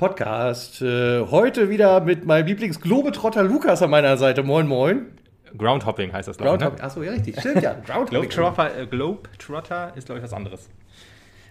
Podcast. 0.00 0.80
Äh, 0.80 1.26
heute 1.30 1.68
wieder 1.68 2.00
mit 2.00 2.24
meinem 2.24 2.46
Lieblings-Globetrotter 2.46 3.42
Lukas 3.42 3.82
an 3.82 3.90
meiner 3.90 4.16
Seite. 4.16 4.42
Moin, 4.42 4.66
moin. 4.66 5.08
Groundhopping 5.58 6.10
heißt 6.10 6.26
das, 6.26 6.38
glaube 6.38 6.54
ich. 6.54 6.60
Groundhopping, 6.62 6.84
achso, 6.86 7.02
ja, 7.02 7.12
richtig. 7.12 7.38
Stimmt, 7.38 7.62
ja. 7.62 7.74
Globetrotter, 8.08 8.78
äh, 8.78 8.86
Globetrotter 8.86 9.92
ist, 9.96 10.06
glaube 10.06 10.20
ich, 10.20 10.24
was 10.24 10.32
anderes. 10.32 10.70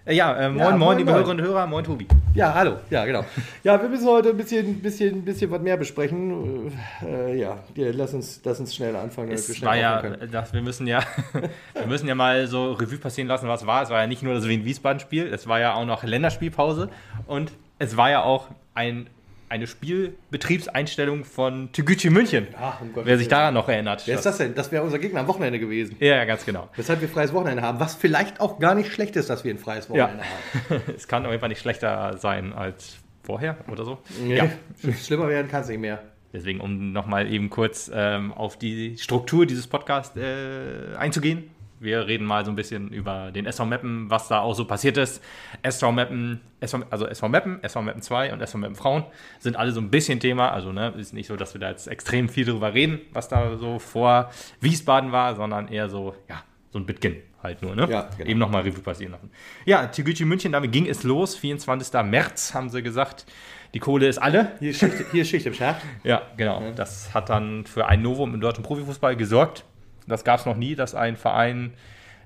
Äh, 0.04 0.16
ja, 0.16 0.36
äh, 0.36 0.50
moin, 0.50 0.58
Ja, 0.58 0.70
moin, 0.72 0.80
moin, 0.80 0.98
liebe 0.98 1.12
moin. 1.12 1.20
Hörerinnen 1.20 1.46
und 1.46 1.52
Hörer, 1.52 1.68
moin, 1.68 1.84
Tobi. 1.84 2.08
Ja, 2.34 2.56
hallo. 2.56 2.78
Ja, 2.90 3.06
genau. 3.06 3.24
Ja, 3.64 3.80
wir 3.80 3.88
müssen 3.88 4.08
heute 4.08 4.30
ein 4.30 4.38
bisschen, 4.38 4.82
bisschen, 4.82 5.24
bisschen 5.24 5.52
was 5.52 5.62
mehr 5.62 5.78
besprechen. 5.78 6.72
Äh, 7.06 7.40
ja, 7.40 7.60
lass 7.76 8.16
uns, 8.16 8.42
lass 8.44 8.60
uns 8.60 8.74
schnell 8.74 8.96
anfangen, 8.96 9.30
damit 9.30 9.48
wir 9.48 9.52
Es 9.52 9.58
schnell 9.58 9.70
war 9.70 9.78
ja, 9.78 10.02
das, 10.02 10.54
wir 10.54 10.64
müssen 10.64 10.88
ja, 10.88 11.04
wir 11.76 11.86
müssen 11.86 12.08
ja 12.08 12.16
mal 12.16 12.48
so 12.48 12.72
Revue 12.72 12.98
passieren 12.98 13.28
lassen, 13.28 13.48
was 13.48 13.68
war. 13.68 13.84
Es 13.84 13.92
war 13.92 14.02
ja 14.02 14.08
nicht 14.08 14.24
nur 14.24 14.34
das 14.34 14.48
Wien-Wiesbaden-Spiel, 14.48 15.28
es 15.28 15.46
war 15.46 15.60
ja 15.60 15.76
auch 15.76 15.86
noch 15.86 16.04
Länderspielpause 16.04 16.90
und 17.28 17.52
es 17.80 17.98
war 17.98 18.12
ja 18.12 18.24
auch 18.24 18.50
ein, 18.76 19.10
eine 19.48 19.66
Spielbetriebseinstellung 19.66 21.26
von 21.26 21.72
Tegucci 21.72 22.10
München. 22.10 22.48
Ach, 22.60 22.82
um 22.82 22.92
Wer 22.94 23.18
sich 23.18 23.28
daran 23.28 23.54
noch 23.56 23.68
erinnert. 23.68 24.06
Wer 24.06 24.16
ist 24.16 24.26
das 24.26 24.38
denn? 24.38 24.54
Das 24.54 24.72
wäre 24.72 24.84
unser 24.84 25.00
Gegner 25.00 25.22
am 25.22 25.28
Wochenende 25.28 25.60
gewesen. 25.60 25.96
Ja, 26.00 26.18
ja, 26.18 26.26
ganz 26.26 26.46
genau. 26.46 26.70
Weshalb 26.76 27.02
wir 27.02 27.10
freies 27.10 27.34
Wochenende 27.34 27.64
haben. 27.64 27.80
Was 27.80 27.96
vielleicht 27.96 28.42
auch 28.42 28.60
gar 28.60 28.76
nicht 28.76 28.92
schlecht 28.92 29.16
ist, 29.16 29.30
dass 29.30 29.44
wir 29.44 29.54
ein 29.54 29.58
freies 29.58 29.90
Wochenende 29.90 30.24
haben. 30.24 30.82
es 30.96 31.08
kann 31.08 31.26
auf 31.26 31.32
jeden 31.32 31.40
Fall 31.40 31.50
nicht 31.50 31.62
schlechter 31.62 32.18
sein 32.18 32.54
als 32.54 32.98
vorher 33.24 33.58
oder 33.72 33.86
so. 33.86 33.98
Nee, 34.22 34.38
Ja. 34.38 34.50
Schlimmer 34.94 35.28
werden 35.28 35.50
kann 35.50 35.62
es 35.62 35.70
nicht 35.70 35.80
mehr. 35.80 36.04
Deswegen, 36.32 36.60
um 36.62 36.92
nochmal 36.92 37.32
eben 37.32 37.50
kurz 37.50 37.90
ähm, 37.92 38.32
auf 38.34 38.58
die 38.58 38.98
Struktur 39.00 39.48
dieses 39.48 39.66
Podcasts 39.66 40.16
äh, 40.16 40.96
einzugehen. 40.96 41.50
Wir 41.80 42.08
reden 42.08 42.26
mal 42.26 42.44
so 42.44 42.52
ein 42.52 42.56
bisschen 42.56 42.90
über 42.90 43.32
den 43.32 43.46
SV 43.46 43.66
Meppen, 43.66 44.10
was 44.10 44.28
da 44.28 44.42
auch 44.42 44.54
so 44.54 44.66
passiert 44.66 44.98
ist. 44.98 45.24
SV 45.62 45.92
Meppen, 45.92 46.42
SV, 46.60 46.84
also 46.90 47.08
SV 47.08 47.30
Meppen, 47.30 47.64
SV 47.64 47.82
Meppen 47.82 48.02
2 48.02 48.34
und 48.34 48.42
SV 48.42 48.58
Meppen 48.58 48.76
Frauen 48.76 49.06
sind 49.40 49.56
alle 49.56 49.72
so 49.72 49.80
ein 49.80 49.90
bisschen 49.90 50.20
Thema. 50.20 50.52
Also 50.52 50.72
ne, 50.72 50.94
ist 50.98 51.14
nicht 51.14 51.28
so, 51.28 51.36
dass 51.36 51.54
wir 51.54 51.62
da 51.62 51.70
jetzt 51.70 51.88
extrem 51.88 52.28
viel 52.28 52.46
drüber 52.46 52.74
reden, 52.74 53.00
was 53.14 53.30
da 53.30 53.58
so 53.58 53.80
vor 53.80 54.30
Wiesbaden 54.60 55.12
war, 55.12 55.36
sondern 55.36 55.70
eher 55.70 55.90
so, 55.90 56.16
ja, 56.28 56.44
so 56.72 56.80
ein 56.80 56.86
Beginn 56.86 57.18
halt 57.42 57.62
nur. 57.62 57.76
Ne? 57.76 57.88
Ja, 57.90 58.10
genau. 58.18 58.30
Eben 58.30 58.40
nochmal 58.40 58.64
Revue 58.64 58.82
passieren 58.82 59.14
lassen. 59.14 59.32
Ja, 59.66 59.88
Tegucci 59.88 60.26
München, 60.26 60.52
damit 60.52 60.72
ging 60.72 60.88
es 60.88 61.04
los. 61.04 61.36
24. 61.36 61.94
März 62.04 62.54
haben 62.54 62.70
sie 62.70 62.84
gesagt, 62.84 63.26
die 63.74 63.80
Kohle 63.80 64.08
ist 64.08 64.18
alle. 64.18 64.54
Hier 64.60 64.72
ist 64.72 64.80
Schicht, 64.80 64.96
hier 65.12 65.22
ist 65.22 65.30
Schicht 65.30 65.46
im 65.46 65.54
Schacht. 65.54 65.82
Ja, 66.04 66.24
genau. 66.38 66.72
Das 66.76 67.14
hat 67.14 67.30
dann 67.30 67.66
für 67.66 67.88
ein 67.88 68.02
Novum 68.02 68.34
im 68.34 68.42
deutschen 68.42 68.64
Profifußball 68.64 69.16
gesorgt. 69.16 69.64
Das 70.10 70.24
gab 70.24 70.40
es 70.40 70.46
noch 70.46 70.58
nie, 70.58 70.76
dass 70.76 70.96
ein 70.96 71.16
Verein 71.16 71.74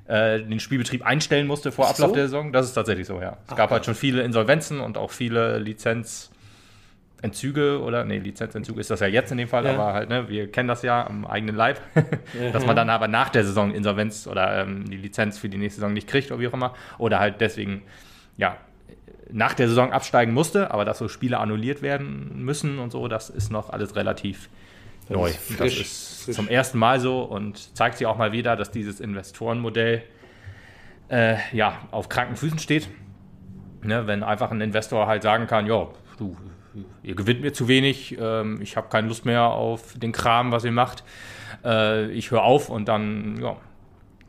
äh, 0.07 0.39
den 0.41 0.59
Spielbetrieb 0.59 1.05
einstellen 1.05 1.47
musste 1.47 1.71
vor 1.71 1.87
Ablauf 1.89 2.09
so? 2.09 2.15
der 2.15 2.25
Saison. 2.25 2.51
Das 2.51 2.65
ist 2.65 2.73
tatsächlich 2.73 3.07
so, 3.07 3.21
ja. 3.21 3.37
Es 3.45 3.53
Ach, 3.53 3.55
gab 3.55 3.71
halt 3.71 3.85
schon 3.85 3.95
viele 3.95 4.21
Insolvenzen 4.23 4.81
und 4.81 4.97
auch 4.97 5.11
viele 5.11 5.59
Lizenzentzüge 5.59 7.81
oder, 7.81 8.03
nee, 8.03 8.17
Lizenzentzug 8.19 8.77
ist 8.79 8.89
das 8.89 8.99
ja 8.99 9.07
jetzt 9.07 9.31
in 9.31 9.37
dem 9.37 9.47
Fall, 9.47 9.65
Ja. 9.65 9.73
aber 9.73 9.93
halt, 9.93 10.09
ne, 10.09 10.27
wir 10.27 10.51
kennen 10.51 10.67
das 10.67 10.81
ja 10.81 11.05
am 11.07 11.25
eigenen 11.25 11.55
Leib, 11.55 11.79
dass 12.53 12.65
man 12.65 12.75
dann 12.75 12.89
aber 12.89 13.07
nach 13.07 13.29
der 13.29 13.45
Saison 13.45 13.73
Insolvenz 13.73 14.27
oder 14.27 14.63
ähm, 14.63 14.89
die 14.89 14.97
Lizenz 14.97 15.37
für 15.37 15.49
die 15.49 15.57
nächste 15.57 15.79
Saison 15.81 15.93
nicht 15.93 16.07
kriegt 16.07 16.31
oder 16.31 16.41
wie 16.41 16.47
auch 16.47 16.53
immer. 16.53 16.73
Oder 16.97 17.19
halt 17.19 17.39
deswegen, 17.39 17.83
ja, 18.37 18.57
nach 19.31 19.53
der 19.53 19.69
Saison 19.69 19.93
absteigen 19.93 20.33
musste, 20.33 20.71
aber 20.71 20.83
dass 20.85 20.97
so 20.97 21.07
Spiele 21.07 21.39
annulliert 21.39 21.81
werden 21.81 22.43
müssen 22.43 22.77
und 22.77 22.91
so, 22.91 23.07
das 23.07 23.29
ist 23.29 23.51
noch 23.51 23.69
alles 23.69 23.95
relativ 23.95 24.49
Das 25.07 25.17
neu. 25.17 25.27
ist 25.27 25.37
frisch, 25.37 25.57
das 25.57 25.87
ist 25.87 26.23
frisch. 26.25 26.35
zum 26.35 26.47
ersten 26.47 26.77
Mal 26.77 26.99
so 26.99 27.23
und 27.23 27.75
zeigt 27.75 27.97
sich 27.97 28.07
auch 28.07 28.17
mal 28.17 28.31
wieder, 28.31 28.55
dass 28.55 28.71
dieses 28.71 28.99
Investorenmodell 28.99 30.03
äh, 31.09 31.35
ja, 31.51 31.79
auf 31.91 32.09
kranken 32.09 32.35
Füßen 32.35 32.59
steht. 32.59 32.89
Ne, 33.81 34.07
wenn 34.07 34.23
einfach 34.23 34.49
ein 34.51 34.61
Investor 34.61 35.07
halt 35.07 35.23
sagen 35.23 35.45
kann, 35.45 35.67
ja, 35.67 35.87
du, 36.17 36.37
ihr 37.03 37.15
gewinnt 37.15 37.41
mir 37.41 37.51
zu 37.51 37.67
wenig, 37.67 38.17
ähm, 38.17 38.61
ich 38.61 38.77
habe 38.77 38.87
keine 38.87 39.09
Lust 39.09 39.25
mehr 39.25 39.43
auf 39.43 39.93
den 39.97 40.13
Kram, 40.13 40.53
was 40.53 40.63
ihr 40.63 40.71
macht, 40.71 41.03
äh, 41.65 42.05
ich 42.11 42.31
höre 42.31 42.43
auf 42.43 42.69
und 42.69 42.87
dann 42.87 43.41
ja, 43.41 43.57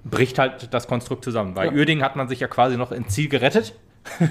bricht 0.03 0.41
halt 0.41 0.75
das 0.75 0.89
Konstrukt 0.89 1.23
zusammen. 1.25 1.55
Bei 1.55 1.67
Ja. 1.67 1.73
Uerdingen 1.73 2.05
hat 2.05 2.17
man 2.17 2.29
sich 2.29 2.41
ja 2.41 2.49
quasi 2.49 2.77
noch 2.77 2.91
ins 2.91 3.15
Ziel 3.15 3.29
gerettet. 3.29 3.75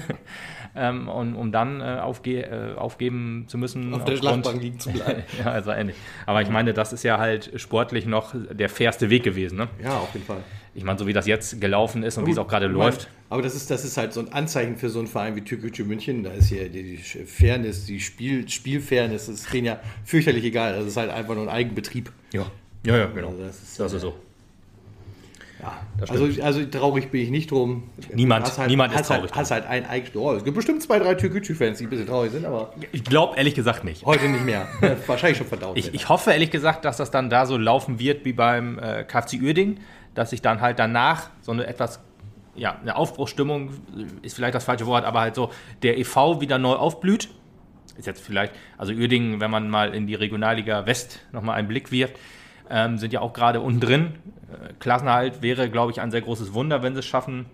ähm, 0.76 1.08
und, 1.08 1.34
um 1.34 1.52
dann 1.52 1.80
äh, 1.80 1.98
aufge 2.00 2.42
äh, 2.42 2.74
aufgeben 2.76 3.44
zu 3.48 3.58
müssen. 3.58 3.94
Auf 3.94 4.04
der 4.04 4.16
Schlachtbank 4.16 4.62
liegen 4.62 4.78
zu 4.78 4.90
bleiben. 4.90 5.22
ja, 5.38 5.50
also 5.50 5.70
ähnlich. 5.70 5.96
Aber 6.26 6.42
ich 6.42 6.48
meine, 6.48 6.74
das 6.74 6.92
ist 6.92 7.02
ja 7.02 7.18
halt 7.18 7.52
sportlich 7.56 8.06
noch 8.06 8.34
der 8.50 8.68
fairste 8.68 9.10
Weg 9.10 9.22
gewesen. 9.22 9.56
Ne? 9.58 9.68
Ja, 9.82 9.98
auf 9.98 10.12
jeden 10.14 10.26
Fall. 10.26 10.42
Ich 10.74 10.82
meine, 10.82 10.98
so 10.98 11.06
wie 11.06 11.12
das 11.12 11.26
jetzt 11.26 11.60
gelaufen 11.60 12.02
ist 12.02 12.18
und 12.18 12.26
wie 12.26 12.32
es 12.32 12.38
auch 12.38 12.48
gerade 12.48 12.66
läuft. 12.66 13.08
Aber 13.30 13.42
das 13.42 13.54
ist, 13.54 13.70
das 13.70 13.84
ist 13.84 13.96
halt 13.96 14.12
so 14.12 14.20
ein 14.20 14.32
Anzeichen 14.32 14.76
für 14.76 14.90
so 14.90 14.98
einen 14.98 15.08
Verein 15.08 15.36
wie 15.36 15.40
Türkgücü 15.42 15.84
München. 15.84 16.24
Da 16.24 16.30
ist 16.32 16.48
hier 16.48 16.68
die, 16.68 16.96
die 16.96 16.96
Fairness, 16.96 17.86
die 17.86 18.00
Spiel, 18.00 18.48
Spielfairness, 18.48 19.26
das 19.26 19.36
ist 19.36 19.52
denen 19.52 19.66
ja 19.66 19.80
fürchterlich 20.04 20.44
egal. 20.44 20.74
Das 20.76 20.86
ist 20.86 20.96
halt 20.96 21.10
einfach 21.10 21.34
nur 21.34 21.44
ein 21.44 21.48
Eigenbetrieb. 21.48 22.10
Ja, 22.32 22.46
ja, 22.84 22.96
ja 22.96 23.06
genau. 23.06 23.28
Also 23.28 23.42
das 23.44 23.62
ist, 23.62 23.80
das 23.80 23.92
ist 23.92 24.02
so. 24.02 24.14
Ja, 25.64 26.06
also, 26.10 26.42
also 26.42 26.64
traurig 26.66 27.10
bin 27.10 27.22
ich 27.22 27.30
nicht 27.30 27.50
drum. 27.50 27.84
Niemand- 28.12 28.58
halt, 28.58 28.68
niemand 28.68 28.92
ist 28.92 28.98
halt, 28.98 29.06
traurig 29.06 29.30
drum. 29.30 29.40
Hast 29.40 29.50
halt 29.50 29.66
ein 29.66 29.86
Eigentor. 29.88 30.32
Oh, 30.32 30.36
es 30.36 30.44
gibt 30.44 30.54
bestimmt 30.56 30.82
zwei, 30.82 30.98
drei 30.98 31.14
Türkgücü-Fans, 31.14 31.78
die 31.78 31.84
ein 31.84 31.90
bisschen 31.90 32.06
traurig 32.06 32.32
sind, 32.32 32.44
aber 32.44 32.72
Ich 32.92 33.04
glaube 33.04 33.36
ehrlich 33.36 33.54
gesagt 33.54 33.84
nicht. 33.84 34.04
heute 34.04 34.28
nicht 34.28 34.44
mehr. 34.44 34.66
Wahrscheinlich 35.06 35.38
schon 35.38 35.46
verdaut. 35.46 35.76
Ich, 35.78 35.94
ich 35.94 36.08
hoffe 36.08 36.30
ehrlich 36.32 36.50
gesagt, 36.50 36.84
dass 36.84 36.98
das 36.98 37.10
dann 37.10 37.30
da 37.30 37.46
so 37.46 37.56
laufen 37.56 37.98
wird 37.98 38.24
wie 38.24 38.32
beim 38.34 38.78
äh, 38.78 39.04
KFC 39.04 39.40
Uerding, 39.42 39.78
dass 40.14 40.30
sich 40.30 40.42
dann 40.42 40.60
halt 40.60 40.78
danach 40.78 41.30
so 41.40 41.52
eine 41.52 41.66
etwas, 41.66 42.00
ja, 42.54 42.76
eine 42.80 42.96
Aufbruchsstimmung, 42.96 43.70
äh, 43.96 44.26
ist 44.26 44.34
vielleicht 44.36 44.54
das 44.54 44.64
falsche 44.64 44.86
Wort, 44.86 45.04
aber 45.04 45.20
halt 45.20 45.34
so 45.34 45.50
der 45.82 45.98
EV 45.98 46.40
wieder 46.40 46.58
neu 46.58 46.74
aufblüht. 46.74 47.28
Ist 47.96 48.06
jetzt 48.06 48.20
vielleicht, 48.24 48.52
also 48.76 48.92
Uerdingen, 48.92 49.40
wenn 49.40 49.50
man 49.52 49.70
mal 49.70 49.94
in 49.94 50.06
die 50.08 50.16
Regionalliga 50.16 50.84
West 50.84 51.20
nochmal 51.32 51.56
einen 51.56 51.68
Blick 51.68 51.92
wirft, 51.92 52.14
ähm, 52.70 52.98
sind 52.98 53.12
ja 53.12 53.20
auch 53.20 53.32
gerade 53.32 53.60
unten 53.60 53.80
drin. 53.80 54.14
Äh, 54.52 54.72
Klassenerhalt 54.78 55.42
wäre, 55.42 55.70
glaube 55.70 55.92
ich, 55.92 56.00
ein 56.00 56.10
sehr 56.10 56.22
großes 56.22 56.54
Wunder, 56.54 56.82
wenn 56.82 56.94
sie 56.94 57.00
es 57.00 57.06
schaffen. 57.06 57.46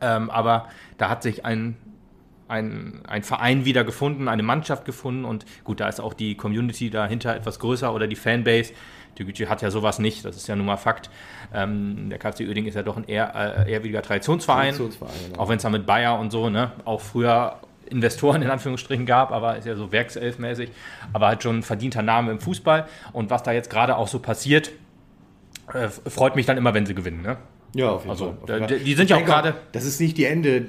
Ähm, 0.00 0.30
aber 0.30 0.68
da 0.96 1.08
hat 1.08 1.22
sich 1.22 1.44
ein, 1.44 1.76
ein, 2.48 3.02
ein 3.06 3.22
Verein 3.22 3.64
wieder 3.64 3.84
gefunden, 3.84 4.28
eine 4.28 4.42
Mannschaft 4.42 4.84
gefunden 4.84 5.24
und 5.24 5.44
gut, 5.64 5.80
da 5.80 5.88
ist 5.88 6.00
auch 6.00 6.14
die 6.14 6.34
Community 6.36 6.90
dahinter 6.90 7.34
etwas 7.34 7.58
größer 7.58 7.94
oder 7.94 8.06
die 8.06 8.16
Fanbase. 8.16 8.72
Türkgücü 9.14 9.46
hat 9.46 9.62
ja 9.62 9.70
sowas 9.70 9.98
nicht, 9.98 10.24
das 10.24 10.36
ist 10.36 10.46
ja 10.46 10.54
nun 10.54 10.66
mal 10.66 10.76
Fakt. 10.76 11.10
Ähm, 11.52 12.08
der 12.08 12.18
KFC 12.18 12.40
Uerdingen 12.40 12.68
ist 12.68 12.74
ja 12.74 12.82
doch 12.82 12.96
ein 12.96 13.04
eher, 13.04 13.34
äh, 13.34 13.72
ehrwürdiger 13.72 14.02
Traditionsverein, 14.02 14.74
Traditionsverein, 14.74 15.14
genau. 15.30 15.40
auch 15.40 15.48
wenn 15.48 15.56
es 15.56 15.62
da 15.62 15.70
mit 15.70 15.86
Bayer 15.86 16.18
und 16.18 16.30
so, 16.30 16.50
ne, 16.50 16.72
auch 16.84 17.00
früher 17.00 17.58
Investoren 17.90 18.42
in 18.42 18.50
Anführungsstrichen 18.50 19.06
gab, 19.06 19.32
aber 19.32 19.56
ist 19.56 19.66
ja 19.66 19.74
so 19.76 19.92
werkselfmäßig, 19.92 20.70
aber 21.12 21.28
halt 21.28 21.42
schon 21.42 21.58
ein 21.58 21.62
verdienter 21.62 22.02
Name 22.02 22.30
im 22.32 22.40
Fußball 22.40 22.86
und 23.12 23.30
was 23.30 23.42
da 23.42 23.52
jetzt 23.52 23.70
gerade 23.70 23.96
auch 23.96 24.08
so 24.08 24.18
passiert, 24.18 24.70
äh, 25.72 25.88
freut 25.88 26.36
mich 26.36 26.46
dann 26.46 26.56
immer, 26.56 26.74
wenn 26.74 26.86
sie 26.86 26.94
gewinnen, 26.94 27.22
ne? 27.22 27.36
Ja, 27.74 27.90
auf 27.90 28.00
jeden 28.02 28.10
Also, 28.10 28.34
Fall. 28.46 28.62
Auf 28.62 28.68
Fall. 28.70 28.78
die 28.78 28.94
sind 28.94 29.10
ja 29.10 29.16
auch 29.18 29.24
gerade- 29.24 29.54
Das 29.72 29.84
ist 29.84 30.00
nicht 30.00 30.16
die 30.16 30.24
Ende, 30.24 30.64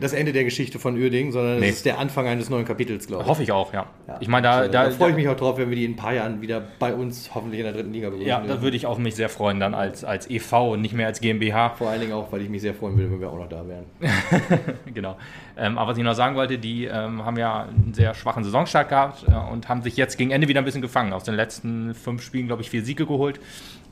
das 0.00 0.12
Ende 0.12 0.32
der 0.32 0.44
Geschichte 0.44 0.78
von 0.78 0.96
Uerdingen, 0.96 1.32
sondern 1.32 1.60
Nee. 1.60 1.68
es 1.70 1.76
ist 1.76 1.86
der 1.86 1.98
Anfang 1.98 2.26
eines 2.26 2.50
neuen 2.50 2.66
Kapitels, 2.66 3.06
glaube 3.06 3.22
ich. 3.22 3.28
Hoffe 3.28 3.42
ich 3.42 3.52
auch, 3.52 3.72
ja. 3.72 3.86
Ja. 4.06 4.16
Ich 4.20 4.28
meine, 4.28 4.42
da, 4.46 4.52
Also, 4.58 4.72
da, 4.72 4.84
da 4.84 4.90
freue 4.90 5.10
ich 5.10 5.16
mich 5.16 5.28
auch 5.28 5.36
drauf, 5.36 5.56
wenn 5.56 5.70
wir 5.70 5.76
die 5.76 5.86
in 5.86 5.92
ein 5.92 5.96
paar 5.96 6.12
Jahren 6.12 6.42
wieder 6.42 6.62
bei 6.78 6.92
uns 6.94 7.30
hoffentlich 7.34 7.60
in 7.60 7.64
der 7.64 7.72
dritten 7.74 7.92
Liga 7.92 8.08
begrüßen. 8.10 8.28
Ja, 8.28 8.40
da 8.46 8.60
würde 8.60 8.76
ich 8.76 8.84
auch 8.86 8.98
mich 8.98 9.14
sehr 9.14 9.30
freuen, 9.30 9.60
dann 9.60 9.72
als, 9.74 10.04
als 10.04 10.28
e.V. 10.28 10.72
und 10.72 10.82
nicht 10.82 10.94
mehr 10.94 11.06
als 11.06 11.20
GmbH. 11.22 11.70
Vor 11.70 11.88
allen 11.88 12.00
Dingen 12.00 12.12
auch, 12.12 12.30
weil 12.30 12.42
ich 12.42 12.50
mich 12.50 12.60
sehr 12.60 12.74
freuen 12.74 12.98
würde, 12.98 13.10
wenn 13.12 13.20
wir 13.20 13.30
auch 13.30 13.38
noch 13.38 13.48
da 13.48 13.64
wären. 13.66 13.84
genau. 14.94 15.16
Ähm, 15.56 15.78
aber 15.78 15.92
was 15.92 15.98
ich 15.98 16.04
noch 16.04 16.14
sagen 16.14 16.36
wollte, 16.36 16.58
die 16.58 16.84
ähm, 16.84 17.24
haben 17.24 17.36
ja 17.38 17.62
einen 17.64 17.92
sehr 17.94 18.14
schwachen 18.14 18.44
Saisonstart 18.44 18.88
gehabt 18.88 19.24
äh, 19.28 19.52
und 19.52 19.68
haben 19.68 19.82
sich 19.82 19.96
jetzt 19.96 20.16
gegen 20.18 20.30
Ende 20.30 20.48
wieder 20.48 20.60
ein 20.60 20.64
bisschen 20.64 20.82
gefangen. 20.82 21.12
Aus 21.12 21.24
den 21.24 21.34
letzten 21.34 21.94
fünf 21.94 22.22
Spielen, 22.22 22.46
glaube 22.46 22.62
ich, 22.62 22.70
vier 22.70 22.84
Siege 22.84 23.06
geholt 23.06 23.40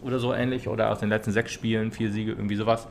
oder 0.02 0.18
so 0.18 0.32
ähnlich. 0.34 0.68
Oder 0.68 0.90
aus 0.90 1.00
den 1.00 1.08
letzten 1.08 1.32
sechs 1.32 1.52
Spielen 1.52 1.92
vier 1.92 2.10
Siege, 2.10 2.32
irgendwie 2.32 2.56
sowas. 2.56 2.86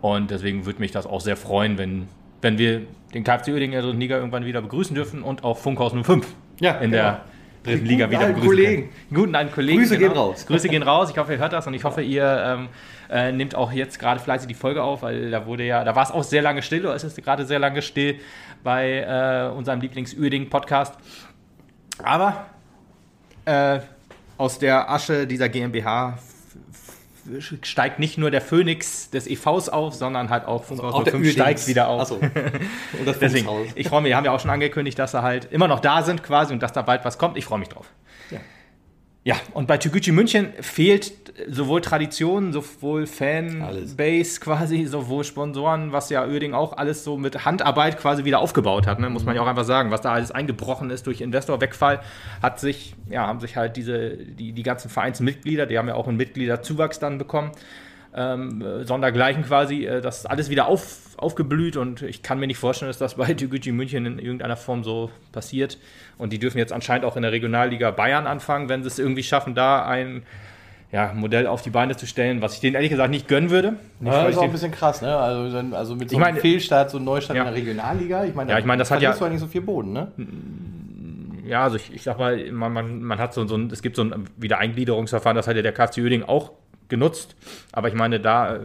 Und 0.00 0.30
deswegen 0.30 0.66
würde 0.66 0.80
mich 0.80 0.92
das 0.92 1.06
auch 1.06 1.20
sehr 1.20 1.36
freuen, 1.36 1.76
wenn, 1.78 2.08
wenn 2.42 2.58
wir 2.58 2.82
den 3.14 3.24
KFC 3.24 3.48
Uerdingen 3.48 3.64
in 3.64 3.72
der 3.72 3.82
dritten 3.82 4.00
Liga 4.00 4.16
irgendwann 4.16 4.44
wieder 4.44 4.62
begrüßen 4.62 4.94
dürfen 4.94 5.22
und 5.22 5.44
auch 5.44 5.58
Funkhaus 5.58 5.92
05 5.92 6.26
Ja, 6.60 6.72
in 6.78 6.90
genau. 6.90 7.02
der 7.02 7.20
dritten 7.64 7.84
Die 7.84 7.90
Liga 7.90 8.10
wieder 8.10 8.26
begrüßen 8.28 8.48
Kollegen. 8.48 8.82
können. 8.82 9.14
Guten 9.14 9.34
alten 9.34 9.52
Kollegen. 9.52 9.78
Grüße 9.80 9.98
gehen 9.98 10.12
raus. 10.12 10.46
Grüße 10.46 10.68
gehen 10.70 10.82
raus. 10.82 11.10
Ich 11.10 11.18
hoffe, 11.18 11.32
ihr 11.34 11.38
hört 11.38 11.52
das 11.52 11.66
und 11.66 11.74
ich 11.74 11.84
hoffe, 11.84 12.00
ihr 12.00 12.42
ähm, 12.46 12.68
äh, 13.10 13.32
nehmt 13.32 13.54
auch 13.54 13.72
jetzt 13.72 13.98
gerade 13.98 14.20
fleißig 14.20 14.48
die 14.48 14.54
Folge 14.54 14.82
auf, 14.82 15.02
weil 15.02 15.30
da 15.30 15.44
wurde 15.44 15.64
ja, 15.64 15.84
da 15.84 15.94
war 15.94 16.04
es 16.04 16.10
auch 16.10 16.22
sehr 16.24 16.40
lange 16.40 16.62
still 16.62 16.86
oder 16.86 16.94
es 16.94 17.04
ist 17.04 17.22
gerade 17.22 17.44
sehr 17.44 17.58
lange 17.58 17.82
still 17.82 18.16
bei 18.64 19.00
äh, 19.00 19.54
unserem 19.54 19.80
Lieblings-Uerding-Podcast. 19.80 20.94
Aber 22.02 22.46
äh, 23.44 23.80
aus 24.38 24.58
der 24.58 24.90
Asche 24.90 25.26
dieser 25.26 25.50
GmbH 25.50 26.18
steigt 27.62 27.98
nicht 27.98 28.18
nur 28.18 28.30
der 28.30 28.40
Phönix 28.40 29.10
des 29.10 29.26
EVs 29.26 29.68
auf, 29.68 29.94
sondern 29.94 30.30
halt 30.30 30.46
auch 30.46 30.64
Funkhaus 30.64 30.94
Auch 30.94 31.04
05 31.04 31.14
Uerdings. 31.14 31.32
steigt 31.32 31.68
wieder 31.68 31.88
auf. 31.88 32.02
Achso. 32.02 32.16
Und 32.16 33.06
das 33.06 33.18
Deswegen, 33.20 33.48
ich 33.74 33.88
freue 33.88 34.02
mich, 34.02 34.10
wir 34.10 34.16
haben 34.16 34.24
ja 34.24 34.32
auch 34.32 34.40
schon 34.40 34.50
angekündigt, 34.50 34.98
dass 34.98 35.12
sie 35.12 35.22
halt 35.22 35.48
immer 35.50 35.68
noch 35.68 35.80
da 35.80 36.02
sind 36.02 36.22
quasi 36.22 36.52
und 36.52 36.62
dass 36.62 36.72
da 36.72 36.82
bald 36.82 37.04
was 37.04 37.18
kommt. 37.18 37.36
Ich 37.36 37.44
freue 37.44 37.58
mich 37.58 37.68
drauf. 37.68 37.86
Ja, 39.22 39.36
und 39.52 39.66
bei 39.68 39.76
Toguchi 39.76 40.12
München 40.12 40.54
fehlt 40.60 41.12
sowohl 41.46 41.82
Tradition, 41.82 42.54
sowohl 42.54 43.06
Fanbase 43.06 44.40
quasi, 44.40 44.86
sowohl 44.86 45.24
Sponsoren, 45.24 45.92
was 45.92 46.08
ja 46.08 46.24
Oerding 46.24 46.54
auch 46.54 46.76
alles 46.78 47.04
so 47.04 47.18
mit 47.18 47.44
Handarbeit 47.44 47.98
quasi 47.98 48.24
wieder 48.24 48.38
aufgebaut 48.38 48.86
hat, 48.86 48.98
ne? 48.98 49.10
muss 49.10 49.24
man 49.24 49.36
ja 49.36 49.42
auch 49.42 49.46
einfach 49.46 49.64
sagen. 49.64 49.90
Was 49.90 50.00
da 50.00 50.12
alles 50.12 50.30
eingebrochen 50.30 50.88
ist 50.88 51.06
durch 51.06 51.20
Investorwegfall, 51.20 52.00
hat 52.42 52.60
sich, 52.60 52.94
ja, 53.10 53.26
haben 53.26 53.40
sich 53.40 53.56
halt 53.56 53.76
diese, 53.76 54.16
die, 54.16 54.52
die 54.52 54.62
ganzen 54.62 54.88
Vereinsmitglieder, 54.88 55.66
die 55.66 55.76
haben 55.76 55.88
ja 55.88 55.94
auch 55.94 56.08
einen 56.08 56.16
Mitgliederzuwachs 56.16 56.98
dann 56.98 57.18
bekommen, 57.18 57.52
ähm, 58.14 58.84
Sondergleichen 58.84 59.44
quasi, 59.44 59.84
äh, 59.86 60.00
das 60.00 60.18
ist 60.20 60.26
alles 60.26 60.50
wieder 60.50 60.66
auf, 60.66 60.98
aufgeblüht 61.16 61.76
und 61.76 62.02
ich 62.02 62.22
kann 62.22 62.38
mir 62.40 62.46
nicht 62.46 62.58
vorstellen, 62.58 62.88
dass 62.88 62.98
das 62.98 63.14
bei 63.14 63.32
Toguchi 63.34 63.72
München 63.72 64.06
in 64.06 64.18
irgendeiner 64.18 64.56
Form 64.56 64.82
so 64.84 65.10
passiert. 65.32 65.78
Und 66.18 66.32
die 66.32 66.38
dürfen 66.38 66.58
jetzt 66.58 66.72
anscheinend 66.72 67.04
auch 67.04 67.16
in 67.16 67.22
der 67.22 67.32
Regionalliga 67.32 67.90
Bayern 67.92 68.26
anfangen, 68.26 68.68
wenn 68.68 68.82
sie 68.82 68.88
es 68.88 68.98
irgendwie 68.98 69.22
schaffen, 69.22 69.54
da 69.54 69.84
ein 69.86 70.22
ja, 70.92 71.12
Modell 71.14 71.46
auf 71.46 71.62
die 71.62 71.70
Beine 71.70 71.96
zu 71.96 72.04
stellen, 72.06 72.42
was 72.42 72.54
ich 72.54 72.60
denen 72.60 72.74
ehrlich 72.74 72.90
gesagt 72.90 73.10
nicht 73.10 73.28
gönnen 73.28 73.50
würde. 73.50 73.74
Nicht, 74.00 74.12
Ja, 74.12 74.22
das 74.22 74.24
ich 74.24 74.30
ist 74.32 74.38
auch 74.38 74.42
ein 74.42 74.50
bisschen 74.52 74.72
krass, 74.72 75.02
ne? 75.02 75.16
Also, 75.16 75.56
also 75.76 75.94
mit 75.94 76.10
so 76.10 76.16
Ich 76.16 76.22
einem 76.22 76.34
meine- 76.34 76.40
Fehlstart, 76.40 76.90
so 76.90 76.96
einem 76.96 77.04
Neustart 77.04 77.36
Ja. 77.36 77.44
in 77.44 77.48
der 77.54 77.56
Regionalliga. 77.56 78.24
Ich 78.24 78.34
meine, 78.34 78.50
Ja, 78.50 78.58
ich 78.58 78.64
meine, 78.64 78.80
das 78.80 78.90
hat 78.90 79.00
ja 79.00 79.10
nicht 79.28 79.38
so 79.40 79.46
viel 79.46 79.60
Boden, 79.60 79.92
ne? 79.92 80.08
ja, 81.46 81.62
also 81.62 81.76
ich, 81.76 81.92
ich 81.94 82.02
sag 82.02 82.18
mal, 82.18 82.50
man, 82.50 82.72
man, 82.72 83.02
man 83.02 83.18
hat 83.18 83.34
so, 83.34 83.46
so 83.46 83.56
ein, 83.56 83.70
es 83.70 83.82
gibt 83.82 83.96
so 83.96 84.02
ein 84.02 84.26
Wiedereingliederungsverfahren, 84.36 85.36
das 85.36 85.46
hat 85.46 85.56
ja 85.56 85.62
der 85.62 85.72
KFC 85.72 85.98
Uerdingen 85.98 86.28
auch 86.28 86.52
genutzt. 86.90 87.36
Aber 87.72 87.88
ich 87.88 87.94
meine, 87.94 88.20
da 88.20 88.56
äh, 88.56 88.60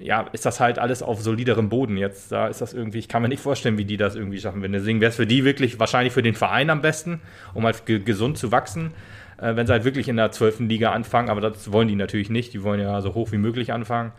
ja, 0.00 0.26
ist 0.32 0.44
das 0.44 0.60
halt 0.60 0.78
alles 0.78 1.02
auf 1.02 1.22
soliderem 1.22 1.68
Boden 1.68 1.96
jetzt. 1.96 2.32
Da 2.32 2.48
ist 2.48 2.60
das 2.60 2.72
irgendwie, 2.72 2.98
ich 2.98 3.08
kann 3.08 3.22
mir 3.22 3.28
nicht 3.28 3.42
vorstellen, 3.42 3.78
wie 3.78 3.84
die 3.84 3.96
das 3.96 4.16
irgendwie 4.16 4.40
schaffen. 4.40 4.62
Wenn 4.62 4.72
deswegen 4.72 5.00
wäre 5.00 5.10
es 5.10 5.16
für 5.16 5.26
die 5.26 5.44
wirklich 5.44 5.78
wahrscheinlich 5.78 6.12
für 6.12 6.22
den 6.22 6.34
Verein 6.34 6.70
am 6.70 6.80
besten, 6.80 7.20
um 7.54 7.64
halt 7.64 7.86
ge 7.86 8.00
gesund 8.00 8.38
zu 8.38 8.52
wachsen. 8.52 8.92
Äh, 9.38 9.56
wenn 9.56 9.66
sie 9.66 9.72
halt 9.72 9.84
wirklich 9.84 10.08
in 10.08 10.16
der 10.16 10.30
12. 10.30 10.60
Liga 10.60 10.92
anfangen, 10.92 11.28
aber 11.30 11.40
das 11.40 11.72
wollen 11.72 11.88
die 11.88 11.96
natürlich 11.96 12.30
nicht. 12.30 12.52
Die 12.52 12.62
wollen 12.62 12.80
ja 12.80 13.00
so 13.00 13.14
hoch 13.14 13.32
wie 13.32 13.38
möglich 13.38 13.72
anfangen. 13.72 14.12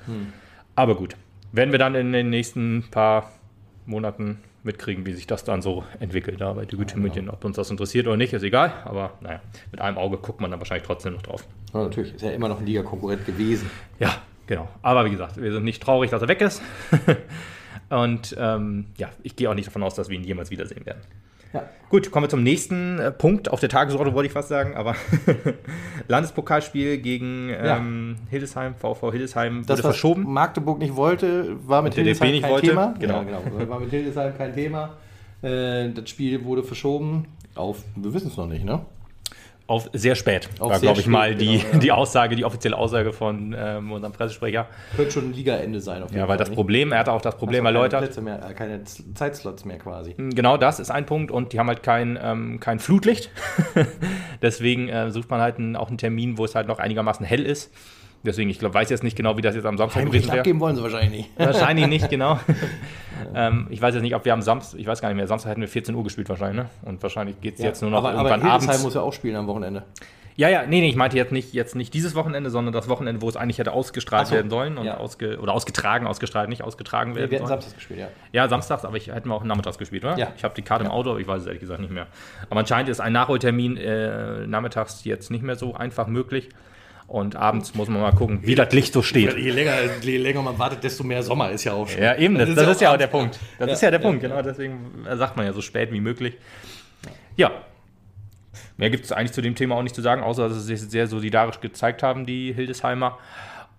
Aber 0.76 0.96
gut, 0.96 1.16
werden 1.52 1.72
wir 1.72 1.80
dann 1.80 1.96
in 1.96 2.12
den 2.12 2.30
nächsten 2.30 2.86
paar 2.92 3.32
Monaten 3.86 4.40
mitkriegen, 4.66 5.06
wie 5.06 5.14
sich 5.14 5.28
das 5.28 5.44
dann 5.44 5.62
so 5.62 5.84
entwickelt 6.00 6.42
da 6.42 6.54
bei 6.54 6.66
Tügütü 6.66 6.98
München. 6.98 7.30
Ob 7.30 7.44
uns 7.46 7.56
das 7.56 7.70
interessiert 7.70 8.08
oder 8.08 8.18
nicht, 8.18 8.34
ist 8.34 8.44
egal. 8.44 8.74
Aber 8.86 9.14
naja, 9.22 9.42
mit 9.72 9.82
einem 9.82 9.98
Auge 9.98 10.18
guckt 10.18 10.42
man 10.42 10.52
dann 10.52 10.60
wahrscheinlich 10.60 10.86
trotzdem 10.86 11.14
noch 11.14 11.22
drauf. 11.22 11.46
Ja, 11.74 11.84
natürlich, 11.84 12.16
ist 12.16 12.22
ja 12.22 12.32
immer 12.32 12.48
noch 12.48 12.60
ein 12.60 12.66
Liga-Konkurrent 12.66 13.26
gewesen. 13.26 13.70
Ja, 14.00 14.22
genau. 14.48 14.68
Aber 14.82 15.06
wie 15.06 15.12
gesagt, 15.12 15.42
wir 15.42 15.52
sind 15.52 15.64
nicht 15.64 15.82
traurig, 15.82 16.12
dass 16.12 16.22
er 16.22 16.28
weg 16.28 16.42
ist. 16.42 16.62
Und 17.90 18.36
ähm, 18.40 18.88
ja, 18.98 19.10
ich 19.24 19.36
gehe 19.36 19.50
auch 19.50 19.54
nicht 19.54 19.68
davon 19.68 19.84
aus, 19.84 19.96
dass 19.96 20.10
wir 20.10 20.18
ihn 20.18 20.24
jemals 20.24 20.50
wiedersehen 20.50 20.86
werden. 20.86 21.02
Ja. 21.56 21.64
Gut, 21.90 22.12
kommen 22.12 22.26
wir 22.26 22.30
zum 22.30 22.44
nächsten 22.44 23.00
äh, 23.00 23.12
Punkt 23.12 23.50
auf 23.52 23.60
der 23.60 23.70
Tagesordnung, 23.70 24.16
wollte 24.16 24.28
ich 24.28 24.34
fast 24.34 24.50
sagen, 24.50 24.76
aber 24.76 24.96
Landespokalspiel 26.08 26.98
gegen 26.98 27.50
ähm, 27.50 28.18
Hildesheim, 28.30 28.76
VV 28.76 29.12
Hildesheim 29.12 29.58
wurde 29.60 29.68
Das, 29.68 29.80
was 29.80 29.86
verschoben. 29.92 30.24
Magdeburg 30.32 30.80
nicht 30.80 30.96
wollte, 30.96 31.56
war 31.68 31.82
mit 31.82 31.96
Hildesheim 31.96 32.42
kein 32.42 32.52
wollte, 32.52 32.68
Thema. 32.68 32.94
genau. 33.00 33.18
Ja, 33.22 33.24
genau. 33.24 33.70
War 33.70 33.80
mit 33.80 33.90
Hildesheim 33.90 34.38
kein 34.38 34.54
Thema. 34.54 34.94
Äh, 35.42 35.90
das 35.92 36.10
Spiel 36.10 36.44
wurde 36.44 36.64
verschoben 36.64 37.28
auf, 37.56 37.84
wir 37.96 38.14
wissen 38.14 38.28
es 38.28 38.38
noch 38.38 38.48
nicht, 38.48 38.66
ne? 38.66 38.82
Auf 39.68 39.90
sehr 39.94 40.14
spät, 40.14 40.48
Auf 40.60 40.70
war, 40.72 40.80
glaube 40.80 41.00
ich, 41.00 41.08
mal 41.08 41.30
spät, 41.30 41.42
die, 41.42 41.58
genau, 41.58 41.74
ja. 41.74 41.80
die 41.80 41.92
Aussage, 41.92 42.36
die 42.36 42.46
offizielle 42.46 42.78
Aussage 42.78 43.12
von 43.14 43.56
ähm, 43.58 43.92
unserem 43.92 44.14
Pressesprecher. 44.14 44.68
Könnte 44.96 45.12
schon 45.12 45.30
ein 45.30 45.34
Ligaende 45.34 45.82
sein. 45.82 46.04
Auf 46.04 46.10
jeden 46.12 46.20
Ja, 46.20 46.24
weil 46.28 46.30
Fall, 46.30 46.38
das 46.38 46.50
nicht? 46.50 46.56
Problem, 46.56 46.92
er 46.92 47.00
hatte 47.00 47.12
auch 47.12 47.22
das 47.22 47.36
Problem 47.36 47.66
Also 47.66 47.76
erläutert. 47.76 48.02
Plätze 48.04 48.22
mehr, 48.22 48.48
äh, 48.48 48.54
keine 48.54 48.84
Zeitslots 48.84 49.66
mehr 49.66 49.80
quasi. 49.80 50.14
Genau 50.18 50.58
das 50.58 50.80
ist 50.80 50.92
ein 50.92 51.08
Punkt 51.08 51.32
und 51.32 51.52
die 51.52 51.60
haben 51.60 51.68
halt 51.68 51.82
kein, 51.82 52.20
ähm, 52.22 52.60
kein 52.60 52.78
Flutlicht. 52.78 53.32
Deswegen 54.44 54.88
äh, 54.90 55.10
sucht 55.10 55.32
man 55.32 55.42
halt 55.42 55.58
einen, 55.58 55.76
auch 55.76 55.88
einen 55.88 55.98
Termin, 55.98 56.38
wo 56.38 56.46
es 56.46 56.54
halt 56.54 56.68
noch 56.68 56.78
einigermaßen 56.78 57.26
hell 57.26 57.44
ist. 57.44 57.74
Deswegen, 58.26 58.50
ich 58.50 58.60
glaube, 58.60 58.74
weiß 58.74 58.90
jetzt 58.90 59.04
nicht 59.04 59.16
genau, 59.16 59.38
wie 59.38 59.42
das 59.42 59.56
jetzt 59.56 59.66
am 59.66 59.78
Samstag 59.78 60.02
Heimrecht 60.02 60.14
gewesen 60.14 60.28
wäre. 60.30 60.40
abgeben 60.40 60.60
wollen 60.60 60.76
sie 60.76 60.84
wahrscheinlich 60.84 61.12
nicht. 61.12 61.30
Wahrscheinlich 61.38 61.88
nicht, 61.88 62.10
genau. 62.10 62.40
ähm, 63.36 63.68
ich 63.70 63.82
weiß 63.82 63.94
jetzt 63.94 64.04
nicht, 64.04 64.16
ob 64.16 64.26
wir 64.26 64.34
am 64.34 64.42
Samstag, 64.42 64.80
ich 64.80 64.88
weiß 64.88 65.02
gar 65.02 65.10
nicht 65.10 65.18
mehr, 65.18 65.28
Samstag 65.28 65.52
hätten 65.52 65.62
wir 65.62 65.68
14 65.68 65.96
Uhr 65.96 66.04
gespielt 66.04 66.28
wahrscheinlich, 66.30 66.64
ne? 66.64 66.70
Und 66.84 67.02
wahrscheinlich 67.02 67.40
geht 67.40 67.56
es 67.56 67.62
jetzt 67.62 67.82
nur 67.82 67.92
noch 67.92 68.00
aber, 68.00 68.10
aber 68.10 68.30
irgendwann 68.30 68.42
Hildesheim 68.42 68.70
abends. 68.70 68.84
muss 68.84 68.94
ja 68.96 69.02
auch 69.02 69.14
spielen 69.14 69.36
am 69.36 69.48
Wochenende. 69.48 69.84
Ja, 70.38 70.50
ja, 70.50 70.64
nee, 70.64 70.82
nee, 70.82 70.90
ich 70.90 70.98
meinte 70.98 71.16
jetzt 71.16 71.32
nicht, 71.32 71.54
jetzt 71.54 71.76
nicht 71.76 71.94
dieses 71.94 72.14
Wochenende, 72.14 72.50
sondern 72.50 72.74
das 72.74 72.90
Wochenende, 72.90 73.22
wo 73.22 73.30
es 73.30 73.38
eigentlich 73.38 73.58
hätte 73.58 73.72
ausgestrahlt 73.72 74.28
so, 74.28 74.36
werden 74.36 74.50
sollen 74.50 74.78
und 74.78 74.86
ja. 74.86 74.98
ausge, 74.98 75.40
oder 75.40 75.54
ausgetragen, 75.54 76.08
ausgestrahlt, 76.08 76.50
nicht 76.50 76.62
ausgetragen 76.62 77.16
Wir 77.16 77.22
werden 77.22 77.32
hätten 77.32 77.48
sollen. 77.48 77.62
Samstags 77.62 77.76
gespielt, 77.76 78.00
ja. 78.02 78.08
Ja, 78.34 78.50
samstags, 78.50 78.84
aber 78.84 78.98
ich 78.98 79.08
hätten 79.08 79.30
wir 79.30 79.36
auch 79.36 79.46
nachmittags 79.46 79.78
gespielt, 79.78 80.04
oder? 80.04 80.18
Ja. 80.18 80.34
Ich 80.36 80.44
habe 80.44 80.54
die 80.54 80.62
Karte 80.62 80.84
im 80.84 80.92
Auto, 80.92 81.12
aber 81.12 81.22
ich 81.22 81.28
weiß 81.28 81.42
es 81.42 81.48
ehrlich 81.48 81.62
gesagt 81.62 81.80
nicht 81.80 81.94
mehr. 81.94 82.08
Aber 82.50 82.60
anscheinend 82.60 82.90
ist 82.90 83.00
ein 83.00 83.14
Nachholtermin 83.14 83.78
äh, 83.78 84.46
nachmittags 84.46 85.06
jetzt 85.06 85.32
nicht 85.32 85.42
mehr 85.42 85.56
so 85.56 85.74
einfach 85.74 86.08
möglich. 86.08 86.50
Und 87.08 87.36
abends 87.36 87.76
muss 87.76 87.88
man 87.88 88.02
mal 88.02 88.14
gucken, 88.14 88.40
wie 88.44 88.56
das 88.56 88.74
Licht 88.74 88.92
so 88.92 89.04
steht. 89.04 89.38
Je 89.38 89.52
länger, 89.52 89.74
je 90.02 90.18
länger 90.18 90.42
man 90.42 90.58
wartet, 90.58 90.84
desto 90.84 91.04
mehr 91.04 91.22
Sommer 91.22 91.52
ist 91.52 91.64
ja 91.64 91.74
auch 91.74 91.88
schon. 91.88 92.02
Ja, 92.02 92.16
eben, 92.16 92.36
das, 92.36 92.54
das 92.56 92.68
ist 92.68 92.82
ja 92.82 92.94
auch 92.94 92.98
der 92.98 93.14
abends. 93.14 93.38
Punkt. 93.38 93.60
Das 93.60 93.68
Ja, 93.68 93.74
ist 93.74 93.82
ja 93.82 93.92
der 93.92 94.00
ja, 94.00 94.06
Punkt, 94.06 94.22
genau. 94.22 94.42
Deswegen 94.42 95.06
sagt 95.14 95.38
man 95.38 95.46
ja 95.46 95.54
so 95.54 95.62
spät 95.62 95.92
wie 95.92 96.02
möglich. 96.02 96.36
Ja. 97.38 97.52
Mehr 98.78 98.90
gibt 98.90 99.06
es 99.06 99.12
eigentlich 99.12 99.34
zu 99.34 99.42
dem 99.42 99.56
Thema 99.56 99.76
auch 99.76 99.84
nicht 99.84 99.96
zu 99.96 100.02
sagen, 100.02 100.24
außer 100.24 100.50
dass 100.50 100.66
sie 100.66 100.76
sich 100.76 100.90
sehr 100.90 101.08
solidarisch 101.08 101.60
gezeigt 101.60 102.02
haben, 102.02 102.26
die 102.26 102.54
Hildesheimer. 102.54 103.20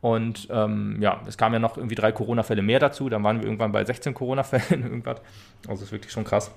Und 0.01 0.47
ähm, 0.51 0.99
ja, 1.01 1.21
es 1.27 1.37
kamen 1.37 1.55
ja 1.55 1.59
noch 1.59 1.77
irgendwie 1.77 1.97
drei 1.97 2.13
Corona-Fälle 2.13 2.63
mehr 2.63 2.79
dazu. 2.79 3.09
Dann 3.09 3.25
waren 3.25 3.41
wir 3.41 3.47
irgendwann 3.47 3.73
bei 3.73 3.85
16 3.85 4.15
Corona-Fällen, 4.15 4.83
irgendwas. 4.85 5.19
Also 5.63 5.81
das 5.81 5.83
ist 5.83 5.93
wirklich 5.93 6.13
schon 6.13 6.25
krass. 6.25 6.53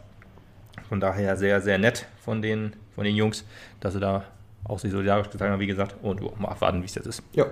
Von 0.88 1.00
daher 1.00 1.36
sehr, 1.36 1.62
sehr 1.62 1.80
nett 1.80 2.06
von 2.24 2.42
den, 2.42 2.75
von 2.94 3.06
den 3.06 3.15
Jungs, 3.15 3.45
dass 3.80 3.94
sie 3.94 4.00
da 4.00 4.24
auch 4.64 4.80
sich 4.80 4.92
solidarisch 4.92 5.30
gezeigt 5.30 5.52
haben, 5.52 5.60
wie 5.60 5.68
gesagt. 5.68 5.96
Und 6.02 6.22
ja, 6.22 6.30
mal 6.38 6.50
abwarten, 6.50 6.82
wie 6.82 6.86
es 6.86 6.96
jetzt 6.96 7.08
ist. 7.08 7.24
Ja. 7.34 7.46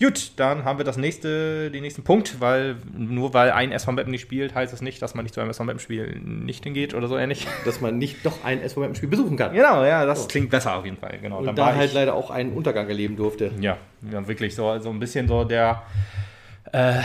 Gut, 0.00 0.32
dann 0.36 0.64
haben 0.64 0.78
wir 0.78 0.84
das 0.84 0.96
nächste, 0.96 1.70
den 1.70 1.82
nächsten 1.82 2.02
Punkt, 2.02 2.40
weil 2.40 2.74
nur 2.96 3.34
weil 3.34 3.52
ein 3.52 3.70
SV 3.70 3.92
Meppen 3.92 4.10
nicht 4.10 4.22
spielt, 4.22 4.52
heißt 4.52 4.72
es 4.72 4.82
nicht, 4.82 5.00
dass 5.00 5.14
man 5.14 5.24
nicht 5.24 5.32
zu 5.32 5.40
einem 5.40 5.50
SV 5.50 5.62
Meppen 5.62 5.78
Spiel 5.78 6.18
nicht 6.18 6.64
hingeht 6.64 6.94
oder 6.94 7.06
so 7.06 7.16
ähnlich. 7.16 7.46
Dass 7.64 7.80
man 7.80 7.98
nicht 7.98 8.26
doch 8.26 8.42
ein 8.42 8.60
SV 8.60 8.82
im 8.82 8.94
Spiel 8.96 9.08
besuchen 9.08 9.36
kann. 9.36 9.54
Genau, 9.54 9.84
ja, 9.84 10.04
das 10.04 10.26
klingt 10.26 10.50
besser 10.50 10.74
auf 10.74 10.84
jeden 10.84 10.96
Fall. 10.96 11.18
Genau, 11.22 11.38
Und 11.38 11.46
dann 11.46 11.54
da 11.54 11.76
halt 11.76 11.90
ich, 11.90 11.94
leider 11.94 12.14
auch 12.14 12.30
einen 12.30 12.52
Untergang 12.52 12.88
erleben 12.88 13.16
durfte. 13.16 13.52
ja, 13.60 13.78
ja, 14.10 14.26
wirklich 14.26 14.56
so, 14.56 14.76
so 14.80 14.90
ein 14.90 14.98
bisschen 14.98 15.28
so 15.28 15.44
der, 15.44 15.82
äh, 16.72 17.00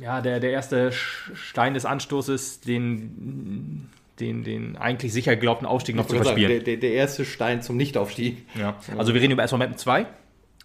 ja, 0.00 0.20
der, 0.20 0.40
der 0.40 0.50
erste 0.50 0.90
Stein 0.90 1.74
des 1.74 1.84
Anstoßes, 1.84 2.60
den, 2.60 3.88
den, 4.22 4.44
den 4.44 4.76
eigentlich 4.76 5.12
sicher 5.12 5.34
geglaubten 5.34 5.66
Aufstieg 5.66 5.96
noch 5.96 6.06
zu 6.06 6.14
wollte 6.14 6.28
sagen, 6.28 6.40
verspielen. 6.40 6.64
der, 6.64 6.76
der, 6.76 6.88
der 6.88 6.92
erste 6.92 7.24
Stein 7.24 7.60
zum 7.60 7.76
Nichtaufstieg. 7.76 8.46
Ja. 8.58 8.76
Also 8.96 9.12
wir 9.12 9.20
reden 9.20 9.32
über 9.32 9.42
SV 9.42 9.58
Meppen 9.58 9.76
2, 9.76 10.06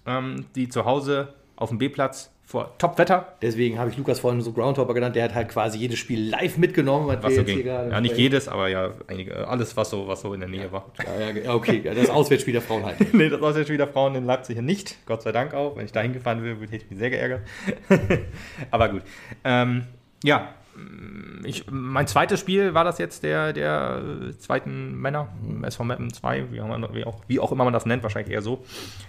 ähm, 0.06 0.46
die 0.56 0.70
zu 0.70 0.86
Hause 0.86 1.34
auf 1.56 1.70
dem 1.70 1.80
B-Platz 1.80 2.32
vor 2.48 2.78
Top-Wetter 2.78 3.34
Deswegen 3.42 3.78
habe 3.78 3.90
ich 3.90 3.98
Lukas 3.98 4.22
vorhin 4.22 4.40
so 4.40 4.54
Groundhopper 4.54 4.94
genannt. 4.94 5.18
Der 5.18 5.26
hat 5.26 5.36
halt 5.36 5.50
quasi 5.50 5.78
jedes 5.80 6.00
Spiel 6.00 6.30
live 6.30 6.58
mitgenommen. 6.58 7.18
Was 7.22 7.36
so 7.36 7.44
ging. 7.44 7.66
Ja, 7.66 8.00
nicht 8.00 8.16
jedes, 8.16 8.48
aber 8.48 8.70
ja, 8.70 8.92
einige, 9.08 9.46
alles, 9.50 9.76
was 9.76 9.90
so, 9.90 10.08
was 10.08 10.22
so 10.22 10.34
in 10.34 10.40
der 10.40 10.48
Nähe 10.48 10.72
war. 10.72 10.86
Ja, 11.20 11.30
ja, 11.30 11.54
okay, 11.54 11.82
ja, 11.84 11.94
das 11.94 12.10
Auswärtsspiel 12.10 12.54
der 12.54 12.62
Frauen 12.62 12.86
halt. 12.86 13.14
nee, 13.14 13.28
das 13.28 13.42
Auswärtsspiel 13.42 13.78
der 13.78 13.90
Frauen 13.90 14.16
in 14.16 14.24
Leipzig 14.24 14.62
nicht. 14.62 14.96
Gott 15.06 15.24
sei 15.24 15.34
Dank 15.34 15.54
auch. 15.54 15.76
Wenn 15.76 15.86
ich 15.86 15.92
da 15.92 16.00
hingefahren 16.00 16.42
wäre, 16.42 16.56
hätte 16.62 16.78
ich 16.78 16.90
mich 16.90 17.00
sehr 17.00 17.10
geärgert. 17.10 17.42
aber 18.72 18.90
gut. 18.90 19.02
Ähm, 19.44 19.84
ja, 20.24 20.54
ich, 21.44 21.66
mein 21.70 22.08
zweites 22.08 22.40
Spiel 22.40 22.74
war 22.74 22.84
das 22.84 22.98
jetzt 22.98 23.24
der, 23.24 23.54
der 23.54 24.02
äh, 24.30 24.38
zweiten 24.38 24.96
Männer, 25.00 25.30
SV 25.64 25.84
Mappen 25.84 26.12
2, 26.14 26.52
wie, 26.52 26.62
auch- 26.62 26.94
wie, 26.94 27.06
auch, 27.06 27.22
wie 27.28 27.40
auch 27.40 27.52
immer 27.52 27.64
man 27.64 27.74
das 27.74 27.86
nennt, 27.86 28.04
wahrscheinlich 28.04 28.34
eher 28.34 28.42
so. 28.42 28.64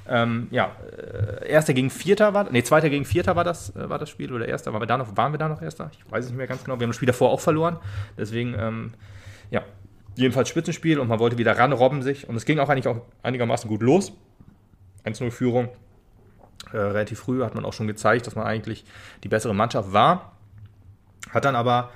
Ähm, 0.08 0.48
ja, 0.50 0.72
äh, 0.96 1.48
erster 1.48 1.74
gegen 1.74 1.90
Vierter 1.90 2.34
war, 2.34 2.50
nee, 2.50 2.62
zweiter 2.62 2.90
gegen 2.90 3.04
Vierter 3.04 3.34
war 3.36 3.44
das, 3.44 3.74
äh, 3.76 3.88
war 3.88 3.98
das 3.98 4.10
Spiel 4.10 4.32
oder 4.32 4.46
erster, 4.46 4.72
waren 4.72 4.82
wir 4.82 4.86
da 4.86 4.96
noch, 4.98 5.16
waren 5.16 5.32
wir 5.32 5.38
da 5.38 5.48
noch 5.48 5.62
erster? 5.62 5.90
Ich 5.92 6.10
weiß 6.10 6.24
es 6.26 6.30
nicht 6.30 6.38
mehr 6.38 6.46
ganz 6.46 6.62
genau. 6.64 6.78
Wir 6.78 6.84
haben 6.84 6.90
das 6.90 6.96
Spiel 6.96 7.06
davor 7.06 7.30
auch 7.30 7.40
verloren, 7.40 7.78
deswegen, 8.16 8.54
ähm, 8.58 8.92
ja, 9.50 9.62
jedenfalls 10.16 10.48
Spitzenspiel 10.48 10.98
und 10.98 11.08
man 11.08 11.18
wollte 11.18 11.38
wieder 11.38 11.56
ranrobben 11.58 12.02
sich 12.02 12.28
und 12.28 12.36
es 12.36 12.44
ging 12.44 12.58
auch 12.58 12.68
eigentlich 12.68 12.88
auch 12.88 13.02
einigermaßen 13.22 13.68
gut 13.68 13.82
los. 13.82 14.12
1-0 15.04 15.30
Führung. 15.30 15.68
Äh, 16.72 16.76
relativ 16.76 17.20
früh 17.20 17.42
hat 17.44 17.54
man 17.54 17.64
auch 17.64 17.72
schon 17.72 17.86
gezeigt, 17.86 18.26
dass 18.26 18.34
man 18.34 18.44
eigentlich 18.46 18.84
die 19.24 19.28
bessere 19.28 19.54
Mannschaft 19.54 19.92
war. 19.92 20.32
Hat 21.30 21.44
dann 21.44 21.56
aber 21.56 21.90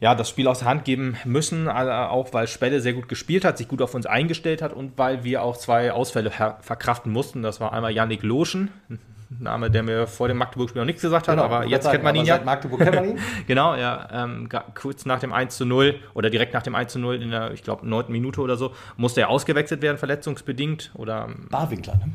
ja, 0.00 0.14
das 0.14 0.28
Spiel 0.28 0.46
aus 0.46 0.60
der 0.60 0.68
Hand 0.68 0.84
geben 0.84 1.16
müssen, 1.24 1.66
äh, 1.66 1.70
auch 1.70 2.32
weil 2.32 2.46
Spelle 2.46 2.80
sehr 2.80 2.92
gut 2.92 3.08
gespielt 3.08 3.44
hat, 3.44 3.58
sich 3.58 3.66
gut 3.66 3.82
auf 3.82 3.94
uns 3.94 4.06
eingestellt 4.06 4.62
hat 4.62 4.72
und 4.72 4.96
weil 4.96 5.24
wir 5.24 5.42
auch 5.42 5.56
zwei 5.56 5.92
Ausfälle 5.92 6.30
verkraften 6.30 7.12
mussten. 7.12 7.42
Das 7.42 7.60
war 7.60 7.72
einmal 7.72 7.92
Yannick 7.92 8.22
Loschen, 8.22 8.70
ein 8.88 9.00
Name, 9.40 9.70
der 9.70 9.82
mir 9.82 10.06
vor 10.06 10.28
dem 10.28 10.38
Magdeburg-Spiel 10.38 10.80
noch 10.80 10.86
nichts 10.86 11.02
gesagt 11.02 11.28
hat, 11.28 11.38
aber 11.38 11.64
ich 11.64 11.70
jetzt 11.70 11.84
wollte 11.84 11.98
kennt 11.98 12.04
man 12.04 12.14
sagen, 12.14 12.26
ihn 12.26 12.30
aber 12.30 12.30
ja. 12.30 12.36
Seit 12.36 12.46
Magdeburg 12.46 12.80
kennt 12.80 12.94
man 12.94 13.04
ihn. 13.10 13.18
Genau, 13.46 13.74
ja, 13.74 14.08
ähm, 14.12 14.48
kurz 14.74 15.04
nach 15.04 15.18
dem 15.20 15.32
1 15.32 15.56
zu 15.56 15.66
0 15.66 15.96
oder 16.14 16.30
direkt 16.30 16.54
nach 16.54 16.62
dem 16.62 16.74
1 16.74 16.92
zu 16.92 16.98
0 16.98 17.20
in 17.20 17.30
der, 17.32 17.52
ich 17.52 17.62
glaube, 17.62 17.86
9. 17.86 18.10
Minute 18.10 18.40
oder 18.40 18.56
so, 18.56 18.72
musste 18.96 19.20
er 19.20 19.30
ausgewechselt 19.30 19.82
werden, 19.82 19.98
verletzungsbedingt. 19.98 20.92
Oder 20.94 21.26
ähm, 21.28 21.48
Barwinkler, 21.50 21.96
ne? 21.96 22.12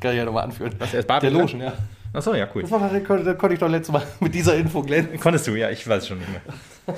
Kann 0.00 0.12
ich 0.12 0.16
ja 0.16 0.24
nochmal 0.24 0.44
anführen. 0.44 0.72
Was, 0.78 0.94
er 0.94 1.00
ist 1.00 1.08
Der 1.08 1.14
Barwinkler? 1.14 1.40
Loschen, 1.40 1.60
ja. 1.60 1.74
Achso, 2.14 2.34
ja, 2.34 2.46
cool. 2.54 2.62
Das, 2.62 2.70
war, 2.70 2.80
das, 2.80 3.04
konnte, 3.04 3.24
das 3.24 3.38
konnte 3.38 3.54
ich 3.54 3.60
doch 3.60 3.68
letztes 3.68 3.92
Mal 3.92 4.02
mit 4.20 4.34
dieser 4.34 4.54
Info 4.54 4.82
glänzen. 4.82 5.18
Konntest 5.18 5.46
du, 5.46 5.52
ja, 5.52 5.70
ich 5.70 5.86
weiß 5.86 6.06
schon 6.06 6.18
nicht 6.18 6.30
mehr. 6.30 6.42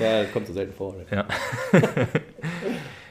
Ja, 0.00 0.22
das 0.22 0.32
kommt 0.32 0.46
so 0.46 0.52
selten 0.52 0.72
vor. 0.72 0.94
Ne? 0.94 1.04
Ja. 1.10 1.24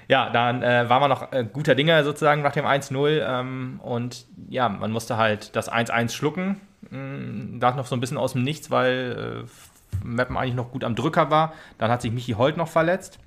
ja, 0.08 0.30
dann 0.32 0.64
äh, 0.64 0.90
waren 0.90 1.02
wir 1.02 1.08
noch 1.08 1.32
äh, 1.32 1.46
guter 1.52 1.76
Dinge 1.76 2.04
sozusagen 2.04 2.42
nach 2.42 2.52
dem 2.52 2.66
1-0 2.66 3.22
ähm, 3.24 3.80
und 3.84 4.26
ja, 4.50 4.70
man 4.70 4.92
musste 4.92 5.18
halt 5.18 5.56
das 5.56 5.72
1-1 5.72 6.10
schlucken. 6.10 6.60
Mm, 6.90 7.60
da 7.60 7.76
noch 7.76 7.86
so 7.86 7.96
ein 7.96 8.00
bisschen 8.00 8.18
aus 8.18 8.34
dem 8.34 8.44
Nichts, 8.44 8.72
weil 8.72 9.46
äh, 9.46 10.06
Meppen 10.06 10.36
eigentlich 10.36 10.56
noch 10.56 10.72
gut 10.72 10.84
am 10.84 10.96
Drücker 10.96 11.30
war. 11.30 11.54
Dann 11.78 11.92
hat 11.92 12.02
sich 12.02 12.12
Michi 12.12 12.34
Holt 12.34 12.58
noch 12.58 12.68
verletzt. 12.68 13.20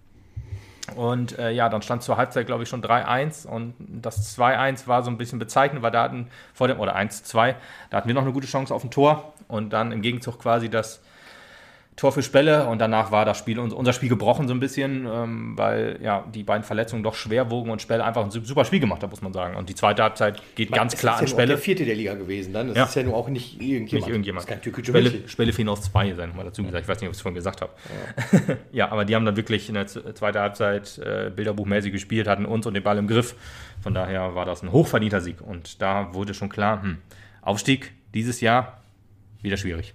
Und 0.97 1.39
äh, 1.39 1.51
ja, 1.51 1.69
dann 1.69 1.83
stand 1.83 2.03
zur 2.03 2.17
Halbzeit, 2.17 2.47
glaube 2.47 2.65
ich, 2.65 2.69
schon 2.69 2.83
3-1 2.83 3.47
und 3.47 3.75
das 3.79 4.37
2-1 4.37 4.87
war 4.87 5.03
so 5.03 5.11
ein 5.11 5.19
bisschen 5.19 5.39
bezeichnend, 5.39 5.83
weil 5.83 5.91
da 5.91 6.03
hatten 6.03 6.29
vor 6.53 6.69
dem, 6.69 6.81
oder 6.81 6.97
1-2, 6.97 7.55
da 7.91 7.97
hatten 7.97 8.09
wir 8.09 8.15
noch 8.15 8.23
eine 8.23 8.33
gute 8.33 8.47
Chance 8.47 8.75
auf 8.75 8.85
ein 8.85 8.91
Tor. 8.91 9.33
Und 9.49 9.73
dann 9.73 9.93
im 9.93 10.01
Gegenzug 10.01 10.39
quasi 10.39 10.69
das 10.69 11.01
Tor 12.01 12.13
für 12.13 12.23
Spelle 12.23 12.67
und 12.67 12.79
danach 12.79 13.13
war 13.13 13.27
das 13.27 13.37
Spiel, 13.37 13.59
unser 13.59 13.93
Spiel 13.93 14.09
gebrochen 14.09 14.49
so 14.49 14.55
ein 14.55 14.59
bisschen, 14.59 15.07
ähm, 15.07 15.53
weil 15.59 15.99
ja 16.03 16.25
die 16.35 16.43
beiden 16.43 16.65
Verletzungen 16.65 17.03
doch 17.03 17.15
schwer 17.15 17.51
wogen 17.51 17.71
und 17.71 17.83
Spelle 17.83 18.03
einfach 18.03 18.25
ein 18.25 18.31
super 18.31 18.65
Spiel 18.65 18.81
gemacht 18.81 19.03
hat, 19.03 19.11
muss 19.11 19.21
man 19.21 19.35
sagen. 19.35 19.55
Und 19.55 19.69
die 19.69 19.75
zweite 19.75 20.03
Halbzeit 20.03 20.41
geht 20.55 20.71
man, 20.71 20.79
ganz 20.79 20.97
klar 20.97 21.17
an 21.17 21.25
ja 21.25 21.27
Spelle. 21.27 21.49
der 21.49 21.59
vierte 21.59 21.85
der 21.85 21.95
Liga 21.95 22.15
gewesen 22.15 22.55
dann. 22.55 22.69
Das 22.69 22.77
ja. 22.79 22.85
ist 22.85 22.95
ja 22.95 23.03
nur 23.03 23.15
auch 23.15 23.29
nicht 23.29 23.61
irgendjemand. 23.61 23.93
Nicht 23.93 24.09
irgendjemand. 24.09 24.49
Das 24.49 24.57
ist 24.67 24.75
kein 24.75 24.85
Spelle, 24.87 25.29
Spelle 25.29 25.53
fehlen 25.53 25.69
aus 25.69 25.83
zwei, 25.83 26.15
sei 26.15 26.25
nochmal 26.25 26.47
dazu 26.47 26.63
gesagt. 26.63 26.85
Ich 26.85 26.89
weiß 26.89 27.01
nicht, 27.03 27.09
ob 27.09 27.13
ich 27.13 27.19
es 27.19 27.21
vorhin 27.21 27.35
gesagt 27.35 27.61
habe. 27.61 27.73
Ja. 28.33 28.57
ja. 28.73 28.91
aber 28.91 29.05
die 29.05 29.15
haben 29.15 29.27
dann 29.27 29.37
wirklich 29.37 29.69
in 29.69 29.75
der 29.75 29.87
zweiten 29.87 30.39
Halbzeit 30.39 30.97
äh, 31.05 31.31
bilderbuchmäßig 31.37 31.93
gespielt, 31.93 32.29
hatten 32.29 32.47
uns 32.47 32.67
und 32.67 32.73
den 32.73 32.83
Ball 32.83 32.97
im 32.97 33.09
Griff. 33.09 33.35
Von 33.83 33.93
daher 33.93 34.35
war 34.35 34.47
das 34.47 34.63
ein 34.63 34.73
hochverdienter 34.73 35.21
Sieg. 35.21 35.43
Und 35.43 35.83
da 35.83 36.15
wurde 36.15 36.33
schon 36.33 36.49
klar, 36.49 36.81
hm, 36.83 36.97
Aufstieg 37.43 37.93
dieses 38.15 38.41
Jahr 38.41 38.81
wieder 39.43 39.59
schwierig. 39.59 39.93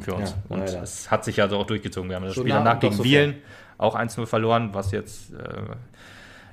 Für 0.00 0.14
uns. 0.14 0.30
Ja, 0.30 0.36
und 0.48 0.62
es 0.62 1.10
hat 1.10 1.24
sich 1.24 1.40
also 1.40 1.56
auch 1.58 1.66
durchgezogen. 1.66 2.08
Wir 2.08 2.16
haben 2.16 2.24
das 2.24 2.34
so 2.34 2.42
Spiel 2.42 2.52
danach 2.52 2.78
gegen 2.80 2.94
so 2.94 3.04
Wielen 3.04 3.36
auch 3.78 3.96
1-0 3.96 4.26
verloren, 4.26 4.70
was 4.72 4.92
jetzt 4.92 5.32
äh, 5.32 5.62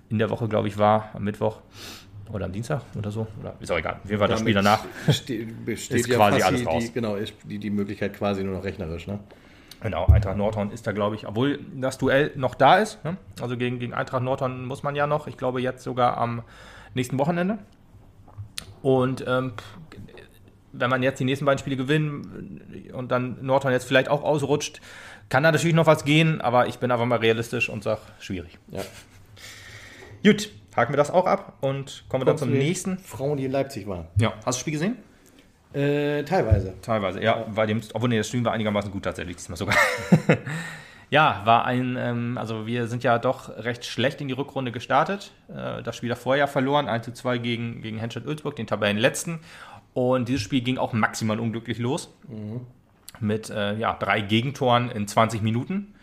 in 0.09 0.17
der 0.17 0.29
Woche, 0.29 0.47
glaube 0.47 0.67
ich, 0.67 0.77
war, 0.77 1.09
am 1.13 1.23
Mittwoch 1.23 1.59
oder 2.31 2.45
am 2.45 2.51
Dienstag 2.51 2.81
oder 2.97 3.11
so. 3.11 3.27
Oder 3.39 3.55
ist 3.59 3.71
auch 3.71 3.77
egal. 3.77 3.99
Wie 4.03 4.19
war 4.19 4.27
das 4.27 4.39
Spiel 4.39 4.53
danach? 4.53 4.83
Ist 5.07 5.29
ja 5.29 6.15
quasi 6.15 6.41
alles 6.41 6.65
raus. 6.65 6.85
Die, 6.85 6.93
genau, 6.93 7.15
ist 7.15 7.33
die, 7.43 7.57
die 7.57 7.69
Möglichkeit 7.69 8.13
quasi 8.13 8.43
nur 8.43 8.55
noch 8.55 8.63
rechnerisch. 8.63 9.07
Ne? 9.07 9.19
Genau, 9.81 10.07
Eintracht 10.07 10.37
Nordhorn 10.37 10.71
ist 10.71 10.87
da, 10.87 10.91
glaube 10.91 11.15
ich, 11.15 11.27
obwohl 11.27 11.59
das 11.75 11.97
Duell 11.97 12.31
noch 12.35 12.55
da 12.55 12.77
ist. 12.77 13.03
Ne? 13.05 13.17
Also 13.41 13.57
gegen, 13.57 13.79
gegen 13.79 13.93
Eintracht 13.93 14.23
Nordhorn 14.23 14.65
muss 14.65 14.83
man 14.83 14.95
ja 14.95 15.07
noch. 15.07 15.27
Ich 15.27 15.37
glaube, 15.37 15.61
jetzt 15.61 15.83
sogar 15.83 16.17
am 16.17 16.43
nächsten 16.93 17.19
Wochenende. 17.19 17.59
Und 18.81 19.23
ähm, 19.27 19.53
wenn 20.71 20.89
man 20.89 21.03
jetzt 21.03 21.19
die 21.19 21.25
nächsten 21.25 21.45
beiden 21.45 21.59
Spiele 21.59 21.77
gewinnt 21.77 22.93
und 22.93 23.11
dann 23.11 23.37
Nordhorn 23.41 23.73
jetzt 23.73 23.85
vielleicht 23.85 24.09
auch 24.09 24.23
ausrutscht, 24.23 24.81
kann 25.29 25.43
da 25.43 25.51
natürlich 25.51 25.75
noch 25.75 25.87
was 25.87 26.05
gehen, 26.05 26.41
aber 26.41 26.67
ich 26.67 26.79
bin 26.79 26.91
einfach 26.91 27.05
mal 27.05 27.19
realistisch 27.19 27.69
und 27.69 27.83
sage, 27.83 28.01
schwierig. 28.19 28.57
Ja. 28.71 28.81
Gut, 30.23 30.51
haken 30.75 30.93
wir 30.93 30.97
das 30.97 31.11
auch 31.11 31.25
ab 31.25 31.57
und 31.61 32.05
kommen 32.07 32.21
wir 32.21 32.25
dann 32.25 32.37
zum 32.37 32.51
nächsten. 32.51 32.97
Frauen, 32.97 33.37
die 33.37 33.45
in 33.45 33.51
Leipzig 33.51 33.87
waren. 33.87 34.07
Ja, 34.19 34.33
hast 34.37 34.43
du 34.43 34.45
das 34.45 34.59
Spiel 34.59 34.73
gesehen? 34.73 34.97
Äh, 35.73 36.23
teilweise. 36.23 36.73
Teilweise, 36.81 37.21
ja. 37.21 37.45
Bei 37.53 37.65
dem, 37.65 37.81
obwohl, 37.93 38.09
nee, 38.09 38.17
das 38.17 38.27
Stream 38.27 38.45
war 38.45 38.53
einigermaßen 38.53 38.89
gut 38.89 39.03
tatsächlich, 39.03 39.35
diesmal 39.35 39.57
sogar. 39.57 39.75
ja, 41.09 41.41
war 41.43 41.65
ein, 41.65 41.97
ähm, 41.99 42.37
also 42.37 42.65
wir 42.65 42.87
sind 42.87 43.03
ja 43.03 43.19
doch 43.19 43.49
recht 43.57 43.85
schlecht 43.85 44.21
in 44.21 44.27
die 44.27 44.33
Rückrunde 44.33 44.71
gestartet. 44.71 45.33
Äh, 45.49 45.83
das 45.83 45.95
Spiel 45.97 46.09
davor 46.09 46.37
ja 46.37 46.47
verloren, 46.47 46.87
1 46.87 47.05
zu 47.05 47.13
2 47.13 47.37
gegen, 47.39 47.81
gegen 47.81 47.99
Henschel-Ulzburg, 47.99 48.55
den 48.55 48.65
Tabellenletzten. 48.65 49.39
Und 49.97 50.29
dieses 50.29 50.43
Spiel 50.43 50.61
ging 50.61 50.77
auch 50.77 50.93
maximal 50.93 51.39
unglücklich 51.39 51.79
los. 51.79 52.13
Mhm. 52.27 52.61
Mit 53.19 53.49
äh, 53.49 53.75
ja, 53.79 53.97
drei 53.99 54.21
Gegentoren 54.21 54.91
in 54.91 55.07
20 55.07 55.41
Minuten. 55.41 55.95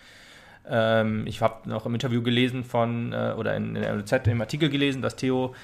Ähm, 0.68 1.28
ich 1.28 1.40
habe 1.40 1.68
noch 1.68 1.86
im 1.86 1.94
Interview 1.94 2.20
gelesen 2.20 2.64
von, 2.64 3.12
äh, 3.12 3.34
oder 3.38 3.54
in, 3.54 3.76
in 3.76 3.82
der 3.82 3.92
NZ 3.92 4.26
im 4.26 4.40
Artikel 4.40 4.68
gelesen, 4.68 5.00
dass 5.00 5.14
Theo 5.14 5.54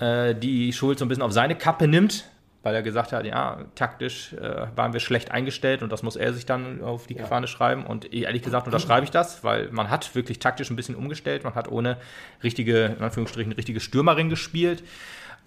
äh, 0.00 0.34
die 0.34 0.72
Schuld 0.72 0.98
so 0.98 1.04
ein 1.04 1.08
bisschen 1.08 1.22
auf 1.22 1.30
seine 1.30 1.54
Kappe 1.54 1.86
nimmt, 1.86 2.28
weil 2.64 2.74
er 2.74 2.82
gesagt 2.82 3.12
hat, 3.12 3.24
ja, 3.24 3.58
taktisch 3.76 4.32
äh, 4.32 4.66
waren 4.74 4.92
wir 4.92 4.98
schlecht 4.98 5.30
eingestellt 5.30 5.84
und 5.84 5.92
das 5.92 6.02
muss 6.02 6.16
er 6.16 6.32
sich 6.32 6.44
dann 6.44 6.82
auf 6.82 7.06
die 7.06 7.14
ja. 7.14 7.24
Fahne 7.26 7.46
schreiben. 7.46 7.86
Und 7.86 8.12
ehrlich 8.12 8.42
gesagt 8.42 8.66
unterschreibe 8.66 9.04
ich 9.04 9.12
das, 9.12 9.44
weil 9.44 9.70
man 9.70 9.90
hat 9.90 10.16
wirklich 10.16 10.40
taktisch 10.40 10.70
ein 10.70 10.76
bisschen 10.76 10.96
umgestellt. 10.96 11.44
Man 11.44 11.54
hat 11.54 11.70
ohne 11.70 11.98
richtige, 12.42 12.96
in 12.98 13.04
Anführungsstrichen, 13.04 13.52
richtige 13.52 13.78
Stürmerin 13.78 14.28
gespielt 14.28 14.82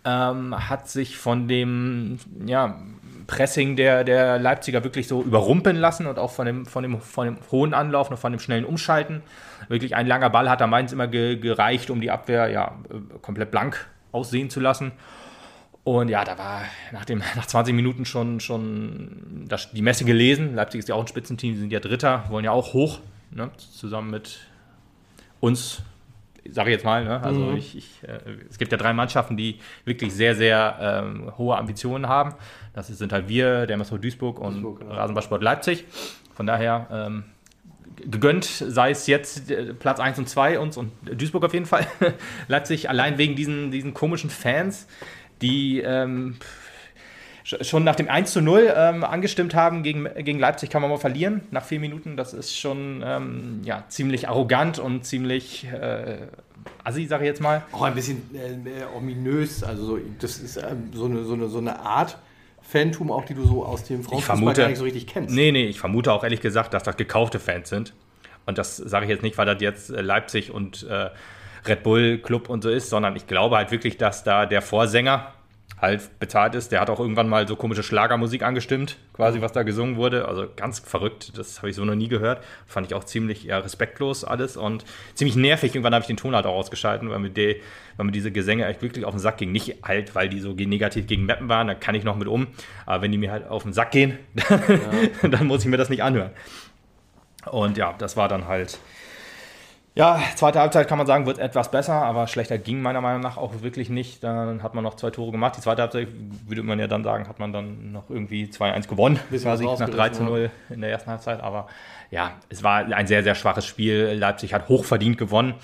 ähm, 0.06 0.70
hat 0.70 0.89
sich 0.89 1.18
von 1.18 1.48
dem 1.48 2.20
ja, 2.46 2.79
Pressing 3.27 3.75
der, 3.75 4.03
der 4.03 4.39
Leipziger 4.39 4.84
wirklich 4.84 5.08
so 5.08 5.22
überrumpeln 5.22 5.77
lassen 5.77 6.08
und 6.08 6.18
auch 6.18 6.32
von 6.32 6.46
dem, 6.46 6.65
von, 6.65 6.84
dem, 6.84 7.00
von 7.00 7.25
dem 7.25 7.38
hohen 7.51 7.74
Anlauf 7.74 8.10
und 8.10 8.18
von 8.18 8.32
dem 8.32 8.39
schnellen 8.39 8.65
Umschalten. 8.65 9.22
Wirklich 9.68 9.96
ein 9.96 10.08
langer 10.08 10.29
Ball 10.29 10.50
hat 10.50 10.62
er 10.62 10.68
meins 10.68 10.91
immer 10.91 11.08
ge, 11.08 11.38
gereicht, 11.38 11.89
um 11.89 12.01
die 12.01 12.12
Abwehr 12.12 12.50
ja, 12.50 12.75
komplett 13.22 13.51
blank 13.51 13.88
aussehen 14.12 14.50
zu 14.50 14.60
lassen. 14.60 14.91
Und 15.84 16.10
ja, 16.10 16.24
da 16.24 16.38
war 16.38 16.63
nach, 16.91 17.06
dem, 17.06 17.20
nach 17.36 17.46
20 17.46 17.74
Minuten 17.74 18.06
schon, 18.06 18.39
schon 18.39 19.46
das, 19.48 19.72
die 19.72 19.82
Messe 19.82 20.06
gelesen. 20.06 20.56
Leipzig 20.56 20.79
ist 20.79 20.89
ja 20.89 20.96
auch 20.96 21.01
ein 21.01 21.08
Spitzenteam, 21.08 21.53
die 21.53 21.60
sind 21.60 21.72
ja 21.72 21.79
Dritter, 21.79 22.25
wollen 22.29 22.46
ja 22.46 22.51
auch 22.51 22.74
hoch, 22.74 23.00
ne? 23.32 23.51
zusammen 23.58 24.10
mit 24.10 24.39
uns 25.39 25.82
sage 26.51 26.70
ich 26.70 26.75
jetzt 26.75 26.86
mal, 26.86 27.03
ne? 27.03 27.22
also 27.22 27.39
mhm. 27.39 27.58
ich, 27.58 27.77
ich, 27.77 28.03
äh, 28.03 28.20
es 28.50 28.58
gibt 28.58 28.72
ja 28.72 28.77
drei 28.77 28.94
Mannschaften, 28.94 29.38
die 29.38 29.60
wirklich 29.86 30.13
sehr, 30.13 30.36
sehr 30.36 30.77
ähm, 30.82 31.32
hohe 31.38 31.58
Ambitionen 31.58 32.08
haben. 32.08 32.36
Das 32.74 32.88
sind 32.88 33.12
halt 33.12 33.27
wir, 33.27 33.65
der 33.65 33.75
MSV 33.75 33.98
Duisburg 34.00 34.39
und 34.39 34.56
Duisburg, 34.56 34.79
genau. 34.79 34.94
Rasenballsport 34.94 35.41
Leipzig. 35.41 35.86
Von 36.34 36.46
daher 36.46 36.88
ähm, 36.91 37.24
gegönnt, 38.10 38.46
sei 38.46 38.91
es 38.91 39.08
jetzt 39.08 39.51
äh, 39.51 39.74
Platz 39.74 40.00
1 40.00 40.20
und 40.20 40.29
2 40.29 40.60
uns 40.60 40.77
und 40.77 40.91
Duisburg 41.03 41.44
auf 41.44 41.53
jeden 41.53 41.65
Fall. 41.65 41.86
Leipzig 42.48 42.89
allein 42.89 43.18
wegen 43.18 43.36
diesen, 43.36 43.72
diesen 43.72 43.94
komischen 43.94 44.29
Fans, 44.29 44.88
die 45.41 45.79
ähm, 45.79 46.38
schon 47.62 47.84
nach 47.84 47.96
dem 47.96 48.10
1 48.10 48.32
zu 48.32 48.41
0 48.41 48.74
ähm, 48.75 49.03
angestimmt 49.03 49.56
haben, 49.56 49.84
gegen, 49.84 50.08
gegen 50.24 50.39
Leipzig 50.39 50.70
kann 50.70 50.82
man 50.82 50.91
mal 50.91 50.98
verlieren 50.98 51.41
nach 51.51 51.63
vier 51.63 51.79
Minuten. 51.79 52.18
Das 52.18 52.34
ist 52.34 52.58
schon 52.58 53.03
ähm, 53.06 53.62
ja, 53.63 53.84
ziemlich 53.89 54.29
arrogant 54.29 54.79
und 54.79 55.06
ziemlich 55.06 55.65
äh, 55.68 56.18
assi, 56.84 57.06
sage 57.06 57.24
ich 57.24 57.27
jetzt 57.27 57.41
mal. 57.41 57.63
Auch 57.72 57.84
ein 57.84 57.96
bisschen 57.96 58.22
äh, 58.34 58.96
ominös. 58.96 59.63
Also 59.63 60.00
das 60.20 60.38
ist 60.38 60.58
ähm, 60.58 60.91
so, 60.94 61.06
eine, 61.06 61.24
so, 61.24 61.34
eine, 61.34 61.48
so 61.48 61.58
eine 61.58 61.79
Art 61.79 62.18
Fantum 62.62 63.12
auch, 63.12 63.25
die 63.25 63.34
du 63.34 63.46
so 63.46 63.65
aus 63.65 63.84
dem 63.84 64.03
Frauenfußball 64.03 64.53
gar 64.53 64.68
nicht 64.68 64.77
so 64.77 64.84
richtig 64.84 65.08
kennst. 65.08 65.34
Nee, 65.34 65.51
nee, 65.51 65.65
ich 65.65 65.79
vermute 65.79 66.13
auch 66.13 66.24
ehrlich 66.24 66.41
gesagt, 66.41 66.74
dass 66.74 66.84
das 66.84 66.98
gekaufte 66.98 67.39
Fans 67.39 67.70
sind. 67.70 67.94
Und 68.46 68.58
das 68.58 68.77
sage 68.77 69.06
ich 69.06 69.10
jetzt 69.10 69.24
nicht, 69.24 69.38
weil 69.38 69.46
das 69.46 69.62
jetzt 69.62 69.89
äh, 69.89 70.01
Leipzig 70.01 70.51
und 70.51 70.84
äh, 70.84 71.10
Red 71.68 71.84
Bull 71.84 72.20
Club 72.20 72.50
und 72.50 72.63
so 72.63 72.70
ist, 72.70 72.89
sondern 72.89 73.15
ich 73.15 73.27
glaube 73.27 73.58
halt 73.58 73.72
wirklich, 73.72 73.98
dass 73.98 74.24
da 74.24 74.46
der 74.46 74.62
Vorsänger 74.62 75.34
halt 75.81 76.19
bezahlt 76.19 76.55
ist. 76.55 76.71
Der 76.71 76.81
hat 76.81 76.89
auch 76.89 77.00
irgendwann 77.00 77.29
mal 77.29 77.48
so 77.48 77.55
komische 77.55 77.83
Schlagermusik 77.83 78.43
angestimmt, 78.43 78.98
quasi, 79.13 79.41
was 79.41 79.51
da 79.51 79.63
gesungen 79.63 79.95
wurde. 79.95 80.27
Also 80.27 80.48
ganz 80.55 80.79
verrückt, 80.79 81.38
das 81.38 81.59
habe 81.59 81.69
ich 81.69 81.75
so 81.75 81.86
noch 81.86 81.95
nie 81.95 82.07
gehört. 82.07 82.43
Fand 82.67 82.88
ich 82.88 82.93
auch 82.93 83.03
ziemlich 83.03 83.43
ja, 83.43 83.59
respektlos 83.59 84.24
alles 84.24 84.57
und 84.57 84.83
ziemlich 85.13 85.36
nervig. 85.36 85.74
Irgendwann 85.74 85.93
habe 85.93 86.03
ich 86.03 86.07
den 86.07 86.17
Ton 86.17 86.36
halt 86.36 86.45
auch 86.45 86.55
ausgeschalten, 86.55 87.09
weil 87.09 87.19
mir, 87.19 87.29
die, 87.29 87.62
weil 87.98 88.05
mir 88.05 88.12
diese 88.12 88.31
Gesänge 88.31 88.65
echt 88.65 88.81
wirklich 88.81 89.05
auf 89.05 89.13
den 89.13 89.19
Sack 89.19 89.38
gingen. 89.38 89.53
Nicht 89.53 89.77
halt, 89.83 90.15
weil 90.15 90.29
die 90.29 90.39
so 90.39 90.51
negativ 90.51 91.07
gegen 91.07 91.25
Mappen 91.25 91.48
waren, 91.48 91.67
da 91.67 91.75
kann 91.75 91.95
ich 91.95 92.03
noch 92.03 92.17
mit 92.17 92.27
um. 92.27 92.48
Aber 92.86 93.01
wenn 93.01 93.12
die 93.12 93.17
mir 93.17 93.31
halt 93.31 93.48
auf 93.48 93.63
den 93.63 93.74
Sack 93.74 93.91
gehen, 93.91 94.17
ja. 94.50 95.27
dann 95.29 95.48
muss 95.48 95.63
ich 95.63 95.69
mir 95.69 95.77
das 95.77 95.89
nicht 95.89 96.03
anhören. 96.03 96.31
Und 97.45 97.77
ja, 97.77 97.95
das 97.98 98.17
war 98.17 98.27
dann 98.27 98.48
halt 98.48 98.79
ja, 99.96 100.22
zweite 100.36 100.60
Halbzeit 100.60 100.88
kann 100.88 100.98
man 100.98 101.08
sagen, 101.08 101.25
wird 101.25 101.39
etwas 101.39 101.72
besser, 101.72 101.93
aber 101.93 102.27
schlechter 102.27 102.58
ging 102.58 102.81
meiner 102.81 103.01
Meinung 103.01 103.22
nach 103.22 103.38
auch 103.38 103.62
wirklich 103.62 103.89
nicht. 103.89 104.24
Dann 104.24 104.63
hat 104.63 104.75
man 104.75 104.84
noch 104.84 104.96
zwei 104.96 105.10
Tore 105.10 105.31
gemacht. 105.31 105.58
Die 105.58 105.62
zweite 105.62 105.81
Halbzeit, 105.81 106.08
würde 106.48 106.63
man 106.63 106.79
ja 106.79 106.88
dann 106.88 107.03
sagen, 107.03 107.27
hat 107.27 107.39
man 107.39 107.51
dann 107.51 107.91
noch 107.91 108.10
irgendwie 108.10 108.46
2-1 108.46 108.88
gewonnen, 108.88 109.19
quasi 109.29 109.65
nach 109.65 109.79
3-0 109.79 110.50
in 110.69 110.81
der 110.81 110.91
ersten 110.91 111.10
Halbzeit. 111.10 111.41
Aber 111.41 111.67
ja, 112.12 112.34
es 112.50 112.63
war 112.63 112.86
ein 112.86 113.08
sehr, 113.08 113.24
sehr 113.24 113.36
schwaches 113.36 113.65
Spiel. 113.65 114.15
Leipzig 114.17 114.53
hat 114.53 114.69
hochverdient 114.69 115.17
gewonnen. 115.17 115.55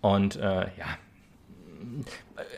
Und 0.00 0.36
äh, 0.36 0.42
ja, 0.42 0.86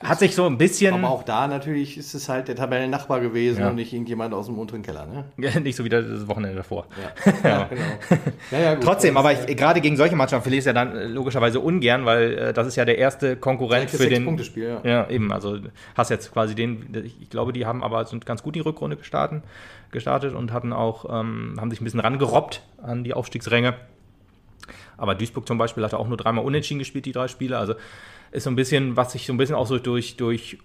hat 0.03 0.19
sich 0.19 0.35
so 0.35 0.47
ein 0.47 0.57
bisschen. 0.57 0.95
Aber 0.95 1.11
auch 1.11 1.23
da 1.23 1.47
natürlich 1.47 1.99
ist 1.99 2.15
es 2.15 2.29
halt 2.29 2.49
der 2.49 2.57
Tabellennachbar 2.57 3.21
gewesen 3.21 3.61
ja. 3.61 3.69
und 3.69 3.75
nicht 3.75 3.93
irgendjemand 3.93 4.33
aus 4.33 4.47
dem 4.47 4.59
unteren 4.59 4.83
Keller. 4.83 5.07
Ne? 5.07 5.61
nicht 5.61 5.77
so 5.77 5.85
wie 5.85 5.89
das 5.89 6.27
Wochenende 6.27 6.57
davor. 6.57 6.87
Ja, 7.23 7.33
ja 7.45 7.65
genau. 7.65 8.23
Ja, 8.51 8.77
Trotzdem, 8.77 9.17
aber 9.17 9.33
ich, 9.33 9.57
gerade 9.57 9.81
gegen 9.81 9.97
solche 9.97 10.17
Mannschaften 10.17 10.45
verliere 10.45 10.59
ich 10.59 10.63
es 10.63 10.67
ja 10.67 10.73
dann 10.73 10.97
äh, 10.97 11.05
logischerweise 11.07 11.61
ungern, 11.61 12.07
weil 12.07 12.39
äh, 12.39 12.53
das 12.53 12.67
ist 12.67 12.77
ja 12.77 12.85
der 12.85 12.97
erste 12.97 13.37
Konkurrent 13.37 13.91
für 13.91 14.09
den. 14.09 14.25
Punktespiel, 14.25 14.81
ja. 14.83 14.91
ja, 14.91 15.11
eben. 15.11 15.31
Also 15.33 15.59
hast 15.95 16.11
jetzt 16.11 16.33
quasi 16.33 16.55
den. 16.55 17.05
Ich 17.05 17.29
glaube, 17.29 17.53
die 17.53 17.67
haben 17.67 17.83
aber 17.83 18.07
sind 18.07 18.25
ganz 18.25 18.43
gut 18.43 18.55
die 18.55 18.61
Rückrunde 18.61 18.97
gestartet, 18.97 19.43
gestartet 19.91 20.35
und 20.35 20.53
hatten 20.53 20.73
auch 20.73 21.05
ähm, 21.05 21.57
haben 21.61 21.71
sich 21.71 21.81
ein 21.81 21.85
bisschen 21.85 22.01
rangerobbt 22.01 22.63
an 22.83 23.05
die 23.05 23.13
Aufstiegsränge. 23.13 23.75
Aber 24.97 25.15
Duisburg 25.15 25.47
zum 25.47 25.59
Beispiel 25.59 25.85
hatte 25.85 25.99
auch 25.99 26.09
nur 26.09 26.17
dreimal 26.17 26.45
unentschieden 26.45 26.79
gespielt, 26.79 27.05
die 27.05 27.13
drei 27.13 27.29
Spiele. 27.29 27.59
Also 27.59 27.75
ist 28.31 28.45
so 28.45 28.51
ein 28.51 28.57
bisschen, 28.57 28.97
was 28.97 29.13
sich 29.13 29.27
so 29.27 29.33
ein 29.33 29.37
bisschen 29.37 29.55
auch 29.55 29.67
so 29.67 29.79
durch, 29.79 30.17
durch 30.17 30.59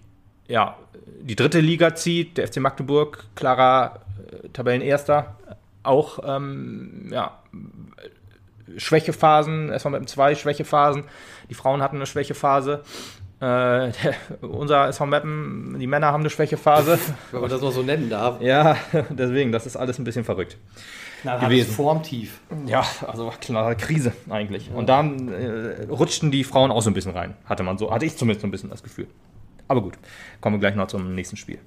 ja, 0.48 0.76
die 1.20 1.36
dritte 1.36 1.60
Liga 1.60 1.94
zieht. 1.94 2.38
Der 2.38 2.46
FC 2.46 2.58
Magdeburg, 2.58 3.24
klarer 3.34 4.00
äh, 4.30 4.48
Tabellenerster, 4.48 5.36
auch 5.82 6.18
ähm, 6.24 7.08
ja, 7.12 7.38
Schwächephasen, 8.76 9.70
erstmal 9.70 9.92
mit 9.92 10.02
dem 10.02 10.06
zwei 10.06 10.34
Schwächephasen. 10.34 11.04
Die 11.50 11.54
Frauen 11.54 11.82
hatten 11.82 11.96
eine 11.96 12.06
Schwächephase. 12.06 12.82
Äh, 13.40 13.90
der, 13.90 14.14
unser 14.40 14.88
SV 14.88 15.06
Meppen, 15.06 15.76
die 15.78 15.86
Männer 15.86 16.12
haben 16.12 16.20
eine 16.20 16.30
Schwächephase. 16.30 16.98
Wenn 17.32 17.40
man 17.40 17.50
das 17.50 17.60
noch 17.60 17.72
so 17.72 17.82
nennen 17.82 18.08
darf. 18.08 18.40
Ja, 18.40 18.76
deswegen, 19.10 19.52
das 19.52 19.66
ist 19.66 19.76
alles 19.76 19.98
ein 19.98 20.04
bisschen 20.04 20.24
verrückt. 20.24 20.56
Gewesen. 21.22 21.72
Formtief. 21.72 22.40
Ja, 22.66 22.84
also 23.06 23.32
klare 23.40 23.76
Krise 23.76 24.12
eigentlich. 24.28 24.70
Und 24.74 24.88
dann 24.88 25.28
äh, 25.28 25.84
rutschten 25.90 26.30
die 26.30 26.44
Frauen 26.44 26.70
auch 26.70 26.82
so 26.82 26.90
ein 26.90 26.94
bisschen 26.94 27.12
rein, 27.12 27.34
hatte 27.44 27.62
man 27.62 27.78
so, 27.78 27.92
hatte 27.92 28.04
ich 28.04 28.16
zumindest 28.16 28.42
so 28.42 28.48
ein 28.48 28.50
bisschen 28.50 28.70
das 28.70 28.82
Gefühl. 28.82 29.06
Aber 29.68 29.82
gut, 29.82 29.94
kommen 30.40 30.56
wir 30.56 30.60
gleich 30.60 30.74
noch 30.74 30.88
zum 30.88 31.14
nächsten 31.14 31.36
Spiel. 31.36 31.58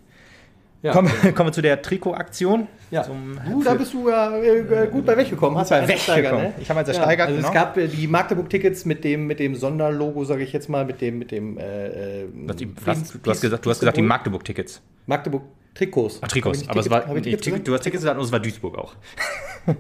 Ja, 0.82 0.92
kommen, 0.92 1.10
kommen 1.36 1.50
wir 1.50 1.52
zu 1.54 1.64
der 1.64 1.82
Trikotaktion. 1.82 2.68
ja. 2.92 3.02
Zum, 3.02 3.40
du, 3.50 3.64
da 3.64 3.74
bist 3.74 3.92
du 3.94 4.08
ja 4.08 4.38
äh, 4.38 4.88
gut 4.92 5.06
bei 5.06 5.18
weggekommen. 5.18 5.58
Hast 5.58 5.70
bei 5.70 5.88
weggekommen. 5.88 6.44
ne? 6.44 6.54
Ich 6.60 6.70
habe 6.70 6.82
Ja, 6.82 6.88
ersteigert, 6.88 7.28
also 7.28 7.38
genau. 7.38 7.48
es 7.48 7.54
gab 7.54 7.78
äh, 7.78 7.88
die 7.88 8.08
Magdeburg-Tickets 8.08 8.86
mit 8.86 9.04
dem, 9.04 9.26
mit 9.26 9.40
dem 9.40 9.56
Sonderlogo, 9.56 10.24
sage 10.26 10.44
ich 10.44 10.54
jetzt 10.54 10.70
mal, 10.70 10.86
mit 10.86 11.02
dem, 11.02 11.18
mit 11.18 11.32
dem 11.32 11.58
äh, 11.58 12.24
äh, 12.24 12.28
Was 12.46 12.56
die, 12.58 12.72
was, 12.86 13.14
du, 13.20 13.32
hast 13.32 13.42
gesagt, 13.42 13.66
du 13.66 13.70
hast 13.72 13.80
gesagt 13.80 13.98
die. 13.98 14.04
Magdeburg-Tickets. 14.04 14.82
Ah, 15.75 15.79
Trikots. 15.79 16.22
Hab 16.22 16.36
ich 16.36 16.70
Aber 16.70 16.79
es 16.79 16.89
war, 16.89 17.13
nee, 17.13 17.22
Tickets 17.22 17.63
du 17.63 17.74
hast 17.74 17.82
Tickets 17.82 18.03
gesagt 18.03 18.17
und 18.17 18.25
es 18.25 18.32
war 18.32 18.39
Duisburg 18.39 18.77
auch. 18.77 18.96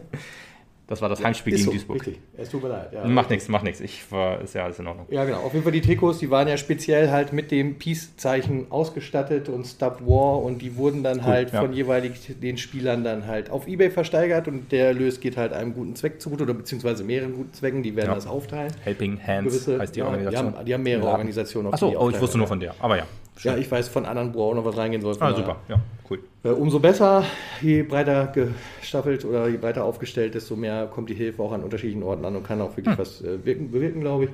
das 0.87 1.01
war 1.01 1.07
das 1.07 1.23
Heimspiel 1.23 1.53
Ist 1.53 1.59
gegen 1.59 1.65
so, 1.67 1.71
Duisburg. 1.71 2.05
Richtig. 2.05 2.19
Es 2.35 2.49
tut 2.49 2.61
mir 2.63 2.69
leid. 2.69 2.91
Ja. 2.91 3.05
Macht 3.05 3.29
nichts, 3.29 3.47
macht 3.47 3.63
nichts. 3.63 3.79
Ich 3.79 4.11
war, 4.11 4.41
ist 4.41 4.53
ja 4.53 4.65
alles 4.65 4.77
in 4.77 4.87
Ordnung. 4.87 5.07
Ja, 5.09 5.23
genau. 5.23 5.37
Auf 5.37 5.53
jeden 5.53 5.63
Fall 5.63 5.71
die 5.71 5.79
Trikots, 5.79 6.19
die 6.19 6.29
waren 6.29 6.49
ja 6.49 6.57
speziell 6.57 7.11
halt 7.11 7.31
mit 7.31 7.49
dem 7.49 7.77
Peace-Zeichen 7.79 8.71
ausgestattet 8.71 9.47
und 9.47 9.65
Stop 9.65 10.01
War 10.01 10.43
und 10.43 10.61
die 10.61 10.75
wurden 10.75 11.01
dann 11.01 11.23
halt 11.23 11.53
ja. 11.53 11.61
von 11.61 11.71
jeweilig 11.71 12.11
den 12.41 12.57
Spielern 12.57 13.05
dann 13.05 13.25
halt 13.25 13.49
auf 13.49 13.65
Ebay 13.65 13.89
versteigert 13.89 14.49
und 14.49 14.73
der 14.73 14.87
Erlös 14.87 15.21
geht 15.21 15.37
halt 15.37 15.53
einem 15.53 15.73
guten 15.73 15.95
Zweck 15.95 16.21
zugute 16.21 16.43
oder 16.43 16.53
beziehungsweise 16.55 17.05
mehreren 17.05 17.35
guten 17.35 17.53
Zwecken, 17.53 17.83
die 17.83 17.95
werden 17.95 18.09
Ja. 18.09 18.15
das 18.15 18.27
aufteilen. 18.27 18.73
Helping 18.83 19.17
Hands 19.25 19.45
Gewisse- 19.49 19.79
heißt 19.79 19.95
die 19.95 19.99
ja, 20.01 20.07
Organisation. 20.07 20.51
Die 20.51 20.57
haben, 20.57 20.65
die 20.65 20.73
haben 20.73 20.83
mehrere 20.83 21.05
Ja. 21.05 21.11
Organisationen. 21.11 21.67
auf 21.67 21.73
Achso, 21.75 21.97
oh, 21.97 22.09
ich 22.09 22.19
wusste 22.19 22.37
nur 22.37 22.47
von 22.47 22.59
der. 22.59 22.75
Aber 22.79 22.97
ja. 22.97 23.05
Ja, 23.43 23.57
ich 23.57 23.69
weiß 23.69 23.89
von 23.89 24.05
anderen, 24.05 24.33
wo 24.33 24.43
auch 24.43 24.55
noch 24.55 24.65
was 24.65 24.77
reingehen 24.77 25.01
soll. 25.01 25.15
Ah, 25.19 25.33
super. 25.33 25.57
Ja, 25.67 25.79
cool. 26.09 26.19
Äh, 26.43 26.49
umso 26.49 26.79
besser, 26.79 27.23
je 27.61 27.83
breiter 27.83 28.27
gestaffelt 28.27 29.25
oder 29.25 29.47
je 29.47 29.57
breiter 29.57 29.83
aufgestellt, 29.83 30.35
desto 30.35 30.55
mehr 30.55 30.87
kommt 30.87 31.09
die 31.09 31.15
Hilfe 31.15 31.41
auch 31.43 31.51
an 31.51 31.63
unterschiedlichen 31.63 32.03
Orten 32.03 32.23
an 32.25 32.35
und 32.35 32.43
kann 32.43 32.61
auch 32.61 32.75
wirklich 32.77 32.97
was 32.97 33.21
äh, 33.21 33.43
wirken, 33.45 33.71
bewirken, 33.71 34.01
glaube 34.01 34.25
ich. 34.25 34.29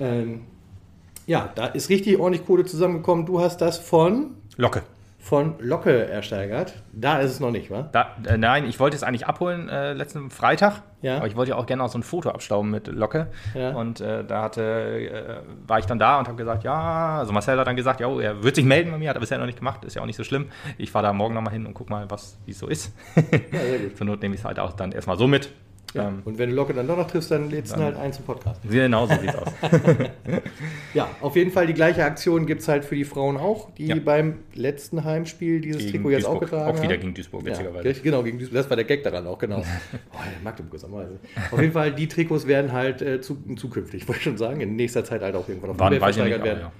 Ähm, 0.00 0.42
ja, 1.26 1.50
da 1.54 1.66
ist 1.66 1.88
richtig 1.88 2.18
ordentlich 2.18 2.46
Kohle 2.46 2.64
zusammengekommen. 2.64 3.26
Du 3.26 3.40
hast 3.40 3.60
das 3.60 3.78
von, 3.78 4.32
Locke. 4.56 4.82
Von 5.24 5.54
Locke 5.58 6.06
ersteigert. 6.06 6.74
Da 6.92 7.18
ist 7.18 7.30
es 7.30 7.40
noch 7.40 7.50
nicht, 7.50 7.70
wa? 7.70 7.88
Da, 7.92 8.14
äh, 8.28 8.36
nein, 8.36 8.66
ich 8.66 8.78
wollte 8.78 8.94
es 8.94 9.02
eigentlich 9.02 9.26
abholen 9.26 9.70
äh, 9.70 9.94
letzten 9.94 10.28
Freitag. 10.28 10.82
Ja. 11.00 11.16
Aber 11.16 11.26
ich 11.26 11.34
wollte 11.34 11.52
ja 11.52 11.56
auch 11.56 11.64
gerne 11.64 11.82
auch 11.82 11.88
so 11.88 11.98
ein 11.98 12.02
Foto 12.02 12.28
abstauben 12.28 12.70
mit 12.70 12.88
Locke. 12.88 13.28
Ja. 13.54 13.70
Und 13.70 14.02
äh, 14.02 14.22
da 14.22 14.42
hatte, 14.42 14.62
äh, 14.62 15.36
war 15.66 15.78
ich 15.78 15.86
dann 15.86 15.98
da 15.98 16.18
und 16.18 16.28
habe 16.28 16.36
gesagt, 16.36 16.62
ja, 16.64 17.18
also 17.20 17.32
Marcel 17.32 17.58
hat 17.58 17.66
dann 17.66 17.74
gesagt, 17.74 18.00
ja, 18.00 18.20
er 18.20 18.42
wird 18.42 18.54
sich 18.54 18.66
melden 18.66 18.90
bei 18.90 18.98
mir, 18.98 19.08
hat 19.08 19.16
er 19.16 19.20
bisher 19.20 19.38
noch 19.38 19.46
nicht 19.46 19.58
gemacht, 19.58 19.82
ist 19.86 19.96
ja 19.96 20.02
auch 20.02 20.06
nicht 20.06 20.16
so 20.16 20.24
schlimm. 20.24 20.50
Ich 20.76 20.90
fahre 20.90 21.06
da 21.06 21.12
morgen 21.14 21.34
nochmal 21.34 21.54
hin 21.54 21.64
und 21.64 21.72
guck 21.72 21.88
mal, 21.88 22.10
was, 22.10 22.38
wie 22.44 22.50
es 22.50 22.58
so 22.58 22.66
ist. 22.66 22.94
Ja. 23.16 23.22
Zur 23.96 24.06
Not 24.06 24.20
nehme 24.20 24.34
ich 24.34 24.42
es 24.42 24.44
halt 24.44 24.58
auch 24.58 24.74
dann 24.74 24.92
erstmal 24.92 25.16
so 25.16 25.26
mit. 25.26 25.50
Ja. 25.94 26.08
Ähm, 26.08 26.22
Und 26.24 26.38
wenn 26.38 26.50
du 26.50 26.56
Locke 26.56 26.74
dann 26.74 26.86
doch 26.86 26.96
noch 26.96 27.06
triffst, 27.06 27.30
dann 27.30 27.48
lädst 27.50 27.72
du 27.74 27.78
ihn 27.78 27.84
halt 27.84 27.96
ein 27.96 28.12
zum 28.12 28.24
Podcast. 28.24 28.60
genau 28.68 29.06
so 29.06 29.14
sieht 29.14 29.34
aus. 29.34 29.48
Ja, 30.92 31.08
auf 31.20 31.34
jeden 31.36 31.50
Fall 31.50 31.66
die 31.66 31.74
gleiche 31.74 32.04
Aktion 32.04 32.46
gibt 32.46 32.60
es 32.60 32.68
halt 32.68 32.84
für 32.84 32.94
die 32.94 33.04
Frauen 33.04 33.36
auch, 33.36 33.70
die 33.74 33.86
Ja. 33.86 33.96
beim 33.96 34.38
letzten 34.54 35.02
Heimspiel 35.04 35.60
dieses 35.60 35.82
Gegen 35.82 35.92
Trikot 35.92 36.10
jetzt 36.10 36.24
auch 36.26 36.38
Duisburg. 36.38 36.50
getragen 36.50 36.78
Auch 36.78 36.82
wieder 36.82 36.94
haben. 36.94 37.00
gegen 37.00 37.14
Duisburg, 37.14 37.42
Ja, 37.42 37.50
witzigerweise. 37.50 37.84
richtig, 37.88 38.02
genau, 38.04 38.22
gegen 38.22 38.38
Duisburg. 38.38 38.56
Das 38.58 38.70
war 38.70 38.76
der 38.76 38.84
Gag 38.84 39.02
daran 39.02 39.26
auch, 39.26 39.38
genau. 39.38 39.58
oh, 40.12 40.16
der 40.16 40.42
Magdeburg 40.44 40.74
ist 40.74 40.84
am 40.84 40.92
Weise. 40.92 41.18
Auf 41.50 41.60
jeden 41.60 41.72
Fall, 41.72 41.92
die 41.92 42.06
Trikots 42.06 42.46
werden 42.46 42.72
halt 42.72 43.02
äh, 43.02 43.20
zu, 43.20 43.36
zukünftig, 43.56 44.06
wollte 44.06 44.18
ich 44.18 44.24
schon 44.24 44.36
sagen, 44.38 44.60
in 44.60 44.76
nächster 44.76 45.04
Zeit 45.04 45.22
halt 45.22 45.34
auch 45.34 45.48
irgendwann 45.48 45.70
auf 45.70 45.78
weiß 45.80 45.86
ich 45.86 45.90
nicht, 45.92 46.00
versteigert 46.02 46.40
aber 46.40 46.46
werden. 46.48 46.60
ja. 46.60 46.72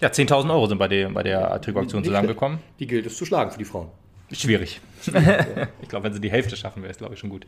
Ja, 0.00 0.08
10.000 0.08 0.50
Euro 0.50 0.66
sind 0.66 0.78
bei 0.78 0.88
der, 0.88 1.08
bei 1.10 1.22
der 1.22 1.60
Trikotaktion 1.60 2.02
zusammengekommen. 2.02 2.58
Die 2.80 2.86
gilt 2.88 3.06
es 3.06 3.16
zu 3.16 3.24
schlagen 3.24 3.52
für 3.52 3.58
die 3.58 3.64
Frauen. 3.64 3.88
Schwierig. 4.32 4.80
ich 5.82 5.88
glaube, 5.88 6.04
wenn 6.04 6.12
sie 6.12 6.20
die 6.20 6.30
Hälfte 6.32 6.56
schaffen, 6.56 6.82
wäre 6.82 6.90
es, 6.90 6.98
glaube 6.98 7.14
ich, 7.14 7.20
schon 7.20 7.30
gut. 7.30 7.46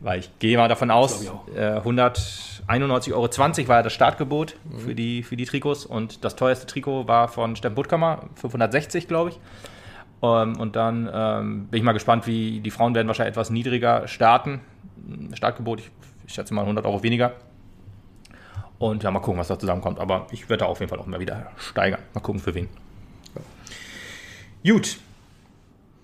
Weil 0.00 0.20
ich 0.20 0.38
gehe 0.38 0.56
mal 0.56 0.68
davon 0.68 0.90
aus, 0.90 1.26
äh, 1.54 1.78
191,20 1.78 3.12
Euro 3.12 3.68
war 3.68 3.76
ja 3.76 3.82
das 3.82 3.92
Startgebot 3.92 4.56
für, 4.78 4.94
die, 4.94 5.22
für 5.22 5.36
die 5.36 5.44
Trikots 5.44 5.84
und 5.84 6.24
das 6.24 6.36
teuerste 6.36 6.66
Trikot 6.66 7.06
war 7.06 7.28
von 7.28 7.54
Steffen 7.54 7.74
Puttkammer, 7.74 8.22
560, 8.36 9.06
glaube 9.06 9.30
ich. 9.30 9.38
Ähm, 10.22 10.58
und 10.58 10.74
dann 10.74 11.10
ähm, 11.12 11.66
bin 11.66 11.78
ich 11.78 11.84
mal 11.84 11.92
gespannt, 11.92 12.26
wie 12.26 12.60
die 12.60 12.70
Frauen 12.70 12.94
werden 12.94 13.08
wahrscheinlich 13.08 13.32
etwas 13.32 13.50
niedriger 13.50 14.08
starten. 14.08 14.60
Startgebot, 15.34 15.80
ich, 15.80 15.90
ich 16.26 16.32
schätze 16.32 16.54
mal 16.54 16.62
100 16.62 16.86
Euro 16.86 17.02
weniger. 17.02 17.32
Und 18.78 19.02
ja, 19.02 19.10
mal 19.10 19.20
gucken, 19.20 19.38
was 19.38 19.48
da 19.48 19.58
zusammenkommt. 19.58 19.98
Aber 19.98 20.26
ich 20.30 20.48
werde 20.48 20.64
da 20.64 20.66
auf 20.66 20.80
jeden 20.80 20.88
Fall 20.88 20.98
auch 20.98 21.06
immer 21.06 21.20
wieder 21.20 21.50
steigern. 21.58 22.00
Mal 22.14 22.20
gucken, 22.20 22.40
für 22.40 22.54
wen. 22.54 22.68
Gut. 24.64 24.98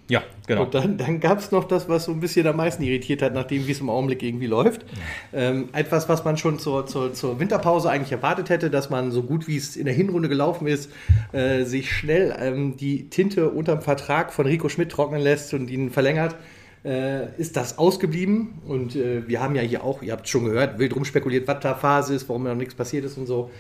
Ja, 0.09 0.23
genau. 0.47 0.65
Und 0.65 0.75
dann, 0.75 0.99
dann 0.99 1.19
gab 1.19 1.39
es 1.39 1.51
noch 1.51 1.65
das, 1.65 1.89
was 1.89 2.05
so 2.05 2.13
ein 2.13 2.21
bisschen 2.21 2.47
am 2.47 2.57
meisten 2.57 2.83
irritiert 2.83 3.23
hat, 3.23 3.35
nachdem 3.35 3.67
wie 3.67 3.73
es 3.73 3.81
im 3.81 3.91
Augenblick 3.91 4.23
irgendwie 4.23 4.47
läuft. 4.47 4.85
Ähm, 5.33 5.69
etwas, 5.73 6.09
was 6.09 6.25
man 6.25 6.39
schon 6.39 6.59
zur, 6.59 6.87
zur, 6.87 7.13
zur 7.13 7.39
Winterpause 7.41 7.91
eigentlich 7.91 8.13
erwartet 8.13 8.49
hätte, 8.49 8.71
dass 8.71 8.91
man 8.91 9.11
so 9.11 9.23
gut 9.23 9.47
wie 9.49 9.57
es 9.57 9.77
in 9.77 9.85
der 9.85 9.93
Hinrunde 9.93 10.29
gelaufen 10.29 10.67
ist, 10.67 10.91
äh, 11.33 11.65
sich 11.65 11.93
schnell 11.93 12.35
ähm, 12.39 12.77
die 12.77 13.11
Tinte 13.11 13.51
unterm 13.51 13.83
Vertrag 13.83 14.33
von 14.33 14.47
Rico 14.47 14.69
Schmidt 14.69 14.91
trocknen 14.91 15.21
lässt 15.21 15.53
und 15.53 15.69
ihn 15.69 15.91
verlängert. 15.91 16.37
Äh, 16.85 17.39
ist 17.39 17.57
das 17.57 17.79
ausgeblieben 17.79 18.61
und 18.67 18.95
äh, 18.95 19.27
wir 19.27 19.43
haben 19.43 19.57
ja 19.57 19.63
hier 19.63 19.83
auch, 19.83 20.03
ihr 20.03 20.13
habt 20.13 20.29
schon 20.29 20.45
gehört, 20.45 20.79
wild 20.79 20.95
rumspekuliert, 20.95 21.49
was 21.49 21.61
da 21.61 21.75
Phase 21.75 22.15
ist, 22.15 22.29
warum 22.29 22.45
noch 22.45 22.55
nichts 22.55 22.75
passiert 22.75 23.05
ist 23.05 23.19
und 23.19 23.27
so. 23.27 23.51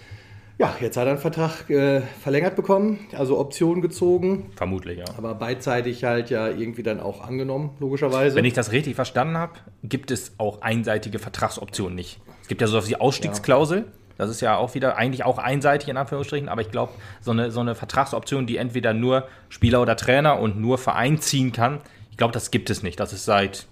Ja, 0.58 0.74
jetzt 0.80 0.96
hat 0.96 1.04
er 1.04 1.10
einen 1.10 1.18
Vertrag 1.18 1.68
äh, 1.68 2.00
verlängert 2.22 2.56
bekommen, 2.56 3.00
also 3.12 3.38
Option 3.38 3.82
gezogen, 3.82 4.50
Vermutlich, 4.56 4.98
ja. 4.98 5.04
aber 5.18 5.34
beidseitig 5.34 6.02
halt 6.04 6.30
ja 6.30 6.48
irgendwie 6.48 6.82
dann 6.82 6.98
auch 6.98 7.20
angenommen, 7.20 7.76
logischerweise. 7.78 8.36
Wenn 8.36 8.46
ich 8.46 8.54
das 8.54 8.72
richtig 8.72 8.94
verstanden 8.94 9.36
habe, 9.36 9.52
gibt 9.82 10.10
es 10.10 10.32
auch 10.38 10.62
einseitige 10.62 11.18
Vertragsoptionen 11.18 11.94
nicht. 11.94 12.20
Es 12.40 12.48
gibt 12.48 12.62
ja 12.62 12.68
so 12.68 12.80
die 12.80 12.98
Ausstiegsklausel. 12.98 13.84
Das 14.16 14.30
ist 14.30 14.40
ja 14.40 14.56
auch 14.56 14.74
wieder 14.74 14.96
eigentlich 14.96 15.24
auch 15.24 15.36
einseitig 15.36 15.90
in 15.90 15.98
Anführungsstrichen, 15.98 16.48
aber 16.48 16.62
ich 16.62 16.70
glaube, 16.70 16.92
so 17.20 17.32
eine, 17.32 17.50
so 17.50 17.60
eine 17.60 17.74
Vertragsoption, 17.74 18.46
die 18.46 18.56
entweder 18.56 18.94
nur 18.94 19.28
Spieler 19.50 19.82
oder 19.82 19.94
Trainer 19.94 20.40
und 20.40 20.58
nur 20.58 20.78
Verein 20.78 21.20
ziehen 21.20 21.52
kann, 21.52 21.80
ich 22.10 22.16
glaube, 22.16 22.32
das 22.32 22.50
gibt 22.50 22.70
es 22.70 22.82
nicht. 22.82 22.98
Das 22.98 23.12
ist 23.12 23.26
seit, 23.26 23.66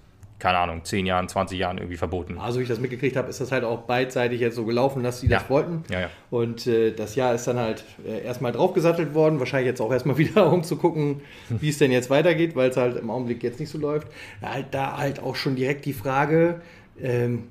keine 0.45 0.59
Ahnung, 0.59 0.85
10 0.85 1.07
Jahren, 1.07 1.27
20 1.27 1.59
Jahren 1.59 1.79
irgendwie 1.79 1.97
verboten. 1.97 2.37
also, 2.39 2.59
wie 2.59 2.65
ich 2.65 2.69
das 2.69 2.79
mitgekriegt 2.79 3.17
habe, 3.17 3.31
ist 3.31 3.41
das 3.41 3.51
halt 3.51 3.65
auch 3.65 3.79
beidseitig 3.85 4.41
jetzt 4.43 4.57
so 4.57 4.67
gelaufen, 4.67 5.03
dass 5.03 5.21
sie 5.21 5.29
das 5.29 5.45
Ja. 5.45 5.49
wollten. 5.49 5.85
Ja, 5.91 6.01
ja. 6.01 6.11
Und 6.31 6.67
äh, 6.67 6.93
das 6.93 7.15
Jahr 7.15 7.35
ist 7.35 7.47
dann 7.47 7.59
halt 7.59 7.83
äh, 8.07 8.23
erstmal 8.23 8.53
draufgesattelt 8.53 9.15
worden, 9.15 9.39
wahrscheinlich 9.39 9.69
jetzt 9.69 9.81
auch 9.81 9.91
erstmal 9.91 10.19
wieder, 10.25 10.53
um 10.53 10.63
zu 10.63 10.77
gucken, 10.77 11.23
wie 11.49 11.71
es 11.71 11.79
denn 11.79 11.91
jetzt 11.93 12.11
weitergeht, 12.11 12.55
weil 12.57 12.69
es 12.69 12.77
halt 12.77 12.99
im 12.99 13.09
Augenblick 13.09 13.43
jetzt 13.43 13.59
nicht 13.59 13.71
so 13.71 13.79
läuft. 13.79 14.09
Halt 14.43 14.67
da 14.73 14.99
halt 14.99 15.19
auch 15.23 15.35
schon 15.35 15.57
direkt 15.57 15.87
die 15.87 15.95
Frage, 15.95 16.61
ähm, 17.01 17.45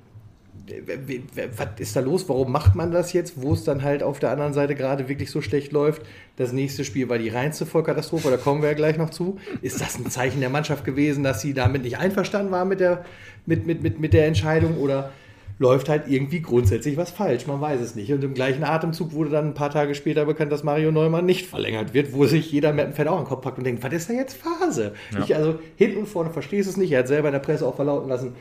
was 1.58 1.68
ist 1.80 1.96
da 1.96 2.00
los? 2.00 2.30
Warum 2.30 2.52
macht 2.52 2.74
man 2.76 2.92
das 2.92 3.12
jetzt, 3.12 3.42
wo 3.42 3.54
es 3.54 3.64
dann 3.64 3.84
halt 3.84 4.02
auf 4.02 4.20
der 4.20 4.32
anderen 4.32 4.54
Seite 4.54 4.76
gerade 4.76 5.10
wirklich 5.10 5.30
so 5.30 5.42
schlecht 5.42 5.74
läuft? 5.74 6.04
Das 6.38 6.54
nächste 6.54 6.86
Spiel 6.86 7.10
war 7.10 7.18
die 7.18 7.30
reinste 7.30 7.66
Vollkatastrophe, 7.66 8.30
da 8.30 8.38
kommen 8.38 8.62
wir 8.62 8.70
ja 8.70 8.76
gleich 8.76 8.98
noch 8.98 9.10
zu. 9.10 9.40
Ist 9.62 9.82
das 9.82 9.98
ein 9.98 10.10
Zeichen 10.10 10.40
der 10.40 10.50
Mannschaft 10.50 10.86
gewesen, 10.86 11.24
dass 11.24 11.42
sie 11.42 11.54
damit 11.54 11.84
nicht 11.84 11.98
einverstanden 11.98 12.52
war 12.52 12.64
mit 12.64 12.80
der, 12.80 13.04
mit, 13.46 13.66
mit, 13.66 13.84
mit, 13.84 14.00
mit 14.00 14.14
der 14.14 14.26
Entscheidung 14.26 14.78
oder 14.78 15.12
läuft 15.60 15.90
halt 15.90 16.08
irgendwie 16.08 16.42
grundsätzlich 16.42 16.96
was 16.96 17.12
falsch? 17.12 17.46
Man 17.46 17.60
weiß 17.60 17.82
es 17.82 17.96
nicht. 17.96 18.12
Und 18.14 18.24
im 18.24 18.34
gleichen 18.34 18.64
Atemzug 18.64 19.12
wurde 19.14 19.32
dann 19.32 19.50
ein 19.50 19.54
paar 19.54 19.70
Tage 19.70 19.96
später 19.96 20.26
bekannt, 20.26 20.52
dass 20.52 20.64
Mario 20.64 20.92
Neumann 20.92 21.26
nicht 21.26 21.46
verlängert 21.46 21.94
wird, 21.94 22.14
wo 22.14 22.26
sich 22.26 22.52
jeder 22.52 22.72
mit 22.72 22.86
dem 22.86 22.94
Fett 22.94 23.08
auch 23.08 23.18
in 23.18 23.26
den 23.26 23.28
Kopf 23.28 23.42
packt 23.42 23.58
und 23.58 23.66
denkt, 23.66 23.84
was 23.84 23.94
ist 23.94 24.10
da 24.10 24.14
jetzt 24.14 24.38
Phase? 24.38 24.94
Ich 25.24 25.36
also 25.36 25.60
hinten 25.76 26.00
und 26.00 26.08
vorne 26.08 26.30
verstehe 26.30 26.62
es 26.62 26.78
nicht. 26.78 26.92
Er 26.92 27.00
hat 27.00 27.08
selber 27.10 27.28
in 27.28 27.34
der 27.34 27.40
Presse 27.40 27.68
auch 27.68 27.76
verlauten 27.76 28.08
lassen, 28.08 28.34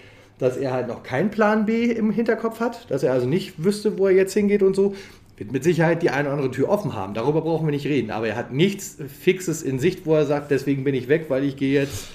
dass 0.42 0.56
er 0.56 0.72
halt 0.72 0.88
noch 0.88 1.04
keinen 1.04 1.30
Plan 1.30 1.66
B 1.66 1.84
im 1.84 2.10
Hinterkopf 2.10 2.58
hat, 2.58 2.90
dass 2.90 3.04
er 3.04 3.12
also 3.12 3.28
nicht 3.28 3.62
wüsste, 3.62 3.96
wo 3.96 4.08
er 4.08 4.12
jetzt 4.12 4.34
hingeht 4.34 4.64
und 4.64 4.74
so. 4.74 4.96
Wird 5.36 5.52
mit 5.52 5.62
Sicherheit 5.62 6.02
die 6.02 6.10
eine 6.10 6.28
oder 6.28 6.36
andere 6.36 6.50
Tür 6.50 6.68
offen 6.68 6.96
haben. 6.96 7.14
Darüber 7.14 7.42
brauchen 7.42 7.64
wir 7.64 7.70
nicht 7.70 7.86
reden. 7.86 8.10
Aber 8.10 8.26
er 8.26 8.34
hat 8.34 8.52
nichts 8.52 8.98
Fixes 9.20 9.62
in 9.62 9.78
Sicht, 9.78 10.04
wo 10.04 10.16
er 10.16 10.26
sagt, 10.26 10.50
deswegen 10.50 10.82
bin 10.82 10.96
ich 10.96 11.06
weg, 11.06 11.26
weil 11.28 11.44
ich 11.44 11.56
gehe 11.56 11.80
jetzt 11.80 12.08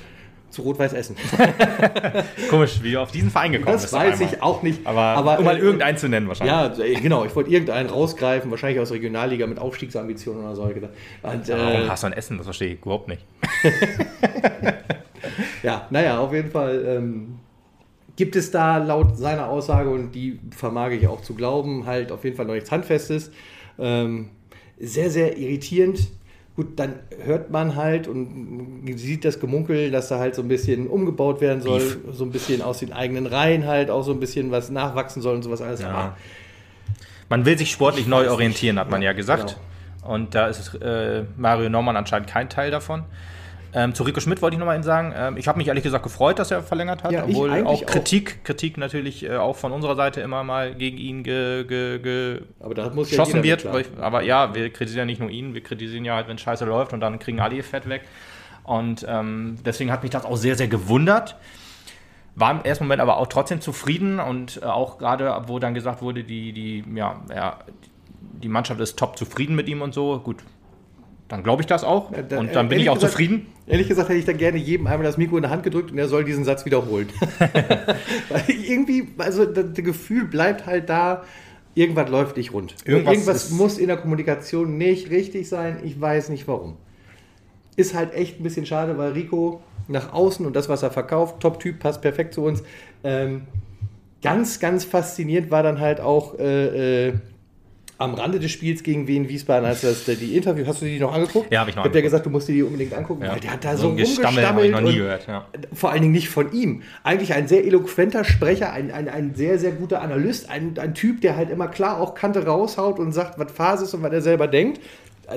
zu 0.50 0.62
Rot-Weiß 0.63 0.92
Essen. 0.92 1.16
Komisch, 2.50 2.80
wie 2.84 2.92
du 2.92 3.02
auf 3.02 3.12
diesen 3.12 3.32
Verein 3.32 3.54
gekommen 3.54 3.72
Das 3.72 3.84
bist. 3.84 3.94
auf 3.94 4.02
weiß 4.02 4.20
ich 4.20 4.44
auch 4.44 4.62
nicht. 4.62 4.86
Aber, 4.86 5.40
um 5.40 5.46
mal 5.46 5.56
äh, 5.56 5.62
irgendeinen 5.62 5.98
zu 5.98 6.10
nennen 6.10 6.28
wahrscheinlich. 6.28 6.54
Ja, 6.54 6.84
äh, 6.84 6.96
genau. 6.96 7.24
Ich 7.24 7.34
wollte 7.34 7.50
irgendeinen 7.50 7.90
rausgreifen, 7.90 8.52
wahrscheinlich 8.52 8.82
aus 8.82 8.92
Regionalliga 8.92 9.48
mit 9.48 9.58
Aufstiegsambitionen 9.58 10.44
oder 10.44 10.54
so. 10.54 10.63
Und, 10.63 10.82
Warum 11.24 11.42
äh, 11.50 11.88
hast 11.88 12.04
du 12.04 12.08
ein 12.08 12.13
Essen? 12.13 12.36
Das 12.36 12.46
verstehe 12.46 12.74
ich 12.74 12.82
überhaupt 12.82 13.08
nicht. 13.08 13.24
ja, 15.63 15.88
naja, 15.90 16.20
auf 16.20 16.34
jeden 16.34 16.52
Fall 16.52 16.84
ähm, 16.86 17.40
gibt 18.17 18.36
es 18.36 18.51
da 18.51 18.77
laut 18.80 19.17
seiner 19.17 19.47
Aussage, 19.47 19.89
und 19.89 20.12
die 20.12 20.39
vermag 20.51 20.89
ich 20.89 21.08
auch 21.08 21.21
zu 21.21 21.34
glauben, 21.36 21.86
halt 21.86 22.12
auf 22.12 22.25
jeden 22.25 22.36
Fall 22.36 22.45
noch 22.45 22.56
nichts 22.56 22.71
Handfestes. 22.71 23.32
Ähm, 23.80 24.30
sehr, 24.80 25.10
sehr 25.10 25.38
irritierend. 25.38 26.10
Gut, 26.56 26.80
dann 26.80 26.95
hört 27.23 27.51
man 27.51 27.75
halt 27.75 28.08
und 28.08 28.84
sieht 28.95 29.23
das 29.23 29.39
Gemunkel, 29.39 29.91
dass 29.91 30.08
da 30.10 30.17
halt 30.17 30.34
so 30.34 30.41
ein 30.41 30.47
bisschen 30.47 30.88
umgebaut 30.88 31.39
werden 31.39 31.62
soll, 31.62 31.80
Beef. 31.80 31.99
so 32.12 32.25
ein 32.25 32.32
bisschen 32.32 32.63
aus 32.63 32.80
den 32.80 32.91
eigenen 32.91 33.27
Reihen 33.27 33.67
halt 33.67 33.91
auch 33.91 34.01
so 34.01 34.12
ein 34.12 34.19
bisschen 34.19 34.49
was 34.49 34.71
nachwachsen 34.71 35.21
soll 35.21 35.36
und 35.36 35.43
sowas 35.43 35.62
alles. 35.62 35.82
Ja. 35.82 36.17
Man 37.30 37.45
will 37.45 37.60
sich 37.60 37.69
sportlich 37.69 38.08
neu 38.08 38.32
orientieren, 38.32 38.80
hat 38.80 38.89
man 38.89 39.03
ja, 39.03 39.12
ja 39.12 39.13
gesagt. 39.15 39.58
Genau. 40.01 40.13
Und 40.15 40.34
da 40.34 40.47
ist 40.47 40.73
äh, 40.82 41.25
Mario 41.38 41.69
Norman 41.69 41.95
anscheinend 41.95 42.27
kein 42.27 42.49
Teil 42.49 42.71
davon. 42.71 43.03
Ähm, 43.78 43.94
zu 43.94 44.02
Rico 44.02 44.20
Schmidt 44.20 44.42
wollte 44.42 44.56
ich 44.56 44.60
nochmal 44.60 44.82
sagen, 44.84 45.13
ähm, 45.16 45.38
ich 45.38 45.48
habe 45.48 45.60
mich 45.60 45.68
ehrlich 45.68 45.84
gesagt 45.84 46.02
gefreut, 46.02 46.40
dass 46.40 46.50
er 46.50 46.63
verlängert 46.63 47.04
hat, 47.04 47.12
ja, 47.12 47.26
obwohl 47.26 47.63
auch 47.63 47.86
Kritik, 47.86 48.40
auch. 48.40 48.44
Kritik 48.44 48.76
natürlich 48.80 49.24
äh, 49.24 49.36
auch 49.36 49.56
von 49.56 49.72
unserer 49.72 49.96
Seite 49.96 50.20
immer 50.22 50.44
mal 50.44 50.74
gegen 50.74 50.98
ihn 50.98 51.22
ge, 51.22 51.63
ge, 51.63 52.00
ge 52.00 52.42
aber 52.60 52.74
da 52.74 52.90
muss 52.90 53.12
geschossen 53.12 53.38
ja 53.38 53.44
wird. 53.44 53.66
Ich, 53.66 53.88
aber 54.02 54.24
ja, 54.24 54.56
wir 54.56 54.72
kritisieren 54.72 55.02
ja 55.02 55.06
nicht 55.06 55.22
nur 55.22 55.30
ihn, 55.30 55.54
wir 55.54 55.62
kritisieren 55.62 56.06
ja 56.06 56.16
halt, 56.16 56.28
wenn 56.28 56.40
Scheiße 56.40 56.66
läuft 56.66 56.94
und 56.94 57.02
dann 57.02 57.20
kriegen 57.20 57.40
alle 57.40 57.56
ihr 57.56 57.63
Fett 57.63 57.88
weg. 57.88 58.02
Und 58.63 59.06
ähm, 59.08 59.60
deswegen 59.63 59.92
hat 59.92 60.02
mich 60.02 60.10
das 60.10 60.26
auch 60.26 60.38
sehr, 60.38 60.56
sehr 60.56 60.68
gewundert. 60.68 61.36
War 62.34 62.50
im 62.50 62.63
ersten 62.63 62.86
Moment 62.86 63.00
aber 63.00 63.18
auch 63.18 63.28
trotzdem 63.28 63.62
zufrieden 63.62 64.20
und 64.20 64.60
äh, 64.63 64.66
auch 64.66 64.98
gerade, 64.98 65.44
wo 65.46 65.60
dann 65.60 65.76
gesagt 65.76 66.02
wurde, 66.02 66.24
die, 66.24 66.52
die, 66.52 66.84
ja, 66.96 67.22
ja, 67.30 67.60
die 68.42 68.50
Mannschaft 68.50 68.80
ist 68.80 68.98
top 68.98 69.20
zufrieden 69.20 69.56
mit 69.56 69.70
ihm 69.70 69.84
und 69.84 69.94
so. 69.94 70.18
Gut, 70.18 70.38
dann 71.28 71.44
glaube 71.44 71.62
ich 71.62 71.66
das 71.66 71.84
auch. 71.84 72.12
Ja, 72.12 72.22
dann, 72.22 72.40
und 72.40 72.56
dann 72.56 72.70
bin 72.70 72.80
ich 72.80 72.90
auch 72.90 72.96
gesagt, 72.96 73.12
zufrieden. 73.13 73.48
Ehrlich 73.66 73.88
gesagt 73.88 74.10
hätte 74.10 74.20
ich 74.20 74.26
dann 74.26 74.38
gerne 74.38 74.58
jedem 74.58 74.88
einmal 74.88 75.06
das 75.06 75.18
Mikro 75.18 75.36
in 75.36 75.42
der 75.42 75.52
Hand 75.52 75.63
gedrückt 75.63 75.92
und 75.92 75.98
er 75.98 76.08
soll 76.08 76.24
diesen 76.24 76.46
Satz 76.46 76.66
wiederholen. 76.66 77.10
Weil 78.30 78.44
irgendwie, 78.48 79.10
also 79.18 79.46
das, 79.46 79.66
das, 79.74 79.86
Gefühl 79.86 80.26
bleibt 80.26 80.66
halt 80.66 80.90
da, 80.90 81.24
irgendwas 81.76 82.10
läuft 82.10 82.38
nicht 82.38 82.54
rund. 82.54 82.76
Irgendwas, 82.86 83.13
irgendwas 83.13 83.50
muss 83.52 83.78
in 83.78 83.88
der 83.88 83.98
Kommunikation 83.98 84.78
nicht 84.78 85.10
richtig 85.10 85.50
sein. 85.50 85.80
Ich 85.84 86.00
weiß 86.00 86.30
nicht 86.30 86.48
warum. 86.48 86.78
Ist 87.76 87.94
halt 87.94 88.13
echt 88.13 88.40
ein 88.40 88.44
bisschen 88.44 88.66
schade, 88.66 88.98
weil 88.98 89.12
Rico 89.12 89.62
nach 89.88 90.13
außen 90.13 90.46
und 90.46 90.56
das, 90.56 90.70
was 90.70 90.82
er 90.82 90.92
verkauft, 90.92 91.42
Top-Typ, 91.42 91.80
passt 91.80 92.02
perfekt 92.02 92.34
zu 92.34 92.44
uns. 92.44 92.63
Ähm, 93.04 93.44
ganz, 94.22 94.60
ganz 94.60 94.86
faszinierend 94.86 95.52
war 95.52 95.62
dann 95.62 95.80
halt 95.80 96.00
auch 96.00 96.40
äh, 96.40 97.08
äh, 97.08 97.13
am 97.99 98.13
Rande 98.13 98.39
des 98.39 98.51
Spiels 98.51 98.83
gegen 98.83 99.07
Wien 99.07 99.27
Wiesbaden, 99.27 99.65
als 99.65 99.81
das 99.81 100.05
die 100.05 100.36
Interview, 100.36 100.65
hast 100.67 100.81
du 100.81 100.86
die 100.86 100.99
noch 100.99 101.13
angeguckt? 101.13 101.51
Ja, 101.51 101.62
habe 101.62 101.71
ich 101.71 101.75
noch. 101.75 101.83
Ich 101.83 101.89
habe 101.89 101.97
ja 101.97 102.03
gesagt, 102.03 102.25
du 102.25 102.29
musst 102.29 102.47
dir 102.47 102.53
die 102.53 102.63
unbedingt 102.63 102.93
angucken, 102.93 103.23
ja. 103.23 103.31
weil 103.31 103.39
der 103.39 103.53
hat 103.53 103.65
da 103.65 103.75
so, 103.75 103.83
so 103.83 103.88
rumgestammelt. 103.89 104.65
ich 104.65 104.71
noch 104.71 104.81
nie 104.81 104.95
gehört, 104.95 105.27
ja. 105.27 105.47
Vor 105.73 105.91
allen 105.91 106.01
Dingen 106.01 106.13
nicht 106.13 106.29
von 106.29 106.51
ihm. 106.51 106.83
Eigentlich 107.03 107.33
ein 107.33 107.47
sehr 107.47 107.65
eloquenter 107.65 108.23
Sprecher, 108.23 108.71
ein, 108.71 108.91
ein, 108.91 109.10
ein 109.10 109.33
sehr, 109.36 109.57
sehr 109.57 109.71
guter 109.71 110.01
Analyst, 110.01 110.49
ein, 110.49 110.75
ein 110.79 110.93
Typ, 110.93 111.21
der 111.21 111.36
halt 111.36 111.49
immer 111.49 111.67
klar 111.67 111.99
auch 111.99 112.13
Kante 112.13 112.45
raushaut 112.45 112.99
und 112.99 113.13
sagt, 113.13 113.39
was 113.39 113.51
Phase 113.51 113.86
ist 113.86 113.93
und 113.93 114.03
was 114.03 114.13
er 114.13 114.21
selber 114.21 114.47
denkt. 114.47 114.79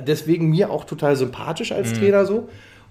Deswegen 0.06 0.50
mir 0.50 0.70
auch 0.70 0.84
total 0.84 1.16
sympathisch 1.16 1.72
als 1.72 1.92
mhm. 1.92 1.98
Trainer 1.98 2.26
so. 2.26 2.48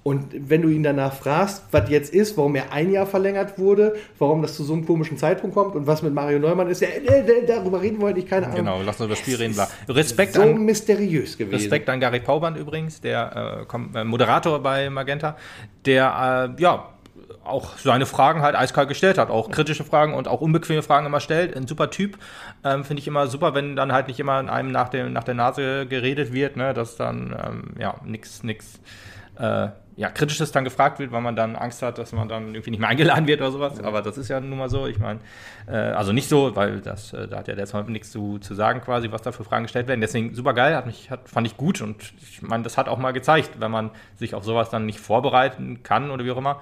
Und 0.10 0.50
wenn 0.50 0.64
du 0.64 0.70
ihn 0.70 0.82
danach 0.82 1.14
fragst, 1.14 1.66
was 1.70 1.88
jetzt 1.88 2.12
ist, 2.12 2.36
warum 2.36 2.56
er 2.56 2.74
ein 2.74 2.92
Jahr 2.92 3.06
verlängert 3.06 3.60
wurde, 3.60 3.96
warum 4.18 4.42
das 4.42 4.56
zu 4.56 4.64
so 4.64 4.74
einem 4.74 4.84
komischen 4.84 5.20
Zeitpunkt 5.20 5.56
kommt 5.56 5.76
und 5.76 5.86
was 5.86 6.02
mit 6.02 6.16
Mario 6.16 6.40
Neumann 6.40 6.68
ist, 6.68 6.82
ja, 6.82 6.88
äh, 6.88 7.46
darüber 7.46 7.80
reden 7.80 8.02
wollte 8.02 8.20
ich 8.20 8.26
keine 8.26 8.48
Ahnung. 8.48 8.58
Genau, 8.58 8.82
lass 8.82 8.96
uns 8.96 9.06
über 9.06 9.10
das 9.10 9.20
Spiel 9.20 9.36
reden. 9.36 9.56
Respekt 9.88 10.34
so 10.34 10.42
an, 10.42 10.66
mysteriös 10.66 11.38
gewesen. 11.38 11.54
Respekt 11.54 11.88
an 11.90 12.00
Gary 12.00 12.22
Pauband 12.22 12.58
übrigens, 12.58 13.00
der 13.02 13.68
äh, 13.94 14.04
Moderator 14.04 14.58
bei 14.64 14.90
Magenta, 14.90 15.38
der 15.86 16.56
äh, 16.58 16.60
ja 16.60 16.90
auch 17.44 17.78
seine 17.78 18.08
Fragen 18.08 18.42
halt 18.42 18.56
eiskalt 18.56 18.90
gestellt 18.90 19.20
hat, 19.20 19.30
auch 19.30 19.52
kritische 19.52 19.84
Fragen 19.84 20.16
und 20.16 20.28
auch 20.28 20.42
unbequeme 20.42 20.82
Fragen 20.82 21.06
immer 21.06 21.20
stellt. 21.20 21.56
Ein 21.56 21.68
super 21.68 21.92
Typ. 21.92 22.18
Ähm, 22.64 22.84
Finde 22.84 23.00
ich 23.00 23.08
immer 23.08 23.28
super, 23.28 23.54
wenn 23.54 23.76
dann 23.76 23.92
halt 23.92 24.08
nicht 24.08 24.20
immer 24.20 24.38
einem 24.52 24.72
nach, 24.72 24.90
dem, 24.90 25.14
nach 25.14 25.24
der 25.24 25.36
Nase 25.36 25.86
geredet 25.86 26.34
wird, 26.34 26.58
ne, 26.58 26.74
dass 26.74 26.96
dann 26.96 27.36
ähm, 27.46 27.64
ja 27.80 27.94
nichts, 28.04 28.42
nix, 28.42 28.80
äh, 29.38 29.68
ja, 30.00 30.10
Kritisches 30.10 30.54
dann 30.54 30.64
gefragt 30.64 30.98
wird, 31.00 31.12
weil 31.12 31.20
man 31.20 31.36
dann 31.36 31.58
Angst 31.58 31.82
hat, 31.82 31.98
dass 31.98 32.14
man 32.14 32.30
dann 32.30 32.56
irgendwie 32.56 32.72
nicht 32.72 32.80
mehr 32.80 32.88
eingeladen 32.88 33.28
wird 33.28 33.42
oder 33.42 33.52
sowas. 33.52 33.84
Aber 33.84 34.02
das 34.02 34.18
ist 34.18 34.30
ja 34.30 34.40
nun 34.40 34.58
mal 34.58 34.70
so. 34.70 34.88
Ich 34.88 34.98
meine, 34.98 35.20
also 35.74 36.14
nicht 36.14 36.28
so, 36.28 36.56
weil 36.56 36.82
das, 36.82 37.14
äh, 37.14 37.28
da 37.28 37.38
hat 37.38 37.48
ja 37.48 37.56
der 37.56 37.66
Zweifel 37.66 37.92
nichts 37.92 38.12
zu, 38.12 38.40
zu 38.40 38.56
sagen 38.56 38.82
quasi, 38.82 39.12
was 39.12 39.22
da 39.22 39.32
für 39.32 39.44
Fragen 39.44 39.64
gestellt 39.64 39.88
werden. 39.88 40.02
Deswegen 40.02 40.34
super 40.34 40.54
geil, 40.54 40.76
hat 40.76 40.86
mich, 40.86 41.12
hat, 41.12 41.30
fand 41.30 41.46
ich 41.46 41.58
gut 41.58 41.82
und 41.82 42.14
ich 42.22 42.42
meine, 42.42 42.64
das 42.64 42.78
hat 42.78 42.90
auch 42.90 42.98
mal 42.98 43.12
gezeigt, 43.12 43.52
wenn 43.60 43.72
man 43.72 43.92
sich 44.16 44.34
auf 44.34 44.44
sowas 44.44 44.70
dann 44.70 44.86
nicht 44.86 45.00
vorbereiten 45.00 45.84
kann 45.84 46.10
oder 46.10 46.26
wie 46.26 46.32
auch 46.32 46.38
immer, 46.38 46.60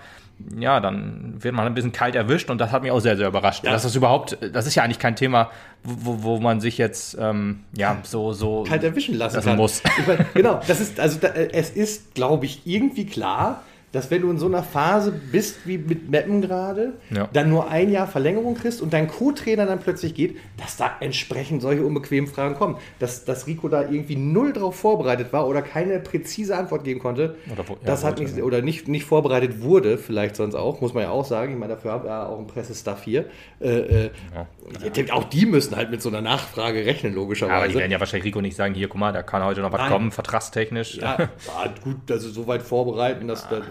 ja, 0.59 0.79
dann 0.79 1.35
wird 1.39 1.55
man 1.55 1.65
ein 1.65 1.73
bisschen 1.73 1.91
kalt 1.91 2.15
erwischt 2.15 2.49
und 2.49 2.59
das 2.59 2.71
hat 2.71 2.83
mich 2.83 2.91
auch 2.91 2.99
sehr, 2.99 3.17
sehr 3.17 3.27
überrascht. 3.29 3.63
Ja. 3.63 3.71
Dass 3.71 3.83
das 3.83 3.95
überhaupt, 3.95 4.37
das 4.53 4.67
ist 4.67 4.75
ja 4.75 4.83
eigentlich 4.83 4.99
kein 4.99 5.15
Thema, 5.15 5.49
wo, 5.83 6.23
wo 6.23 6.39
man 6.39 6.59
sich 6.59 6.77
jetzt 6.77 7.17
ähm, 7.19 7.63
ja 7.75 7.97
so 8.03 8.33
so 8.33 8.63
kalt 8.63 8.83
erwischen 8.83 9.15
lassen 9.15 9.41
kann. 9.41 9.57
muss. 9.57 9.81
Meine, 10.05 10.25
genau, 10.33 10.59
das 10.67 10.79
ist 10.79 10.99
also 10.99 11.17
da, 11.19 11.29
es 11.29 11.69
ist, 11.69 12.13
glaube 12.13 12.45
ich, 12.45 12.61
irgendwie 12.65 13.05
klar, 13.05 13.63
dass 13.93 14.11
wenn 14.11 14.21
du 14.21 14.29
in 14.29 14.37
so 14.37 14.47
einer 14.47 14.63
Phase 14.63 15.13
bist 15.31 15.65
wie 15.65 15.77
mit 15.77 16.09
Meppen 16.09 16.41
gerade, 16.41 16.93
ja. 17.09 17.29
dann 17.31 17.49
nur 17.49 17.69
ein 17.69 17.89
Jahr 17.89 18.05
Verlängerung 18.05 18.55
kriegst 18.55 18.81
und 18.81 18.91
dein 18.91 19.07
Co-Trainer 19.07 19.65
dann 19.65 19.79
plötzlich 19.79 20.13
geht, 20.13 20.37
dass 20.57 20.75
da 20.75 20.91
entsprechend 20.99 21.61
solche 21.61 21.85
unbequemen 21.85 22.29
Fragen 22.29 22.55
kommen. 22.55 22.77
Dass, 22.99 23.23
dass 23.23 23.47
Rico 23.47 23.69
da 23.69 23.83
irgendwie 23.83 24.17
null 24.17 24.51
drauf 24.51 24.75
vorbereitet 24.75 25.31
war 25.31 25.47
oder 25.47 25.61
keine 25.61 25.99
präzise 25.99 26.57
Antwort 26.57 26.83
geben 26.83 26.99
konnte, 26.99 27.37
oder, 27.51 27.63
ja, 27.63 27.75
das 27.85 28.03
hat 28.03 28.19
nicht, 28.19 28.41
oder 28.41 28.61
nicht, 28.61 28.89
nicht 28.89 29.05
vorbereitet 29.05 29.61
wurde, 29.61 29.97
vielleicht 29.97 30.35
sonst 30.35 30.55
auch, 30.55 30.81
muss 30.81 30.93
man 30.93 31.03
ja 31.03 31.09
auch 31.09 31.25
sagen. 31.25 31.53
Ich 31.53 31.59
meine, 31.59 31.75
dafür 31.75 31.91
haben 31.91 32.03
wir 32.03 32.27
auch 32.27 32.37
einen 32.37 32.47
Pressestaff 32.47 33.03
hier. 33.03 33.25
Äh, 33.61 33.69
äh, 33.69 34.09
ja. 34.35 35.13
Auch 35.13 35.23
die 35.23 35.45
müssen 35.45 35.77
halt 35.77 35.91
mit 35.91 36.01
so 36.01 36.09
einer 36.09 36.21
Nachfrage 36.21 36.85
rechnen, 36.85 37.13
logischerweise. 37.13 37.55
aber 37.55 37.67
die 37.69 37.75
werden 37.75 37.91
ja 37.91 37.99
wahrscheinlich 38.01 38.25
Rico 38.25 38.41
nicht 38.41 38.57
sagen, 38.57 38.73
hier, 38.73 38.89
guck 38.89 38.99
mal, 38.99 39.13
da 39.13 39.23
kann 39.23 39.43
heute 39.45 39.61
noch 39.61 39.71
was 39.71 39.79
Nein. 39.79 39.91
kommen, 39.91 40.11
vertragstechnisch. 40.11 40.97
Ja, 40.97 41.29
gut, 41.83 42.11
also 42.11 42.29
so 42.29 42.47
weit 42.47 42.63
vorbereiten, 42.63 43.29
dass 43.29 43.47
da 43.47 43.61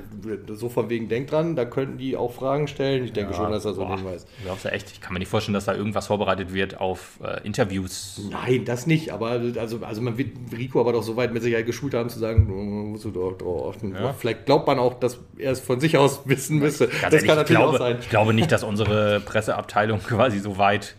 so 0.48 0.68
von 0.68 0.88
wegen 0.88 1.08
denkt 1.08 1.32
dran, 1.32 1.56
da 1.56 1.64
könnten 1.64 1.98
die 1.98 2.16
auch 2.16 2.32
Fragen 2.32 2.68
stellen. 2.68 3.04
Ich 3.04 3.12
denke 3.12 3.32
ja, 3.32 3.36
schon, 3.36 3.52
dass 3.52 3.64
er 3.64 3.74
so 3.74 3.84
ein 3.84 3.96
Hinweis. 3.96 4.26
Glaubst 4.42 4.64
du 4.64 4.72
echt? 4.72 4.90
Ich 4.92 5.00
kann 5.00 5.12
mir 5.12 5.18
nicht 5.18 5.28
vorstellen, 5.28 5.54
dass 5.54 5.66
da 5.66 5.74
irgendwas 5.74 6.06
vorbereitet 6.06 6.52
wird 6.52 6.80
auf 6.80 7.18
äh, 7.22 7.44
Interviews. 7.46 8.20
Nein, 8.30 8.64
das 8.64 8.86
nicht. 8.86 9.12
Aber 9.12 9.40
also, 9.58 9.84
also 9.84 10.02
man 10.02 10.18
wird 10.18 10.30
Rico 10.56 10.80
aber 10.80 10.92
doch 10.92 11.02
so 11.02 11.16
weit 11.16 11.32
mit 11.32 11.42
Sicherheit 11.42 11.66
geschult 11.66 11.94
haben 11.94 12.08
zu 12.08 12.18
sagen, 12.18 12.90
musst 12.90 13.04
du 13.04 13.10
doch 13.10 13.32
drauf 13.36 13.76
ja. 13.82 14.12
Vielleicht 14.12 14.46
glaubt 14.46 14.66
man 14.66 14.78
auch, 14.78 14.94
dass 14.98 15.18
er 15.38 15.52
es 15.52 15.60
von 15.60 15.80
sich 15.80 15.96
aus 15.96 16.22
wissen 16.24 16.58
müsste. 16.58 16.86
das 16.88 17.02
ehrlich, 17.02 17.26
kann 17.26 17.36
natürlich 17.36 17.60
glaube, 17.60 17.74
auch 17.74 17.78
sein. 17.78 17.98
Ich 18.00 18.08
glaube 18.08 18.34
nicht, 18.34 18.50
dass 18.50 18.62
unsere 18.62 19.20
Presseabteilung 19.20 19.98
quasi 20.06 20.38
so 20.38 20.58
weit 20.58 20.94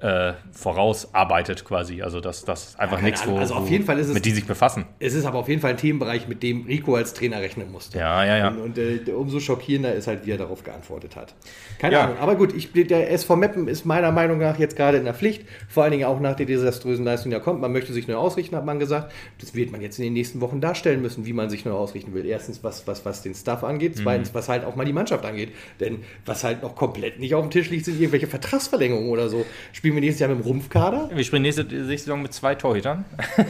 äh, 0.00 0.32
vorausarbeitet 0.52 1.64
quasi. 1.64 2.02
Also 2.02 2.20
das, 2.20 2.44
das 2.44 2.78
einfach 2.78 2.98
ja, 2.98 3.04
nichts, 3.04 3.26
wo, 3.26 3.36
also 3.36 3.54
auf 3.54 3.68
jeden 3.68 3.84
Fall 3.84 3.98
ist 3.98 4.08
es, 4.08 4.14
mit 4.14 4.24
die 4.24 4.30
sich 4.30 4.46
befassen. 4.46 4.86
Es 4.98 5.14
ist 5.14 5.26
aber 5.26 5.38
auf 5.38 5.48
jeden 5.48 5.60
Fall 5.60 5.72
ein 5.72 5.76
Themenbereich, 5.76 6.26
mit 6.26 6.42
dem 6.42 6.66
Rico 6.66 6.94
als 6.94 7.12
Trainer 7.14 7.40
rechnen 7.40 7.70
musste. 7.70 7.98
Ja, 7.98 8.24
ja, 8.24 8.36
ja. 8.38 8.48
Und, 8.48 8.60
und 8.60 8.78
äh, 8.78 9.12
umso 9.12 9.40
schockierender 9.40 9.94
ist 9.94 10.06
halt, 10.06 10.26
wie 10.26 10.32
er 10.32 10.38
darauf 10.38 10.64
geantwortet 10.64 11.16
hat. 11.16 11.34
Keine 11.78 11.94
ja. 11.94 12.04
Ahnung. 12.04 12.18
Aber 12.18 12.36
gut, 12.36 12.54
ich, 12.54 12.72
der 12.72 13.10
SV 13.10 13.36
Meppen 13.36 13.68
ist 13.68 13.84
meiner 13.84 14.10
Meinung 14.12 14.38
nach 14.38 14.58
jetzt 14.58 14.76
gerade 14.76 14.98
in 14.98 15.04
der 15.04 15.14
Pflicht. 15.14 15.44
Vor 15.68 15.82
allen 15.82 15.92
Dingen 15.92 16.04
auch 16.04 16.20
nach 16.20 16.34
der 16.34 16.46
desaströsen 16.46 17.04
Leistung, 17.04 17.30
die 17.30 17.36
da 17.36 17.42
kommt. 17.42 17.60
Man 17.60 17.72
möchte 17.72 17.92
sich 17.92 18.08
neu 18.08 18.16
ausrichten, 18.16 18.56
hat 18.56 18.64
man 18.64 18.78
gesagt. 18.78 19.12
Das 19.38 19.54
wird 19.54 19.70
man 19.70 19.80
jetzt 19.82 19.98
in 19.98 20.04
den 20.04 20.14
nächsten 20.14 20.40
Wochen 20.40 20.60
darstellen 20.60 21.02
müssen, 21.02 21.26
wie 21.26 21.32
man 21.32 21.50
sich 21.50 21.64
neu 21.64 21.72
ausrichten 21.72 22.14
will. 22.14 22.24
Erstens, 22.24 22.64
was, 22.64 22.86
was, 22.86 23.04
was 23.04 23.22
den 23.22 23.34
Staff 23.34 23.64
angeht. 23.64 23.96
Mhm. 23.96 24.02
Zweitens, 24.02 24.34
was 24.34 24.48
halt 24.48 24.64
auch 24.64 24.76
mal 24.76 24.84
die 24.84 24.92
Mannschaft 24.92 25.24
angeht. 25.24 25.50
Denn 25.78 26.04
was 26.24 26.42
halt 26.44 26.62
noch 26.62 26.74
komplett 26.74 27.18
nicht 27.18 27.34
auf 27.34 27.42
dem 27.42 27.50
Tisch 27.50 27.68
liegt, 27.68 27.84
sind 27.84 28.00
irgendwelche 28.00 28.26
Vertragsverlängerungen 28.26 29.10
oder 29.10 29.28
so. 29.28 29.44
Spielen 29.90 30.02
wir 30.02 30.06
nächstes 30.06 30.20
Jahr 30.20 30.30
mit 30.30 30.38
dem 30.38 30.46
Rumpf 30.46 30.68
Kader. 30.68 31.10
Wir 31.12 31.24
spielen 31.24 31.42
nächste 31.42 31.66
Saison 31.84 32.22
mit 32.22 32.32
zwei 32.32 32.54
Torhütern. 32.54 33.04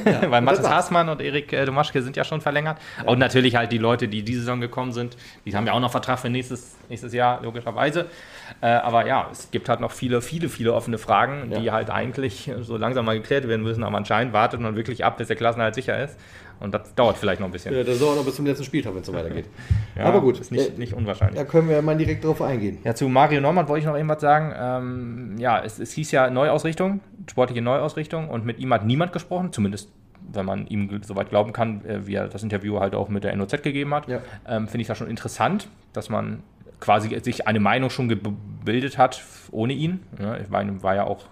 Ja, 0.06 0.22
Weil 0.30 0.40
Mathis 0.40 0.66
Haasmann 0.66 1.10
und 1.10 1.20
Erik 1.20 1.52
äh, 1.52 1.66
Domaschke 1.66 2.00
sind 2.00 2.16
ja 2.16 2.24
schon 2.24 2.40
verlängert. 2.40 2.78
Ja. 2.96 3.10
Und 3.10 3.18
natürlich 3.18 3.56
halt 3.56 3.72
die 3.72 3.78
Leute, 3.78 4.08
die 4.08 4.22
diese 4.22 4.40
Saison 4.40 4.58
gekommen 4.58 4.92
sind, 4.92 5.18
die 5.44 5.54
haben 5.54 5.66
ja 5.66 5.74
auch 5.74 5.80
noch 5.80 5.90
Vertrag 5.90 6.18
für 6.18 6.30
nächstes, 6.30 6.76
nächstes 6.88 7.12
Jahr, 7.12 7.42
logischerweise. 7.42 8.06
Äh, 8.62 8.68
aber 8.68 9.06
ja, 9.06 9.28
es 9.30 9.50
gibt 9.50 9.68
halt 9.68 9.80
noch 9.80 9.90
viele, 9.90 10.22
viele, 10.22 10.48
viele 10.48 10.72
offene 10.72 10.96
Fragen, 10.96 11.52
ja. 11.52 11.60
die 11.60 11.70
halt 11.72 11.90
eigentlich 11.90 12.50
so 12.62 12.78
langsam 12.78 13.04
mal 13.04 13.18
geklärt 13.18 13.46
werden 13.46 13.62
müssen. 13.62 13.84
Aber 13.84 13.98
anscheinend 13.98 14.32
wartet 14.32 14.60
man 14.60 14.76
wirklich 14.76 15.04
ab, 15.04 15.18
bis 15.18 15.28
der 15.28 15.36
Klassenhalt 15.36 15.74
sicher 15.74 16.02
ist. 16.02 16.16
Und 16.60 16.74
das 16.74 16.94
dauert 16.94 17.16
vielleicht 17.16 17.40
noch 17.40 17.48
ein 17.48 17.52
bisschen. 17.52 17.74
Ja, 17.74 17.82
das 17.82 17.98
dauert 17.98 18.16
noch 18.16 18.24
bis 18.24 18.36
zum 18.36 18.46
letzten 18.46 18.64
Spieltag, 18.64 18.94
wenn 18.94 19.00
es 19.00 19.06
so 19.06 19.14
weitergeht. 19.14 19.46
Ja, 19.96 20.04
Aber 20.04 20.20
gut. 20.20 20.38
Ist 20.38 20.52
nicht, 20.52 20.78
nicht 20.78 20.94
unwahrscheinlich. 20.94 21.38
Da 21.38 21.44
können 21.44 21.68
wir 21.68 21.76
ja 21.76 21.82
mal 21.82 21.96
direkt 21.96 22.24
drauf 22.24 22.40
eingehen. 22.40 22.78
Ja, 22.84 22.94
zu 22.94 23.08
Mario 23.08 23.40
Norman 23.40 23.68
wollte 23.68 23.80
ich 23.80 23.86
noch 23.86 23.96
irgendwas 23.96 24.20
sagen. 24.20 24.54
Ähm, 24.56 25.34
ja, 25.38 25.62
es, 25.62 25.78
es 25.78 25.92
hieß 25.92 26.12
ja 26.12 26.30
Neuausrichtung, 26.30 27.00
sportliche 27.28 27.60
Neuausrichtung. 27.60 28.28
Und 28.28 28.46
mit 28.46 28.60
ihm 28.60 28.72
hat 28.72 28.86
niemand 28.86 29.12
gesprochen, 29.12 29.52
zumindest 29.52 29.90
wenn 30.32 30.46
man 30.46 30.66
ihm 30.68 31.00
soweit 31.02 31.30
glauben 31.30 31.52
kann, 31.52 31.84
äh, 31.84 32.06
wie 32.06 32.14
er 32.14 32.28
das 32.28 32.42
Interview 32.42 32.78
halt 32.78 32.94
auch 32.94 33.08
mit 33.08 33.24
der 33.24 33.34
NOZ 33.36 33.62
gegeben 33.62 33.92
hat. 33.94 34.08
Ja. 34.08 34.20
Ähm, 34.46 34.68
Finde 34.68 34.82
ich 34.82 34.86
das 34.86 34.98
schon 34.98 35.08
interessant, 35.08 35.68
dass 35.92 36.08
man 36.08 36.42
quasi 36.78 37.18
sich 37.20 37.46
eine 37.46 37.60
Meinung 37.60 37.90
schon 37.90 38.08
gebildet 38.08 38.96
hat 38.98 39.22
ohne 39.50 39.72
ihn. 39.72 40.00
Ja, 40.18 40.36
ich 40.38 40.48
meine, 40.48 40.82
war 40.82 40.94
ja 40.94 41.04
auch 41.04 41.26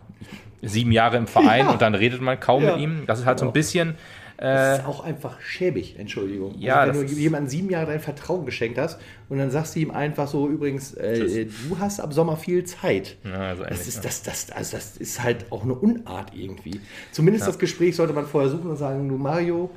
sieben 0.62 0.92
Jahre 0.92 1.16
im 1.16 1.26
Verein 1.26 1.66
ja. 1.66 1.70
und 1.70 1.82
dann 1.82 1.94
redet 1.94 2.20
man 2.20 2.38
kaum 2.40 2.64
mit 2.64 2.78
ihm. 2.78 3.04
Das 3.06 3.18
ist 3.18 3.26
halt 3.26 3.38
so 3.38 3.46
ein 3.46 3.52
bisschen 3.52 3.94
das 4.38 4.78
ist 4.78 4.84
äh, 4.84 4.88
auch 4.88 5.00
einfach 5.02 5.40
schäbig, 5.40 5.98
Entschuldigung. 5.98 6.54
Ja, 6.58 6.76
also, 6.76 7.00
wenn 7.00 7.08
du 7.08 7.12
jemandem 7.14 7.50
sieben 7.50 7.70
Jahre 7.70 7.86
dein 7.86 7.98
Vertrauen 7.98 8.46
geschenkt 8.46 8.78
hast 8.78 9.00
und 9.28 9.38
dann 9.38 9.50
sagst 9.50 9.74
du 9.74 9.80
ihm 9.80 9.90
einfach 9.90 10.28
so, 10.28 10.48
übrigens, 10.48 10.94
äh, 10.94 11.46
du 11.46 11.78
hast 11.78 11.98
ab 11.98 12.12
Sommer 12.12 12.36
viel 12.36 12.62
Zeit. 12.62 13.16
Ja, 13.24 13.48
also 13.48 13.64
das, 13.64 13.88
ist, 13.88 14.04
das, 14.04 14.22
das, 14.22 14.52
also 14.52 14.76
das 14.76 14.96
ist 14.96 15.22
halt 15.22 15.50
auch 15.50 15.64
eine 15.64 15.74
Unart 15.74 16.32
irgendwie. 16.36 16.80
Zumindest 17.10 17.42
ja. 17.42 17.48
das 17.48 17.58
Gespräch 17.58 17.96
sollte 17.96 18.12
man 18.12 18.26
vorher 18.26 18.48
suchen 18.48 18.70
und 18.70 18.76
sagen, 18.76 19.08
du 19.08 19.16
Mario, 19.16 19.70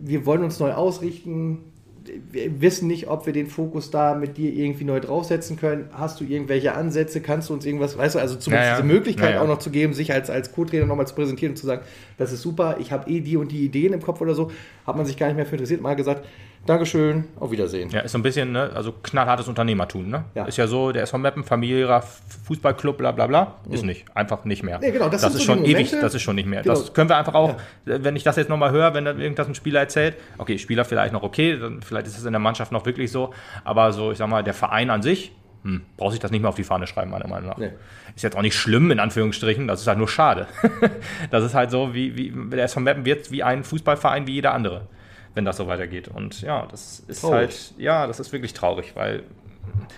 wir 0.00 0.24
wollen 0.24 0.42
uns 0.42 0.58
neu 0.58 0.72
ausrichten. 0.72 1.58
Wir 2.30 2.60
wissen 2.60 2.86
nicht, 2.88 3.08
ob 3.08 3.26
wir 3.26 3.32
den 3.32 3.46
Fokus 3.46 3.90
da 3.90 4.14
mit 4.14 4.36
dir 4.36 4.52
irgendwie 4.52 4.84
neu 4.84 5.00
draufsetzen 5.00 5.56
können. 5.56 5.88
Hast 5.92 6.20
du 6.20 6.24
irgendwelche 6.24 6.74
Ansätze? 6.74 7.20
Kannst 7.20 7.48
du 7.50 7.54
uns 7.54 7.64
irgendwas, 7.64 7.96
weißt 7.96 8.14
du, 8.14 8.18
also 8.18 8.36
zumindest 8.36 8.66
Ja, 8.68 8.74
ja. 8.76 8.80
diese 8.82 8.92
Möglichkeit 8.92 9.30
Ja, 9.30 9.36
ja. 9.36 9.42
auch 9.42 9.48
noch 9.48 9.58
zu 9.58 9.70
geben, 9.70 9.92
sich 9.94 10.12
als, 10.12 10.30
als 10.30 10.52
Co-Trainer 10.52 10.86
nochmal 10.86 11.06
zu 11.06 11.14
präsentieren 11.14 11.52
und 11.52 11.56
zu 11.56 11.66
sagen, 11.66 11.82
das 12.18 12.32
ist 12.32 12.42
super, 12.42 12.76
ich 12.80 12.92
habe 12.92 13.10
eh 13.10 13.20
die 13.20 13.36
und 13.36 13.52
die 13.52 13.64
Ideen 13.64 13.92
im 13.92 14.02
Kopf 14.02 14.20
oder 14.20 14.34
so, 14.34 14.50
hat 14.86 14.96
man 14.96 15.06
sich 15.06 15.16
gar 15.16 15.26
nicht 15.26 15.36
mehr 15.36 15.46
für 15.46 15.56
interessiert, 15.56 15.80
mal 15.80 15.94
gesagt, 15.96 16.24
Dankeschön, 16.66 17.24
auf 17.38 17.50
Wiedersehen. 17.50 17.90
Ja, 17.90 18.00
ist 18.00 18.12
so 18.12 18.18
ein 18.18 18.22
bisschen, 18.22 18.52
ne, 18.52 18.70
also 18.74 18.92
knallhartes 18.92 19.48
Unternehmertum, 19.48 20.08
ne? 20.08 20.24
Ja. 20.34 20.44
Ist 20.44 20.58
ja 20.58 20.66
so, 20.66 20.92
der 20.92 21.02
SV 21.04 21.18
Meppen, 21.18 21.44
familiärer 21.44 22.02
Fußballclub, 22.44 22.98
bla 22.98 23.12
bla 23.12 23.26
bla, 23.26 23.54
ist 23.70 23.84
nicht. 23.84 24.04
Einfach 24.14 24.44
nicht 24.44 24.62
mehr. 24.62 24.78
Nee, 24.78 24.90
genau, 24.90 25.08
das 25.08 25.22
das 25.22 25.34
ist 25.34 25.40
so 25.40 25.52
schon 25.52 25.64
ewig, 25.64 25.90
das 25.90 26.14
ist 26.14 26.22
schon 26.22 26.36
nicht 26.36 26.46
mehr. 26.46 26.62
Genau. 26.62 26.74
Das 26.74 26.92
können 26.92 27.08
wir 27.08 27.16
einfach 27.16 27.34
auch, 27.34 27.50
äh, 27.50 27.98
wenn 28.02 28.16
ich 28.16 28.22
das 28.22 28.36
jetzt 28.36 28.48
nochmal 28.48 28.72
höre, 28.72 28.94
wenn 28.94 29.04
dann 29.04 29.20
irgendwas 29.20 29.48
ein 29.48 29.54
Spieler 29.54 29.80
erzählt, 29.80 30.16
okay, 30.38 30.58
Spieler 30.58 30.84
vielleicht 30.84 31.12
noch 31.12 31.22
okay, 31.22 31.58
dann 31.58 31.82
vielleicht 31.82 32.06
ist 32.06 32.18
es 32.18 32.24
in 32.24 32.32
der 32.32 32.40
Mannschaft 32.40 32.72
noch 32.72 32.84
wirklich 32.86 33.10
so, 33.10 33.32
aber 33.64 33.92
so, 33.92 34.12
ich 34.12 34.18
sag 34.18 34.28
mal, 34.28 34.42
der 34.42 34.54
Verein 34.54 34.90
an 34.90 35.02
sich, 35.02 35.32
hm, 35.66 35.82
braucht 35.96 36.12
sich 36.12 36.20
das 36.20 36.30
nicht 36.30 36.42
mehr 36.42 36.48
auf 36.48 36.54
die 36.54 36.62
Fahne 36.64 36.86
schreiben, 36.86 37.10
meiner 37.10 37.26
Meinung 37.26 37.50
nach. 37.50 37.56
Nee. 37.56 37.70
Ist 38.14 38.22
jetzt 38.22 38.36
auch 38.36 38.42
nicht 38.42 38.54
schlimm, 38.54 38.92
in 38.92 39.00
Anführungsstrichen, 39.00 39.66
das 39.66 39.80
ist 39.80 39.88
halt 39.88 39.98
nur 39.98 40.08
schade. 40.08 40.46
das 41.30 41.42
ist 41.42 41.54
halt 41.54 41.72
so, 41.72 41.92
wie, 41.92 42.16
wie 42.16 42.32
der 42.50 42.64
SV 42.64 42.80
Meppen 42.80 43.04
wird 43.04 43.32
wie 43.32 43.42
ein 43.42 43.64
Fußballverein 43.64 44.28
wie 44.28 44.34
jeder 44.34 44.54
andere, 44.54 44.86
wenn 45.36 45.44
das 45.44 45.58
so 45.58 45.68
weitergeht. 45.68 46.08
Und 46.08 46.40
ja, 46.40 46.66
das 46.70 47.04
ist 47.06 47.20
Traurig. 47.20 47.36
halt, 47.36 47.72
ja, 47.76 48.06
das 48.06 48.18
ist 48.18 48.32
wirklich 48.32 48.54
traurig, 48.54 48.96
weil 48.96 49.22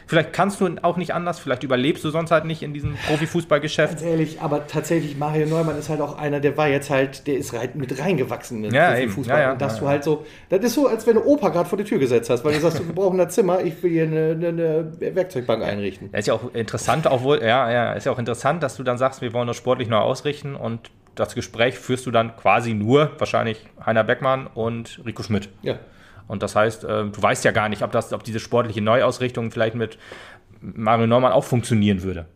vielleicht 0.07 0.33
kannst 0.33 0.61
du 0.61 0.68
auch 0.83 0.96
nicht 0.96 1.14
anders, 1.14 1.38
vielleicht 1.38 1.62
überlebst 1.62 2.03
du 2.05 2.11
sonst 2.11 2.31
halt 2.31 2.44
nicht 2.44 2.62
in 2.62 2.74
diesem 2.74 2.96
Profifußballgeschäft. 3.07 3.98
Ganz 3.98 4.03
ehrlich, 4.03 4.40
aber 4.40 4.66
tatsächlich, 4.66 5.16
Mario 5.16 5.46
Neumann 5.46 5.79
ist 5.79 5.88
halt 5.90 6.01
auch 6.01 6.18
einer, 6.18 6.40
der 6.40 6.57
war 6.57 6.68
jetzt 6.68 6.90
halt, 6.90 7.27
der 7.27 7.37
ist 7.37 7.53
halt 7.53 7.77
mit 7.77 7.98
reingewachsen 8.01 8.59
in 8.59 8.62
den 8.64 8.74
Ja, 8.74 8.92
Profifußball. 8.92 9.38
Ja, 9.38 9.42
ja, 9.44 9.53
und 9.53 9.62
dass 9.62 9.74
ja, 9.74 9.81
du 9.81 9.88
halt 9.88 10.05
so, 10.05 10.27
das 10.48 10.64
ist 10.64 10.74
so, 10.74 10.88
als 10.88 11.07
wenn 11.07 11.14
du 11.14 11.24
Opa 11.24 11.51
gerade 11.51 11.68
vor 11.68 11.79
die 11.79 11.85
Tür 11.85 11.98
gesetzt 11.98 12.31
hast, 12.31 12.44
weil 12.44 12.55
du 12.55 12.61
sagst, 12.61 12.85
wir 12.85 12.94
brauchen 12.94 13.20
ein 13.20 13.31
Zimmer, 13.31 13.61
ich 13.62 13.81
will 13.83 13.90
hier 13.90 14.05
eine, 14.05 14.31
eine, 14.33 14.48
eine 14.48 15.14
Werkzeugbank 15.14 15.62
einrichten. 15.62 16.11
Ja, 16.12 16.18
ist 16.18 16.27
ja 16.27 16.35
auch 16.35 16.53
interessant, 16.55 17.07
auch 17.07 17.22
wohl, 17.22 17.40
ja, 17.40 17.70
ja, 17.70 17.92
ist 17.92 18.07
ja 18.07 18.12
auch 18.12 18.18
interessant, 18.18 18.62
dass 18.62 18.77
du 18.77 18.83
dann 18.83 18.98
sagst, 18.98 19.20
wir 19.20 19.33
wollen 19.33 19.46
das 19.46 19.57
sportlich 19.57 19.88
neu 19.88 19.98
ausrichten 19.98 20.57
und 20.57 20.90
das 21.19 21.35
Gespräch 21.35 21.79
führst 21.79 22.07
du 22.07 22.11
dann 22.11 22.37
quasi 22.37 22.75
nur, 22.75 23.13
wahrscheinlich 23.19 23.67
Heiner 23.85 24.05
Beckmann 24.05 24.47
und 24.47 25.01
Rico 25.05 25.23
Schmidt. 25.23 25.49
Ja. 25.63 25.79
Und 26.27 26.43
das 26.43 26.55
heißt, 26.55 26.85
äh, 26.85 27.05
du 27.05 27.23
weißt 27.23 27.45
ja 27.45 27.53
gar 27.53 27.69
nicht, 27.69 27.83
ob, 27.83 27.91
das, 27.91 28.13
ob 28.13 28.23
diese 28.23 28.39
sportliche 28.39 28.83
Neuausrichtung 28.83 29.51
vielleicht 29.51 29.75
mit 29.75 29.99
Mario 30.61 31.07
Neumann 31.07 31.33
auch 31.33 31.45
funktionieren 31.45 32.03
würde. 32.03 32.27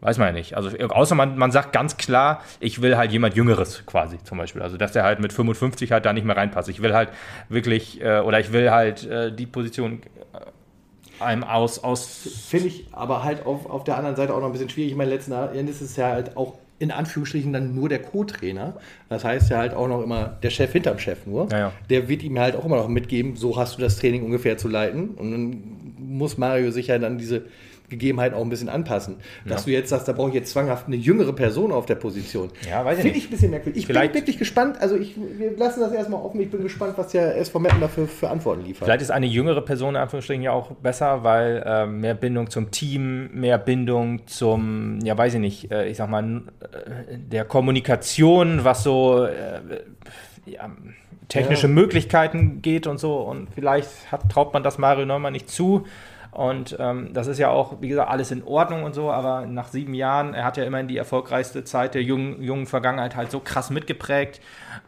Weiß 0.00 0.18
man 0.18 0.28
ja 0.28 0.32
nicht. 0.32 0.54
Also 0.54 0.76
außer 0.76 1.14
man, 1.14 1.38
man 1.38 1.50
sagt 1.50 1.72
ganz 1.72 1.96
klar, 1.96 2.42
ich 2.60 2.82
will 2.82 2.96
halt 2.96 3.10
jemand 3.10 3.34
Jüngeres 3.34 3.84
quasi 3.86 4.22
zum 4.22 4.38
Beispiel. 4.38 4.62
Also 4.62 4.76
dass 4.76 4.92
der 4.92 5.02
halt 5.02 5.20
mit 5.20 5.32
55 5.32 5.90
halt 5.92 6.04
da 6.04 6.12
nicht 6.12 6.24
mehr 6.24 6.36
reinpasst. 6.36 6.68
Ich 6.68 6.82
will 6.82 6.94
halt 6.94 7.10
wirklich, 7.48 8.02
äh, 8.02 8.20
oder 8.20 8.38
ich 8.40 8.52
will 8.52 8.70
halt 8.70 9.06
äh, 9.06 9.32
die 9.34 9.46
Position 9.46 10.02
äh, 10.32 11.22
einem 11.22 11.42
aus, 11.42 11.82
aus 11.82 12.06
Finde 12.48 12.68
ich 12.68 12.86
aber 12.92 13.24
halt 13.24 13.46
auf, 13.46 13.68
auf 13.68 13.84
der 13.84 13.96
anderen 13.96 14.16
Seite 14.16 14.34
auch 14.34 14.40
noch 14.40 14.46
ein 14.46 14.52
bisschen 14.52 14.70
schwierig. 14.70 14.92
Ich 14.92 14.96
meine, 14.96 15.10
letzten 15.10 15.32
Endes 15.32 15.76
ist 15.76 15.92
es 15.92 15.96
ja 15.96 16.08
halt 16.08 16.36
auch 16.36 16.58
in 16.80 16.90
Anführungsstrichen 16.90 17.52
dann 17.52 17.74
nur 17.74 17.88
der 17.88 18.00
Co-Trainer. 18.00 18.74
Das 19.10 19.22
heißt 19.22 19.50
ja 19.50 19.58
halt 19.58 19.74
auch 19.74 19.86
noch 19.86 20.02
immer 20.02 20.38
der 20.42 20.48
Chef 20.48 20.72
hinterm 20.72 20.98
Chef 20.98 21.26
nur. 21.26 21.48
Ja, 21.50 21.58
ja. 21.58 21.72
Der 21.90 22.08
wird 22.08 22.22
ihm 22.22 22.38
halt 22.38 22.56
auch 22.56 22.64
immer 22.64 22.76
noch 22.76 22.88
mitgeben, 22.88 23.36
so 23.36 23.56
hast 23.56 23.76
du 23.76 23.82
das 23.82 23.98
Training 23.98 24.24
ungefähr 24.24 24.56
zu 24.56 24.66
leiten. 24.66 25.10
Und 25.10 25.30
dann 25.30 25.62
muss 25.98 26.38
Mario 26.38 26.70
sich 26.70 26.88
ja 26.88 26.98
dann 26.98 27.18
diese 27.18 27.44
Gegebenheiten 27.90 28.34
auch 28.34 28.40
ein 28.42 28.48
bisschen 28.48 28.68
anpassen. 28.70 29.16
Dass 29.44 29.66
du 29.66 29.70
jetzt 29.70 29.90
sagst, 29.90 30.08
da 30.08 30.12
brauche 30.12 30.28
ich 30.30 30.34
jetzt 30.34 30.50
zwanghaft 30.52 30.86
eine 30.86 30.96
jüngere 30.96 31.32
Person 31.34 31.72
auf 31.72 31.84
der 31.84 31.96
Position. 31.96 32.50
Ja, 32.68 32.84
weiß 32.84 32.98
ich 32.98 33.02
Finde 33.02 33.14
nicht. 33.16 33.24
ich 33.24 33.28
ein 33.28 33.32
bisschen 33.32 33.50
merkwürdig. 33.50 33.80
Ich 33.82 33.86
Vielleicht- 33.86 34.12
bin 34.12 34.22
wirklich 34.22 34.38
gespannt. 34.38 34.76
Also 34.80 34.96
ich, 34.96 35.16
wir 35.16 35.56
lassen 35.56 35.80
das 35.80 35.92
erstmal 35.92 36.22
offen. 36.22 36.40
Ich 36.40 36.50
bin 36.50 36.62
gespannt, 36.62 36.94
was 36.96 37.08
der 37.08 37.36
SV 37.36 37.58
Meppen 37.58 37.80
dafür 37.80 38.06
für 38.08 38.30
Antworten 38.30 38.64
liefert. 38.64 38.86
Vielleicht 38.86 39.02
ist 39.02 39.10
eine 39.10 39.26
jüngere 39.26 39.60
Person 39.60 39.90
in 39.90 40.00
Anführungsstrichen 40.00 40.42
ja 40.42 40.52
auch 40.52 40.70
besser, 40.72 41.24
weil 41.24 41.62
äh, 41.66 41.86
mehr 41.86 42.14
Bindung 42.14 42.48
zum 42.48 42.70
Team, 42.70 43.30
mehr 43.34 43.58
Bindung 43.58 44.26
zum, 44.26 45.00
ja 45.02 45.18
weiß 45.18 45.34
ich 45.34 45.40
nicht, 45.40 45.70
äh, 45.72 45.88
ich 45.88 45.96
sag 45.96 46.08
mal, 46.08 46.24
äh, 46.24 47.16
der 47.18 47.44
Kommunikation, 47.44 48.64
was 48.64 48.82
so 48.84 49.24
äh, 49.24 49.60
ja, 50.46 50.70
technische 51.28 51.66
Ja. 51.66 51.72
Möglichkeiten 51.72 52.62
geht 52.62 52.86
und 52.86 52.98
so. 52.98 53.16
Und 53.18 53.48
vielleicht 53.54 54.10
hat, 54.12 54.30
traut 54.30 54.52
man 54.52 54.62
das 54.62 54.78
Mario 54.78 55.06
Neumann 55.06 55.32
nicht 55.32 55.48
zu. 55.50 55.84
Und 56.32 56.76
ähm, 56.78 57.12
das 57.12 57.26
ist 57.26 57.38
ja 57.38 57.48
auch, 57.48 57.80
wie 57.80 57.88
gesagt, 57.88 58.08
alles 58.08 58.30
in 58.30 58.44
Ordnung 58.44 58.84
und 58.84 58.94
so, 58.94 59.10
aber 59.10 59.46
nach 59.46 59.68
sieben 59.68 59.94
Jahren, 59.94 60.32
er 60.32 60.44
hat 60.44 60.56
ja 60.56 60.64
immerhin 60.64 60.86
die 60.86 60.96
erfolgreichste 60.96 61.64
Zeit 61.64 61.94
der 61.94 62.02
jungen, 62.02 62.40
jungen 62.42 62.66
Vergangenheit 62.66 63.16
halt 63.16 63.30
so 63.30 63.40
krass 63.40 63.70
mitgeprägt. 63.70 64.40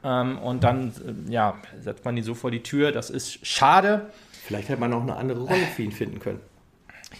Ähm, 0.05 0.39
und 0.39 0.63
dann, 0.63 0.93
äh, 1.29 1.33
ja, 1.33 1.57
setzt 1.81 2.05
man 2.05 2.17
ihn 2.17 2.23
so 2.23 2.35
vor 2.35 2.51
die 2.51 2.63
Tür. 2.63 2.93
Das 2.93 3.11
ist 3.11 3.45
schade. 3.45 4.11
Vielleicht 4.45 4.69
hätte 4.69 4.81
man 4.81 4.93
auch 4.93 5.03
eine 5.03 5.17
andere 5.17 5.41
Rolle 5.41 5.67
für 5.75 5.83
ihn 5.83 5.93
finden 5.93 6.21
können. 6.21 6.41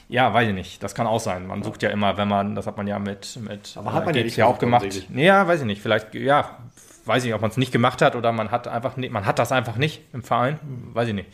Ja, 0.09 0.33
weiß 0.33 0.49
ich 0.49 0.55
nicht. 0.55 0.83
Das 0.83 0.95
kann 0.95 1.07
auch 1.07 1.21
sein. 1.21 1.47
Man 1.47 1.63
sucht 1.63 1.83
ja 1.83 1.91
immer, 1.91 2.17
wenn 2.17 2.29
man, 2.29 2.55
das 2.55 2.67
hat 2.67 2.77
man 2.77 2.87
ja 2.87 2.99
mit, 2.99 3.39
mit 3.41 3.75
Aber 3.77 3.93
hat 3.93 4.07
man 4.07 4.15
ja 4.15 4.21
Gates 4.21 4.25
nicht 4.25 4.37
ja 4.39 4.47
auch 4.47 4.59
gemacht. 4.59 4.87
Nee, 5.09 5.27
ja, 5.27 5.47
weiß 5.47 5.61
ich 5.61 5.67
nicht. 5.67 5.83
Vielleicht, 5.83 6.15
ja, 6.15 6.59
weiß 7.05 7.23
ich 7.23 7.29
nicht, 7.29 7.35
ob 7.35 7.41
man 7.41 7.51
es 7.51 7.57
nicht 7.57 7.73
gemacht 7.73 8.03
hat 8.03 8.17
oder 8.17 8.33
man 8.33 8.51
hat 8.51 8.69
einfach 8.69 8.97
man 8.97 9.27
hat 9.27 9.39
das 9.39 9.53
einfach 9.53 9.77
nicht 9.77 10.03
im 10.13 10.23
Verein. 10.23 10.59
Weiß 10.93 11.09
ich 11.09 11.15
nicht. 11.15 11.29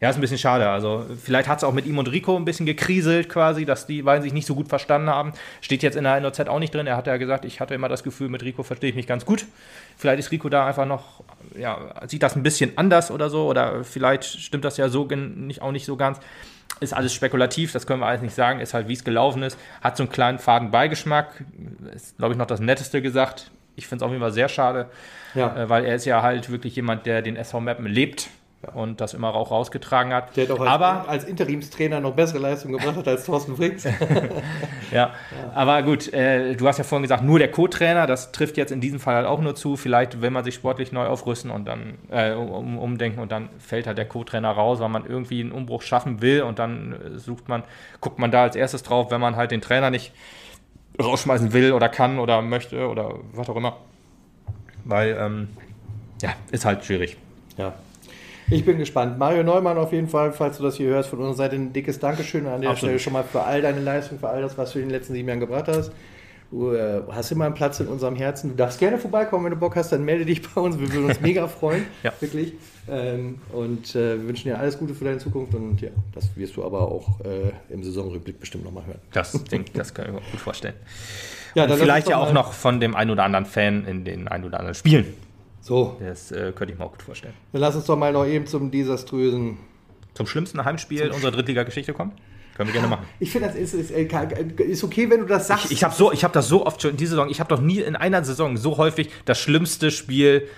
Ja, 0.00 0.10
ist 0.10 0.16
ein 0.16 0.20
bisschen 0.20 0.38
schade. 0.38 0.68
Also, 0.68 1.06
vielleicht 1.24 1.48
hat 1.48 1.58
es 1.58 1.64
auch 1.64 1.72
mit 1.72 1.84
ihm 1.84 1.98
und 1.98 2.06
Rico 2.10 2.36
ein 2.36 2.44
bisschen 2.44 2.66
gekriselt 2.66 3.28
quasi, 3.28 3.64
dass 3.64 3.86
die 3.88 4.02
beiden 4.02 4.22
sich 4.22 4.32
nicht 4.32 4.46
so 4.46 4.54
gut 4.54 4.68
verstanden 4.68 5.10
haben. 5.10 5.32
Steht 5.60 5.82
jetzt 5.82 5.96
in 5.96 6.04
der 6.04 6.20
NOZ 6.20 6.40
auch 6.40 6.60
nicht 6.60 6.72
drin. 6.72 6.86
Er 6.86 6.96
hat 6.96 7.08
ja 7.08 7.16
gesagt, 7.16 7.44
ich 7.44 7.60
hatte 7.60 7.74
immer 7.74 7.88
das 7.88 8.04
Gefühl, 8.04 8.28
mit 8.28 8.44
Rico 8.44 8.62
verstehe 8.62 8.90
ich 8.90 8.96
mich 8.96 9.08
ganz 9.08 9.24
gut. 9.26 9.44
Vielleicht 9.96 10.20
ist 10.20 10.30
Rico 10.30 10.48
da 10.48 10.66
einfach 10.66 10.86
noch, 10.86 11.24
ja, 11.58 11.78
sieht 12.06 12.22
das 12.22 12.36
ein 12.36 12.44
bisschen 12.44 12.78
anders 12.78 13.10
oder 13.10 13.28
so. 13.28 13.46
Oder 13.48 13.82
vielleicht 13.82 14.24
stimmt 14.24 14.64
das 14.64 14.76
ja 14.76 14.88
so 14.88 15.04
nicht, 15.06 15.62
auch 15.62 15.72
nicht 15.72 15.84
so 15.84 15.96
ganz. 15.96 16.20
Ist 16.78 16.94
alles 16.94 17.12
spekulativ, 17.12 17.72
das 17.72 17.84
können 17.88 17.98
wir 18.00 18.06
alles 18.06 18.22
nicht 18.22 18.34
sagen. 18.36 18.60
Ist 18.60 18.74
halt, 18.74 18.86
wie 18.86 18.92
es 18.92 19.02
gelaufen 19.02 19.42
ist. 19.42 19.58
Hat 19.82 19.96
so 19.96 20.04
einen 20.04 20.12
kleinen 20.12 20.38
faden 20.38 20.70
Beigeschmack. 20.70 21.42
Ist, 21.92 22.16
glaube 22.18 22.34
ich, 22.34 22.38
noch 22.38 22.46
das 22.46 22.60
Netteste 22.60 23.02
gesagt. 23.02 23.50
Ich 23.74 23.88
finde 23.88 24.04
es 24.04 24.06
auf 24.06 24.12
jeden 24.12 24.22
Fall 24.22 24.32
sehr 24.32 24.48
schade, 24.48 24.86
Ja. 25.34 25.56
äh, 25.56 25.68
weil 25.68 25.84
er 25.84 25.96
ist 25.96 26.04
ja 26.04 26.22
halt 26.22 26.50
wirklich 26.50 26.76
jemand, 26.76 27.04
der 27.06 27.20
den 27.22 27.34
SV 27.34 27.58
Mappen 27.60 27.86
lebt 27.86 28.28
und 28.74 29.00
das 29.00 29.14
immer 29.14 29.34
auch 29.34 29.52
rausgetragen 29.52 30.12
hat. 30.12 30.36
Der 30.36 30.52
auch 30.52 30.60
als, 30.60 30.68
aber, 30.68 31.08
als 31.08 31.24
Interimstrainer 31.24 32.00
noch 32.00 32.14
bessere 32.14 32.40
Leistung 32.40 32.72
gebracht 32.72 32.96
hat 32.96 33.06
als 33.06 33.24
Thorsten 33.24 33.56
Frings. 33.56 33.86
ja, 34.92 35.12
aber 35.54 35.82
gut, 35.82 36.12
äh, 36.12 36.56
du 36.56 36.66
hast 36.66 36.78
ja 36.78 36.84
vorhin 36.84 37.02
gesagt, 37.02 37.22
nur 37.22 37.38
der 37.38 37.52
Co-Trainer, 37.52 38.08
das 38.08 38.32
trifft 38.32 38.56
jetzt 38.56 38.72
in 38.72 38.80
diesem 38.80 38.98
Fall 38.98 39.14
halt 39.14 39.26
auch 39.26 39.40
nur 39.40 39.54
zu. 39.54 39.76
Vielleicht 39.76 40.20
will 40.20 40.30
man 40.30 40.42
sich 40.44 40.56
sportlich 40.56 40.90
neu 40.90 41.06
aufrüsten 41.06 41.52
und 41.52 41.66
dann 41.66 41.98
äh, 42.10 42.32
um, 42.32 42.78
umdenken 42.78 43.20
und 43.20 43.30
dann 43.30 43.48
fällt 43.58 43.86
halt 43.86 43.96
der 43.96 44.06
Co-Trainer 44.06 44.50
raus, 44.50 44.80
weil 44.80 44.88
man 44.88 45.06
irgendwie 45.06 45.40
einen 45.40 45.52
Umbruch 45.52 45.82
schaffen 45.82 46.20
will 46.20 46.42
und 46.42 46.58
dann 46.58 46.92
äh, 46.92 47.18
sucht 47.18 47.48
man, 47.48 47.62
guckt 48.00 48.18
man 48.18 48.32
da 48.32 48.42
als 48.42 48.56
erstes 48.56 48.82
drauf, 48.82 49.12
wenn 49.12 49.20
man 49.20 49.36
halt 49.36 49.52
den 49.52 49.60
Trainer 49.60 49.90
nicht 49.90 50.12
rausschmeißen 51.00 51.52
will 51.52 51.72
oder 51.72 51.88
kann 51.88 52.18
oder 52.18 52.42
möchte 52.42 52.88
oder 52.88 53.14
was 53.32 53.48
auch 53.48 53.56
immer. 53.56 53.76
Weil, 54.84 55.16
ähm, 55.20 55.48
ja, 56.22 56.30
ist 56.50 56.64
halt 56.64 56.84
schwierig. 56.84 57.16
Ja. 57.56 57.74
Ich 58.50 58.64
bin 58.64 58.78
gespannt. 58.78 59.18
Mario 59.18 59.42
Neumann 59.42 59.76
auf 59.76 59.92
jeden 59.92 60.08
Fall, 60.08 60.32
falls 60.32 60.56
du 60.56 60.62
das 60.62 60.76
hier 60.76 60.88
hörst, 60.88 61.10
von 61.10 61.18
unserer 61.18 61.34
Seite 61.34 61.56
ein 61.56 61.72
dickes 61.72 61.98
Dankeschön 61.98 62.46
an 62.46 62.62
der 62.62 62.70
Absolut. 62.70 62.78
Stelle 62.78 62.98
schon 62.98 63.12
mal 63.12 63.24
für 63.24 63.42
all 63.42 63.60
deine 63.60 63.80
Leistung, 63.80 64.18
für 64.18 64.28
all 64.28 64.40
das, 64.40 64.56
was 64.56 64.72
du 64.72 64.78
in 64.78 64.86
den 64.86 64.90
letzten 64.90 65.12
sieben 65.12 65.28
Jahren 65.28 65.40
gebracht 65.40 65.68
hast. 65.68 65.92
Du 66.50 66.72
äh, 66.72 67.02
hast 67.10 67.30
immer 67.30 67.44
einen 67.44 67.54
Platz 67.54 67.78
in 67.80 67.88
unserem 67.88 68.16
Herzen. 68.16 68.50
Du 68.50 68.56
darfst 68.56 68.78
gerne 68.78 68.96
vorbeikommen, 68.96 69.44
wenn 69.44 69.52
du 69.52 69.58
Bock 69.58 69.76
hast, 69.76 69.92
dann 69.92 70.02
melde 70.02 70.24
dich 70.24 70.40
bei 70.40 70.60
uns. 70.62 70.78
Wir 70.78 70.90
würden 70.90 71.04
uns 71.04 71.20
mega 71.22 71.46
freuen. 71.46 71.84
Ja. 72.02 72.12
Wirklich. 72.20 72.54
Ähm, 72.88 73.38
und 73.52 73.94
äh, 73.94 74.18
wir 74.18 74.28
wünschen 74.28 74.48
dir 74.48 74.58
alles 74.58 74.78
Gute 74.78 74.94
für 74.94 75.04
deine 75.04 75.18
Zukunft. 75.18 75.54
Und 75.54 75.78
ja, 75.82 75.90
das 76.14 76.34
wirst 76.36 76.56
du 76.56 76.64
aber 76.64 76.80
auch 76.80 77.20
äh, 77.20 77.52
im 77.68 77.82
Saisonrückblick 77.84 78.40
bestimmt 78.40 78.64
nochmal 78.64 78.86
hören. 78.86 79.00
Das, 79.12 79.32
das 79.74 79.92
kann 79.92 80.06
ich 80.06 80.12
mir 80.12 80.20
gut 80.20 80.40
vorstellen. 80.40 80.74
Ja, 81.54 81.68
vielleicht 81.68 82.08
ja 82.08 82.16
auch 82.16 82.32
noch 82.32 82.54
von 82.54 82.80
dem 82.80 82.94
einen 82.94 83.10
oder 83.10 83.24
anderen 83.24 83.44
Fan 83.44 83.84
in 83.84 84.04
den 84.04 84.26
ein 84.26 84.44
oder 84.44 84.58
anderen 84.58 84.74
Spielen. 84.74 85.06
So, 85.60 85.96
Das 86.00 86.30
äh, 86.32 86.52
könnte 86.54 86.72
ich 86.72 86.78
mir 86.78 86.84
auch 86.84 86.92
gut 86.92 87.02
vorstellen. 87.02 87.34
dann 87.52 87.60
lass 87.60 87.76
uns 87.76 87.86
doch 87.86 87.96
mal 87.96 88.12
noch 88.12 88.26
eben 88.26 88.46
zum 88.46 88.70
desaströsen 88.70 89.58
Zum 90.14 90.26
schlimmsten 90.26 90.64
Heimspiel 90.64 91.10
unserer 91.10 91.32
Drittliga-Geschichte 91.32 91.92
kommen? 91.92 92.12
Können 92.56 92.70
wir 92.70 92.74
gerne 92.74 92.88
machen. 92.88 93.06
Ich 93.20 93.30
finde, 93.30 93.46
das 93.48 93.56
ist, 93.56 93.72
ist, 93.74 93.90
äh, 93.92 94.08
ist 94.64 94.82
okay, 94.82 95.08
wenn 95.08 95.20
du 95.20 95.26
das 95.26 95.46
sagst. 95.46 95.66
Ich, 95.66 95.72
ich 95.72 95.84
habe 95.84 95.94
so, 95.94 96.10
ich 96.12 96.24
hab 96.24 96.32
das 96.32 96.48
so 96.48 96.66
oft 96.66 96.82
schon 96.82 96.90
in 96.92 96.96
dieser 96.96 97.10
Saison, 97.10 97.30
ich 97.30 97.38
habe 97.38 97.48
doch 97.54 97.60
nie 97.60 97.78
in 97.80 97.94
einer 97.94 98.24
Saison 98.24 98.56
so 98.56 98.78
häufig 98.78 99.10
das 99.26 99.38
schlimmste 99.38 99.92
Spiel 99.92 100.48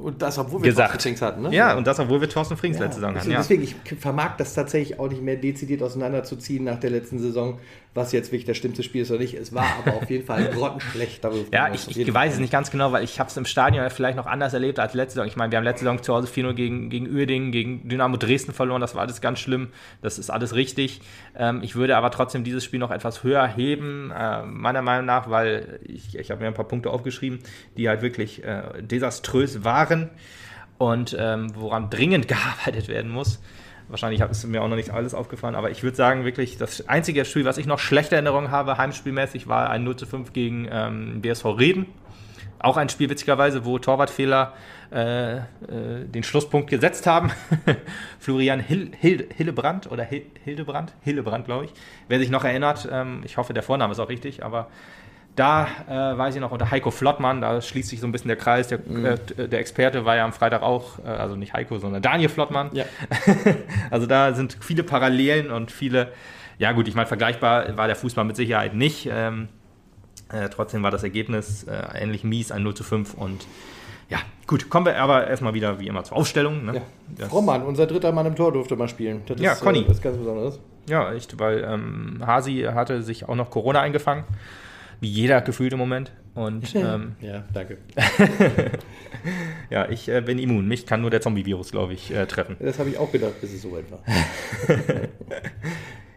und 0.00 0.22
das, 0.22 0.38
obwohl 0.38 0.62
wir 0.62 0.70
gesagt. 0.70 0.90
Thorsten 0.92 1.02
Frings 1.08 1.22
hatten, 1.22 1.42
ne? 1.42 1.54
Ja, 1.54 1.76
und 1.76 1.86
das, 1.86 1.98
obwohl 1.98 2.20
wir 2.20 2.28
Thorsten 2.28 2.56
Frings 2.56 2.76
Ja, 2.78 2.84
letzte 2.84 3.00
Saison 3.00 3.10
hatten. 3.16 3.28
deswegen- 3.30 3.32
Ja. 3.32 3.38
Deswegen, 3.38 3.62
ich 3.94 4.00
vermag 4.00 4.36
das 4.36 4.54
tatsächlich 4.54 4.98
auch 4.98 5.08
nicht 5.08 5.22
mehr 5.22 5.36
dezidiert 5.36 5.82
auseinanderzuziehen 5.82 6.64
nach 6.64 6.78
der 6.80 6.90
letzten 6.90 7.18
Saison, 7.18 7.58
was 7.94 8.12
jetzt 8.12 8.28
wirklich 8.30 8.44
das 8.44 8.56
schlimmste 8.56 8.82
Spiel 8.84 9.02
ist 9.02 9.10
oder 9.10 9.20
nicht. 9.20 9.34
Es 9.34 9.52
war 9.52 9.66
aber 9.84 9.96
auf 9.96 10.08
jeden 10.10 10.24
Fall 10.24 10.44
grottenschlecht. 10.54 11.24
darüber 11.24 11.44
Ja, 11.52 11.72
ich, 11.72 11.88
ich 11.96 11.96
weiß 12.14 12.14
Fall 12.14 12.28
es 12.34 12.38
nicht 12.38 12.52
ganz 12.52 12.70
genau, 12.70 12.92
weil 12.92 13.02
ich 13.02 13.18
habe 13.18 13.28
es 13.28 13.36
im 13.36 13.44
Stadion 13.44 13.82
ja 13.82 13.90
vielleicht 13.90 14.16
noch 14.16 14.26
anders 14.26 14.52
erlebt 14.54 14.78
als 14.78 14.94
letzte 14.94 15.14
Saison. 15.14 15.26
Ich 15.26 15.36
meine, 15.36 15.50
wir 15.50 15.56
haben 15.58 15.64
letzte 15.64 15.84
Saison 15.84 16.00
zu 16.02 16.14
Hause 16.14 16.28
4-0 16.28 16.52
gegen, 16.54 16.90
gegen 16.90 17.08
Uerdingen, 17.12 17.50
gegen 17.50 17.88
Dynamo 17.88 18.16
Dresden 18.16 18.52
verloren. 18.52 18.80
Das 18.80 18.94
war 18.94 19.02
alles 19.02 19.20
ganz 19.20 19.40
schlimm. 19.40 19.68
Das 20.02 20.18
ist 20.18 20.30
alles 20.30 20.54
richtig. 20.54 21.00
Ähm, 21.36 21.60
ich 21.62 21.74
würde 21.74 21.96
aber 21.96 22.10
trotzdem 22.10 22.44
dieses 22.44 22.62
Spiel 22.62 22.78
noch 22.78 22.90
etwas 22.92 23.24
höher 23.24 23.46
heben, 23.48 24.12
äh, 24.16 24.42
meiner 24.44 24.82
Meinung 24.82 25.06
nach, 25.06 25.28
weil 25.30 25.80
ich, 25.82 26.16
ich 26.16 26.30
habe 26.30 26.40
mir 26.42 26.46
ein 26.48 26.54
paar 26.54 26.68
Punkte 26.68 26.90
aufgeschrieben, 26.90 27.40
die 27.76 27.88
halt 27.88 28.02
wirklich 28.02 28.44
äh, 28.44 28.62
desaströs 28.82 29.47
waren. 29.64 30.10
und 30.78 31.16
ähm, 31.18 31.48
woran 31.54 31.90
dringend 31.90 32.28
gearbeitet 32.34 32.88
werden 32.88 33.10
muss. 33.10 33.40
Wahrscheinlich 33.88 34.20
ist 34.20 34.44
mir 34.46 34.62
auch 34.62 34.68
noch 34.68 34.76
nicht 34.76 34.90
alles 34.90 35.14
aufgefallen, 35.14 35.54
aber 35.54 35.70
ich 35.70 35.82
würde 35.82 35.96
sagen, 35.96 36.24
wirklich, 36.24 36.58
das 36.58 36.88
einzige 36.88 37.24
Spiel, 37.24 37.46
was 37.46 37.56
ich 37.56 37.66
noch 37.66 37.78
schlechte 37.78 38.16
Erinnerungen 38.16 38.50
habe, 38.50 38.76
heimspielmäßig, 38.76 39.48
war 39.48 39.70
ein 39.70 39.82
0 39.82 39.96
zu 39.96 40.06
5 40.06 40.32
gegen 40.34 40.68
ähm, 40.70 41.22
BSV 41.22 41.46
Reden. 41.58 41.86
Auch 42.60 42.76
ein 42.76 42.88
Spiel, 42.90 43.08
witzigerweise, 43.08 43.64
wo 43.64 43.78
Torwartfehler 43.78 44.52
äh, 44.92 45.36
äh, 45.36 45.40
den 46.04 46.22
Schlusspunkt 46.22 46.68
gesetzt 46.68 47.06
haben. 47.06 47.30
Florian 48.18 48.60
Hill, 48.60 48.90
Hill, 48.98 49.28
Hillebrand 49.34 49.90
oder 49.90 50.02
Hill, 50.02 50.26
Hildebrand? 50.44 50.92
Hillebrand, 51.02 51.46
glaube 51.46 51.66
ich. 51.66 51.72
Wer 52.08 52.18
sich 52.18 52.30
noch 52.30 52.44
erinnert, 52.44 52.88
ähm, 52.90 53.22
ich 53.24 53.36
hoffe, 53.36 53.54
der 53.54 53.62
Vorname 53.62 53.92
ist 53.92 54.00
auch 54.00 54.08
richtig, 54.08 54.44
aber 54.44 54.68
da 55.38 55.68
äh, 55.88 56.18
weiß 56.18 56.34
ich 56.34 56.40
noch 56.40 56.50
unter 56.50 56.70
Heiko 56.70 56.90
Flottmann, 56.90 57.40
da 57.40 57.62
schließt 57.62 57.88
sich 57.88 58.00
so 58.00 58.06
ein 58.06 58.12
bisschen 58.12 58.28
der 58.28 58.36
Kreis. 58.36 58.68
Der, 58.68 58.80
mhm. 58.84 59.04
äh, 59.04 59.48
der 59.48 59.60
Experte 59.60 60.04
war 60.04 60.16
ja 60.16 60.24
am 60.24 60.32
Freitag 60.32 60.62
auch, 60.62 60.98
äh, 60.98 61.08
also 61.08 61.36
nicht 61.36 61.52
Heiko, 61.52 61.78
sondern 61.78 62.02
Daniel 62.02 62.28
Flottmann. 62.28 62.70
Ja. 62.72 62.84
also 63.90 64.06
da 64.06 64.34
sind 64.34 64.56
viele 64.60 64.82
Parallelen 64.82 65.50
und 65.50 65.70
viele, 65.70 66.12
ja 66.58 66.72
gut, 66.72 66.88
ich 66.88 66.94
meine, 66.94 67.06
vergleichbar 67.06 67.76
war 67.76 67.86
der 67.86 67.96
Fußball 67.96 68.24
mit 68.24 68.36
Sicherheit 68.36 68.74
nicht. 68.74 69.08
Ähm, 69.12 69.48
äh, 70.32 70.48
trotzdem 70.48 70.82
war 70.82 70.90
das 70.90 71.04
Ergebnis 71.04 71.64
äh, 71.64 72.02
ähnlich 72.02 72.24
mies, 72.24 72.50
ein 72.50 72.62
0 72.62 72.74
zu 72.74 72.82
5 72.82 73.14
und 73.14 73.46
ja, 74.10 74.18
gut, 74.46 74.70
kommen 74.70 74.86
wir 74.86 74.98
aber 74.98 75.26
erstmal 75.26 75.54
wieder 75.54 75.78
wie 75.78 75.86
immer 75.86 76.02
zur 76.02 76.16
Aufstellung. 76.16 76.64
Ne? 76.64 76.82
Ja. 77.18 77.28
Frommann, 77.28 77.62
unser 77.62 77.86
dritter 77.86 78.10
Mann 78.10 78.26
im 78.26 78.34
Tor 78.34 78.52
durfte 78.52 78.74
mal 78.74 78.88
spielen. 78.88 79.22
Das 79.26 79.38
ja, 79.38 79.52
ist, 79.52 79.60
Conny. 79.60 79.80
Äh, 79.80 79.88
was 79.88 80.00
ganz 80.00 80.16
Besonderes. 80.16 80.58
Ja, 80.88 81.12
echt, 81.12 81.38
weil 81.38 81.62
ähm, 81.62 82.22
Hasi 82.26 82.62
hatte 82.62 83.02
sich 83.02 83.28
auch 83.28 83.36
noch 83.36 83.50
Corona 83.50 83.82
eingefangen 83.82 84.24
wie 85.00 85.08
jeder 85.08 85.40
gefühlt 85.40 85.72
im 85.72 85.78
Moment. 85.78 86.12
Und, 86.34 86.74
ähm, 86.76 87.16
ja, 87.20 87.44
danke. 87.52 87.78
ja, 89.70 89.88
ich 89.88 90.08
äh, 90.08 90.20
bin 90.20 90.38
immun. 90.38 90.68
Mich 90.68 90.86
kann 90.86 91.00
nur 91.00 91.10
der 91.10 91.20
Zombie-Virus, 91.20 91.72
glaube 91.72 91.94
ich, 91.94 92.14
äh, 92.14 92.26
treffen. 92.26 92.56
Das 92.60 92.78
habe 92.78 92.90
ich 92.90 92.98
auch 92.98 93.10
gedacht, 93.10 93.40
bis 93.40 93.54
es 93.54 93.62
soweit 93.62 93.90
war. 93.90 94.00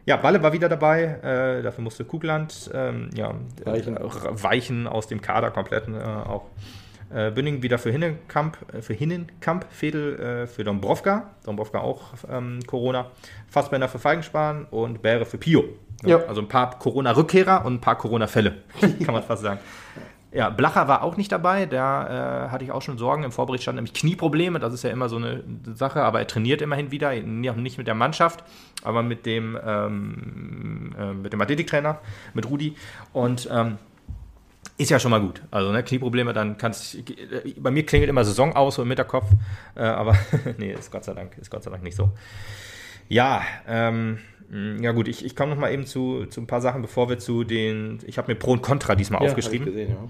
ja, 0.06 0.18
Balle 0.18 0.44
war 0.44 0.54
wieder 0.54 0.70
dabei. 0.70 1.04
Äh, 1.04 1.64
dafür 1.64 1.84
musste 1.84 2.06
Kugland 2.06 2.70
ähm, 2.72 3.10
ja, 3.16 3.34
weichen. 3.66 3.98
weichen. 4.00 4.88
aus 4.88 5.08
dem 5.08 5.22
Kader 5.22 5.50
komplett 5.50 5.88
äh, 5.88 5.94
auch. 5.94 6.46
Äh, 7.14 7.32
Bünding 7.32 7.62
wieder 7.62 7.78
für 7.78 7.92
Hinnenkamp, 7.92 8.58
äh, 8.74 8.82
für 8.82 8.94
Hinnenkamp, 8.94 9.66
Fedel 9.70 10.18
äh, 10.18 10.48
für 10.48 10.64
Dombrovka, 10.64 11.32
Dombrovka 11.44 11.80
auch 11.80 12.14
ähm, 12.30 12.60
Corona, 12.66 13.12
Fassbender 13.50 13.90
für 13.90 14.00
Feigenspahn 14.00 14.66
und 14.72 15.02
Bäre 15.02 15.26
für 15.26 15.38
Pio. 15.38 15.66
Ja. 16.04 16.20
Also 16.28 16.42
ein 16.42 16.48
paar 16.48 16.78
Corona-Rückkehrer 16.80 17.66
und 17.66 17.76
ein 17.76 17.82
paar 17.82 17.98
Corona-Fälle, 17.98 18.56
kann 18.80 19.14
man 19.14 19.24
fast 19.24 19.44
sagen. 19.44 19.60
Ja, 20.34 20.50
Blacher 20.50 20.88
war 20.88 21.04
auch 21.04 21.18
nicht 21.18 21.32
dabei, 21.32 21.66
da 21.66 22.46
äh, 22.46 22.50
hatte 22.50 22.64
ich 22.64 22.72
auch 22.72 22.82
schon 22.82 22.98
Sorgen. 22.98 23.24
Im 23.24 23.34
Vorbericht 23.34 23.64
stand 23.64 23.76
nämlich 23.76 23.94
Knieprobleme, 23.94 24.60
das 24.60 24.74
ist 24.74 24.84
ja 24.84 24.90
immer 24.90 25.10
so 25.10 25.18
eine 25.18 25.44
Sache, 25.76 26.04
aber 26.04 26.20
er 26.20 26.28
trainiert 26.28 26.62
immerhin 26.62 26.90
wieder, 26.90 27.14
nicht 27.14 27.78
mit 27.78 27.86
der 27.86 27.96
Mannschaft, 27.96 28.44
aber 28.84 29.04
mit 29.04 29.26
dem, 29.26 29.58
ähm, 29.64 30.96
äh, 30.98 31.14
mit 31.14 31.34
dem 31.34 31.42
Athletiktrainer, 31.42 32.00
mit 32.34 32.50
Rudi. 32.50 32.78
Und 33.12 33.50
ähm, 33.52 33.78
ist 34.78 34.90
ja 34.90 35.00
schon 35.00 35.12
mal 35.12 35.20
gut. 35.20 35.42
Also 35.52 35.72
ne, 35.72 35.84
Knieprobleme, 35.84 36.32
dann 36.32 36.58
kannst 36.58 36.98
bei 37.58 37.72
mir 37.72 37.86
klingelt 37.86 38.10
immer 38.10 38.24
Saison 38.24 38.56
aus 38.56 38.76
so 38.76 38.84
im 38.84 38.88
Hinterkopf, 38.88 39.30
äh, 39.76 39.82
aber 39.84 40.16
nee, 40.58 40.72
ist 40.72 40.92
Gott 40.92 41.04
sei 41.04 41.14
Dank, 41.14 41.38
ist 41.38 41.52
Gott 41.52 41.64
sei 41.64 41.72
Dank 41.72 41.84
nicht 41.84 41.98
so. 41.98 42.10
Ja, 43.10 43.42
ähm, 43.68 44.20
ja 44.82 44.92
gut, 44.92 45.08
ich, 45.08 45.24
ich 45.24 45.36
komme 45.36 45.52
noch 45.52 45.62
mal 45.62 45.72
eben 45.72 45.86
zu, 45.86 46.26
zu 46.26 46.42
ein 46.42 46.48
paar 46.48 46.60
Sachen, 46.60 46.82
bevor 46.82 47.10
wir 47.10 47.20
zu 47.20 47.46
den, 47.46 48.00
ich 48.06 48.18
habe 48.18 48.32
mir 48.32 48.38
Pro 48.38 48.52
und 48.52 48.62
Contra 48.62 48.96
diesmal 48.96 49.22
ja, 49.24 49.30
aufgeschrieben. 49.30 49.66
Gesehen, 49.66 49.90
ja. 49.92 50.10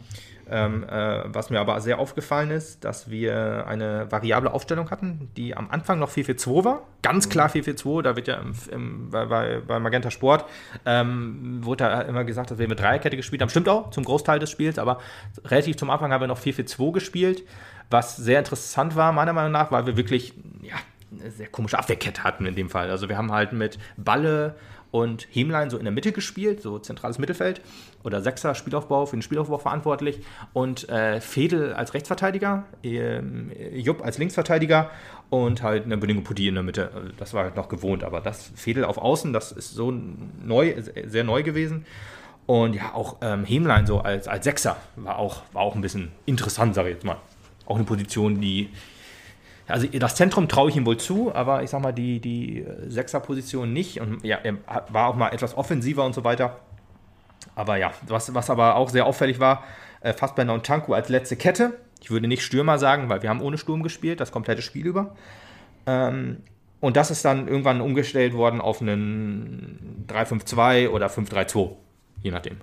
Ähm, 0.50 0.84
äh, 0.84 1.24
was 1.28 1.50
mir 1.50 1.60
aber 1.62 1.80
sehr 1.80 2.00
aufgefallen 2.00 2.50
ist, 2.50 2.84
dass 2.84 3.10
wir 3.10 3.66
eine 3.68 4.12
variable 4.12 4.52
Aufstellung 4.52 4.90
hatten, 4.90 5.30
die 5.38 5.56
am 5.56 5.70
Anfang 5.70 6.00
noch 6.00 6.12
4-4-2 6.12 6.66
war. 6.66 6.82
Ganz 7.04 7.30
klar 7.30 7.50
4-4-2, 7.50 8.00
mhm. 8.00 8.04
da 8.04 8.16
wird 8.16 8.28
ja 8.28 8.36
im, 8.36 8.54
im, 8.72 9.10
bei, 9.12 9.26
bei, 9.26 9.62
bei, 9.66 9.80
Magenta 9.80 10.12
Sport, 10.12 10.46
ähm, 10.86 11.60
wurde 11.64 11.86
da 11.86 12.02
immer 12.02 12.24
gesagt, 12.24 12.52
dass 12.52 12.58
wir 12.58 12.68
mit 12.68 12.80
Dreierkette 12.80 13.16
gespielt 13.16 13.42
haben. 13.42 13.50
Stimmt 13.50 13.70
auch, 13.70 13.92
zum 13.92 14.04
Großteil 14.04 14.40
des 14.40 14.50
Spiels, 14.50 14.80
aber 14.80 15.00
relativ 15.46 15.78
zum 15.78 15.90
Anfang 15.90 16.12
haben 16.12 16.22
wir 16.22 16.28
noch 16.28 16.42
4-4-2 16.42 16.92
gespielt, 16.92 17.44
was 17.92 18.18
sehr 18.18 18.40
interessant 18.40 18.96
war, 18.96 19.14
meiner 19.14 19.34
Meinung 19.34 19.52
nach, 19.52 19.72
weil 19.72 19.86
wir 19.86 19.96
wirklich, 19.96 20.34
ja, 20.64 20.76
eine 21.12 21.32
sehr 21.32 21.48
komische 21.48 21.78
Abwehrkette 21.78 22.24
hatten 22.24 22.46
in 22.46 22.56
dem 22.56 22.70
Fall. 22.70 22.90
Also 22.90 23.10
wir 23.10 23.18
haben 23.18 23.32
halt 23.32 23.54
mit 23.54 23.78
Balle 23.98 24.56
und 24.92 25.28
Hemlein 25.32 25.70
so 25.70 25.78
in 25.78 25.86
der 25.86 25.94
Mitte 25.94 26.12
gespielt, 26.12 26.62
so 26.62 26.78
zentrales 26.78 27.18
Mittelfeld 27.18 27.62
oder 28.04 28.22
Sechser 28.22 28.56
Spielaufbau 28.56 29.06
für 29.06 29.16
den 29.16 29.22
Spielaufbau 29.22 29.58
verantwortlich 29.58 30.20
und 30.54 30.90
äh, 30.90 31.22
Fedel 31.22 31.74
als 31.74 31.94
Rechtsverteidiger, 31.94 32.66
äh, 32.84 33.22
Jupp 33.78 34.04
als 34.04 34.18
Linksverteidiger 34.18 34.92
und 35.30 35.64
halt 35.64 35.86
eine 35.86 35.98
Bedingung 35.98 36.24
Putti 36.24 36.48
in 36.48 36.56
der 36.56 36.64
Mitte. 36.64 36.92
Also 36.94 37.10
das 37.18 37.34
war 37.34 37.46
halt 37.46 37.56
noch 37.56 37.70
gewohnt, 37.70 38.04
aber 38.04 38.20
das 38.20 38.52
Fedel 38.56 38.84
auf 38.84 38.98
Außen, 38.98 39.32
das 39.32 39.54
ist 39.54 39.74
so 39.74 39.94
neu, 40.44 40.76
sehr 41.06 41.24
neu 41.24 41.42
gewesen. 41.42 41.86
Und 42.46 42.74
ja, 42.74 42.94
auch 42.94 43.18
ähm, 43.22 43.46
Hemlein 43.46 43.86
so 43.86 44.00
als, 44.00 44.28
als 44.28 44.44
Sechser 44.44 44.76
war 44.98 45.20
auch, 45.20 45.44
war 45.54 45.62
auch 45.62 45.76
ein 45.76 45.82
bisschen 45.82 46.12
interessant, 46.26 46.76
sage 46.76 46.90
ich 46.90 46.96
jetzt 46.96 47.06
mal. 47.06 47.18
Auch 47.66 47.76
eine 47.76 47.86
Position, 47.86 48.42
die 48.42 48.70
also 49.72 49.88
das 49.88 50.16
Zentrum 50.16 50.48
traue 50.48 50.70
ich 50.70 50.76
ihm 50.76 50.86
wohl 50.86 50.98
zu, 50.98 51.34
aber 51.34 51.64
ich 51.64 51.70
sag 51.70 51.82
mal, 51.82 51.92
die, 51.92 52.20
die 52.20 52.66
Sechserposition 52.88 53.72
nicht. 53.74 54.00
Und 54.00 54.24
ja, 54.24 54.38
er 54.44 54.58
war 54.90 55.08
auch 55.08 55.16
mal 55.16 55.30
etwas 55.30 55.56
offensiver 55.56 56.06
und 56.06 56.14
so 56.14 56.24
weiter. 56.24 56.60
Aber 57.56 57.78
ja, 57.78 57.92
was, 58.08 58.34
was 58.34 58.50
aber 58.50 58.76
auch 58.76 58.90
sehr 58.90 59.06
auffällig 59.06 59.40
war, 59.40 59.64
äh, 60.02 60.14
Fassbender 60.14 60.54
und 60.54 60.66
Tanku 60.66 60.94
als 60.94 61.10
letzte 61.10 61.36
Kette. 61.36 61.80
Ich 62.02 62.12
würde 62.12 62.28
nicht 62.28 62.44
Stürmer 62.44 62.80
sagen, 62.80 63.10
weil 63.10 63.22
wir 63.22 63.30
haben 63.30 63.42
ohne 63.42 63.58
Sturm 63.58 63.84
gespielt, 63.84 64.20
das 64.20 64.32
komplette 64.32 64.62
Spiel 64.62 64.86
über. 64.88 65.16
Ähm, 65.86 66.38
und 66.80 66.98
das 66.98 67.12
ist 67.12 67.24
dann 67.24 67.48
irgendwann 67.48 67.80
umgestellt 67.80 68.34
worden 68.34 68.60
auf 68.60 68.82
einen 68.82 70.06
3-5-2 70.10 70.90
oder 70.90 71.08
5-3-2, 71.08 71.76
je 72.24 72.32
nachdem. 72.32 72.58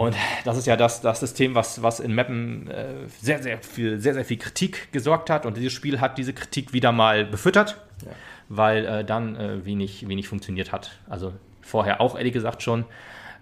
Und 0.00 0.16
das 0.44 0.56
ist 0.56 0.66
ja 0.66 0.76
das, 0.76 1.02
das 1.02 1.20
System, 1.20 1.54
was, 1.54 1.82
was 1.82 2.00
in 2.00 2.14
Mappen 2.14 2.68
äh, 2.68 3.06
sehr, 3.20 3.42
sehr 3.42 3.58
viel, 3.58 3.98
sehr, 3.98 4.14
sehr 4.14 4.24
viel 4.24 4.38
Kritik 4.38 4.90
gesorgt 4.92 5.28
hat. 5.28 5.44
Und 5.44 5.58
dieses 5.58 5.74
Spiel 5.74 6.00
hat 6.00 6.16
diese 6.16 6.32
Kritik 6.32 6.72
wieder 6.72 6.90
mal 6.90 7.26
befüttert, 7.26 7.76
ja. 8.06 8.12
weil 8.48 8.86
äh, 8.86 9.04
dann 9.04 9.36
äh, 9.36 9.62
wenig, 9.66 10.08
wenig 10.08 10.26
funktioniert 10.26 10.72
hat. 10.72 10.98
Also 11.06 11.34
vorher 11.60 12.00
auch 12.00 12.16
ehrlich 12.16 12.32
gesagt 12.32 12.62
schon. 12.62 12.86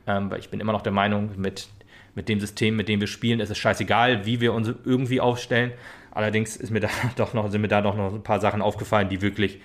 Ähm, 0.09 0.33
weil 0.33 0.40
ich 0.40 0.49
bin 0.49 0.59
immer 0.59 0.73
noch 0.73 0.83
der 0.83 0.90
Meinung, 0.90 1.31
mit, 1.37 1.68
mit 2.16 2.29
dem 2.29 2.40
System, 2.40 2.75
mit 2.75 2.88
dem 2.88 2.99
wir 2.99 3.07
spielen, 3.07 3.38
ist 3.38 3.51
es 3.51 3.59
scheißegal, 3.59 4.27
wie 4.27 4.40
wir 4.40 4.53
uns 4.53 4.68
irgendwie 4.85 5.21
aufstellen. 5.21 5.71
Allerdings 6.11 6.57
ist 6.57 6.73
mir 6.73 6.81
da 6.81 6.88
doch 7.14 7.35
noch, 7.35 7.53
sind 7.53 7.61
mir 7.61 7.68
da 7.68 7.83
doch 7.83 7.94
noch 7.94 8.12
ein 8.12 8.25
paar 8.25 8.40
Sachen 8.40 8.62
aufgefallen, 8.62 9.09
die 9.09 9.23
wirklich 9.23 9.61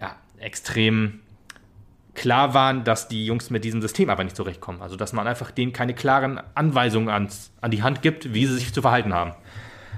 ja, 0.00 0.16
extrem 0.38 1.20
klar 2.14 2.54
waren, 2.54 2.84
dass 2.84 3.08
die 3.08 3.26
Jungs 3.26 3.50
mit 3.50 3.64
diesem 3.64 3.80
System 3.80 4.10
aber 4.10 4.24
nicht 4.24 4.36
zurechtkommen. 4.36 4.82
Also 4.82 4.96
dass 4.96 5.12
man 5.12 5.26
einfach 5.26 5.50
denen 5.50 5.72
keine 5.72 5.94
klaren 5.94 6.40
Anweisungen 6.54 7.08
ans, 7.08 7.52
an 7.60 7.70
die 7.70 7.82
Hand 7.82 8.02
gibt, 8.02 8.34
wie 8.34 8.46
sie 8.46 8.54
sich 8.54 8.72
zu 8.72 8.82
verhalten 8.82 9.14
haben. 9.14 9.32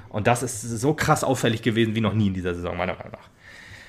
Und 0.09 0.27
das 0.27 0.43
ist 0.43 0.61
so 0.63 0.95
krass 0.95 1.25
auffällig 1.25 1.63
gewesen 1.63 1.97
wie 1.97 2.01
noch 2.01 2.15
nie 2.15 2.29
in 2.29 2.35
dieser 2.35 2.55
Saison, 2.55 2.77
meiner 2.77 2.95
Meinung 2.95 3.13
nach. 3.13 3.34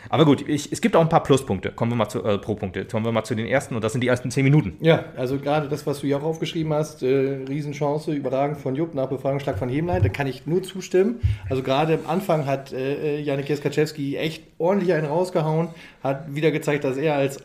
Aber 0.09 0.25
gut, 0.25 0.47
ich, 0.47 0.71
es 0.71 0.81
gibt 0.81 0.95
auch 0.95 1.01
ein 1.01 1.09
paar 1.09 1.23
Pluspunkte. 1.23 1.71
Kommen 1.71 1.91
wir 1.91 1.95
mal 1.95 2.09
zu, 2.09 2.23
äh, 2.23 2.37
pro 2.37 2.55
Punkte. 2.55 2.85
Kommen 2.85 3.05
wir 3.05 3.11
mal 3.11 3.23
zu 3.23 3.35
den 3.35 3.45
ersten 3.45 3.75
und 3.75 3.83
das 3.83 3.91
sind 3.91 4.01
die 4.01 4.07
ersten 4.07 4.31
zehn 4.31 4.43
Minuten. 4.43 4.77
Ja, 4.81 5.05
also 5.15 5.37
gerade 5.37 5.67
das, 5.67 5.85
was 5.85 6.01
du 6.01 6.07
hier 6.07 6.17
auch 6.17 6.23
aufgeschrieben 6.23 6.73
hast, 6.73 7.03
äh, 7.03 7.45
Riesenchance, 7.47 8.11
überragend 8.13 8.57
von 8.57 8.75
Jupp 8.75 8.93
nach 8.93 9.07
Befragungsschlag 9.07 9.57
von 9.57 9.69
Hemlein, 9.69 10.03
da 10.03 10.09
kann 10.09 10.27
ich 10.27 10.45
nur 10.45 10.63
zustimmen. 10.63 11.21
Also 11.49 11.63
gerade 11.63 11.95
am 11.95 12.09
Anfang 12.09 12.45
hat 12.45 12.73
äh, 12.73 13.19
Janik 13.19 13.49
Jeskaczewski 13.49 14.17
echt 14.17 14.43
ordentlich 14.57 14.93
einen 14.93 15.07
rausgehauen, 15.07 15.69
hat 16.03 16.33
wieder 16.33 16.51
gezeigt, 16.51 16.83
dass 16.83 16.97
er 16.97 17.15
als 17.15 17.43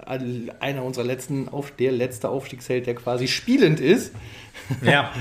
einer 0.61 0.85
unserer 0.85 1.05
letzten, 1.05 1.49
auf, 1.49 1.71
der 1.73 1.93
letzte 1.93 2.29
Aufstiegsheld, 2.29 2.87
der 2.87 2.95
quasi 2.95 3.27
spielend 3.27 3.81
ist, 3.81 4.15
ja. 4.83 5.13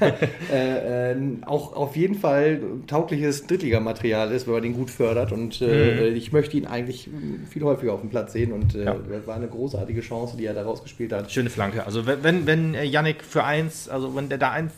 äh, 0.52 1.12
äh, 1.12 1.16
auch 1.46 1.74
auf 1.74 1.96
jeden 1.96 2.14
Fall 2.14 2.60
taugliches 2.86 3.46
Drittligamaterial 3.46 4.30
ist, 4.32 4.46
wenn 4.46 4.54
man 4.54 4.62
den 4.62 4.74
gut 4.74 4.90
fördert. 4.90 5.32
Und 5.32 5.60
äh, 5.60 6.10
mhm. 6.10 6.16
ich 6.16 6.32
möchte 6.32 6.56
ihn 6.56 6.66
eigentlich 6.66 7.08
viel 7.50 7.62
häufiger 7.62 7.92
auf 7.92 8.00
dem 8.00 8.10
Platz 8.10 8.32
sehen. 8.32 8.52
Und 8.52 8.74
äh, 8.74 8.84
ja. 8.84 8.94
das 8.94 9.26
war 9.26 9.36
eine 9.36 9.48
großartige 9.48 10.00
Chance, 10.00 10.36
die 10.36 10.46
er 10.46 10.54
da 10.54 10.62
rausgespielt 10.62 11.12
hat. 11.12 11.30
Schöne 11.30 11.50
Flanke. 11.50 11.84
Also 11.84 12.06
wenn, 12.06 12.46
wenn 12.46 12.74
Yannick 12.74 13.22
für 13.24 13.44
eins, 13.44 13.88
also 13.88 14.14
wenn 14.14 14.28
der 14.28 14.38
da 14.38 14.50
eins, 14.50 14.72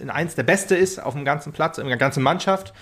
in 0.00 0.10
eins 0.10 0.34
der 0.34 0.44
Beste 0.44 0.74
ist 0.74 1.02
auf 1.02 1.14
dem 1.14 1.24
ganzen 1.24 1.52
Platz, 1.52 1.78
in 1.78 1.88
der 1.88 1.96
ganzen 1.96 2.22
Mannschaft, 2.22 2.72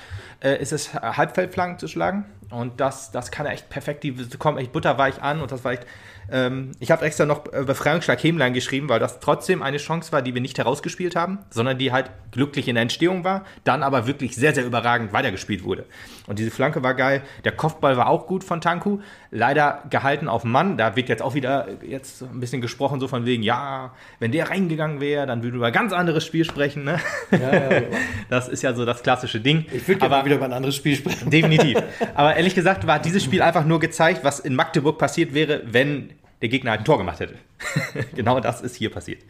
äh, 0.41 0.61
ist 0.61 0.73
es 0.73 0.95
Halbfeldflanken 0.95 1.79
zu 1.79 1.89
schlagen. 1.89 2.25
Und 2.51 2.81
das, 2.81 3.11
das 3.11 3.31
kann 3.31 3.47
er 3.47 3.53
echt 3.53 3.69
perfekt, 3.69 4.05
die 4.05 4.15
kommen 4.39 4.59
echt 4.59 4.73
butterweich 4.73 5.21
an 5.21 5.41
und 5.41 5.51
das 5.51 5.65
war 5.65 5.73
echt 5.73 5.87
ähm, 6.31 6.73
ich 6.81 6.91
habe 6.91 7.05
extra 7.05 7.25
noch 7.25 7.53
äh, 7.53 7.65
Befreiungsschlag 7.65 8.23
Hemlein 8.23 8.53
geschrieben, 8.53 8.89
weil 8.89 8.99
das 8.99 9.21
trotzdem 9.21 9.63
eine 9.63 9.79
Chance 9.79 10.13
war, 10.13 10.23
die 10.23 10.35
wir 10.35 10.41
nicht 10.41 10.59
herausgespielt 10.59 11.17
haben, 11.17 11.39
sondern 11.51 11.79
die 11.79 11.93
halt 11.93 12.11
glücklich 12.33 12.69
in 12.69 12.75
der 12.75 12.83
Entstehung 12.83 13.25
war, 13.25 13.45
dann 13.65 13.83
aber 13.83 14.07
wirklich 14.07 14.35
sehr, 14.35 14.55
sehr 14.55 14.65
überragend 14.65 15.13
weitergespielt 15.13 15.65
wurde. 15.65 15.85
Und 16.27 16.39
diese 16.39 16.51
Flanke 16.51 16.83
war 16.83 16.95
geil. 16.95 17.23
Der 17.45 17.53
Kopfball 17.53 17.97
war 17.97 18.09
auch 18.09 18.27
gut 18.27 18.43
von 18.43 18.61
Tanku. 18.61 18.99
Leider 19.31 19.85
gehalten 19.91 20.29
auf 20.29 20.45
Mann. 20.45 20.77
Da 20.77 20.97
wird 20.97 21.09
jetzt 21.09 21.23
auch 21.23 21.35
wieder 21.35 21.69
jetzt 21.83 22.23
ein 22.23 22.41
bisschen 22.41 22.61
gesprochen, 22.61 22.99
so 22.99 23.07
von 23.07 23.25
wegen, 23.25 23.43
ja, 23.43 23.95
wenn 24.19 24.33
der 24.33 24.51
reingegangen 24.51 25.01
wäre, 25.01 25.27
dann 25.27 25.43
würden 25.43 25.55
wir 25.55 25.59
über 25.59 25.67
ein 25.69 25.73
ganz 25.73 25.93
anderes 25.93 26.25
Spiel 26.25 26.45
sprechen. 26.45 26.85
Ne? 26.85 26.99
Ja, 27.31 27.39
ja, 27.39 27.73
ja. 27.73 27.83
Das 28.29 28.49
ist 28.49 28.63
ja 28.63 28.75
so 28.75 28.85
das 28.85 29.03
klassische 29.03 29.41
Ding. 29.41 29.67
Ich 29.73 29.87
würde 29.87 30.05
aber 30.05 30.25
wieder 30.25 30.37
über 30.37 30.47
ein 30.47 30.53
anderes 30.53 30.75
Spiel 30.75 30.97
sprechen. 30.97 31.31
Definitiv. 31.31 31.81
Aber 32.15 32.35
ehrlich 32.37 32.55
gesagt 32.55 32.87
war 32.87 32.99
dieses 32.99 33.23
Spiel 33.23 33.41
einfach 33.41 33.65
nur 33.65 33.79
gezeigt, 33.79 34.25
was 34.25 34.41
in 34.41 34.55
Magdeburg 34.55 34.99
passiert 34.99 35.33
wäre, 35.33 35.63
wenn 35.67 36.11
der 36.43 36.49
Gegner 36.49 36.73
halt 36.73 36.81
ein 36.81 36.85
Tor 36.85 36.99
gemacht 36.99 37.21
hätte. 37.21 37.37
genau 38.15 38.41
das 38.41 38.61
ist 38.61 38.77
hier 38.77 38.91
passiert. 38.91 39.23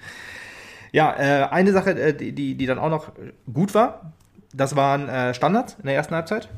Ja, 0.93 1.15
äh, 1.19 1.49
eine 1.51 1.73
Sache, 1.73 1.91
äh, 1.91 2.15
die, 2.15 2.55
die, 2.55 2.67
dann 2.67 2.79
auch 2.79 2.89
noch 2.89 3.13
gut 3.53 3.75
war, 3.75 4.13
das 4.53 4.77
waren 4.77 5.09
äh, 5.09 5.35
Standards 5.35 5.77
in 5.79 5.87
der 5.87 5.95
ersten 5.95 6.15
Halbzeit. 6.15 6.49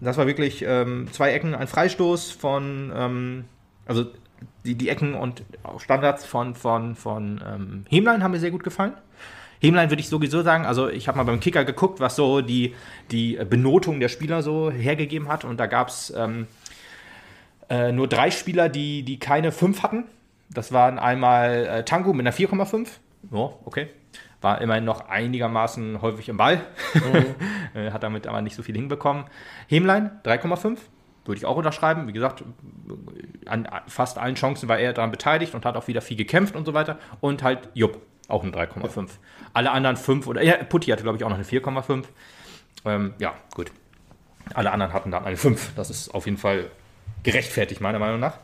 Das 0.00 0.16
war 0.16 0.26
wirklich 0.26 0.64
ähm, 0.66 1.08
zwei 1.12 1.32
Ecken, 1.32 1.54
ein 1.54 1.66
Freistoß 1.66 2.32
von, 2.32 2.92
ähm, 2.94 3.44
also 3.86 4.06
die, 4.64 4.74
die 4.74 4.88
Ecken 4.88 5.14
und 5.14 5.42
auch 5.62 5.80
Standards 5.80 6.24
von, 6.24 6.54
von, 6.54 6.94
von 6.94 7.42
ähm, 7.46 7.84
Hemlein 7.88 8.22
haben 8.22 8.32
mir 8.32 8.40
sehr 8.40 8.50
gut 8.50 8.64
gefallen. 8.64 8.94
Hemlein 9.60 9.90
würde 9.90 10.00
ich 10.00 10.08
sowieso 10.08 10.42
sagen, 10.42 10.66
also 10.66 10.88
ich 10.88 11.08
habe 11.08 11.16
mal 11.16 11.24
beim 11.24 11.40
Kicker 11.40 11.64
geguckt, 11.64 12.00
was 12.00 12.16
so 12.16 12.42
die, 12.42 12.74
die 13.10 13.38
Benotung 13.48 14.00
der 14.00 14.08
Spieler 14.08 14.42
so 14.42 14.70
hergegeben 14.70 15.28
hat 15.28 15.44
und 15.44 15.58
da 15.58 15.66
gab 15.66 15.88
es 15.88 16.12
ähm, 16.14 16.48
äh, 17.68 17.92
nur 17.92 18.08
drei 18.08 18.30
Spieler, 18.30 18.68
die, 18.68 19.02
die 19.02 19.18
keine 19.18 19.52
5 19.52 19.82
hatten. 19.82 20.04
Das 20.50 20.72
waren 20.72 20.98
einmal 20.98 21.66
äh, 21.66 21.84
Tango 21.84 22.12
mit 22.12 22.26
einer 22.26 22.34
4,5. 22.34 22.88
Ja, 23.32 23.50
okay. 23.64 23.88
War 24.40 24.60
immerhin 24.60 24.84
noch 24.84 25.08
einigermaßen 25.08 26.02
häufig 26.02 26.28
im 26.28 26.36
Ball. 26.36 26.60
Mhm. 26.94 27.26
Äh, 27.74 27.90
hat 27.90 28.04
damit 28.04 28.28
aber 28.28 28.40
nicht 28.40 28.54
so 28.54 28.62
viel 28.62 28.76
hinbekommen. 28.76 29.24
Hemlein 29.66 30.12
3,5. 30.24 30.78
Würde 31.24 31.38
ich 31.38 31.44
auch 31.44 31.56
unterschreiben. 31.56 32.06
Wie 32.06 32.12
gesagt, 32.12 32.44
an 33.46 33.68
fast 33.88 34.16
allen 34.16 34.36
Chancen 34.36 34.68
war 34.68 34.78
er 34.78 34.92
daran 34.92 35.10
beteiligt 35.10 35.56
und 35.56 35.64
hat 35.64 35.74
auch 35.74 35.88
wieder 35.88 36.00
viel 36.00 36.16
gekämpft 36.16 36.54
und 36.54 36.64
so 36.66 36.72
weiter. 36.72 37.00
Und 37.20 37.42
halt 37.42 37.68
Jupp, 37.74 38.00
auch 38.28 38.44
eine 38.44 38.52
3,5. 38.52 39.08
Alle 39.54 39.72
anderen 39.72 39.96
5 39.96 40.28
oder 40.28 40.40
ja, 40.40 40.62
Putti 40.62 40.92
hatte, 40.92 41.02
glaube 41.02 41.18
ich, 41.18 41.24
auch 41.24 41.30
noch 41.30 41.36
eine 41.36 41.44
4,5. 41.44 42.04
Ähm, 42.84 43.14
ja, 43.18 43.34
gut. 43.54 43.72
Alle 44.54 44.70
anderen 44.70 44.92
hatten 44.92 45.10
dann 45.10 45.24
eine 45.24 45.36
5. 45.36 45.74
Das 45.74 45.90
ist 45.90 46.14
auf 46.14 46.26
jeden 46.26 46.38
Fall 46.38 46.70
gerechtfertigt, 47.24 47.80
meiner 47.80 47.98
Meinung 47.98 48.20
nach. 48.20 48.38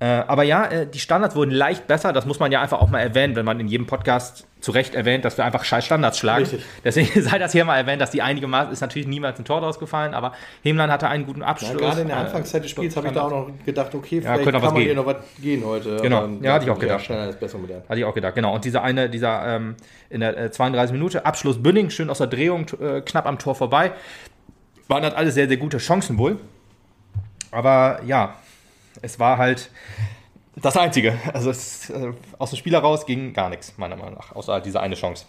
Äh, 0.00 0.06
aber 0.06 0.44
ja, 0.44 0.64
äh, 0.64 0.86
die 0.86 0.98
Standards 0.98 1.36
wurden 1.36 1.50
leicht 1.50 1.86
besser. 1.86 2.14
Das 2.14 2.24
muss 2.24 2.40
man 2.40 2.50
ja 2.50 2.62
einfach 2.62 2.80
auch 2.80 2.88
mal 2.88 3.00
erwähnen, 3.00 3.36
wenn 3.36 3.44
man 3.44 3.60
in 3.60 3.68
jedem 3.68 3.86
Podcast 3.86 4.46
zu 4.60 4.70
Recht 4.70 4.94
erwähnt, 4.94 5.26
dass 5.26 5.36
wir 5.36 5.44
einfach 5.44 5.62
scheiß 5.62 5.84
Standards 5.84 6.18
schlagen. 6.18 6.44
Richtig. 6.44 6.64
Deswegen 6.82 7.22
sei 7.22 7.38
das 7.38 7.52
hier 7.52 7.66
mal 7.66 7.76
erwähnt, 7.76 8.00
dass 8.00 8.10
die 8.10 8.22
einigermaßen 8.22 8.72
ist 8.72 8.80
natürlich 8.80 9.06
niemals 9.06 9.38
ein 9.38 9.44
Tor 9.44 9.62
ausgefallen, 9.62 10.14
aber 10.14 10.32
Hemland 10.62 10.90
hatte 10.90 11.06
einen 11.08 11.26
guten 11.26 11.42
Abschluss. 11.42 11.72
Ja, 11.72 11.76
gerade 11.76 12.00
in 12.00 12.08
der 12.08 12.16
äh, 12.16 12.20
Anfangszeit 12.20 12.64
des 12.64 12.70
Spiels 12.70 12.96
habe 12.96 13.08
ich 13.08 13.12
da 13.12 13.22
auch 13.24 13.30
noch 13.30 13.50
gedacht, 13.66 13.94
okay, 13.94 14.22
vielleicht 14.22 14.46
ja, 14.46 14.52
kann 14.52 14.62
man 14.62 14.74
gehen. 14.74 14.84
hier 14.84 14.94
noch 14.94 15.04
was 15.04 15.16
gehen 15.38 15.64
heute. 15.66 15.96
Genau, 16.00 16.26
ja, 16.40 16.54
hatte 16.54 16.64
ich 16.64 16.70
auch 16.70 16.78
gedacht. 16.78 17.06
Ja, 17.06 17.26
ist 17.26 17.38
besser 17.38 17.58
modern. 17.58 17.82
Hatte 17.86 17.98
ich 17.98 18.04
auch 18.06 18.14
gedacht, 18.14 18.34
genau. 18.34 18.54
Und 18.54 18.64
dieser 18.64 18.82
eine, 18.82 19.10
dieser 19.10 19.46
ähm, 19.56 19.76
in 20.08 20.20
der 20.20 20.36
äh, 20.38 20.50
32 20.50 20.94
Minute 20.94 21.26
Abschluss 21.26 21.62
Bünning, 21.62 21.90
schön 21.90 22.08
aus 22.08 22.18
der 22.18 22.26
Drehung, 22.26 22.66
äh, 22.80 23.02
knapp 23.02 23.26
am 23.26 23.38
Tor 23.38 23.54
vorbei. 23.54 23.92
Waren 24.88 25.02
halt 25.02 25.14
alles 25.14 25.34
sehr, 25.34 25.46
sehr 25.46 25.58
gute 25.58 25.76
Chancen 25.76 26.16
wohl. 26.16 26.38
Aber 27.50 28.00
ja, 28.04 28.36
es 29.02 29.18
war 29.18 29.38
halt 29.38 29.70
das 30.56 30.76
Einzige. 30.76 31.18
Also 31.32 31.50
es, 31.50 31.90
äh, 31.90 32.12
aus 32.38 32.50
dem 32.50 32.56
Spiel 32.56 32.72
heraus 32.72 33.06
ging 33.06 33.32
gar 33.32 33.48
nichts, 33.48 33.74
meiner 33.76 33.96
Meinung 33.96 34.14
nach, 34.14 34.34
außer 34.34 34.52
halt 34.52 34.66
diese 34.66 34.80
eine 34.80 34.94
Chance. 34.94 35.26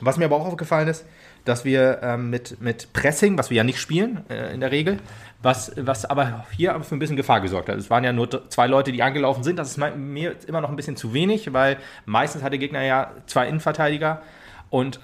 Was 0.00 0.16
mir 0.16 0.24
aber 0.24 0.36
auch 0.36 0.46
aufgefallen 0.46 0.88
ist, 0.88 1.04
dass 1.44 1.64
wir 1.64 2.00
ähm, 2.02 2.30
mit, 2.30 2.60
mit 2.60 2.92
Pressing, 2.92 3.38
was 3.38 3.50
wir 3.50 3.58
ja 3.58 3.64
nicht 3.64 3.78
spielen 3.78 4.28
äh, 4.30 4.52
in 4.52 4.60
der 4.60 4.70
Regel, 4.70 4.98
was, 5.42 5.72
was 5.76 6.04
aber 6.04 6.46
hier 6.56 6.80
für 6.82 6.96
ein 6.96 6.98
bisschen 6.98 7.16
Gefahr 7.16 7.40
gesorgt 7.40 7.68
hat. 7.68 7.76
Es 7.76 7.90
waren 7.90 8.02
ja 8.02 8.12
nur 8.12 8.48
zwei 8.48 8.66
Leute, 8.66 8.92
die 8.92 9.02
angelaufen 9.02 9.44
sind. 9.44 9.58
Das 9.58 9.68
ist 9.68 9.76
mir 9.76 10.36
immer 10.46 10.62
noch 10.62 10.70
ein 10.70 10.76
bisschen 10.76 10.96
zu 10.96 11.12
wenig, 11.12 11.52
weil 11.52 11.76
meistens 12.06 12.42
hat 12.42 12.52
der 12.52 12.58
Gegner 12.58 12.82
ja 12.82 13.12
zwei 13.26 13.46
Innenverteidiger 13.46 14.22
und 14.70 15.00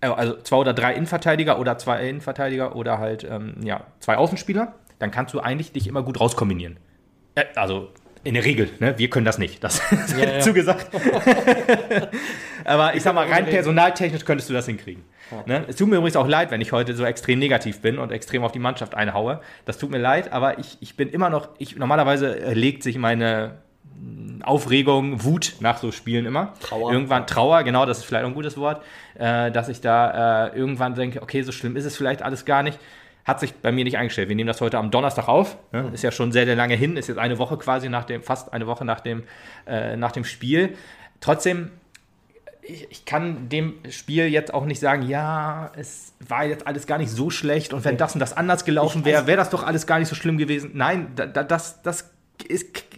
also 0.00 0.36
zwei 0.42 0.56
oder 0.56 0.72
drei 0.72 0.94
Innenverteidiger 0.94 1.58
oder 1.58 1.78
zwei 1.78 2.08
Innenverteidiger 2.08 2.74
oder 2.74 2.98
halt 2.98 3.24
ähm, 3.24 3.56
ja, 3.62 3.82
zwei 4.00 4.16
Außenspieler 4.16 4.74
dann 5.00 5.10
kannst 5.10 5.34
du 5.34 5.40
eigentlich 5.40 5.72
dich 5.72 5.88
immer 5.88 6.02
gut 6.04 6.20
rauskombinieren. 6.20 6.78
Äh, 7.34 7.46
also 7.56 7.88
in 8.22 8.34
der 8.34 8.44
Regel, 8.44 8.68
ne? 8.80 8.96
wir 8.98 9.08
können 9.08 9.24
das 9.24 9.38
nicht. 9.38 9.64
Das 9.64 9.78
ist 9.92 10.16
ja, 10.16 10.34
ja. 10.34 10.40
zugesagt. 10.40 10.90
Aber 12.64 12.94
ich 12.94 13.02
sag 13.02 13.14
mal, 13.14 13.26
rein 13.26 13.46
personaltechnisch 13.46 14.24
könntest 14.24 14.50
du 14.50 14.54
das 14.54 14.66
hinkriegen. 14.66 15.02
Ja. 15.30 15.42
Ne? 15.46 15.64
Es 15.68 15.76
tut 15.76 15.88
mir 15.88 15.96
übrigens 15.96 16.16
auch 16.16 16.28
leid, 16.28 16.50
wenn 16.50 16.60
ich 16.60 16.72
heute 16.72 16.94
so 16.94 17.04
extrem 17.04 17.38
negativ 17.38 17.80
bin 17.80 17.98
und 17.98 18.12
extrem 18.12 18.44
auf 18.44 18.52
die 18.52 18.58
Mannschaft 18.58 18.94
einhaue. 18.94 19.40
Das 19.64 19.78
tut 19.78 19.90
mir 19.90 19.98
leid, 19.98 20.32
aber 20.32 20.58
ich, 20.58 20.76
ich 20.80 20.96
bin 20.96 21.08
immer 21.08 21.30
noch, 21.30 21.48
ich, 21.56 21.76
normalerweise 21.76 22.52
legt 22.52 22.82
sich 22.82 22.98
meine 22.98 23.62
Aufregung, 24.42 25.22
Wut 25.24 25.56
nach 25.60 25.78
so 25.78 25.92
Spielen 25.92 26.26
immer. 26.26 26.54
Trauer. 26.60 26.92
Irgendwann 26.92 27.26
Trauer, 27.26 27.62
genau, 27.62 27.86
das 27.86 27.98
ist 27.98 28.04
vielleicht 28.04 28.24
ein 28.24 28.34
gutes 28.34 28.56
Wort, 28.56 28.82
äh, 29.18 29.50
dass 29.50 29.68
ich 29.68 29.80
da 29.80 30.46
äh, 30.48 30.56
irgendwann 30.56 30.94
denke, 30.94 31.22
okay, 31.22 31.42
so 31.42 31.52
schlimm 31.52 31.76
ist 31.76 31.84
es 31.84 31.96
vielleicht 31.96 32.22
alles 32.22 32.44
gar 32.44 32.62
nicht 32.62 32.78
hat 33.24 33.40
sich 33.40 33.54
bei 33.54 33.72
mir 33.72 33.84
nicht 33.84 33.96
eingestellt. 33.96 34.28
Wir 34.28 34.36
nehmen 34.36 34.48
das 34.48 34.60
heute 34.60 34.78
am 34.78 34.90
Donnerstag 34.90 35.28
auf. 35.28 35.56
Ne? 35.72 35.90
Ist 35.92 36.02
ja 36.02 36.10
schon 36.10 36.32
sehr, 36.32 36.46
sehr 36.46 36.56
lange 36.56 36.74
hin. 36.74 36.96
Ist 36.96 37.08
jetzt 37.08 37.18
eine 37.18 37.38
Woche 37.38 37.56
quasi 37.58 37.88
nach 37.88 38.04
dem, 38.04 38.22
fast 38.22 38.52
eine 38.52 38.66
Woche 38.66 38.84
nach 38.84 39.00
dem, 39.00 39.24
äh, 39.66 39.96
nach 39.96 40.12
dem 40.12 40.24
Spiel. 40.24 40.74
Trotzdem, 41.20 41.70
ich, 42.62 42.90
ich, 42.90 43.04
kann 43.04 43.48
dem 43.48 43.74
Spiel 43.90 44.26
jetzt 44.26 44.54
auch 44.54 44.64
nicht 44.64 44.80
sagen, 44.80 45.02
ja, 45.02 45.70
es 45.76 46.14
war 46.26 46.44
jetzt 46.44 46.66
alles 46.66 46.86
gar 46.86 46.98
nicht 46.98 47.10
so 47.10 47.30
schlecht 47.30 47.72
und 47.72 47.84
wenn 47.84 47.96
das 47.96 48.14
und 48.14 48.20
das 48.20 48.36
anders 48.36 48.64
gelaufen 48.64 49.04
wäre, 49.04 49.26
wäre 49.26 49.36
das 49.36 49.50
doch 49.50 49.64
alles 49.64 49.86
gar 49.86 49.98
nicht 49.98 50.08
so 50.08 50.14
schlimm 50.14 50.38
gewesen. 50.38 50.72
Nein, 50.74 51.08
da, 51.14 51.26
da, 51.26 51.42
das, 51.42 51.82
das 51.82 52.10
ist 52.48 52.89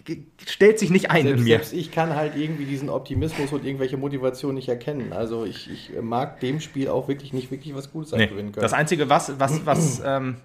stellt 0.45 0.79
sich 0.79 0.89
nicht 0.89 1.11
ein 1.11 1.23
selbst, 1.23 1.39
in 1.39 1.43
mir. 1.45 1.55
Selbst 1.57 1.73
ich 1.73 1.91
kann 1.91 2.15
halt 2.15 2.35
irgendwie 2.35 2.65
diesen 2.65 2.89
Optimismus 2.89 3.51
und 3.51 3.65
irgendwelche 3.65 3.97
Motivation 3.97 4.55
nicht 4.55 4.67
erkennen. 4.67 5.13
Also 5.13 5.45
ich, 5.45 5.69
ich 5.71 5.91
mag 6.01 6.39
dem 6.39 6.59
Spiel 6.59 6.89
auch 6.89 7.07
wirklich 7.07 7.33
nicht 7.33 7.51
wirklich 7.51 7.73
was 7.75 7.91
Gutes 7.91 8.11
nee. 8.11 8.27
können. 8.27 8.51
Das 8.51 8.73
Einzige, 8.73 9.09
was, 9.09 9.39
was, 9.39 9.61
was, 9.65 10.01
ähm, 10.05 10.37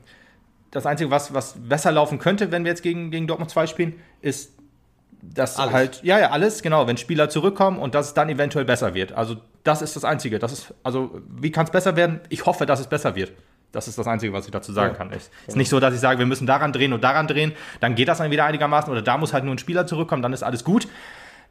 das 0.71 0.87
Einzige, 0.87 1.11
was, 1.11 1.35
was 1.35 1.55
besser 1.59 1.93
laufen 1.93 2.19
könnte, 2.19 2.53
wenn 2.53 2.65
wir 2.65 2.71
jetzt 2.71 2.83
gegen, 2.83 3.11
gegen 3.11 3.27
Dortmund 3.27 3.51
2 3.51 3.67
spielen, 3.67 3.95
ist 4.21 4.53
dass 5.21 5.59
alles. 5.59 5.73
halt, 5.73 6.03
ja, 6.05 6.19
ja, 6.19 6.31
alles, 6.31 6.63
genau, 6.63 6.87
wenn 6.87 6.97
Spieler 6.97 7.29
zurückkommen 7.29 7.79
und 7.79 7.95
dass 7.95 8.07
es 8.07 8.15
dann 8.15 8.29
eventuell 8.29 8.65
besser 8.65 8.95
wird. 8.95 9.13
Also 9.13 9.37
das 9.65 9.83
ist 9.83 9.97
das 9.97 10.05
Einzige. 10.05 10.39
Das 10.39 10.53
ist, 10.53 10.75
also 10.83 11.21
wie 11.29 11.51
kann 11.51 11.65
es 11.65 11.73
besser 11.73 11.97
werden? 11.97 12.21
Ich 12.29 12.47
hoffe, 12.47 12.67
dass 12.67 12.81
es 12.81 12.87
besser 12.87 13.17
wird. 13.17 13.33
Das 13.73 13.87
ist 13.87 13.99
das 13.99 14.07
Einzige, 14.07 14.33
was 14.33 14.47
ich 14.47 14.51
dazu 14.51 14.73
sagen 14.73 14.93
ja. 14.93 14.97
kann. 14.97 15.11
Es 15.13 15.31
ist 15.47 15.57
nicht 15.57 15.69
so, 15.69 15.79
dass 15.79 15.95
ich 15.95 16.01
sage, 16.01 16.19
wir 16.19 16.27
müssen 16.27 16.47
daran 16.47 16.73
drehen 16.73 16.93
und 16.93 17.05
daran 17.05 17.27
drehen, 17.27 17.53
dann 17.81 17.95
geht 17.95 18.09
das 18.09 18.19
dann 18.19 18.31
wieder 18.31 18.45
einigermaßen 18.45 18.91
oder 18.91 19.03
da 19.03 19.19
muss 19.19 19.33
halt 19.33 19.45
nur 19.45 19.55
ein 19.55 19.59
Spieler 19.59 19.87
zurückkommen, 19.87 20.23
dann 20.23 20.33
ist 20.33 20.43
alles 20.43 20.65
gut. 20.65 20.89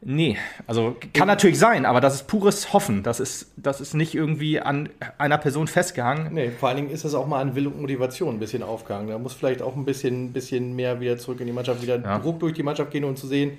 Nee, 0.00 0.36
also 0.68 0.96
kann 1.12 1.26
natürlich 1.26 1.58
sein, 1.58 1.84
aber 1.84 2.00
das 2.00 2.14
ist 2.14 2.28
pures 2.28 2.72
Hoffen. 2.72 3.02
Das 3.02 3.18
ist, 3.18 3.50
das 3.56 3.80
ist 3.80 3.94
nicht 3.94 4.14
irgendwie 4.14 4.60
an 4.60 4.90
einer 5.18 5.38
Person 5.38 5.66
festgehangen. 5.66 6.32
Nee, 6.32 6.50
vor 6.50 6.68
allen 6.68 6.76
Dingen 6.76 6.90
ist 6.90 7.04
das 7.04 7.14
auch 7.14 7.26
mal 7.26 7.40
an 7.40 7.56
Will 7.56 7.66
und 7.66 7.80
Motivation 7.80 8.36
ein 8.36 8.38
bisschen 8.38 8.62
aufgehangen. 8.62 9.08
Da 9.08 9.18
muss 9.18 9.32
vielleicht 9.32 9.60
auch 9.60 9.74
ein 9.74 9.84
bisschen, 9.84 10.32
bisschen 10.32 10.76
mehr 10.76 11.00
wieder 11.00 11.18
zurück 11.18 11.40
in 11.40 11.46
die 11.46 11.52
Mannschaft, 11.52 11.82
wieder 11.82 12.00
ja. 12.00 12.18
Druck 12.20 12.38
durch 12.38 12.52
die 12.52 12.62
Mannschaft 12.62 12.92
gehen 12.92 13.02
und 13.04 13.18
zu 13.18 13.26
sehen, 13.26 13.58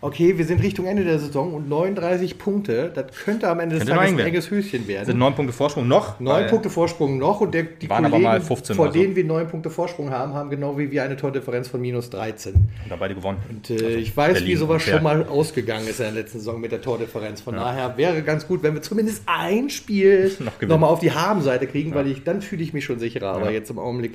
okay, 0.00 0.36
wir 0.38 0.44
sind 0.44 0.62
Richtung 0.62 0.86
Ende 0.86 1.04
der 1.04 1.18
Saison 1.18 1.54
und 1.54 1.68
39 1.68 2.38
Punkte, 2.38 2.90
das 2.94 3.06
könnte 3.24 3.48
am 3.48 3.60
Ende 3.60 3.78
des 3.78 3.88
Tages 3.88 4.12
ein 4.12 4.18
enges 4.18 4.50
Höschen 4.50 4.86
werden. 4.86 5.06
Sind 5.06 5.18
neun 5.18 5.34
Punkte 5.34 5.52
Vorsprung 5.52 5.88
noch? 5.88 6.20
Neun 6.20 6.46
Punkte 6.48 6.70
Vorsprung 6.70 7.18
noch 7.18 7.40
und 7.40 7.54
der, 7.54 7.64
die 7.64 7.88
waren 7.88 8.04
Kollegen, 8.04 8.26
aber 8.26 8.38
mal 8.38 8.40
15 8.40 8.76
vor 8.76 8.90
denen 8.90 9.16
wir 9.16 9.24
neun 9.24 9.48
Punkte 9.48 9.70
Vorsprung 9.70 10.10
haben, 10.10 10.34
haben 10.34 10.50
genau 10.50 10.78
wie 10.78 10.90
wir 10.90 11.02
eine 11.02 11.16
Tordifferenz 11.16 11.68
von 11.68 11.80
minus 11.80 12.10
13. 12.10 12.54
Und 12.54 12.68
da 12.88 12.96
beide 12.96 13.14
gewonnen. 13.14 13.38
Und 13.48 13.70
äh, 13.70 13.74
also 13.74 13.86
ich 13.98 14.16
weiß, 14.16 14.34
Berlin 14.34 14.48
wie 14.48 14.56
sowas 14.56 14.82
schon 14.82 15.02
mal 15.02 15.24
ausgegangen 15.26 15.86
ist 15.86 16.00
in 16.00 16.06
der 16.06 16.14
letzten 16.14 16.38
Saison 16.38 16.60
mit 16.60 16.72
der 16.72 16.82
Tordifferenz. 16.82 17.40
Von 17.40 17.54
ja. 17.54 17.64
daher 17.64 17.96
wäre 17.96 18.22
ganz 18.22 18.46
gut, 18.46 18.62
wenn 18.62 18.74
wir 18.74 18.82
zumindest 18.82 19.22
ein 19.26 19.70
Spiel 19.70 20.30
noch, 20.60 20.78
noch 20.78 20.88
auf 20.88 21.00
die 21.00 21.12
Habenseite 21.12 21.66
kriegen, 21.66 21.90
ja. 21.90 21.96
weil 21.96 22.08
ich 22.08 22.22
dann 22.24 22.42
fühle 22.42 22.62
ich 22.62 22.72
mich 22.72 22.84
schon 22.84 22.98
sicherer. 22.98 23.28
Aber 23.28 23.50
jetzt 23.50 23.70
im 23.70 23.78
Augenblick 23.78 24.12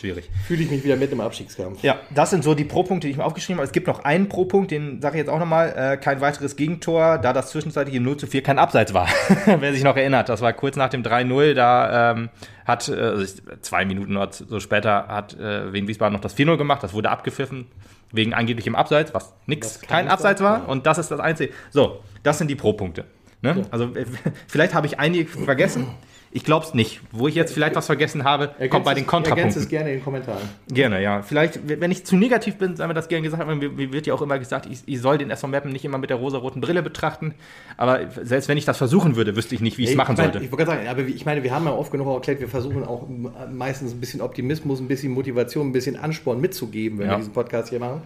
schwierig. 0.00 0.30
Fühle 0.46 0.62
ich 0.62 0.70
mich 0.70 0.82
wieder 0.84 0.96
mit 0.96 1.12
im 1.12 1.20
Abstiegskampf. 1.20 1.82
Ja, 1.82 2.00
das 2.10 2.30
sind 2.30 2.42
so 2.42 2.54
die 2.54 2.64
Pro-Punkte, 2.64 3.06
die 3.06 3.12
ich 3.12 3.16
mir 3.16 3.24
aufgeschrieben 3.24 3.58
habe. 3.58 3.66
Es 3.66 3.72
gibt 3.72 3.86
noch 3.86 4.04
einen 4.04 4.28
Pro-Punkt, 4.28 4.70
den 4.70 5.00
sage 5.00 5.16
ich 5.16 5.20
jetzt 5.20 5.28
auch 5.28 5.38
nochmal. 5.38 5.74
Äh, 5.76 5.96
kein 5.96 6.20
weiteres 6.20 6.56
Gegentor, 6.56 7.18
da 7.18 7.32
das 7.32 7.50
zwischenzeitlich 7.50 7.94
im 7.94 8.02
0 8.02 8.16
zu 8.16 8.26
4 8.26 8.42
kein 8.42 8.58
Abseits 8.58 8.92
war. 8.94 9.08
Wer 9.46 9.72
sich 9.72 9.84
noch 9.84 9.96
erinnert, 9.96 10.28
das 10.28 10.40
war 10.40 10.52
kurz 10.52 10.76
nach 10.76 10.88
dem 10.88 11.02
3-0. 11.02 11.54
Da 11.54 12.12
ähm, 12.12 12.30
hat, 12.64 12.88
äh, 12.88 12.92
also 12.92 13.42
zwei 13.60 13.84
Minuten 13.84 14.16
oder 14.16 14.32
so 14.32 14.58
später, 14.58 15.08
hat 15.08 15.38
äh, 15.38 15.72
Wien 15.72 15.86
Wiesbaden 15.86 16.14
noch 16.14 16.20
das 16.20 16.36
4-0 16.36 16.56
gemacht. 16.56 16.82
Das 16.82 16.92
wurde 16.92 17.10
abgepfiffen 17.10 17.66
wegen 18.12 18.34
angeblichem 18.34 18.74
Abseits, 18.74 19.14
was 19.14 19.32
nix, 19.46 19.80
kein 19.80 20.08
Abseits 20.08 20.40
war. 20.40 20.68
Und 20.68 20.86
das 20.86 20.98
ist 20.98 21.10
das 21.10 21.20
Einzige. 21.20 21.52
So, 21.70 22.02
das 22.22 22.38
sind 22.38 22.48
die 22.48 22.56
Pro-Punkte. 22.56 23.04
Ne? 23.42 23.56
Ja. 23.58 23.62
Also 23.70 23.84
äh, 23.94 24.04
vielleicht 24.46 24.74
habe 24.74 24.86
ich 24.86 24.98
einige 24.98 25.28
vergessen. 25.28 25.86
Ich 26.32 26.44
glaube 26.44 26.64
es 26.64 26.74
nicht. 26.74 27.00
Wo 27.10 27.26
ich 27.26 27.34
jetzt 27.34 27.52
vielleicht 27.52 27.74
was 27.74 27.86
vergessen 27.86 28.22
habe, 28.22 28.44
ergänzt 28.44 28.70
kommt 28.70 28.84
bei 28.84 28.94
den 28.94 29.04
Kontrapunkten. 29.04 29.48
Ergänzt 29.48 29.56
es 29.56 29.68
gerne 29.68 29.90
in 29.90 29.96
den 29.96 30.04
Kommentaren. 30.04 30.48
Gerne, 30.68 31.02
ja. 31.02 31.22
Vielleicht, 31.22 31.68
wenn 31.68 31.90
ich 31.90 32.06
zu 32.06 32.16
negativ 32.16 32.56
bin, 32.56 32.76
sei 32.76 32.86
mir 32.86 32.94
das 32.94 33.08
gerne 33.08 33.24
gesagt, 33.24 33.44
mir 33.44 33.92
wird 33.92 34.06
ja 34.06 34.14
auch 34.14 34.22
immer 34.22 34.38
gesagt, 34.38 34.66
ich, 34.66 34.82
ich 34.86 35.00
soll 35.00 35.18
den 35.18 35.30
SV 35.30 35.48
Mappen 35.48 35.72
nicht 35.72 35.84
immer 35.84 35.98
mit 35.98 36.08
der 36.08 36.18
rosa-roten 36.18 36.60
Brille 36.60 36.84
betrachten. 36.84 37.34
Aber 37.76 38.00
selbst 38.22 38.48
wenn 38.48 38.56
ich 38.56 38.64
das 38.64 38.78
versuchen 38.78 39.16
würde, 39.16 39.34
wüsste 39.34 39.56
ich 39.56 39.60
nicht, 39.60 39.76
wie 39.76 39.84
ich 39.84 39.90
es 39.90 39.96
machen 39.96 40.14
mein, 40.16 40.26
sollte. 40.26 40.44
Ich 40.44 40.52
wollte 40.52 40.66
gerade 40.66 40.84
sagen, 40.84 40.88
aber 40.88 41.02
ich 41.02 41.26
meine, 41.26 41.42
wir 41.42 41.52
haben 41.52 41.64
ja 41.64 41.72
oft 41.72 41.90
genug 41.90 42.06
erklärt, 42.06 42.38
wir 42.38 42.48
versuchen 42.48 42.84
auch 42.84 43.08
meistens 43.52 43.92
ein 43.92 44.00
bisschen 44.00 44.20
Optimismus, 44.20 44.78
ein 44.78 44.86
bisschen 44.86 45.10
Motivation, 45.10 45.70
ein 45.70 45.72
bisschen 45.72 45.96
Ansporn 45.96 46.40
mitzugeben, 46.40 47.00
wenn 47.00 47.06
ja. 47.06 47.14
wir 47.14 47.18
diesen 47.18 47.32
Podcast 47.32 47.70
hier 47.70 47.80
machen. 47.80 48.02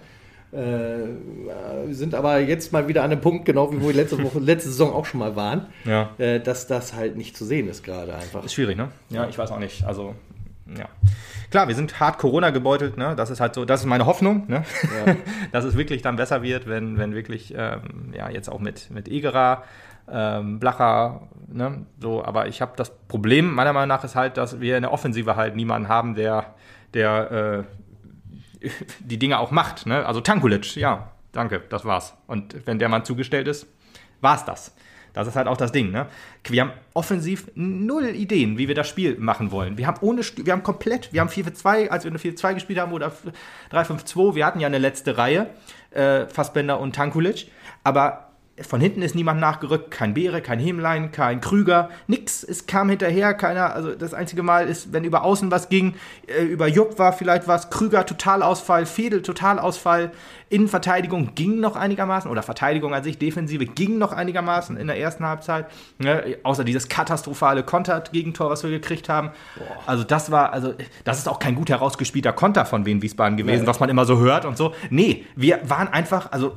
Äh, 0.55 1.93
sind 1.93 2.15
aber 2.15 2.39
jetzt 2.39 2.73
mal 2.73 2.87
wieder 2.87 3.03
an 3.03 3.11
einem 3.11 3.21
Punkt, 3.21 3.45
genau 3.45 3.73
wie 3.73 3.81
wir 3.81 3.93
letzte 3.93 4.23
Woche, 4.23 4.39
letzte 4.39 4.69
Saison 4.69 4.93
auch 4.93 5.05
schon 5.05 5.19
mal 5.19 5.35
waren, 5.35 5.67
ja. 5.85 6.11
äh, 6.19 6.39
dass 6.39 6.69
das 6.69 6.95
halt 6.95 7.17
nicht 7.17 7.37
zu 7.37 7.45
sehen 7.45 7.69
ist 7.69 7.83
gerade 7.83 8.15
einfach. 8.15 8.45
Ist 8.45 8.55
schwierig, 8.55 8.77
ne? 8.77 8.91
Ja, 9.11 9.29
ich 9.29 9.37
weiß 9.37 9.51
auch 9.51 9.59
nicht. 9.59 9.85
Also, 9.85 10.15
ja. 10.67 10.89
Klar, 11.51 11.67
wir 11.67 11.75
sind 11.75 11.99
hart 11.99 12.19
Corona 12.19 12.51
gebeutelt, 12.51 12.97
ne? 12.97 13.15
Das 13.17 13.31
ist 13.31 13.41
halt 13.41 13.55
so, 13.55 13.65
das 13.65 13.81
ist 13.81 13.87
meine 13.87 14.07
Hoffnung, 14.07 14.45
ne? 14.47 14.63
Ja. 15.07 15.17
dass 15.53 15.65
es 15.65 15.77
wirklich 15.77 16.03
dann 16.03 16.15
besser 16.15 16.43
wird, 16.43 16.69
wenn, 16.69 16.99
wenn 16.99 17.15
wirklich, 17.15 17.53
ähm, 17.57 18.13
ja, 18.17 18.31
jetzt 18.31 18.49
auch 18.49 18.61
mit, 18.61 18.91
mit 18.93 19.09
Egera, 19.09 19.65
ähm, 20.09 20.61
Blacher, 20.61 21.29
ne? 21.49 21.85
So, 22.01 22.25
aber 22.25 22.47
ich 22.47 22.63
habe 22.63 22.75
das 22.77 22.97
Problem, 23.09 23.53
meiner 23.53 23.73
Meinung 23.73 23.89
nach, 23.89 24.05
ist 24.05 24.15
halt, 24.15 24.37
dass 24.37 24.61
wir 24.61 24.77
in 24.77 24.83
der 24.83 24.93
Offensive 24.93 25.35
halt 25.35 25.57
niemanden 25.57 25.89
haben, 25.89 26.15
der, 26.15 26.55
der 26.93 27.31
äh, 27.31 27.65
die 29.01 29.19
Dinge 29.19 29.39
auch 29.39 29.51
macht. 29.51 29.87
Ne? 29.87 30.05
Also 30.07 30.21
Tankulic, 30.21 30.77
ja, 30.77 31.13
danke, 31.33 31.63
das 31.69 31.85
war's. 31.85 32.15
Und 32.27 32.67
wenn 32.67 32.79
der 32.79 32.89
Mann 32.89 33.05
zugestellt 33.05 33.49
ist, 33.49 33.67
war's 34.21 34.45
das. 34.45 34.75
Das 35.15 35.29
ist 35.29 35.37
halt 35.37 35.47
auch 35.47 35.57
das 35.57 35.71
Ding. 35.71 35.93
Ne? 35.93 36.07
Wir 36.49 36.63
haben 36.63 36.73
offensiv 36.93 37.49
null 37.55 38.07
Ideen, 38.07 38.59
wie 38.59 38.67
wir 38.67 38.75
das 38.75 38.89
Spiel 38.89 39.17
machen 39.17 39.53
wollen. 39.53 39.79
Wir 39.79 39.87
haben 39.87 39.99
ohne, 40.01 40.23
wir 40.23 40.53
haben 40.53 40.65
komplett, 40.65 41.13
wir 41.13 41.21
haben 41.21 41.29
4-4-2, 41.29 41.89
als 41.89 42.05
wir 42.05 42.11
eine 42.11 42.19
4-2 42.19 42.55
gespielt 42.55 42.81
haben, 42.81 42.93
oder 42.93 43.13
3-5-2, 43.71 44.35
wir 44.35 44.45
hatten 44.45 44.59
ja 44.59 44.67
eine 44.67 44.79
letzte 44.79 45.17
Reihe, 45.17 45.51
äh, 45.93 46.27
Fassbender 46.27 46.81
und 46.81 46.97
Tankulic, 46.97 47.47
aber 47.85 48.24
von 48.63 48.81
hinten 48.81 49.03
ist 49.03 49.17
niemand 49.17 49.41
nachgerückt, 49.41 49.91
kein 49.91 50.15
Beere, 50.15 50.41
kein 50.41 50.61
Hemlein, 50.61 51.11
kein 51.11 51.41
Krüger, 51.41 51.91
nix. 52.07 52.45
Es 52.45 52.67
kam 52.67 52.89
hinterher, 52.89 53.35
keiner. 53.35 53.75
Also 53.75 53.95
das 53.95 54.15
einzige 54.15 54.45
Mal 54.45 54.69
ist, 54.69 54.93
wenn 54.93 55.03
über 55.03 55.25
Außen 55.25 55.51
was 55.51 55.69
ging, 55.69 55.95
äh, 56.29 56.45
über 56.45 56.69
Jupp 56.69 56.99
war 56.99 57.13
vielleicht 57.13 57.49
was, 57.49 57.71
Krüger 57.71 58.07
Totalausfall, 58.07 58.87
Fedel 58.87 59.23
Totalausfall, 59.23 60.13
Innenverteidigung 60.49 61.35
ging 61.35 61.61
noch 61.61 61.77
einigermaßen, 61.77 62.31
oder 62.31 62.43
Verteidigung 62.43 62.95
an 62.95 63.03
sich, 63.03 63.19
Defensive 63.19 63.67
ging 63.67 63.99
noch 63.99 64.13
einigermaßen 64.13 64.77
in 64.77 64.87
der 64.87 64.99
ersten 64.99 65.25
Halbzeit. 65.25 65.67
Ne? 65.99 66.37
Außer 66.43 66.65
dieses 66.65 66.89
katastrophale 66.89 67.63
Konter-Gegentor, 67.63 68.51
was 68.51 68.63
wir 68.63 68.71
gekriegt 68.71 69.09
haben. 69.09 69.31
Boah. 69.57 69.65
Also 69.87 70.05
das 70.05 70.31
war, 70.31 70.53
also 70.53 70.75
das 71.05 71.19
ist 71.19 71.29
auch 71.29 71.39
kein 71.39 71.55
gut 71.55 71.71
herausgespielter 71.71 72.33
Konter 72.33 72.67
von 72.67 72.87
Wien 72.87 73.03
Wiesbaden 73.03 73.37
gewesen, 73.37 73.63
nee. 73.63 73.67
was 73.67 73.81
man 73.81 73.89
immer 73.89 74.05
so 74.05 74.19
hört 74.19 74.45
und 74.45 74.57
so. 74.57 74.75
Nee, 74.91 75.25
wir 75.37 75.61
waren 75.69 75.89
einfach, 75.89 76.33
also 76.33 76.57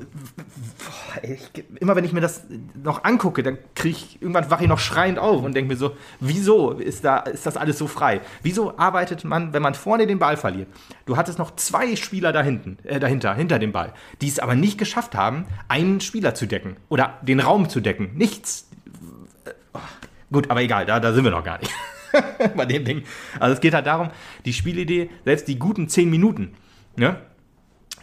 ich, 1.23 1.49
immer 1.79 1.95
wenn 1.95 2.03
ich 2.03 2.13
mir 2.13 2.21
das 2.21 2.45
noch 2.83 3.03
angucke, 3.03 3.43
dann 3.43 3.57
kriege 3.75 3.95
ich 3.95 4.21
irgendwann 4.21 4.49
wache 4.49 4.63
ich 4.63 4.69
noch 4.69 4.79
schreiend 4.79 5.19
auf 5.19 5.43
und 5.43 5.55
denke 5.55 5.73
mir 5.73 5.77
so, 5.77 5.95
wieso 6.19 6.71
ist 6.71 7.03
da 7.03 7.17
ist 7.19 7.45
das 7.45 7.57
alles 7.57 7.77
so 7.77 7.87
frei? 7.87 8.21
Wieso 8.43 8.77
arbeitet 8.77 9.23
man, 9.23 9.53
wenn 9.53 9.61
man 9.61 9.73
vorne 9.73 10.07
den 10.07 10.19
Ball 10.19 10.37
verliert? 10.37 10.67
Du 11.05 11.17
hattest 11.17 11.39
noch 11.39 11.55
zwei 11.55 11.95
Spieler 11.95 12.33
da 12.33 12.41
hinten, 12.41 12.77
äh, 12.83 12.99
dahinter, 12.99 13.33
hinter 13.33 13.59
dem 13.59 13.71
Ball, 13.71 13.76
die 14.21 14.27
es 14.27 14.39
aber 14.39 14.55
nicht 14.55 14.77
geschafft 14.77 15.15
haben, 15.15 15.45
einen 15.67 16.01
Spieler 16.01 16.35
zu 16.35 16.45
decken 16.45 16.77
oder 16.89 17.19
den 17.21 17.39
Raum 17.39 17.69
zu 17.69 17.79
decken. 17.79 18.11
Nichts. 18.15 18.69
Oh, 19.73 19.79
gut, 20.31 20.49
aber 20.49 20.61
egal, 20.61 20.85
da, 20.85 20.99
da 20.99 21.13
sind 21.13 21.23
wir 21.23 21.31
noch 21.31 21.43
gar 21.43 21.59
nicht. 21.59 21.71
Bei 22.55 22.65
dem 22.65 22.85
Ding. 22.85 23.03
Also 23.39 23.53
es 23.53 23.61
geht 23.61 23.73
halt 23.73 23.85
darum, 23.85 24.09
die 24.45 24.53
Spielidee, 24.53 25.09
selbst 25.25 25.47
die 25.47 25.59
guten 25.59 25.89
zehn 25.89 26.09
Minuten, 26.09 26.53
ne? 26.95 27.21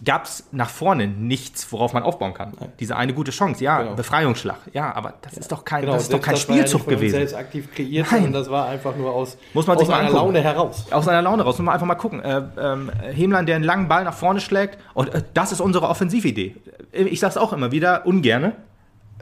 Gab 0.04 0.24
es 0.24 0.44
nach 0.50 0.70
vorne 0.70 1.06
nichts, 1.06 1.70
worauf 1.72 1.92
man 1.92 2.02
aufbauen 2.02 2.34
kann. 2.34 2.52
Nein. 2.58 2.72
Diese 2.80 2.96
eine 2.96 3.14
gute 3.14 3.30
Chance, 3.30 3.62
ja, 3.62 3.82
genau. 3.82 3.94
Befreiungsschlag, 3.94 4.58
ja, 4.72 4.94
aber 4.94 5.14
das 5.22 5.34
ja. 5.34 5.40
ist 5.40 5.52
doch 5.52 5.64
kein, 5.64 5.82
genau, 5.82 5.94
das 5.94 6.04
ist 6.04 6.12
doch 6.12 6.20
kein 6.20 6.36
Spielzug 6.36 6.86
ja 6.86 6.94
gewesen. 6.94 7.16
selbst 7.16 7.34
aktiv 7.34 7.72
kreiert, 7.72 8.10
Nein. 8.10 8.32
das 8.32 8.50
war 8.50 8.68
einfach 8.68 8.96
nur 8.96 9.12
aus, 9.12 9.36
Muss 9.52 9.66
man 9.66 9.76
aus 9.76 9.86
sich 9.86 9.94
einer 9.94 10.10
Laune 10.10 10.40
heraus. 10.40 10.86
Aus 10.90 11.06
einer 11.06 11.22
Laune 11.22 11.42
raus, 11.42 11.58
muss 11.58 11.64
man 11.64 11.74
einfach 11.74 11.86
mal 11.86 11.94
gucken. 11.94 12.22
Äh, 12.22 13.12
Hemlein, 13.12 13.46
der 13.46 13.56
einen 13.56 13.64
langen 13.64 13.88
Ball 13.88 14.04
nach 14.04 14.14
vorne 14.14 14.40
schlägt, 14.40 14.78
und 14.94 15.14
äh, 15.14 15.22
das 15.34 15.52
ist 15.52 15.60
unsere 15.60 15.88
Offensividee. 15.88 16.56
Ich 16.92 17.20
sage 17.20 17.32
es 17.32 17.36
auch 17.36 17.52
immer 17.52 17.70
wieder, 17.70 18.06
ungerne, 18.06 18.52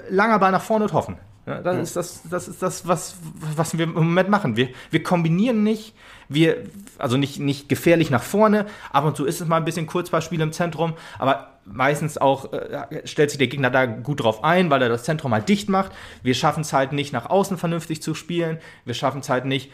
langer 0.09 0.39
Ball 0.39 0.53
nach 0.53 0.62
vorne 0.62 0.85
und 0.85 0.93
hoffen. 0.93 1.16
Ja, 1.47 1.61
das, 1.61 1.76
ja. 1.76 1.82
Ist 1.82 1.97
das, 1.97 2.22
das 2.30 2.49
ist 2.49 2.62
das, 2.62 2.86
was, 2.86 3.16
was 3.57 3.76
wir 3.76 3.84
im 3.84 3.95
Moment 3.95 4.28
machen. 4.28 4.57
Wir, 4.57 4.68
wir 4.90 5.03
kombinieren 5.03 5.64
nicht, 5.64 5.95
wir, 6.28 6.64
also 6.99 7.16
nicht, 7.16 7.40
nicht 7.40 7.68
gefährlich 7.68 8.11
nach 8.11 8.22
vorne. 8.22 8.66
Ab 8.93 9.05
und 9.05 9.16
zu 9.16 9.24
ist 9.24 9.40
es 9.40 9.49
mal 9.49 9.57
ein 9.57 9.64
bisschen 9.64 9.86
Kurzballspiel 9.86 10.40
im 10.40 10.53
Zentrum, 10.53 10.95
aber 11.18 11.59
meistens 11.64 12.16
auch 12.16 12.53
äh, 12.53 13.07
stellt 13.07 13.30
sich 13.30 13.38
der 13.38 13.49
Gegner 13.49 13.70
da 13.70 13.86
gut 13.86 14.22
drauf 14.22 14.45
ein, 14.45 14.70
weil 14.70 14.82
er 14.82 14.88
das 14.88 15.03
Zentrum 15.03 15.32
halt 15.32 15.49
dicht 15.49 15.68
macht. 15.68 15.93
Wir 16.22 16.34
schaffen 16.34 16.61
es 16.61 16.72
halt 16.72 16.93
nicht, 16.93 17.12
nach 17.12 17.28
außen 17.28 17.59
vernünftig 17.59 18.03
zu 18.03 18.14
spielen. 18.14 18.59
Wir 18.84 18.95
schaffen 18.95 19.20
es 19.20 19.28
halt 19.28 19.45
nicht, 19.45 19.72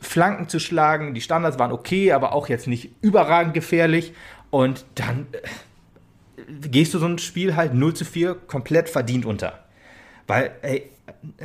Flanken 0.00 0.48
zu 0.48 0.58
schlagen. 0.58 1.14
Die 1.14 1.20
Standards 1.20 1.58
waren 1.58 1.72
okay, 1.72 2.12
aber 2.12 2.32
auch 2.32 2.48
jetzt 2.48 2.66
nicht 2.66 2.90
überragend 3.00 3.54
gefährlich. 3.54 4.12
Und 4.50 4.84
dann 4.96 5.28
äh, 5.32 6.68
gehst 6.68 6.94
du 6.94 6.98
so 6.98 7.06
ein 7.06 7.18
Spiel 7.18 7.54
halt 7.54 7.74
0 7.74 7.94
zu 7.94 8.04
4 8.04 8.34
komplett 8.34 8.88
verdient 8.88 9.24
unter. 9.24 9.64
Weil, 10.26 10.52
ey, 10.62 10.90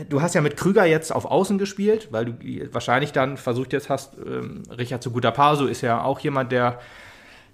du 0.10 0.22
hast 0.22 0.36
ja 0.36 0.42
mit 0.42 0.58
Krüger 0.58 0.86
jetzt 0.86 1.12
auf 1.14 1.26
Außen 1.26 1.58
gespielt, 1.58 2.10
weil 2.12 2.26
du 2.26 2.34
wahrscheinlich 2.74 3.12
dann 3.12 3.38
versucht 3.38 3.74
jetzt 3.74 3.90
hast, 3.90 4.18
ähm, 4.18 4.64
Richard 4.78 5.04
zu 5.04 5.12
guter 5.12 5.32
Paso 5.32 5.66
ist 5.66 5.82
ja 5.82 6.04
auch 6.04 6.20
jemand, 6.20 6.52
der 6.52 6.80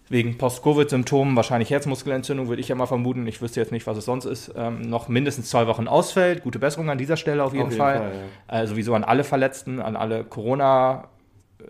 wegen 0.10 0.38
Post-Covid-Symptomen, 0.38 1.36
wahrscheinlich 1.36 1.70
Herzmuskelentzündung, 1.70 2.48
würde 2.48 2.62
ich 2.62 2.70
ja 2.70 2.76
mal 2.76 2.86
vermuten, 2.86 3.28
ich 3.28 3.42
wüsste 3.42 3.60
jetzt 3.60 3.74
nicht, 3.74 3.86
was 3.88 3.98
es 3.98 4.06
sonst 4.06 4.26
ist, 4.26 4.54
ähm, 4.56 4.82
noch 4.82 5.10
mindestens 5.10 5.50
zwei 5.50 5.68
Wochen 5.68 5.88
ausfällt. 5.88 6.44
Gute 6.44 6.60
Besserung 6.60 6.90
an 6.90 6.98
dieser 6.98 7.18
Stelle 7.18 7.44
auf 7.44 7.54
jeden, 7.54 7.66
auf 7.66 7.72
jeden 7.72 7.82
Fall. 7.82 7.98
Fall 7.98 8.12
ja. 8.14 8.22
Also 8.48 8.74
sowieso 8.74 8.94
an 8.94 9.04
alle 9.04 9.24
Verletzten, 9.24 9.82
an 9.82 9.96
alle 9.96 10.24
Corona- 10.24 11.10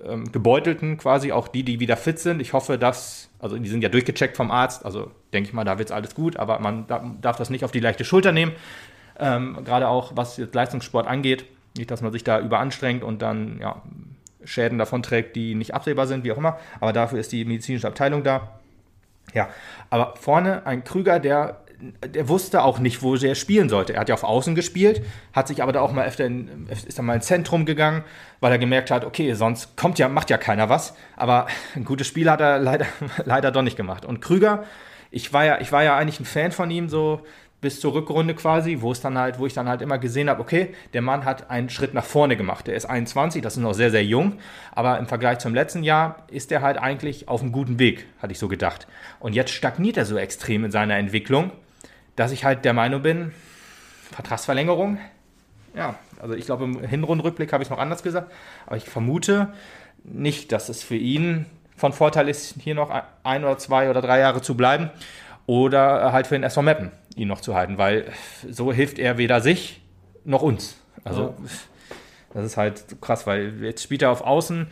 ähm, 0.05 0.31
Gebeutelten 0.31 0.97
quasi, 0.97 1.31
auch 1.31 1.47
die, 1.47 1.63
die 1.63 1.79
wieder 1.79 1.97
fit 1.97 2.19
sind. 2.19 2.41
Ich 2.41 2.53
hoffe, 2.53 2.77
dass, 2.77 3.29
also 3.39 3.57
die 3.57 3.69
sind 3.69 3.81
ja 3.81 3.89
durchgecheckt 3.89 4.35
vom 4.35 4.51
Arzt, 4.51 4.85
also 4.85 5.11
denke 5.33 5.49
ich 5.49 5.53
mal, 5.53 5.63
da 5.63 5.77
wird 5.77 5.89
es 5.89 5.95
alles 5.95 6.13
gut, 6.13 6.37
aber 6.37 6.59
man 6.59 6.85
darf 7.21 7.37
das 7.37 7.49
nicht 7.49 7.63
auf 7.63 7.71
die 7.71 7.79
leichte 7.79 8.03
Schulter 8.03 8.31
nehmen. 8.31 8.51
Ähm, 9.19 9.57
Gerade 9.65 9.87
auch 9.87 10.11
was 10.15 10.37
jetzt 10.37 10.55
Leistungssport 10.55 11.07
angeht. 11.07 11.45
Nicht, 11.77 11.91
dass 11.91 12.01
man 12.01 12.11
sich 12.11 12.23
da 12.23 12.39
überanstrengt 12.39 13.03
und 13.03 13.21
dann 13.21 13.59
ja, 13.59 13.81
Schäden 14.43 14.77
davon 14.77 15.03
trägt, 15.03 15.35
die 15.35 15.55
nicht 15.55 15.73
absehbar 15.73 16.07
sind, 16.07 16.23
wie 16.23 16.31
auch 16.31 16.37
immer. 16.37 16.57
Aber 16.79 16.93
dafür 16.93 17.19
ist 17.19 17.31
die 17.31 17.45
medizinische 17.45 17.87
Abteilung 17.87 18.23
da. 18.23 18.59
Ja, 19.33 19.49
aber 19.89 20.15
vorne 20.19 20.65
ein 20.65 20.83
Krüger, 20.83 21.19
der, 21.19 21.61
der 22.05 22.29
wusste 22.29 22.63
auch 22.63 22.79
nicht, 22.79 23.01
wo 23.01 23.15
er 23.15 23.35
spielen 23.35 23.69
sollte. 23.69 23.93
Er 23.93 23.99
hat 23.99 24.09
ja 24.09 24.15
auf 24.15 24.23
Außen 24.23 24.55
gespielt, 24.55 25.03
hat 25.33 25.47
sich 25.47 25.61
aber 25.61 25.73
da 25.73 25.81
auch 25.81 25.91
mal 25.91 26.07
öfter 26.07 26.25
in, 26.25 26.67
ist 26.67 26.97
dann 26.97 27.05
mal 27.05 27.15
ins 27.15 27.27
Zentrum 27.27 27.65
gegangen, 27.65 28.03
weil 28.39 28.51
er 28.51 28.57
gemerkt 28.57 28.89
hat, 28.89 29.03
okay, 29.03 29.33
sonst 29.33 29.75
kommt 29.75 29.99
ja, 29.99 30.07
macht 30.07 30.29
ja 30.29 30.37
keiner 30.37 30.69
was. 30.69 30.95
Aber 31.17 31.47
ein 31.75 31.83
gutes 31.83 32.07
Spiel 32.07 32.29
hat 32.29 32.41
er 32.41 32.57
leider, 32.59 32.87
leider 33.25 33.51
doch 33.51 33.63
nicht 33.63 33.77
gemacht. 33.77 34.05
Und 34.05 34.21
Krüger, 34.21 34.63
ich 35.11 35.33
war 35.33 35.45
ja, 35.45 35.59
ich 35.59 35.71
war 35.71 35.83
ja 35.83 35.97
eigentlich 35.97 36.19
ein 36.19 36.25
Fan 36.25 36.51
von 36.51 36.71
ihm, 36.71 36.89
so 36.89 37.21
bis 37.59 37.79
zur 37.79 37.93
Rückrunde 37.93 38.35
quasi, 38.35 38.77
wo 38.81 38.91
es 38.91 39.01
dann 39.01 39.17
halt, 39.17 39.39
wo 39.39 39.47
ich 39.47 39.53
dann 39.53 39.67
halt 39.67 39.81
immer 39.81 39.97
gesehen 39.97 40.29
habe, 40.29 40.41
okay, 40.41 40.75
der 40.93 41.01
Mann 41.01 41.25
hat 41.25 41.49
einen 41.49 41.69
Schritt 41.69 41.93
nach 41.93 42.03
vorne 42.05 42.37
gemacht. 42.37 42.67
Der 42.67 42.75
ist 42.75 42.85
21, 42.85 43.41
das 43.41 43.57
ist 43.57 43.63
noch 43.63 43.73
sehr, 43.73 43.89
sehr 43.89 44.05
jung, 44.05 44.33
aber 44.73 44.99
im 44.99 45.07
Vergleich 45.07 45.39
zum 45.39 45.55
letzten 45.55 45.83
Jahr 45.83 46.23
ist 46.27 46.51
er 46.51 46.61
halt 46.61 46.77
eigentlich 46.77 47.27
auf 47.27 47.41
einem 47.41 47.51
guten 47.51 47.79
Weg, 47.79 48.05
hatte 48.21 48.31
ich 48.31 48.39
so 48.39 48.47
gedacht. 48.47 48.87
Und 49.19 49.33
jetzt 49.33 49.51
stagniert 49.51 49.97
er 49.97 50.05
so 50.05 50.17
extrem 50.17 50.65
in 50.65 50.71
seiner 50.71 50.97
Entwicklung, 50.97 51.51
dass 52.15 52.31
ich 52.31 52.45
halt 52.45 52.63
der 52.63 52.73
Meinung 52.73 53.01
bin, 53.01 53.31
Vertragsverlängerung, 54.11 54.99
ja, 55.75 55.95
also 56.21 56.35
ich 56.35 56.45
glaube 56.45 56.63
im 56.65 56.79
Hinrundenrückblick 56.83 57.53
habe 57.53 57.63
ich 57.63 57.67
es 57.67 57.71
noch 57.71 57.79
anders 57.79 58.03
gesagt, 58.03 58.31
aber 58.67 58.77
ich 58.77 58.85
vermute 58.85 59.53
nicht, 60.03 60.51
dass 60.51 60.69
es 60.69 60.83
für 60.83 60.95
ihn 60.95 61.45
von 61.75 61.91
Vorteil 61.91 62.29
ist, 62.29 62.55
hier 62.59 62.75
noch 62.75 62.91
ein 63.23 63.43
oder 63.43 63.57
zwei 63.57 63.89
oder 63.89 64.01
drei 64.01 64.19
Jahre 64.19 64.41
zu 64.41 64.55
bleiben 64.55 64.89
oder 65.45 66.11
halt 66.11 66.27
für 66.27 66.35
den 66.35 66.43
SV 66.43 66.61
Meppen 66.61 66.91
ihn 67.17 67.27
noch 67.27 67.41
zu 67.41 67.55
halten, 67.55 67.77
weil 67.77 68.11
so 68.49 68.71
hilft 68.71 68.99
er 68.99 69.17
weder 69.17 69.41
sich 69.41 69.81
noch 70.23 70.41
uns. 70.41 70.77
Also 71.03 71.21
ja. 71.21 71.33
das 72.33 72.45
ist 72.45 72.57
halt 72.57 73.01
krass, 73.01 73.27
weil 73.27 73.63
jetzt 73.63 73.83
spielt 73.83 74.01
er 74.01 74.11
auf 74.11 74.21
Außen. 74.21 74.67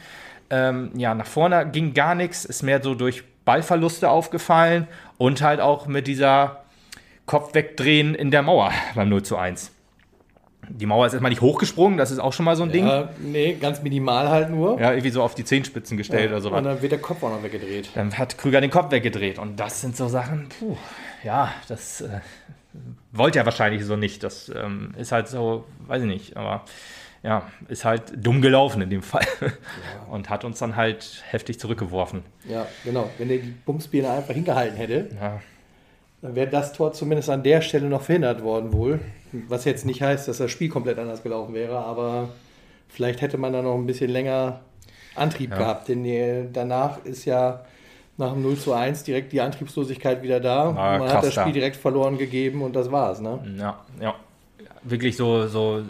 Ähm, 0.50 0.92
ja, 0.96 1.16
nach 1.16 1.26
vorne 1.26 1.70
ging 1.72 1.94
gar 1.94 2.16
nichts, 2.16 2.46
ist 2.46 2.62
mehr 2.62 2.82
so 2.82 2.94
durch 2.94 3.24
Ballverluste 3.46 4.10
aufgefallen 4.10 4.88
und 5.18 5.42
halt 5.42 5.60
auch 5.60 5.88
mit 5.88 6.08
dieser 6.08 6.64
Kopf 7.26 7.54
wegdrehen 7.54 8.14
in 8.14 8.32
der 8.32 8.44
Mauer 8.44 8.72
beim 8.94 9.10
0 9.10 9.24
zu 9.24 9.38
1. 9.38 9.72
Die 10.70 10.86
Mauer 10.86 11.06
ist 11.06 11.14
erstmal 11.14 11.30
nicht 11.30 11.42
hochgesprungen, 11.42 11.98
das 11.98 12.12
ist 12.12 12.20
auch 12.20 12.34
schon 12.34 12.46
mal 12.46 12.56
so 12.56 12.64
ein 12.64 12.72
Ding. 12.72 12.88
Ja, 12.88 13.10
nee, 13.20 13.54
ganz 13.60 13.82
minimal 13.82 14.30
halt 14.30 14.50
nur. 14.50 14.80
Ja, 14.80 14.92
irgendwie 14.92 15.10
so 15.10 15.22
auf 15.22 15.36
die 15.36 15.44
Zehenspitzen 15.44 15.98
gestellt 15.98 16.26
ja, 16.26 16.32
oder 16.32 16.42
so. 16.42 16.52
Und 16.52 16.64
dann 16.64 16.82
wird 16.82 16.92
der 16.92 17.00
Kopf 17.00 17.24
auch 17.24 17.30
noch 17.30 17.44
weggedreht. 17.44 17.90
Dann 17.96 18.18
hat 18.18 18.38
Krüger 18.38 18.62
den 18.62 18.72
Kopf 18.72 18.92
weggedreht. 18.92 19.40
Und 19.40 19.60
das 19.60 19.82
sind 19.82 19.96
so 19.96 20.08
Sachen, 20.08 20.50
puh, 20.60 20.78
ja, 21.24 21.54
das 21.68 22.02
äh, 22.02 22.20
wollte 23.12 23.40
er 23.40 23.46
wahrscheinlich 23.46 23.86
so 23.86 23.96
nicht. 23.96 24.24
Das 24.24 24.50
ähm, 24.50 24.94
ist 24.98 25.12
halt 25.12 25.28
so, 25.28 25.66
weiß 25.88 26.02
ich 26.02 26.08
nicht, 26.08 26.38
aber 26.38 26.66
ja, 27.24 27.44
ist 27.68 27.86
halt 27.86 28.14
dumm 28.16 28.42
gelaufen 28.42 28.82
in 28.82 28.90
dem 28.90 29.02
Fall. 29.02 29.26
Ja. 29.42 29.48
Und 30.12 30.30
hat 30.30 30.44
uns 30.44 30.60
dann 30.60 30.76
halt 30.76 31.24
heftig 31.30 31.60
zurückgeworfen. 31.60 32.24
Ja, 32.48 32.68
genau. 32.84 33.10
Wenn 33.18 33.30
er 33.32 33.38
die 33.38 33.54
Bumsbiene 33.66 34.10
einfach 34.12 34.34
hingehalten 34.34 34.78
hätte, 34.78 35.10
ja. 35.20 35.42
Dann 36.26 36.36
wäre 36.36 36.48
das 36.48 36.74
Tor 36.74 36.92
zumindest 36.94 37.30
an 37.30 37.44
der 37.44 37.62
Stelle 37.62 37.88
noch 37.88 38.02
verhindert 38.02 38.42
worden 38.42 38.74
wohl. 38.74 39.00
Was 39.48 39.64
jetzt 39.66 39.86
nicht 39.86 40.02
heißt, 40.02 40.28
dass 40.28 40.38
das 40.38 40.50
Spiel 40.50 40.70
komplett 40.70 40.98
anders 40.98 41.22
gelaufen 41.22 41.54
wäre, 41.54 41.78
aber 41.78 42.30
vielleicht 42.88 43.22
hätte 43.22 43.38
man 43.38 43.54
da 43.54 43.62
noch 43.62 43.76
ein 43.76 43.86
bisschen 43.86 44.10
länger 44.10 44.62
Antrieb 45.14 45.52
ja. 45.52 45.58
gehabt. 45.58 45.88
Denn 45.88 46.04
äh, 46.06 46.46
danach 46.52 47.04
ist 47.06 47.26
ja 47.26 47.64
nach 48.18 48.34
dem 48.34 48.42
0 48.42 48.58
zu 48.58 48.74
1 48.74 49.04
direkt 49.04 49.34
die 49.34 49.42
Antriebslosigkeit 49.42 50.24
wieder 50.24 50.40
da. 50.40 50.70
Ah, 50.70 50.98
man 50.98 51.14
hat 51.14 51.24
das 51.24 51.34
Spiel 51.34 51.54
direkt 51.54 51.76
verloren 51.76 52.18
gegeben 52.18 52.64
und 52.64 52.76
das 52.76 52.92
war's. 52.92 53.20
Ne? 53.20 53.40
Ja, 53.58 53.80
ja. 54.02 54.16
Wirklich 54.84 55.18
so, 55.18 55.48
so 55.48 55.84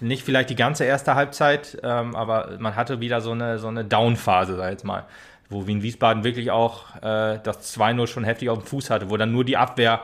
nicht 0.00 0.22
vielleicht 0.22 0.50
die 0.50 0.56
ganze 0.56 0.84
erste 0.84 1.14
Halbzeit, 1.14 1.78
ähm, 1.82 2.14
aber 2.14 2.56
man 2.58 2.76
hatte 2.76 3.00
wieder 3.00 3.22
so 3.22 3.30
eine, 3.30 3.58
so 3.58 3.68
eine 3.68 3.84
Down-Phase, 3.84 4.56
sag 4.56 4.66
ich 4.66 4.72
jetzt 4.72 4.84
mal. 4.84 5.04
Wo 5.48 5.66
Wien 5.66 5.82
Wiesbaden 5.82 6.24
wirklich 6.24 6.50
auch 6.50 6.96
äh, 6.96 7.38
das 7.42 7.76
2-0 7.78 8.06
schon 8.06 8.24
heftig 8.24 8.50
auf 8.50 8.58
dem 8.58 8.66
Fuß 8.66 8.90
hatte, 8.90 9.10
wo 9.10 9.16
dann 9.16 9.32
nur 9.32 9.44
die 9.44 9.56
Abwehr 9.56 10.02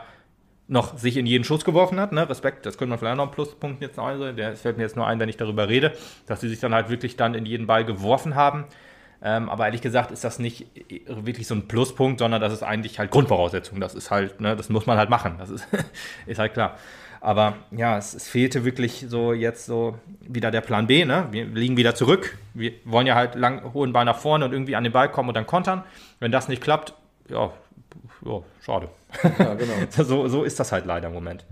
noch 0.69 0.97
sich 0.97 1.17
in 1.17 1.27
jeden 1.27 1.45
Schuss 1.45 1.65
geworfen 1.65 2.01
hat. 2.01 2.13
Ne? 2.13 2.29
Respekt, 2.29 2.65
das 2.67 2.79
könnte 2.79 2.91
man 2.91 2.99
vielleicht 2.99 3.17
noch 3.17 3.25
einen 3.25 3.33
Pluspunkt 3.33 3.83
jetzt 3.83 3.97
noch 3.97 4.07
einsehen. 4.07 4.37
Der 4.37 4.57
fällt 4.57 4.77
mir 4.77 4.85
jetzt 4.85 4.97
nur 4.97 5.07
ein, 5.07 5.19
wenn 5.19 5.29
ich 5.29 5.37
darüber 5.37 5.69
rede, 5.69 5.93
dass 6.27 6.41
sie 6.41 6.49
sich 6.49 6.61
dann 6.61 6.75
halt 6.75 6.89
wirklich 6.89 7.17
dann 7.17 7.35
in 7.35 7.47
jeden 7.47 7.67
Ball 7.67 7.85
geworfen 7.85 8.35
haben. 8.35 8.65
Ähm, 9.25 9.49
aber 9.49 9.67
ehrlich 9.67 9.83
gesagt 9.83 10.11
ist 10.11 10.25
das 10.25 10.39
nicht 10.39 10.67
wirklich 11.07 11.47
so 11.47 11.55
ein 11.55 11.69
Pluspunkt, 11.69 12.19
sondern 12.19 12.41
das 12.41 12.53
ist 12.53 12.63
eigentlich 12.63 12.99
halt 12.99 13.11
Grundvoraussetzung. 13.11 13.81
Das 13.81 13.95
ist 13.95 14.11
halt, 14.11 14.41
ne, 14.41 14.57
das 14.57 14.69
muss 14.69 14.87
man 14.87 14.99
halt 14.99 15.11
machen. 15.11 15.37
Das 15.39 15.51
ist, 15.51 15.69
ist 16.27 16.39
halt 16.39 16.55
klar. 16.55 16.77
Aber 17.23 17.55
ja, 17.71 17.97
es, 17.97 18.15
es, 18.15 18.29
fehlte 18.29 18.65
wirklich 18.65 19.07
so 19.09 19.33
jetzt 19.33 19.67
so 19.67 19.99
wieder 20.21 20.51
der 20.51 20.61
Plan 20.61 20.87
B. 20.87 21.05
Ne? 21.05 21.29
Wir 21.31 21.47
liegen 21.47 21.77
wieder 21.77 21.95
zurück. 21.95 22.37
Wir 22.53 22.73
wollen 22.85 23.07
ja 23.07 23.15
halt 23.15 23.37
lang 23.37 23.73
hohen 23.73 23.93
Ball 23.93 24.05
nach 24.05 24.19
vorne 24.19 24.45
und 24.45 24.53
irgendwie 24.53 24.77
an 24.77 24.85
den 24.85 24.93
Ball 24.93 25.11
kommen 25.11 25.29
und 25.29 25.37
dann 25.37 25.47
kontern. 25.47 25.85
Wenn 26.19 26.33
das 26.33 26.49
nicht 26.49 26.61
klappt, 26.61 26.95
ja, 27.29 27.53
ja 28.25 28.43
schade. 28.61 28.89
Ja, 29.39 29.55
genau. 29.55 29.73
so, 29.91 30.29
so 30.29 30.43
ist 30.43 30.59
das 30.59 30.73
halt 30.73 30.85
leider 30.85 31.09
im 31.09 31.15
Moment. 31.15 31.47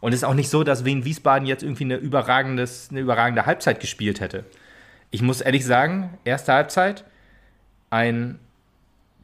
Und 0.00 0.12
es 0.12 0.20
ist 0.20 0.24
auch 0.24 0.34
nicht 0.34 0.50
so, 0.50 0.62
dass 0.62 0.84
Wien 0.84 1.04
Wiesbaden 1.04 1.46
jetzt 1.46 1.62
irgendwie 1.62 1.84
eine, 1.84 1.96
überragendes, 1.96 2.88
eine 2.90 3.00
überragende 3.00 3.44
Halbzeit 3.44 3.80
gespielt 3.80 4.20
hätte 4.20 4.44
ich 5.12 5.22
muss 5.22 5.40
ehrlich 5.40 5.64
sagen, 5.64 6.18
erste 6.24 6.54
Halbzeit, 6.54 7.04
ein 7.90 8.40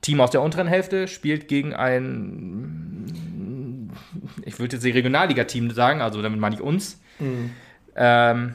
Team 0.02 0.20
aus 0.20 0.30
der 0.30 0.42
unteren 0.42 0.68
Hälfte 0.68 1.08
spielt 1.08 1.48
gegen 1.48 1.74
ein, 1.74 2.87
ich 4.44 4.58
würde 4.58 4.76
jetzt 4.76 4.84
die 4.84 4.90
Regionalliga-Team 4.90 5.70
sagen, 5.70 6.00
also 6.00 6.22
damit 6.22 6.40
meine 6.40 6.54
ich 6.54 6.60
uns. 6.60 6.98
Mhm. 7.18 7.50
Ähm, 7.96 8.54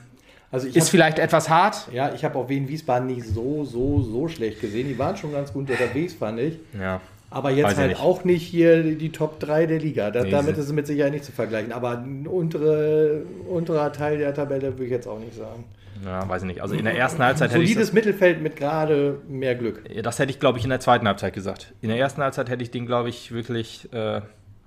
also 0.52 0.68
ist 0.68 0.78
hab, 0.78 0.84
vielleicht 0.84 1.20
etwas 1.20 1.50
hart. 1.50 1.88
Ja, 1.92 2.14
ich 2.14 2.24
habe 2.24 2.38
auch 2.38 2.48
Wien 2.48 2.68
Wiesbaden 2.68 3.08
nicht 3.08 3.26
so, 3.26 3.66
so, 3.66 4.02
so 4.02 4.28
schlecht 4.28 4.62
gesehen. 4.62 4.88
Die 4.88 4.98
waren 5.00 5.18
schon 5.18 5.32
ganz 5.32 5.52
gut 5.52 5.70
unterwegs, 5.70 6.14
fand 6.14 6.40
ich. 6.40 6.60
Ja. 6.80 7.02
Aber 7.32 7.50
jetzt 7.50 7.78
halt 7.78 7.90
nicht. 7.90 8.00
auch 8.00 8.24
nicht 8.24 8.44
hier 8.44 8.84
die 8.84 9.12
Top 9.12 9.40
3 9.40 9.66
der 9.66 9.80
Liga. 9.80 10.12
Da, 10.12 10.24
nee, 10.24 10.30
damit 10.30 10.56
ist 10.56 10.66
es 10.66 10.72
mit 10.72 10.86
Sicherheit 10.86 11.14
nicht 11.14 11.26
zu 11.26 11.32
vergleichen. 11.32 11.72
Aber 11.72 11.98
ein 11.98 12.28
untere, 12.28 13.24
unterer 13.50 13.92
Teil 13.92 14.20
der 14.20 14.36
Tabelle 14.36 14.74
würde 14.74 14.86
ich 14.86 14.92
jetzt 14.92 15.08
auch 15.08 15.18
nicht 15.18 15.34
sagen. 15.34 15.64
Ja, 16.06 16.30
weiß 16.30 16.44
ich 16.44 16.48
nicht. 16.48 16.62
Also 16.62 16.76
in 16.76 16.84
der 16.84 16.96
ersten 16.96 17.24
Halbzeit 17.24 17.50
hätte 17.50 17.64
ich. 17.64 17.70
Solides 17.70 17.94
Mittelfeld 17.94 18.42
mit 18.44 18.56
gerade 18.56 19.20
mehr 19.28 19.56
Glück. 19.56 19.84
Das 20.04 20.20
hätte 20.20 20.32
ich, 20.32 20.40
glaube 20.40 20.60
ich, 20.60 20.64
in 20.64 20.70
der 20.70 20.80
zweiten 20.80 21.08
Halbzeit 21.08 21.34
gesagt. 21.34 21.74
In 21.82 21.90
der 21.90 21.98
ersten 21.98 22.22
Halbzeit 22.22 22.50
hätte 22.50 22.62
ich 22.62 22.70
den, 22.70 22.86
glaube 22.86 23.10
ich, 23.10 23.32
wirklich 23.32 23.92
äh, 23.92 24.22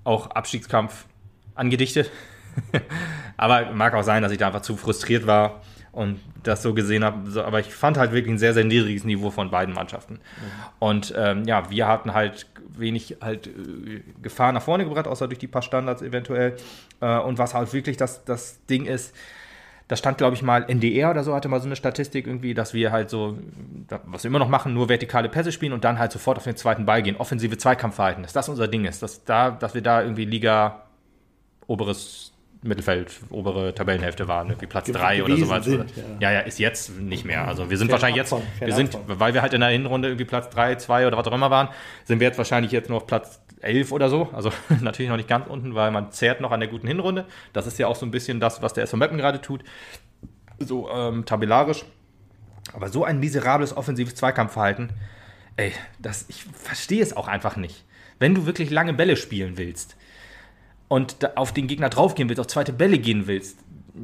auch 0.06 0.30
Abstiegskampf 0.30 1.06
angedichtet. 1.54 2.10
aber 3.36 3.72
mag 3.72 3.94
auch 3.94 4.02
sein, 4.02 4.22
dass 4.22 4.32
ich 4.32 4.38
da 4.38 4.46
einfach 4.46 4.62
zu 4.62 4.76
frustriert 4.76 5.26
war 5.26 5.62
und 5.92 6.20
das 6.42 6.62
so 6.62 6.74
gesehen 6.74 7.04
habe. 7.04 7.44
Aber 7.44 7.60
ich 7.60 7.74
fand 7.74 7.98
halt 7.98 8.12
wirklich 8.12 8.34
ein 8.34 8.38
sehr, 8.38 8.54
sehr 8.54 8.64
niedriges 8.64 9.04
Niveau 9.04 9.30
von 9.30 9.50
beiden 9.50 9.74
Mannschaften. 9.74 10.14
Mhm. 10.14 10.18
Und 10.78 11.14
ähm, 11.16 11.44
ja, 11.44 11.70
wir 11.70 11.88
hatten 11.88 12.14
halt 12.14 12.46
wenig 12.68 13.16
halt 13.20 13.48
äh, 13.48 14.02
Gefahr 14.22 14.52
nach 14.52 14.62
vorne 14.62 14.84
gebracht, 14.84 15.06
außer 15.06 15.26
durch 15.28 15.38
die 15.38 15.48
paar 15.48 15.62
Standards 15.62 16.02
eventuell. 16.02 16.56
Äh, 17.00 17.18
und 17.18 17.38
was 17.38 17.54
halt 17.54 17.72
wirklich 17.72 17.96
das, 17.96 18.24
das 18.24 18.64
Ding 18.66 18.86
ist, 18.86 19.14
da 19.88 19.96
stand, 19.96 20.18
glaube 20.18 20.34
ich, 20.34 20.42
mal 20.42 20.64
NDR 20.68 21.10
oder 21.10 21.22
so, 21.22 21.34
hatte 21.34 21.48
mal 21.48 21.60
so 21.60 21.66
eine 21.66 21.76
Statistik 21.76 22.26
irgendwie, 22.26 22.54
dass 22.54 22.74
wir 22.74 22.90
halt 22.90 23.08
so, 23.08 23.38
was 24.06 24.24
wir 24.24 24.28
immer 24.28 24.40
noch 24.40 24.48
machen, 24.48 24.74
nur 24.74 24.88
vertikale 24.88 25.28
Pässe 25.28 25.52
spielen 25.52 25.72
und 25.72 25.84
dann 25.84 25.98
halt 25.98 26.10
sofort 26.10 26.38
auf 26.38 26.44
den 26.44 26.56
zweiten 26.56 26.86
Ball 26.86 27.02
gehen, 27.02 27.16
offensive 27.16 27.56
Zweikampfverhalten, 27.56 28.22
dass 28.24 28.32
das 28.32 28.48
unser 28.48 28.66
Ding 28.66 28.84
ist, 28.84 29.02
dass, 29.02 29.24
da, 29.24 29.50
dass 29.50 29.74
wir 29.74 29.82
da 29.82 30.02
irgendwie 30.02 30.24
Liga 30.24 30.82
oberes 31.68 32.32
Mittelfeld, 32.62 33.20
obere 33.30 33.74
Tabellenhälfte 33.74 34.28
waren, 34.28 34.48
irgendwie 34.48 34.66
Platz 34.66 34.90
3 34.90 35.22
oder 35.22 35.36
sowas. 35.36 35.64
Sind, 35.64 35.92
ja. 35.96 36.02
ja. 36.20 36.32
ja, 36.32 36.40
ist 36.40 36.58
jetzt 36.58 36.98
nicht 36.98 37.24
mehr. 37.24 37.46
Also 37.46 37.70
wir 37.70 37.78
sind 37.78 37.90
wahrscheinlich 37.92 38.16
jetzt, 38.16 38.34
wir 38.58 38.74
sind, 38.74 38.96
weil 39.06 39.34
wir 39.34 39.42
halt 39.42 39.54
in 39.54 39.60
der 39.60 39.70
Hinrunde 39.70 40.08
irgendwie 40.08 40.24
Platz 40.24 40.50
3, 40.50 40.76
2 40.76 41.06
oder 41.06 41.16
was 41.16 41.26
auch 41.26 41.32
immer 41.32 41.50
waren, 41.50 41.68
sind 42.04 42.18
wir 42.18 42.26
jetzt 42.26 42.38
wahrscheinlich 42.38 42.72
jetzt 42.72 42.88
nur 42.88 42.98
auf 42.98 43.06
Platz 43.06 43.40
11 43.66 43.92
oder 43.92 44.08
so. 44.08 44.28
Also 44.32 44.52
natürlich 44.80 45.08
noch 45.08 45.16
nicht 45.16 45.28
ganz 45.28 45.46
unten, 45.46 45.74
weil 45.74 45.90
man 45.90 46.12
zehrt 46.12 46.40
noch 46.40 46.52
an 46.52 46.60
der 46.60 46.68
guten 46.68 46.86
Hinrunde. 46.86 47.26
Das 47.52 47.66
ist 47.66 47.78
ja 47.78 47.86
auch 47.86 47.96
so 47.96 48.06
ein 48.06 48.10
bisschen 48.10 48.40
das, 48.40 48.62
was 48.62 48.72
der 48.72 48.84
SV 48.84 48.96
Meppen 48.96 49.18
gerade 49.18 49.40
tut. 49.40 49.62
So 50.58 50.90
ähm, 50.90 51.24
tabellarisch. 51.24 51.84
Aber 52.72 52.88
so 52.88 53.04
ein 53.04 53.20
miserables 53.20 53.76
offensives 53.76 54.14
Zweikampfverhalten, 54.14 54.92
ey, 55.56 55.72
das, 55.98 56.26
ich 56.28 56.44
verstehe 56.44 57.02
es 57.02 57.16
auch 57.16 57.28
einfach 57.28 57.56
nicht. 57.56 57.84
Wenn 58.18 58.34
du 58.34 58.46
wirklich 58.46 58.70
lange 58.70 58.94
Bälle 58.94 59.16
spielen 59.16 59.56
willst 59.56 59.96
und 60.88 61.36
auf 61.36 61.52
den 61.52 61.68
Gegner 61.68 61.90
draufgehen 61.90 62.28
willst, 62.28 62.40
auf 62.40 62.46
zweite 62.46 62.72
Bälle 62.72 62.98
gehen 62.98 63.26
willst, 63.26 63.58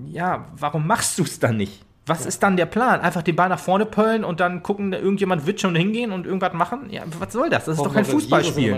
ja, 0.06 0.50
warum 0.56 0.86
machst 0.86 1.18
du 1.18 1.24
es 1.24 1.38
dann 1.38 1.56
nicht? 1.56 1.84
Was 2.04 2.22
ja. 2.22 2.28
ist 2.28 2.42
dann 2.42 2.56
der 2.56 2.66
Plan? 2.66 3.00
Einfach 3.00 3.22
den 3.22 3.36
Ball 3.36 3.48
nach 3.48 3.60
vorne 3.60 3.86
pöllen 3.86 4.24
und 4.24 4.40
dann 4.40 4.64
gucken, 4.64 4.92
irgendjemand 4.92 5.46
wird 5.46 5.60
schon 5.60 5.76
hingehen 5.76 6.10
und 6.10 6.26
irgendwas 6.26 6.52
machen? 6.52 6.90
Ja, 6.90 7.02
was 7.20 7.32
soll 7.32 7.48
das? 7.48 7.66
Das 7.66 7.76
ist 7.76 7.84
doch 7.84 7.94
kein 7.94 8.04
Fußballspiel. 8.04 8.76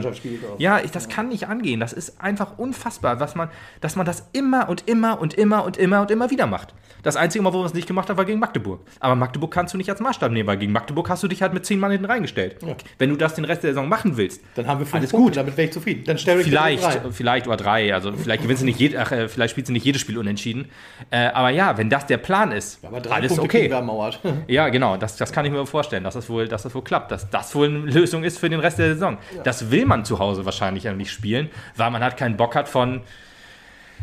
Ja, 0.58 0.80
ich, 0.80 0.90
das 0.90 1.08
kann 1.08 1.28
nicht 1.28 1.48
angehen. 1.48 1.80
Das 1.80 1.94
ist 1.94 2.20
einfach 2.20 2.58
unfassbar, 2.58 3.20
was 3.20 3.34
man, 3.34 3.48
dass 3.80 3.96
man 3.96 4.04
das 4.04 4.28
immer 4.32 4.68
und 4.68 4.86
immer 4.88 5.20
und 5.20 5.32
immer 5.32 5.64
und 5.64 5.78
immer 5.78 6.02
und 6.02 6.10
immer 6.10 6.30
wieder 6.30 6.46
macht. 6.46 6.74
Das 7.02 7.16
einzige 7.16 7.42
Mal, 7.42 7.52
wo 7.52 7.58
man 7.58 7.66
es 7.66 7.74
nicht 7.74 7.86
gemacht 7.86 8.10
hat, 8.10 8.16
war 8.16 8.24
gegen 8.26 8.40
Magdeburg. 8.40 8.80
Aber 9.00 9.14
Magdeburg 9.14 9.50
kannst 9.50 9.72
du 9.72 9.78
nicht 9.78 9.90
als 9.90 10.00
Maßstab 10.00 10.30
nehmen, 10.30 10.46
weil 10.46 10.58
gegen 10.58 10.72
Magdeburg 10.72 11.08
hast 11.08 11.22
du 11.22 11.28
dich 11.28 11.40
halt 11.40 11.54
mit 11.54 11.64
zehn 11.64 11.78
Mann 11.78 11.90
hinten 11.90 12.06
reingestellt. 12.06 12.56
Ja. 12.62 12.74
Wenn 12.98 13.10
du 13.10 13.16
das 13.16 13.34
den 13.34 13.44
Rest 13.44 13.62
der 13.62 13.70
Saison 13.70 13.88
machen 13.88 14.18
willst, 14.18 14.42
dann 14.54 14.66
haben 14.66 14.80
wir 14.80 14.86
fünf 14.86 14.96
alles 14.96 15.10
Punkte, 15.10 15.28
gut. 15.28 15.36
Damit 15.36 15.56
wäre 15.56 15.68
ich 15.68 15.72
zufrieden. 15.72 16.04
Dann 16.04 16.18
stell 16.18 16.42
vielleicht, 16.42 17.00
vielleicht 17.10 17.46
oder 17.46 17.56
drei. 17.56 17.94
Also 17.94 18.12
vielleicht 18.12 18.42
gewinnst 18.42 18.62
du 18.62 18.66
nicht 18.66 18.78
jed, 18.78 18.96
ach, 18.96 19.12
äh, 19.12 19.28
vielleicht 19.28 19.52
spielst 19.52 19.68
du 19.68 19.72
nicht 19.72 19.84
jedes 19.84 20.00
Spiel 20.00 20.18
unentschieden. 20.18 20.70
Äh, 21.10 21.26
aber 21.28 21.50
ja, 21.50 21.78
wenn 21.78 21.88
das 21.90 22.06
der 22.06 22.18
Plan 22.18 22.52
ist, 22.52 22.82
ja, 22.82 22.90
alles 23.14 23.36
Punkte 23.36 23.58
okay. 23.58 24.42
ja, 24.48 24.68
genau. 24.68 24.96
Das, 24.96 25.16
das 25.16 25.32
kann 25.32 25.44
ich 25.44 25.52
mir 25.52 25.66
vorstellen, 25.66 26.04
dass 26.04 26.14
das 26.14 26.28
wohl, 26.28 26.48
dass 26.48 26.62
das 26.62 26.74
wohl 26.74 26.82
klappt, 26.82 27.10
dass 27.10 27.28
das 27.30 27.54
wohl 27.54 27.68
eine 27.68 27.78
Lösung 27.78 28.24
ist 28.24 28.38
für 28.38 28.48
den 28.48 28.60
Rest 28.60 28.78
der 28.78 28.94
Saison. 28.94 29.18
Ja. 29.34 29.42
Das 29.42 29.70
will 29.70 29.86
man 29.86 30.04
zu 30.04 30.18
Hause 30.18 30.44
wahrscheinlich 30.44 30.84
nicht 30.84 31.10
spielen, 31.10 31.50
weil 31.76 31.90
man 31.90 32.02
halt 32.02 32.16
keinen 32.16 32.36
Bock 32.36 32.54
hat 32.54 32.68
von 32.68 33.02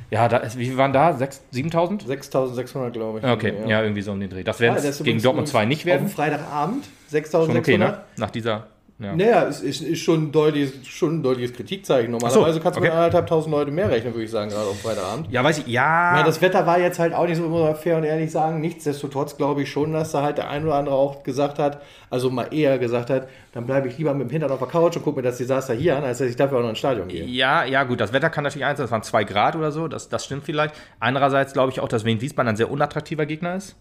ja, 0.09 0.27
da, 0.27 0.41
wie 0.57 0.75
waren 0.75 0.91
da? 0.91 1.11
7.000? 1.11 2.05
6.600, 2.05 2.89
glaube 2.89 3.19
ich. 3.19 3.25
Okay, 3.25 3.53
ja. 3.61 3.67
ja. 3.67 3.83
irgendwie 3.83 4.01
so 4.01 4.11
um 4.11 4.19
den 4.19 4.29
Dreh. 4.29 4.43
Das 4.43 4.59
werden 4.59 4.77
ah, 4.77 5.03
gegen 5.03 5.21
Dortmund 5.21 5.47
2 5.47 5.65
nicht 5.65 5.85
werden. 5.85 6.09
Freitagabend 6.09 6.85
6.600. 7.13 7.57
okay, 7.57 7.77
ne? 7.77 8.01
Nach 8.17 8.29
dieser 8.29 8.67
ja. 9.01 9.15
Naja, 9.15 9.47
es 9.47 9.61
ist, 9.61 9.81
ist, 9.81 9.99
schon, 9.99 10.25
ein 10.25 10.31
deutliches, 10.31 10.87
schon 10.87 11.17
ein 11.17 11.23
deutliches 11.23 11.53
Kritikzeichen. 11.53 12.11
Normalerweise 12.11 12.53
so, 12.53 12.59
kannst 12.59 12.77
du 12.77 12.81
okay. 12.81 12.89
mit 12.89 12.95
anderthalbtausend 12.95 13.51
Leute 13.51 13.71
mehr 13.71 13.89
rechnen, 13.89 14.13
würde 14.13 14.25
ich 14.25 14.31
sagen, 14.31 14.51
gerade 14.51 14.67
auf 14.67 14.79
Freitagabend. 14.79 15.31
Ja, 15.31 15.43
weiß 15.43 15.59
ich, 15.59 15.67
ja. 15.67 16.11
Meine, 16.13 16.25
das 16.25 16.39
Wetter 16.39 16.67
war 16.67 16.79
jetzt 16.79 16.99
halt 16.99 17.13
auch 17.13 17.25
nicht 17.25 17.37
so, 17.37 17.43
muss 17.43 17.63
man 17.63 17.75
fair 17.75 17.97
und 17.97 18.03
ehrlich 18.03 18.29
sagen. 18.29 18.61
Nichtsdestotrotz 18.61 19.37
glaube 19.37 19.63
ich 19.63 19.71
schon, 19.71 19.91
dass 19.93 20.11
da 20.11 20.21
halt 20.21 20.37
der 20.37 20.49
ein 20.49 20.63
oder 20.63 20.75
andere 20.75 20.95
auch 20.95 21.23
gesagt 21.23 21.57
hat, 21.57 21.81
also 22.11 22.29
mal 22.29 22.53
eher 22.53 22.77
gesagt 22.77 23.09
hat, 23.09 23.27
dann 23.53 23.65
bleibe 23.65 23.87
ich 23.87 23.97
lieber 23.97 24.13
mit 24.13 24.29
dem 24.29 24.31
Hintern 24.31 24.51
auf 24.51 24.59
der 24.59 24.67
Couch 24.67 24.95
und 24.97 25.03
gucke 25.03 25.17
mir 25.17 25.23
das 25.23 25.37
Desaster 25.37 25.73
hier 25.73 25.97
an, 25.97 26.03
als 26.03 26.19
dass 26.19 26.27
ich 26.27 26.35
dafür 26.35 26.59
auch 26.59 26.61
noch 26.61 26.69
ins 26.69 26.79
Stadion 26.79 27.07
gehe. 27.07 27.25
Ja, 27.25 27.63
ja, 27.63 27.83
gut, 27.83 27.99
das 27.99 28.13
Wetter 28.13 28.29
kann 28.29 28.43
natürlich 28.43 28.65
eins 28.65 28.77
sein, 28.77 28.83
das 28.83 28.91
waren 28.91 29.03
zwei 29.03 29.23
Grad 29.23 29.55
oder 29.55 29.71
so, 29.71 29.87
das, 29.87 30.09
das 30.09 30.25
stimmt 30.25 30.43
vielleicht. 30.43 30.75
Andererseits 30.99 31.53
glaube 31.53 31.71
ich 31.71 31.79
auch, 31.79 31.87
dass 31.87 32.05
Wien 32.05 32.21
Wiesbaden 32.21 32.49
ein 32.49 32.55
sehr 32.55 32.69
unattraktiver 32.69 33.25
Gegner 33.25 33.55
ist. 33.55 33.75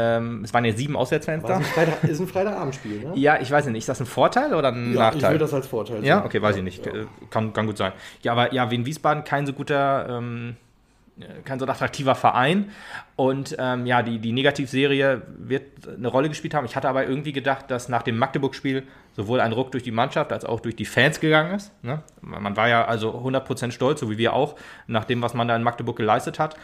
Ähm, 0.00 0.44
es 0.44 0.54
waren 0.54 0.64
ja 0.64 0.72
sieben 0.72 0.94
Auswärtsfans 0.94 1.42
da. 1.44 1.58
Freitag, 1.58 2.04
ist 2.04 2.20
ein 2.20 2.28
Freitagabendspiel, 2.28 3.00
ne? 3.00 3.12
Ja, 3.16 3.40
ich 3.40 3.50
weiß 3.50 3.66
nicht. 3.66 3.78
Ist 3.78 3.88
das 3.88 3.98
ein 3.98 4.06
Vorteil 4.06 4.54
oder 4.54 4.68
ein 4.68 4.94
ja, 4.94 5.00
Nachteil? 5.00 5.18
Ich 5.18 5.24
würde 5.24 5.38
das 5.38 5.54
als 5.54 5.66
Vorteil 5.66 5.96
sehen. 5.96 6.06
Ja, 6.06 6.24
okay, 6.24 6.40
weiß 6.40 6.56
ich 6.56 6.62
nicht. 6.62 6.86
Ja. 6.86 6.92
Kann, 7.30 7.52
kann 7.52 7.66
gut 7.66 7.78
sein. 7.78 7.92
Ja, 8.22 8.30
aber 8.30 8.54
ja, 8.54 8.70
Wien 8.70 8.86
Wiesbaden 8.86 9.24
kein 9.24 9.44
so 9.44 9.52
guter, 9.52 10.06
ähm, 10.08 10.54
kein 11.44 11.58
so 11.58 11.66
attraktiver 11.66 12.14
Verein. 12.14 12.70
Und 13.16 13.56
ähm, 13.58 13.86
ja, 13.86 14.04
die, 14.04 14.20
die 14.20 14.30
Negativserie 14.30 15.22
wird 15.36 15.64
eine 15.88 16.06
Rolle 16.06 16.28
gespielt 16.28 16.54
haben. 16.54 16.64
Ich 16.64 16.76
hatte 16.76 16.88
aber 16.88 17.08
irgendwie 17.08 17.32
gedacht, 17.32 17.68
dass 17.68 17.88
nach 17.88 18.02
dem 18.02 18.18
Magdeburg-Spiel 18.18 18.84
sowohl 19.16 19.40
ein 19.40 19.50
Ruck 19.50 19.72
durch 19.72 19.82
die 19.82 19.90
Mannschaft 19.90 20.32
als 20.32 20.44
auch 20.44 20.60
durch 20.60 20.76
die 20.76 20.84
Fans 20.84 21.18
gegangen 21.18 21.56
ist. 21.56 21.72
Ne? 21.82 22.04
Man 22.20 22.56
war 22.56 22.68
ja 22.68 22.84
also 22.84 23.10
100% 23.18 23.72
stolz, 23.72 23.98
so 23.98 24.08
wie 24.10 24.18
wir 24.18 24.32
auch, 24.32 24.54
nach 24.86 25.04
dem, 25.04 25.22
was 25.22 25.34
man 25.34 25.48
da 25.48 25.56
in 25.56 25.64
Magdeburg 25.64 25.96
geleistet 25.96 26.38
hat. 26.38 26.54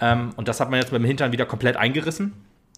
Ähm, 0.00 0.34
und 0.36 0.48
das 0.48 0.60
hat 0.60 0.68
man 0.68 0.80
jetzt 0.80 0.90
beim 0.90 1.04
Hintern 1.04 1.32
wieder 1.32 1.46
komplett 1.46 1.78
eingerissen. 1.78 2.34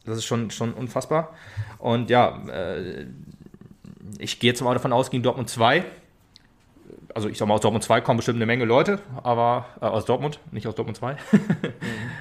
Das 0.06 0.16
ist 0.16 0.24
schon, 0.24 0.50
schon 0.50 0.72
unfassbar. 0.72 1.34
Und 1.78 2.10
ja, 2.10 2.42
äh, 2.48 3.06
ich 4.18 4.38
gehe 4.38 4.50
jetzt 4.50 4.62
mal 4.62 4.74
davon 4.74 4.92
aus, 4.92 5.10
gegen 5.10 5.22
Dortmund 5.22 5.50
2 5.50 5.84
also 7.16 7.30
ich 7.30 7.38
sag 7.38 7.48
mal, 7.48 7.54
aus 7.54 7.62
Dortmund 7.62 7.82
2 7.82 8.02
kommen 8.02 8.18
bestimmt 8.18 8.36
eine 8.36 8.44
Menge 8.44 8.66
Leute, 8.66 9.00
aber 9.22 9.66
äh, 9.80 9.86
aus 9.86 10.04
Dortmund, 10.04 10.38
nicht 10.52 10.66
aus 10.66 10.74
Dortmund 10.74 10.98
2, 10.98 11.12
mhm. 11.32 11.48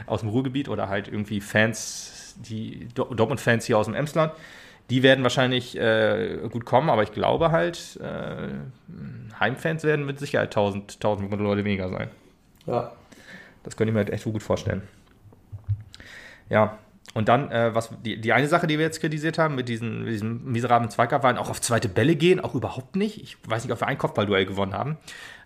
aus 0.05 0.21
dem 0.21 0.29
Ruhrgebiet 0.29 0.69
oder 0.69 0.87
halt 0.87 1.09
irgendwie 1.09 1.41
Fans, 1.41 2.35
die 2.37 2.87
Dortmund-Fans 2.95 3.65
hier 3.65 3.77
aus 3.77 3.87
dem 3.87 3.93
Emsland. 3.93 4.31
Die 4.89 5.03
werden 5.03 5.23
wahrscheinlich 5.23 5.77
äh, 5.77 6.47
gut 6.49 6.63
kommen, 6.63 6.89
aber 6.89 7.03
ich 7.03 7.11
glaube 7.11 7.51
halt, 7.51 7.99
äh, 8.01 8.49
Heimfans 9.37 9.83
werden 9.83 10.05
mit 10.05 10.19
Sicherheit 10.19 10.49
1000, 10.49 10.93
1500 10.93 11.39
Leute 11.43 11.65
weniger 11.65 11.89
sein. 11.89 12.09
Ja. 12.65 12.93
Das 13.63 13.75
könnte 13.75 13.89
ich 13.89 13.93
mir 13.93 13.99
halt 13.99 14.11
echt 14.11 14.23
gut 14.23 14.43
vorstellen. 14.43 14.83
Ja, 16.49 16.77
und 17.15 17.29
dann, 17.29 17.49
äh, 17.49 17.73
was 17.73 17.91
die, 18.03 18.19
die 18.19 18.33
eine 18.33 18.47
Sache, 18.47 18.67
die 18.67 18.77
wir 18.77 18.85
jetzt 18.85 18.99
kritisiert 18.99 19.37
haben, 19.37 19.55
mit, 19.55 19.69
diesen, 19.69 20.03
mit 20.03 20.13
diesem 20.13 20.51
miserablen 20.51 20.91
Zweikampf, 20.91 21.23
waren 21.23 21.37
auch 21.37 21.49
auf 21.49 21.61
zweite 21.61 21.87
Bälle 21.87 22.17
gehen, 22.17 22.41
auch 22.41 22.55
überhaupt 22.55 22.97
nicht. 22.97 23.23
Ich 23.23 23.37
weiß 23.47 23.63
nicht, 23.63 23.71
ob 23.71 23.79
wir 23.79 23.87
ein 23.87 23.97
Kopfballduell 23.97 24.45
gewonnen 24.45 24.73
haben. 24.73 24.97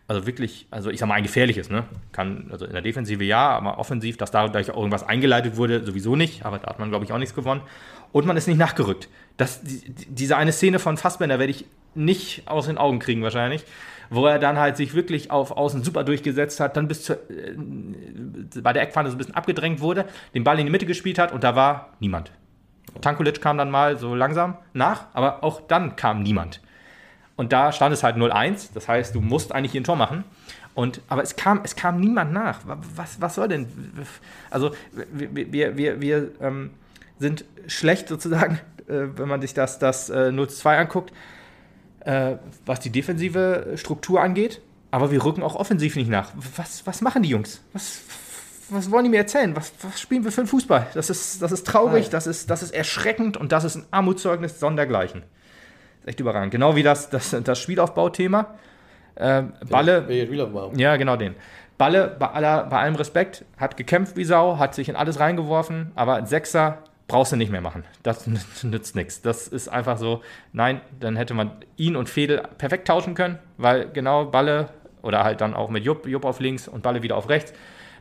Also 0.08 0.26
wirklich, 0.26 0.66
also 0.72 0.90
ich 0.90 1.00
sag 1.00 1.06
mal, 1.06 1.14
ein 1.14 1.24
gefährliches, 1.24 1.70
ne? 1.70 1.84
Kann, 2.12 2.48
also 2.52 2.66
in 2.66 2.74
der 2.74 2.82
Defensive 2.82 3.24
ja, 3.24 3.50
aber 3.50 3.78
offensiv, 3.78 4.18
dass 4.18 4.32
dadurch 4.32 4.72
auch 4.72 4.78
irgendwas 4.78 5.04
eingeleitet 5.04 5.58
wurde, 5.58 5.86
sowieso 5.86 6.16
nicht. 6.16 6.44
Aber 6.44 6.58
da 6.58 6.72
hat 6.72 6.80
man, 6.80 6.90
glaube 6.90 7.06
ich, 7.06 7.14
auch 7.14 7.20
nichts 7.20 7.36
gewonnen. 7.36 7.62
Und 8.12 8.26
man 8.26 8.36
ist 8.36 8.48
nicht 8.48 8.58
nachgerückt. 8.58 9.08
Das, 9.40 9.64
die, 9.64 9.82
diese 10.08 10.38
eine 10.38 10.52
Szene 10.52 10.78
von 10.78 10.98
Fassbender 10.98 11.40
werde 11.40 11.52
ich 11.52 11.66
nicht 11.96 12.44
aus 12.48 12.68
den 12.68 12.78
Augen 12.78 13.00
kriegen, 13.00 13.24
wahrscheinlich 13.24 13.66
wo 14.10 14.26
er 14.26 14.40
dann 14.40 14.58
halt 14.58 14.78
sich 14.78 14.94
wirklich 14.94 15.32
auf 15.32 15.52
Außen 15.52 15.84
super 15.84 16.04
durchgesetzt 16.04 16.60
hat, 16.60 16.78
dann 16.78 16.88
bis 16.88 17.04
zur, 17.04 17.18
äh, 17.30 17.54
bei 18.62 18.74
der 18.74 18.84
Eckfahne 18.84 19.10
so 19.10 19.16
ein 19.16 19.18
bisschen 19.18 19.36
abgedrängt 19.36 19.80
wurde, 19.82 20.06
den 20.34 20.44
Ball 20.44 20.60
in 20.60 20.66
die 20.66 20.72
Mitte 20.72 20.86
gespielt 20.86 21.20
hat 21.20 21.32
und 21.32 21.44
da 21.44 21.56
war 21.56 21.94
niemand. 22.00 22.32
Tankulic 23.02 23.42
kam 23.42 23.58
dann 23.58 23.70
mal 23.70 23.98
so 23.98 24.16
langsam 24.16 24.58
nach, 24.74 25.06
aber 25.14 25.44
auch 25.44 25.62
dann 25.62 25.96
kam 25.96 26.24
niemand. 26.24 26.60
Und 27.36 27.54
da 27.54 27.72
stand 27.72 27.94
es 27.94 28.04
halt 28.04 28.18
0-1, 28.18 28.72
das 28.74 28.88
heißt, 28.88 29.16
du 29.16 29.22
musst 29.22 29.54
eigentlich 29.54 29.72
hier 29.72 29.82
ein 29.82 29.86
Tor 29.86 29.96
machen. 29.96 30.24
Und, 30.74 31.02
aber 31.08 31.24
es 31.24 31.36
kam, 31.36 31.62
es 31.64 31.76
kam 31.76 32.00
niemand 32.00 32.34
nach. 32.34 32.60
Was, 32.96 33.22
was 33.22 33.36
soll 33.36 33.48
denn? 33.48 33.68
Also, 34.50 34.72
wir, 35.12 35.52
wir, 35.52 35.78
wir, 35.78 36.02
wir 36.02 36.32
ähm, 36.42 36.72
sind 37.18 37.46
schlecht 37.68 38.08
sozusagen, 38.08 38.60
wenn 38.90 39.28
man 39.28 39.42
sich 39.42 39.54
das, 39.54 39.80
das 39.80 40.10
äh, 40.10 40.30
0-2 40.30 40.78
anguckt 40.78 41.14
äh, 42.02 42.38
was 42.66 42.80
die 42.80 42.90
defensive 42.90 43.74
Struktur 43.76 44.22
angeht, 44.22 44.62
aber 44.92 45.12
wir 45.12 45.24
rücken 45.24 45.44
auch 45.44 45.56
offensiv 45.56 45.96
nicht 45.96 46.10
nach. 46.10 46.32
Was, 46.56 46.86
was 46.86 47.02
machen 47.02 47.24
die 47.24 47.30
Jungs? 47.30 47.62
Was, 47.74 48.02
was 48.70 48.92
wollen 48.92 49.04
die 49.06 49.10
mir 49.10 49.18
erzählen? 49.18 49.56
Was, 49.56 49.72
was 49.82 50.00
spielen 50.00 50.24
wir 50.24 50.32
für 50.32 50.42
einen 50.42 50.48
Fußball? 50.48 50.88
Das 50.94 51.10
ist, 51.10 51.42
das 51.42 51.52
ist 51.52 51.68
traurig, 51.68 52.10
das 52.10 52.28
ist, 52.28 52.50
das 52.50 52.64
ist 52.64 52.72
erschreckend 52.72 53.38
und 53.38 53.52
das 53.52 53.64
ist 53.64 53.76
ein 53.76 53.86
Armutszeugnis 53.92 54.60
sondergleichen. 54.60 55.22
Das 55.22 56.02
ist 56.02 56.08
echt 56.08 56.20
überragend. 56.20 56.52
Genau 56.52 56.76
wie 56.76 56.84
das, 56.84 57.10
das, 57.10 57.36
das 57.44 57.60
Spielaufbauthema. 57.60 58.56
Äh, 59.16 59.44
Balle. 59.70 60.06
Ja, 60.10 60.72
ja, 60.76 60.98
genau 60.98 61.16
den. 61.16 61.36
Balle, 61.78 62.16
bei, 62.20 62.28
aller, 62.28 62.66
bei 62.66 62.80
allem 62.80 62.96
Respekt, 62.96 63.46
hat 63.58 63.78
gekämpft 63.78 64.18
wie 64.18 64.26
Sau, 64.26 64.58
hat 64.58 64.76
sich 64.76 64.90
in 64.90 64.96
alles 64.96 65.20
reingeworfen, 65.20 65.92
aber 65.96 66.16
ein 66.16 66.26
Sechser 66.26 66.84
brauchst 67.10 67.34
du 67.34 67.36
nicht 67.36 67.52
mehr 67.52 67.60
machen. 67.60 67.84
Das 68.04 68.26
nützt 68.64 68.96
nichts. 68.96 69.22
Das 69.22 69.50
ist 69.50 69.68
einfach 69.68 69.98
so, 69.98 70.22
nein, 70.54 70.80
dann 71.02 71.18
hätte 71.18 71.34
man 71.34 71.52
ihn 71.76 71.98
und 71.98 72.08
Fedel 72.08 72.44
perfekt 72.58 72.88
tauschen 72.88 73.16
können, 73.16 73.40
weil 73.58 73.90
genau 73.92 74.26
Balle 74.26 74.70
oder 75.02 75.26
halt 75.26 75.42
dann 75.42 75.54
auch 75.54 75.70
mit 75.70 75.84
Jupp, 75.84 76.08
Jupp 76.08 76.24
auf 76.24 76.40
links 76.40 76.70
und 76.70 76.84
Balle 76.84 77.04
wieder 77.04 77.18
auf 77.18 77.28
rechts, 77.28 77.52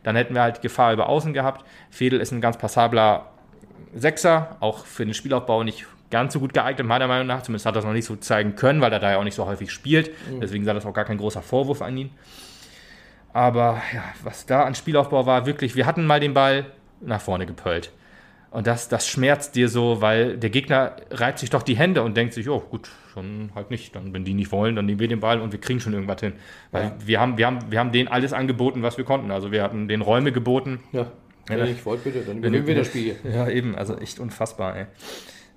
dann 0.03 0.15
hätten 0.15 0.33
wir 0.33 0.41
halt 0.41 0.61
Gefahr 0.61 0.93
über 0.93 1.09
Außen 1.09 1.33
gehabt. 1.33 1.65
Fedel 1.89 2.21
ist 2.21 2.31
ein 2.31 2.39
ganz 2.39 2.57
passabler 2.57 3.31
Sechser, 3.93 4.57
auch 4.61 4.85
für 4.85 5.05
den 5.05 5.13
Spielaufbau 5.13 5.63
nicht 5.63 5.87
ganz 6.11 6.33
so 6.33 6.39
gut 6.39 6.53
geeignet, 6.53 6.87
meiner 6.87 7.07
Meinung 7.07 7.27
nach. 7.27 7.41
Zumindest 7.41 7.65
hat 7.65 7.73
er 7.73 7.81
das 7.81 7.85
noch 7.85 7.93
nicht 7.93 8.05
so 8.05 8.15
zeigen 8.15 8.55
können, 8.55 8.81
weil 8.81 8.93
er 8.93 8.99
da 8.99 9.11
ja 9.11 9.17
auch 9.17 9.23
nicht 9.23 9.35
so 9.35 9.45
häufig 9.45 9.71
spielt. 9.71 10.11
Mhm. 10.29 10.41
Deswegen 10.41 10.65
sei 10.65 10.73
das 10.73 10.85
auch 10.85 10.93
gar 10.93 11.05
kein 11.05 11.17
großer 11.17 11.41
Vorwurf 11.41 11.81
an 11.81 11.97
ihn. 11.97 12.11
Aber 13.33 13.81
ja, 13.93 14.03
was 14.23 14.45
da 14.45 14.63
an 14.63 14.75
Spielaufbau 14.75 15.25
war, 15.25 15.45
wirklich, 15.45 15.75
wir 15.75 15.85
hatten 15.85 16.05
mal 16.05 16.19
den 16.19 16.33
Ball 16.33 16.65
nach 17.01 17.21
vorne 17.21 17.45
gepölt. 17.45 17.91
Und 18.51 18.65
das, 18.65 18.89
das 18.89 19.07
schmerzt 19.07 19.55
dir 19.55 19.69
so, 19.69 20.01
weil 20.01 20.37
der 20.37 20.49
Gegner 20.49 20.95
reibt 21.11 21.39
sich 21.39 21.51
doch 21.51 21.61
die 21.61 21.77
Hände 21.77 22.01
und 22.01 22.17
denkt 22.17 22.33
sich, 22.33 22.49
oh 22.49 22.59
gut, 22.59 22.89
schon 23.13 23.51
halt 23.53 23.69
nicht. 23.69 23.95
Dann, 23.95 24.13
wenn 24.13 24.23
die 24.23 24.33
nicht 24.33 24.51
wollen, 24.51 24.75
dann 24.75 24.85
nehmen 24.85 24.99
wir 24.99 25.07
den 25.07 25.19
Ball 25.19 25.39
und 25.39 25.51
wir 25.51 25.59
kriegen 25.59 25.79
schon 25.79 25.93
irgendwas 25.93 26.19
hin. 26.19 26.33
Weil 26.71 26.85
ja. 26.85 26.95
wir, 27.05 27.19
haben, 27.19 27.37
wir, 27.37 27.45
haben, 27.45 27.59
wir 27.69 27.79
haben 27.79 27.91
denen 27.91 28.07
alles 28.07 28.33
angeboten, 28.33 28.81
was 28.81 28.97
wir 28.97 29.05
konnten. 29.05 29.29
Also 29.29 29.51
wir 29.51 29.61
hatten 29.61 29.87
den 29.87 30.01
Räume 30.01 30.31
geboten. 30.31 30.79
Ja, 30.91 31.11
wenn 31.47 31.59
ja, 31.59 31.65
ich 31.65 31.85
wollte 31.85 32.09
bitte, 32.09 32.25
dann 32.25 32.41
gewinnen 32.41 32.65
wir 32.65 32.75
das 32.75 32.87
Spiel. 32.87 33.15
Ja, 33.23 33.47
eben, 33.47 33.75
also 33.75 33.95
echt 33.97 34.19
unfassbar, 34.19 34.75
ey. 34.75 34.85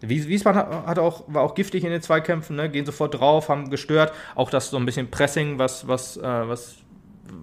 Wiesbaden 0.03 0.86
hat 0.86 0.99
auch, 0.99 1.22
war 1.28 1.43
auch 1.43 1.55
giftig 1.55 1.84
in 1.84 1.90
den 1.90 2.03
Zweikämpfen, 2.03 2.57
ne? 2.57 2.68
gehen 2.68 2.84
sofort 2.84 3.14
drauf, 3.14 3.49
haben 3.49 3.70
gestört. 3.70 4.12
Auch 4.34 4.51
das 4.51 4.70
so 4.70 4.76
ein 4.76 4.84
bisschen 4.84 5.11
Pressing, 5.11 5.59
was, 5.59 5.86
was, 5.86 6.16
äh, 6.16 6.22
was 6.22 6.81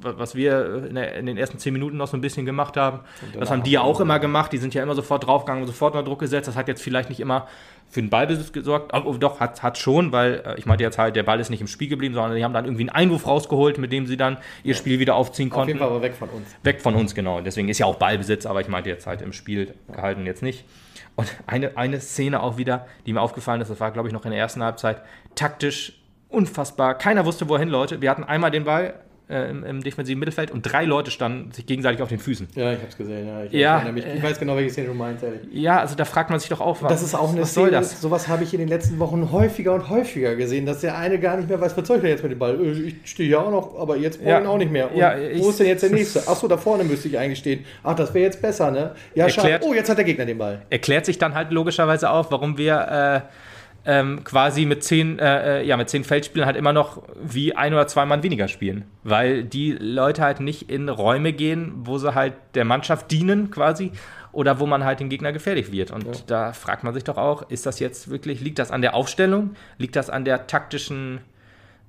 was 0.02 0.36
wir 0.36 0.86
in, 0.90 0.96
der, 0.96 1.16
in, 1.16 1.26
den 1.26 1.38
ersten 1.38 1.58
zehn 1.58 1.74
Minuten 1.74 1.98
noch 1.98 2.08
so 2.08 2.18
ein 2.18 2.22
bisschen 2.22 2.46
gemacht 2.46 2.78
haben. 2.78 3.00
Das 3.38 3.50
haben 3.50 3.64
die 3.64 3.72
ja 3.72 3.82
auch 3.82 4.00
immer 4.00 4.20
gemacht. 4.20 4.52
Die 4.52 4.58
sind 4.58 4.74
ja 4.74 4.84
immer 4.84 4.96
sofort 4.96 5.26
draufgegangen, 5.26 5.66
sofort 5.66 5.96
unter 5.96 6.04
Druck 6.04 6.20
gesetzt. 6.20 6.48
Das 6.48 6.56
hat 6.56 6.68
jetzt 6.68 6.82
vielleicht 6.82 7.10
nicht 7.10 7.20
immer 7.20 7.48
für 7.90 8.02
den 8.02 8.10
Ballbesitz 8.10 8.52
gesorgt. 8.52 8.94
Oh, 8.94 9.16
doch, 9.18 9.40
hat, 9.40 9.64
hat 9.64 9.78
schon, 9.78 10.12
weil 10.12 10.44
äh, 10.46 10.60
ich 10.60 10.66
meinte 10.66 10.84
jetzt 10.84 10.98
halt, 10.98 11.16
der 11.16 11.24
Ball 11.24 11.40
ist 11.40 11.50
nicht 11.50 11.62
im 11.62 11.68
Spiel 11.68 11.88
geblieben, 11.88 12.14
sondern 12.14 12.36
die 12.36 12.44
haben 12.44 12.54
dann 12.54 12.66
irgendwie 12.66 12.84
einen 12.84 12.90
Einwurf 12.90 13.26
rausgeholt, 13.26 13.78
mit 13.78 13.92
dem 13.92 14.06
sie 14.06 14.18
dann 14.18 14.38
ihr 14.64 14.76
Spiel 14.76 15.00
wieder 15.00 15.16
aufziehen 15.16 15.50
konnten. 15.50 15.62
Auf 15.62 15.68
jeden 15.68 15.80
Fall 15.80 15.90
aber 15.90 16.02
weg 16.02 16.14
von 16.14 16.30
uns. 16.30 16.56
Weg 16.64 16.82
von 16.82 16.96
uns, 16.96 17.16
genau. 17.16 17.42
Deswegen 17.42 17.70
ist 17.70 17.80
ja 17.80 17.86
auch 17.86 17.96
Ballbesitz, 17.96 18.46
aber 18.46 18.62
ich 18.62 18.68
meinte 18.68 18.90
jetzt 18.90 19.08
halt 19.08 19.22
im 19.22 19.34
Spiel 19.34 19.74
gehalten 19.92 20.26
jetzt 20.26 20.44
nicht. 20.44 20.66
Und 21.16 21.36
eine, 21.48 21.78
eine 21.78 22.00
Szene 22.00 22.44
auch 22.44 22.58
wieder, 22.58 22.86
die 23.06 23.14
mir 23.14 23.22
aufgefallen 23.22 23.62
ist, 23.62 23.70
das 23.70 23.80
war 23.80 23.92
glaube 23.92 24.08
ich 24.08 24.14
noch 24.14 24.26
in 24.26 24.32
der 24.32 24.40
ersten 24.40 24.64
Halbzeit, 24.64 25.02
taktisch 25.36 25.94
unfassbar. 26.30 26.96
Keiner 26.96 27.26
wusste, 27.26 27.50
wohin, 27.50 27.70
Leute. 27.70 28.02
Wir 28.02 28.10
hatten 28.12 28.24
einmal 28.24 28.52
den 28.52 28.66
Ball, 28.66 28.94
äh, 29.30 29.50
im, 29.50 29.64
im, 29.64 29.84
defensiven 29.84 30.20
Mittelfeld 30.20 30.52
und 30.52 30.64
drei 30.64 30.86
Leute 30.86 31.12
standen 31.12 31.52
sich 31.52 31.66
gegenseitig 31.66 32.02
auf 32.02 32.10
den 32.10 32.20
Füßen. 32.20 32.48
Ja, 32.56 32.72
ich 32.72 32.80
habe 32.80 32.90
es 32.90 32.98
gesehen. 32.98 33.28
Ja, 33.28 33.44
ich, 33.44 33.52
ja, 33.52 33.92
mich, 33.92 34.06
ich 34.06 34.24
weiß 34.24 34.40
genau, 34.40 34.56
welche 34.56 34.72
Szene 34.72 34.88
du 34.88 34.94
meinst, 34.94 35.24
ehrlich. 35.24 35.42
Ja, 35.52 35.80
also 35.80 35.96
da 35.96 36.06
fragt 36.06 36.30
man 36.30 36.40
sich 36.40 36.50
doch 36.50 36.62
auch, 36.62 36.82
was, 36.82 36.92
das 36.92 37.04
ist 37.04 37.16
auch 37.16 37.32
eine 37.32 37.42
was 37.42 37.52
Szene, 37.52 37.68
soll 37.68 37.72
das? 37.72 38.02
Sowas 38.02 38.28
habe 38.28 38.44
ich 38.44 38.54
in 38.54 38.60
den 38.60 38.70
letzten 38.70 38.98
Wochen 39.00 39.32
häufiger 39.32 39.74
und 39.74 39.90
häufiger 39.90 40.36
gesehen, 40.36 40.66
dass 40.66 40.82
der 40.82 40.98
eine 40.98 41.20
gar 41.20 41.38
nicht 41.38 41.48
mehr 41.48 41.62
weiß, 41.62 41.78
was 41.78 41.88
soll 41.88 41.98
ich 41.98 42.02
denn 42.02 42.12
jetzt 42.12 42.24
mit 42.24 42.32
dem 42.32 42.40
Ball? 42.40 42.60
Äh, 42.60 42.72
ich 42.72 42.96
stehe 43.06 43.28
hier 43.28 43.42
auch 43.42 43.52
noch, 43.52 43.80
aber 43.80 43.98
jetzt 43.98 44.24
brauche 44.24 44.34
ich 44.34 44.40
ihn 44.40 44.48
auch 44.48 44.58
nicht 44.58 44.72
mehr. 44.72 44.92
Und 44.92 44.98
ja, 44.98 45.18
ich, 45.18 45.42
wo 45.42 45.50
ist 45.50 45.60
denn 45.60 45.68
jetzt 45.68 45.84
der 45.84 45.90
nächste? 45.92 46.28
Achso, 46.28 46.48
da 46.48 46.58
vorne 46.58 46.84
müsste 46.84 47.08
ich 47.08 47.18
eigentlich 47.18 47.40
stehen. 47.40 47.66
Ach, 47.84 47.96
das 47.96 48.14
wäre 48.14 48.26
jetzt 48.26 48.42
besser, 48.42 48.72
ne? 48.72 48.96
Ja, 49.14 49.26
erklärt, 49.26 49.62
schade. 49.62 49.66
Oh, 49.66 49.74
jetzt 49.74 49.90
hat 49.90 49.98
der 49.98 50.06
Gegner 50.06 50.26
den 50.26 50.38
Ball. 50.38 50.62
Erklärt 50.70 51.06
sich 51.06 51.18
dann 51.18 51.36
halt 51.36 51.52
logischerweise 51.52 52.10
auch, 52.10 52.32
warum 52.32 52.58
wir. 52.58 53.24
Äh, 53.26 53.50
ähm, 53.86 54.24
quasi 54.24 54.66
mit 54.66 54.84
zehn, 54.84 55.20
äh, 55.20 55.62
äh, 55.62 55.66
ja, 55.66 55.78
mit 55.78 55.90
zehn 55.90 56.04
Feldspielern 56.04 56.46
halt 56.46 56.58
immer 56.58 56.74
noch 56.74 57.02
wie 57.22 57.56
ein 57.56 57.74
oder 57.74 57.88
zwei 57.88 58.06
Mann 58.06 58.24
weniger 58.24 58.48
spielen. 58.48 58.86
Weil 59.04 59.44
die 59.44 59.72
Leute 59.72 60.22
halt 60.22 60.40
nicht 60.40 60.70
in 60.70 60.90
Räume 60.90 61.34
gehen, 61.34 61.74
wo 61.78 61.98
sie 61.98 62.14
halt 62.14 62.34
der 62.56 62.66
Mannschaft 62.66 63.12
dienen 63.12 63.52
quasi 63.52 63.92
oder 64.32 64.60
wo 64.60 64.66
man 64.66 64.84
halt 64.84 65.00
den 65.00 65.10
Gegner 65.10 65.32
gefährlich 65.32 65.72
wird. 65.72 65.92
Und 65.92 66.06
ja. 66.06 66.12
da 66.28 66.54
fragt 66.54 66.84
man 66.84 66.94
sich 66.94 67.04
doch 67.04 67.18
auch, 67.18 67.50
ist 67.50 67.66
das 67.66 67.80
jetzt 67.80 68.10
wirklich, 68.10 68.42
liegt 68.42 68.60
das 68.60 68.72
an 68.72 68.82
der 68.82 68.94
Aufstellung? 68.94 69.56
Liegt 69.78 69.96
das 69.96 70.10
an 70.10 70.26
der 70.26 70.48
taktischen 70.48 71.22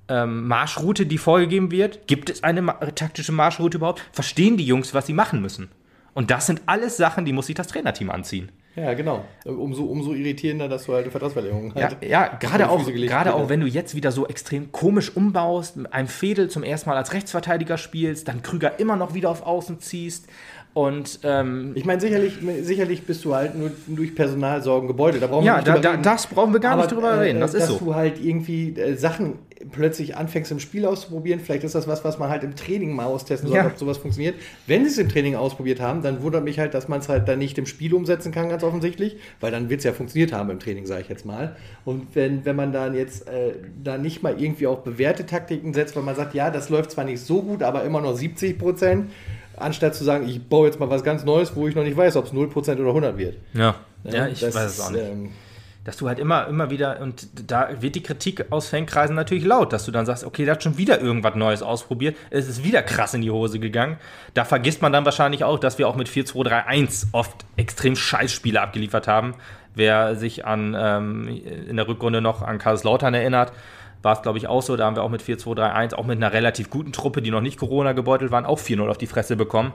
ähm, 0.07 0.47
Marschroute, 0.47 1.05
die 1.05 1.17
vorgegeben 1.17 1.71
wird? 1.71 2.07
Gibt 2.07 2.29
es 2.29 2.43
eine 2.43 2.61
ma 2.61 2.73
taktische 2.73 3.31
Marschroute 3.31 3.77
überhaupt? 3.77 4.01
Verstehen 4.11 4.57
die 4.57 4.65
Jungs, 4.65 4.93
was 4.93 5.05
sie 5.05 5.13
machen 5.13 5.41
müssen? 5.41 5.69
Und 6.13 6.31
das 6.31 6.47
sind 6.47 6.61
alles 6.65 6.97
Sachen, 6.97 7.25
die 7.25 7.33
muss 7.33 7.47
sich 7.47 7.55
das 7.55 7.67
Trainerteam 7.67 8.09
anziehen. 8.09 8.51
Ja, 8.75 8.93
genau. 8.93 9.25
Umso, 9.45 9.83
umso 9.83 10.13
irritierender, 10.13 10.69
dass 10.69 10.85
du 10.85 10.93
halt 10.93 11.03
eine 11.03 11.11
Vertragsverlängerung 11.11 11.73
hast. 11.75 11.97
Ja, 12.01 12.07
ja 12.07 12.37
gerade 12.39 12.69
auch, 12.69 12.85
gerade 12.85 13.33
auch, 13.33 13.49
wenn 13.49 13.59
du 13.59 13.67
jetzt 13.67 13.95
wieder 13.95 14.11
so 14.11 14.27
extrem 14.27 14.71
komisch 14.71 15.15
umbaust, 15.15 15.77
einem 15.91 16.07
Fädel 16.07 16.49
zum 16.49 16.63
ersten 16.63 16.89
Mal 16.89 16.97
als 16.97 17.13
Rechtsverteidiger 17.13 17.77
spielst, 17.77 18.27
dann 18.27 18.41
Krüger 18.41 18.79
immer 18.79 18.95
noch 18.95 19.13
wieder 19.13 19.29
auf 19.29 19.45
Außen 19.45 19.79
ziehst. 19.81 20.27
Und 20.73 21.19
ähm, 21.23 21.73
ich 21.75 21.83
meine, 21.83 21.99
sicherlich, 21.99 22.35
sicherlich 22.61 23.05
bist 23.05 23.25
du 23.25 23.35
halt 23.35 23.55
nur 23.55 23.71
durch 23.87 24.15
Personalsorgen 24.15 24.87
gebeutelt. 24.87 25.21
Da 25.21 25.27
brauchen 25.27 25.43
ja, 25.43 25.65
wir 25.65 25.73
nicht 25.73 25.85
da, 25.85 25.95
da, 25.95 25.97
das 25.97 26.27
brauchen 26.27 26.53
wir 26.53 26.61
gar 26.61 26.73
Aber, 26.73 26.83
nicht 26.83 26.93
drüber 26.93 27.11
äh, 27.11 27.19
reden. 27.19 27.41
Das 27.41 27.53
ist 27.53 27.63
dass 27.63 27.69
so. 27.69 27.75
Dass 27.75 27.83
du 27.83 27.95
halt 27.95 28.23
irgendwie 28.23 28.69
äh, 28.79 28.95
Sachen 28.95 29.39
plötzlich 29.71 30.15
anfängst 30.15 30.51
im 30.51 30.59
Spiel 30.59 30.85
auszuprobieren. 30.85 31.39
Vielleicht 31.39 31.63
ist 31.63 31.75
das 31.75 31.87
was, 31.87 32.03
was 32.03 32.19
man 32.19 32.29
halt 32.29 32.43
im 32.43 32.55
Training 32.55 32.95
mal 32.95 33.05
austesten 33.05 33.49
soll, 33.49 33.57
ja. 33.57 33.65
ob 33.67 33.77
sowas 33.77 33.97
funktioniert. 33.97 34.35
Wenn 34.67 34.83
sie 34.85 34.91
es 34.91 34.97
im 34.97 35.09
Training 35.09 35.35
ausprobiert 35.35 35.79
haben, 35.79 36.01
dann 36.01 36.21
wundert 36.21 36.43
mich 36.43 36.59
halt, 36.59 36.73
dass 36.73 36.87
man 36.87 36.99
es 36.99 37.09
halt 37.09 37.27
dann 37.27 37.39
nicht 37.39 37.57
im 37.57 37.65
Spiel 37.65 37.93
umsetzen 37.93 38.31
kann, 38.31 38.49
ganz 38.49 38.63
offensichtlich, 38.63 39.17
weil 39.39 39.51
dann 39.51 39.69
wird 39.69 39.79
es 39.79 39.83
ja 39.83 39.93
funktioniert 39.93 40.33
haben 40.33 40.49
im 40.49 40.59
Training, 40.59 40.85
sage 40.85 41.01
ich 41.01 41.09
jetzt 41.09 41.25
mal. 41.25 41.55
Und 41.85 42.15
wenn, 42.15 42.45
wenn 42.45 42.55
man 42.55 42.71
dann 42.71 42.95
jetzt 42.95 43.27
äh, 43.27 43.53
da 43.83 43.97
nicht 43.97 44.23
mal 44.23 44.41
irgendwie 44.41 44.67
auch 44.67 44.79
bewährte 44.79 45.25
Taktiken 45.25 45.73
setzt, 45.73 45.95
weil 45.95 46.03
man 46.03 46.15
sagt, 46.15 46.33
ja, 46.33 46.49
das 46.49 46.69
läuft 46.69 46.91
zwar 46.91 47.03
nicht 47.03 47.21
so 47.21 47.41
gut, 47.41 47.63
aber 47.63 47.83
immer 47.83 48.01
nur 48.01 48.15
70 48.15 48.57
Prozent, 48.57 49.11
anstatt 49.55 49.95
zu 49.95 50.03
sagen, 50.03 50.27
ich 50.27 50.41
baue 50.43 50.67
jetzt 50.67 50.79
mal 50.79 50.89
was 50.89 51.03
ganz 51.03 51.23
Neues, 51.23 51.55
wo 51.55 51.67
ich 51.67 51.75
noch 51.75 51.83
nicht 51.83 51.97
weiß, 51.97 52.15
ob 52.15 52.25
es 52.25 52.33
0% 52.33 52.73
oder 52.79 52.87
100 52.87 53.17
wird. 53.17 53.37
Ja, 53.53 53.75
ja, 54.03 54.13
ja 54.13 54.27
ich 54.27 54.39
das, 54.39 54.55
weiß 54.55 54.71
es 54.71 54.79
auch 54.79 54.91
nicht. 54.91 55.03
Ähm, 55.03 55.29
dass 55.83 55.97
du 55.97 56.07
halt 56.07 56.19
immer, 56.19 56.47
immer 56.47 56.69
wieder, 56.69 56.99
und 57.01 57.27
da 57.49 57.81
wird 57.81 57.95
die 57.95 58.03
Kritik 58.03 58.51
aus 58.51 58.69
Fankreisen 58.69 59.15
natürlich 59.15 59.43
laut, 59.43 59.73
dass 59.73 59.85
du 59.85 59.91
dann 59.91 60.05
sagst, 60.05 60.23
okay, 60.23 60.45
der 60.45 60.53
hat 60.53 60.63
schon 60.63 60.77
wieder 60.77 61.01
irgendwas 61.01 61.35
Neues 61.35 61.63
ausprobiert, 61.63 62.15
es 62.29 62.47
ist 62.47 62.63
wieder 62.63 62.83
krass 62.83 63.13
in 63.13 63.21
die 63.21 63.31
Hose 63.31 63.59
gegangen. 63.59 63.97
Da 64.35 64.45
vergisst 64.45 64.81
man 64.81 64.93
dann 64.93 65.05
wahrscheinlich 65.05 65.43
auch, 65.43 65.57
dass 65.59 65.79
wir 65.79 65.87
auch 65.87 65.95
mit 65.95 66.07
4-2-3-1 66.07 67.07
oft 67.13 67.45
extrem 67.55 67.95
Scheißspiele 67.95 68.61
abgeliefert 68.61 69.07
haben. 69.07 69.33
Wer 69.73 70.15
sich 70.15 70.45
an 70.45 70.75
ähm, 70.77 71.27
in 71.67 71.77
der 71.77 71.87
Rückrunde 71.87 72.21
noch 72.21 72.41
an 72.41 72.59
Karlslautern 72.59 73.13
erinnert, 73.13 73.53
war 74.03 74.13
es, 74.13 74.21
glaube 74.21 74.37
ich, 74.37 74.47
auch 74.47 74.61
so. 74.61 74.75
Da 74.75 74.85
haben 74.85 74.95
wir 74.95 75.03
auch 75.03 75.09
mit 75.09 75.21
4-2-3-1, 75.21 75.93
auch 75.93 76.05
mit 76.05 76.17
einer 76.17 76.33
relativ 76.33 76.69
guten 76.69 76.91
Truppe, 76.91 77.21
die 77.21 77.31
noch 77.31 77.41
nicht 77.41 77.59
Corona 77.59 77.93
gebeutelt 77.93 78.31
waren, 78.31 78.45
auch 78.45 78.59
4-0 78.59 78.87
auf 78.87 78.97
die 78.97 79.07
Fresse 79.07 79.35
bekommen. 79.35 79.73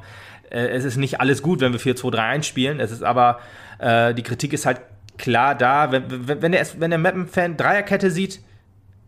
Äh, 0.51 0.67
es 0.69 0.85
ist 0.85 0.97
nicht 0.97 1.21
alles 1.21 1.43
gut, 1.43 1.61
wenn 1.61 1.73
wir 1.73 1.81
4-2-3-1 1.81 2.43
spielen. 2.43 2.81
Es 2.81 2.91
ist 2.91 3.03
aber, 3.03 3.41
äh, 3.79 4.15
die 4.15 4.23
Kritik 4.23 4.53
ist 4.53 4.67
halt 4.67 4.81
klar 5.19 5.55
da. 5.55 5.93
Wenn, 5.93 6.43
wenn, 6.43 6.53
der, 6.53 6.67
wenn 6.79 6.91
der 6.91 6.99
Mappen-Fan 6.99 7.57
Dreierkette 7.57 8.11
sieht, 8.11 8.41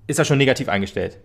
ist 0.07 0.19
er 0.19 0.25
schon 0.25 0.39
negativ 0.39 0.69
eingestellt. 0.69 1.19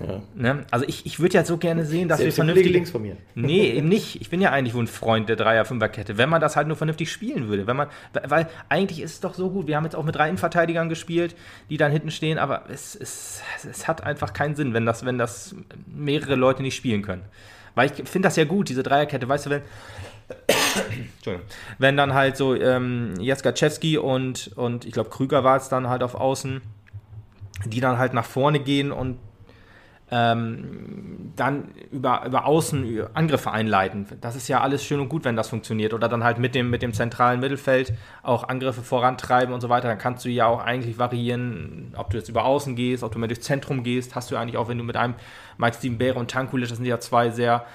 Ja. 0.00 0.22
Ne? 0.34 0.66
Also 0.70 0.84
ich, 0.86 1.06
ich 1.06 1.20
würde 1.20 1.34
ja 1.34 1.44
so 1.44 1.56
gerne 1.56 1.84
sehen, 1.84 2.08
dass 2.08 2.18
Selbst 2.18 2.36
wir 2.36 2.44
vernünftig. 2.44 2.72
links 2.72 2.90
von 2.90 3.02
mir. 3.02 3.16
Nee, 3.34 3.70
eben 3.76 3.88
nicht. 3.88 4.20
Ich 4.20 4.28
bin 4.30 4.40
ja 4.40 4.50
eigentlich 4.50 4.74
wohl 4.74 4.84
ein 4.84 4.88
Freund 4.88 5.28
der 5.28 5.36
Dreier-Fünfer-Kette. 5.36 6.18
Wenn 6.18 6.28
man 6.28 6.40
das 6.40 6.56
halt 6.56 6.68
nur 6.68 6.76
vernünftig 6.76 7.10
spielen 7.10 7.48
würde. 7.48 7.66
Wenn 7.66 7.76
man, 7.76 7.88
weil 8.24 8.48
eigentlich 8.68 9.00
ist 9.00 9.12
es 9.14 9.20
doch 9.20 9.34
so 9.34 9.50
gut. 9.50 9.66
Wir 9.66 9.76
haben 9.76 9.84
jetzt 9.84 9.96
auch 9.96 10.04
mit 10.04 10.14
drei 10.14 10.28
Innenverteidigern 10.28 10.88
gespielt, 10.88 11.34
die 11.70 11.76
dann 11.76 11.92
hinten 11.92 12.10
stehen, 12.10 12.38
aber 12.38 12.64
es, 12.68 12.94
es, 12.94 13.42
es 13.68 13.88
hat 13.88 14.02
einfach 14.02 14.32
keinen 14.32 14.54
Sinn, 14.54 14.74
wenn 14.74 14.84
das, 14.84 15.04
wenn 15.04 15.18
das 15.18 15.54
mehrere 15.86 16.34
Leute 16.34 16.62
nicht 16.62 16.76
spielen 16.76 17.02
können. 17.02 17.22
Weil 17.74 17.90
ich 17.90 18.08
finde 18.08 18.26
das 18.26 18.36
ja 18.36 18.44
gut, 18.44 18.68
diese 18.68 18.82
Dreierkette. 18.82 19.28
Weißt 19.28 19.46
du, 19.46 19.50
wenn. 19.50 19.62
Wenn 21.78 21.96
dann 21.96 22.14
halt 22.14 22.36
so 22.36 22.54
ähm, 22.54 23.14
Jaskaczewski 23.20 23.98
und, 23.98 24.52
und 24.56 24.84
ich 24.84 24.92
glaube 24.92 25.10
Krüger 25.10 25.44
war 25.44 25.56
es 25.56 25.68
dann 25.68 25.88
halt 25.88 26.02
auf 26.02 26.14
Außen, 26.14 26.60
die 27.64 27.80
dann 27.80 27.98
halt 27.98 28.14
nach 28.14 28.24
vorne 28.24 28.60
gehen 28.60 28.92
und 28.92 29.18
ähm, 30.08 31.32
dann 31.34 31.72
über, 31.90 32.24
über 32.26 32.46
Außen 32.46 33.08
Angriffe 33.14 33.50
einleiten. 33.50 34.06
Das 34.20 34.36
ist 34.36 34.46
ja 34.46 34.60
alles 34.60 34.84
schön 34.84 35.00
und 35.00 35.08
gut, 35.08 35.24
wenn 35.24 35.34
das 35.34 35.48
funktioniert. 35.48 35.94
Oder 35.94 36.08
dann 36.08 36.22
halt 36.22 36.38
mit 36.38 36.54
dem, 36.54 36.70
mit 36.70 36.82
dem 36.82 36.92
zentralen 36.92 37.40
Mittelfeld 37.40 37.92
auch 38.22 38.48
Angriffe 38.48 38.82
vorantreiben 38.82 39.52
und 39.52 39.60
so 39.60 39.68
weiter. 39.68 39.88
Dann 39.88 39.98
kannst 39.98 40.24
du 40.24 40.28
ja 40.28 40.46
auch 40.46 40.62
eigentlich 40.62 40.98
variieren, 40.98 41.92
ob 41.96 42.10
du 42.10 42.18
jetzt 42.18 42.28
über 42.28 42.44
Außen 42.44 42.76
gehst, 42.76 43.02
ob 43.02 43.12
du 43.12 43.18
mehr 43.18 43.28
durchs 43.28 43.44
Zentrum 43.44 43.82
gehst. 43.82 44.14
Hast 44.14 44.30
du 44.30 44.36
eigentlich 44.36 44.56
auch, 44.56 44.68
wenn 44.68 44.78
du 44.78 44.84
mit 44.84 44.96
einem 44.96 45.14
Mike 45.58 45.76
Steven 45.76 45.98
Bäre 45.98 46.18
und 46.18 46.30
Tankulic, 46.30 46.68
das 46.68 46.78
sind 46.78 46.86
ja 46.86 47.00
zwei 47.00 47.30
sehr 47.30 47.66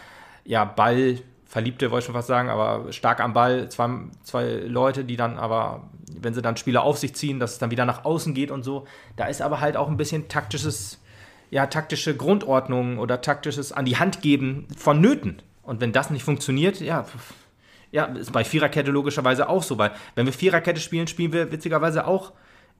ja, 0.46 0.64
Ball 0.64 1.20
Verliebte, 1.52 1.92
wollte 1.92 2.04
ich 2.04 2.06
schon 2.06 2.16
fast 2.16 2.30
sagen, 2.30 2.50
aber 2.50 2.94
stark 2.94 3.20
am 3.20 3.34
Ball, 3.34 3.68
zwei, 3.68 3.90
zwei 4.24 4.46
Leute, 4.66 5.04
die 5.04 5.18
dann 5.18 5.38
aber, 5.38 5.90
wenn 6.18 6.34
sie 6.34 6.42
dann 6.42 6.56
Spieler 6.56 6.84
auf 6.84 6.98
sich 6.98 7.14
ziehen, 7.14 7.42
dass 7.42 7.52
es 7.52 7.60
dann 7.60 7.72
wieder 7.72 7.84
nach 7.84 8.06
außen 8.06 8.34
geht 8.34 8.52
und 8.52 8.64
so. 8.64 8.88
Da 9.18 9.26
ist 9.26 9.42
aber 9.42 9.60
halt 9.60 9.76
auch 9.76 9.90
ein 9.90 9.98
bisschen 9.98 10.30
taktisches 10.30 11.02
ja, 11.50 11.68
taktische 11.68 12.16
Grundordnung 12.16 12.98
oder 12.98 13.20
taktisches 13.22 13.74
an 13.74 13.84
die 13.84 13.98
Hand 13.98 14.22
geben 14.22 14.66
vonnöten. 14.78 15.42
Und 15.62 15.82
wenn 15.82 15.92
das 15.92 16.10
nicht 16.10 16.24
funktioniert, 16.24 16.80
ja, 16.80 17.06
ja, 17.92 18.06
ist 18.06 18.32
bei 18.32 18.46
Viererkette 18.46 18.90
logischerweise 18.90 19.50
auch 19.50 19.62
so, 19.62 19.78
weil 19.78 19.92
wenn 20.16 20.26
wir 20.26 20.32
Viererkette 20.34 20.80
spielen, 20.80 21.08
spielen 21.08 21.34
wir 21.34 21.52
witzigerweise 21.52 22.08
auch 22.08 22.32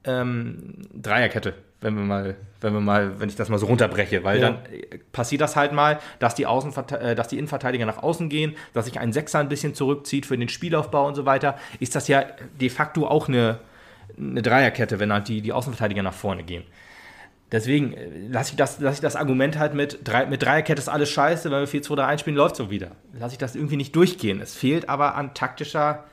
ähm, 0.04 0.82
Dreierkette, 0.94 1.54
wenn 1.82 1.96
wir 1.96 2.04
mal, 2.04 2.36
wenn 2.62 2.74
wir 2.74 2.82
mal, 2.82 3.20
wenn 3.20 3.30
ich 3.30 3.36
das 3.36 3.50
mal 3.50 3.58
so 3.58 3.66
runterbreche, 3.66 4.24
weil 4.24 4.40
ja. 4.40 4.50
dann 4.52 4.66
äh, 4.74 4.98
passiert 5.12 5.42
das 5.42 5.56
halt 5.56 5.74
mal, 5.74 6.00
dass 6.20 6.36
die, 6.36 6.46
Außen, 6.46 6.74
äh, 7.00 7.16
dass 7.16 7.28
die 7.28 7.38
Innenverteidiger 7.38 7.86
nach 7.86 8.02
außen 8.02 8.30
gehen, 8.30 8.56
dass 8.74 8.86
sich 8.86 9.00
ein 9.00 9.14
Sechser 9.14 9.40
ein 9.40 9.50
bisschen 9.50 9.74
zurückzieht 9.74 10.26
für 10.26 10.38
den 10.38 10.50
Spielaufbau 10.50 11.08
und 11.08 11.16
so 11.16 11.26
weiter, 11.26 11.58
ist 11.80 11.96
das 11.96 12.08
ja 12.08 12.26
de 12.60 12.70
facto 12.70 13.08
auch 13.08 13.28
eine, 13.28 13.60
eine 14.18 14.42
Dreierkette, 14.42 15.00
wenn 15.00 15.12
halt 15.12 15.28
die, 15.28 15.42
die 15.42 15.54
Außenverteidiger 15.54 16.04
nach 16.04 16.14
vorne 16.14 16.44
gehen. 16.44 16.64
Deswegen 17.52 17.94
äh, 17.94 18.28
lasse 18.30 18.52
ich, 18.52 18.58
das, 18.58 18.80
lass 18.80 18.96
ich 18.96 19.02
das 19.02 19.16
Argument 19.16 19.58
halt 19.58 19.74
mit, 19.74 20.00
drei, 20.04 20.26
mit 20.26 20.42
Dreierkette 20.42 20.80
ist 20.80 20.88
alles 20.88 21.10
scheiße, 21.10 21.52
wenn 21.52 21.60
wir 21.60 21.68
4-2-3 21.68 22.18
spielen, 22.18 22.36
läuft 22.36 22.56
so 22.56 22.70
wieder. 22.70 22.92
Lasse 23.14 23.34
ich 23.34 23.40
das 23.40 23.56
irgendwie 23.56 23.78
nicht 23.78 23.96
durchgehen. 23.96 24.40
Es 24.40 24.56
fehlt 24.56 24.88
aber 24.88 25.16
an 25.16 25.34
taktischer 25.34 26.06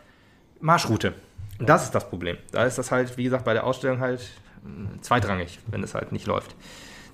Marschroute. 0.61 1.15
Das 1.59 1.85
ist 1.85 1.95
das 1.95 2.09
Problem. 2.09 2.37
Da 2.53 2.65
ist 2.65 2.79
das 2.79 2.91
halt, 2.91 3.17
wie 3.17 3.25
gesagt, 3.25 3.45
bei 3.45 3.53
der 3.53 3.65
Ausstellung 3.65 4.01
halt 4.01 4.21
hm, 4.63 5.03
zweitrangig, 5.03 5.59
wenn 5.67 5.83
es 5.83 5.95
halt 5.95 6.13
nicht 6.13 6.27
läuft. 6.27 6.55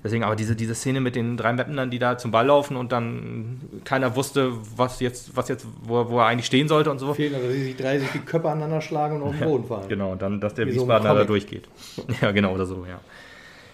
Deswegen 0.03 0.23
aber 0.23 0.35
diese, 0.35 0.55
diese 0.55 0.75
Szene 0.75 1.01
mit 1.01 1.15
den 1.15 1.35
drei 1.35 1.51
Mappendern, 1.51 1.89
die 1.89 1.97
da 1.97 2.15
zum 2.15 2.29
Ball 2.29 2.45
laufen 2.45 2.77
und 2.77 2.91
dann 2.91 3.59
keiner 3.85 4.15
wusste, 4.15 4.51
was 4.75 4.99
jetzt, 4.99 5.35
was 5.35 5.47
jetzt, 5.47 5.65
wo, 5.81 6.07
wo 6.09 6.19
er 6.19 6.27
eigentlich 6.27 6.45
stehen 6.45 6.67
sollte 6.67 6.91
und 6.91 6.99
so. 6.99 7.15
Fehlt 7.15 7.33
also, 7.33 7.47
dass 7.47 7.55
die 7.55 7.75
drei 7.75 7.97
sich 7.97 8.11
die 8.11 8.19
Köpfe 8.19 8.47
aneinander 8.51 8.81
schlagen 8.81 9.15
und 9.15 9.29
auf 9.29 9.35
den 9.35 9.47
Boden 9.47 9.65
fallen. 9.65 9.89
Genau, 9.89 10.11
und 10.11 10.21
dann, 10.21 10.39
dass 10.39 10.53
der 10.53 10.67
Wiesbadener 10.67 11.09
so 11.09 11.17
da 11.17 11.23
durchgeht. 11.23 11.67
Ja, 12.21 12.31
genau, 12.31 12.53
oder 12.53 12.67
so, 12.67 12.85
ja. 12.87 12.99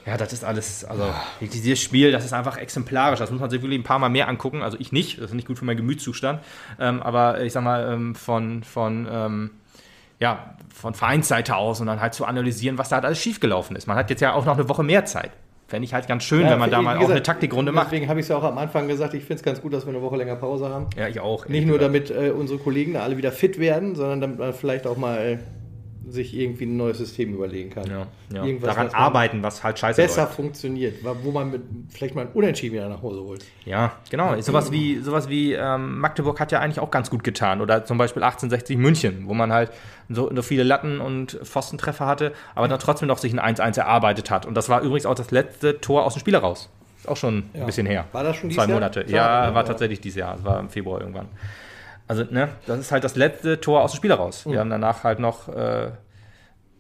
Ja, 0.06 0.16
das 0.16 0.32
ist 0.32 0.46
alles, 0.46 0.86
also 0.86 1.14
dieses 1.42 1.82
Spiel, 1.82 2.14
das 2.14 2.24
ist 2.24 2.34
einfach 2.34 2.58
exemplarisch. 2.58 3.20
Das 3.20 3.30
muss 3.30 3.42
man 3.42 3.50
sich 3.50 3.62
wirklich 3.62 3.80
ein 3.80 3.84
paar 3.84 4.00
Mal 4.00 4.10
mehr 4.10 4.30
angucken. 4.30 4.64
Also 4.64 4.78
ich 4.80 4.94
nicht, 4.94 5.18
das 5.20 5.26
ist 5.26 5.34
nicht 5.34 5.48
gut 5.48 5.60
für 5.60 5.66
meinen 5.66 5.78
Gemütszustand. 5.78 6.42
Ähm, 6.80 7.04
aber 7.04 7.42
ich 7.42 7.52
sag 7.54 7.64
mal, 7.64 7.92
ähm, 7.92 8.16
von, 8.16 8.64
von, 8.64 9.08
ähm, 9.12 9.52
ja, 10.20 10.56
von 10.74 10.94
Vereinsseite 10.94 11.56
aus 11.56 11.80
und 11.82 11.88
dann 11.88 12.02
halt 12.02 12.14
zu 12.14 12.26
analysieren, 12.26 12.78
was 12.78 12.90
da 12.90 12.98
halt 12.98 13.06
alles 13.06 13.20
schiefgelaufen 13.20 13.76
ist. 13.76 13.88
Man 13.88 13.98
hat 13.98 14.10
jetzt 14.10 14.22
ja 14.22 14.34
auch 14.34 14.46
noch 14.46 14.58
eine 14.58 14.70
Woche 14.70 14.84
mehr 14.84 15.06
Zeit. 15.06 15.32
Fände 15.68 15.86
ich 15.86 15.94
halt 15.94 16.06
ganz 16.06 16.24
schön, 16.24 16.42
ja, 16.42 16.52
wenn 16.52 16.60
man 16.60 16.70
da 16.70 16.82
mal 16.82 16.94
gesagt, 16.96 17.06
auch 17.06 17.12
eine 17.12 17.24
Taktikrunde 17.24 17.72
macht. 17.72 17.88
Deswegen 17.88 18.10
habe 18.10 18.20
ich 18.20 18.26
es 18.26 18.30
ja 18.30 18.38
auch 18.38 18.44
am 18.44 18.58
Anfang 18.58 18.90
gesagt, 18.90 19.14
ich 19.14 19.22
finde 19.22 19.36
es 19.36 19.44
ganz 19.44 19.62
gut, 19.62 19.72
dass 19.72 19.86
wir 19.86 19.94
eine 19.94 20.02
Woche 20.02 20.18
länger 20.18 20.36
Pause 20.36 20.68
haben. 20.68 20.88
Ja, 20.98 21.08
ich 21.08 21.22
auch. 21.22 21.48
Nicht 21.48 21.66
nur 21.66 21.80
damit 21.80 22.12
äh, 22.12 22.32
unsere 22.32 22.60
Kollegen 22.60 22.94
da 22.94 23.04
alle 23.04 23.16
wieder 23.16 23.32
fit 23.32 23.58
werden, 23.58 23.96
sondern 23.96 24.20
damit 24.20 24.40
man 24.40 24.54
vielleicht 24.54 24.86
auch 24.86 24.98
mal 24.98 25.40
sich 26.12 26.36
irgendwie 26.36 26.66
ein 26.66 26.78
neues 26.78 26.98
System 26.98 27.34
überlegen 27.34 27.70
kann. 27.70 27.86
Ja, 27.90 28.08
ja. 28.34 28.46
Irgendwas, 28.46 28.70
Daran 28.70 28.88
was 28.88 28.94
arbeiten, 28.94 29.44
was 29.44 29.64
halt 29.64 29.80
scheiße 29.80 30.02
besser 30.02 30.24
läuft. 30.24 30.36
funktioniert, 30.36 30.96
wo 31.04 31.32
man 31.32 31.52
mit, 31.52 31.62
vielleicht 31.90 32.16
mal 32.16 32.22
ein 32.22 32.32
Unentschieden 32.34 32.74
wieder 32.74 32.90
nach 32.90 33.02
Hause 33.02 33.22
holt. 33.22 33.46
Ja, 33.66 33.94
genau. 34.10 34.40
Sowas 34.42 34.72
wie, 34.72 35.00
sowas 35.00 35.30
wie 35.30 35.54
ähm, 35.54 36.00
Magdeburg 36.00 36.40
hat 36.40 36.52
ja 36.52 36.60
eigentlich 36.60 36.80
auch 36.80 36.92
ganz 36.92 37.10
gut 37.10 37.24
getan. 37.24 37.62
Oder 37.62 37.86
zum 37.86 37.98
Beispiel 37.98 38.24
1860 38.24 38.78
München, 38.78 39.24
wo 39.28 39.34
man 39.34 39.52
halt 39.52 39.72
so, 40.10 40.30
so 40.34 40.42
viele 40.42 40.64
Latten 40.64 41.02
und 41.02 41.40
Pfostentreffer 41.44 42.06
hatte, 42.06 42.34
aber 42.56 42.68
dann 42.68 42.80
trotzdem 42.80 43.08
noch 43.08 43.18
sich 43.18 43.38
ein 43.38 43.56
1-1 43.56 43.78
erarbeitet 43.78 44.30
hat. 44.30 44.46
Und 44.46 44.56
das 44.56 44.70
war 44.70 44.82
übrigens 44.82 45.06
auch 45.06 45.16
das 45.16 45.32
letzte 45.32 45.82
Tor 45.82 46.06
aus 46.06 46.14
dem 46.14 46.20
Spiel 46.20 46.34
heraus. 46.34 46.70
Ist 46.98 47.08
auch 47.08 47.18
schon 47.18 47.46
ein 47.56 47.66
bisschen 47.66 47.88
her. 47.88 48.06
War 48.12 48.24
das 48.24 48.36
schon 48.36 48.50
dieses 48.50 48.64
Zwei 48.64 48.72
Monate. 48.72 49.06
Jahr? 49.08 49.48
Ja, 49.48 49.56
war 49.56 49.66
tatsächlich 49.66 50.02
dieses 50.02 50.20
Jahr. 50.20 50.36
Das 50.36 50.44
war 50.44 50.60
im 50.60 50.70
Februar 50.70 51.02
irgendwann. 51.02 51.30
Also, 52.08 52.26
ne, 52.30 52.50
das 52.68 52.78
ist 52.78 52.92
halt 52.92 53.04
das 53.04 53.16
letzte 53.16 53.62
Tor 53.62 53.82
aus 53.82 53.94
dem 53.94 53.98
Spiel 53.98 54.12
heraus. 54.12 54.46
Wir 54.46 54.54
mhm. 54.54 54.60
haben 54.60 54.70
danach 54.70 55.04
halt 55.04 55.20
noch 55.20 55.48
äh, 55.48 55.92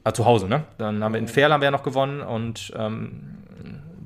Ah, 0.04 0.14
zu 0.14 0.26
Hause, 0.26 0.47
ne? 0.47 0.64
Dann 0.78 1.04
haben 1.04 1.14
wir 1.14 1.20
in 1.20 1.28
Ferl 1.28 1.54
haben 1.54 1.62
wir 1.62 1.66
ja 1.66 1.72
noch 1.72 1.84
gewonnen 1.84 2.22
und 2.22 2.74
ähm, 2.76 3.41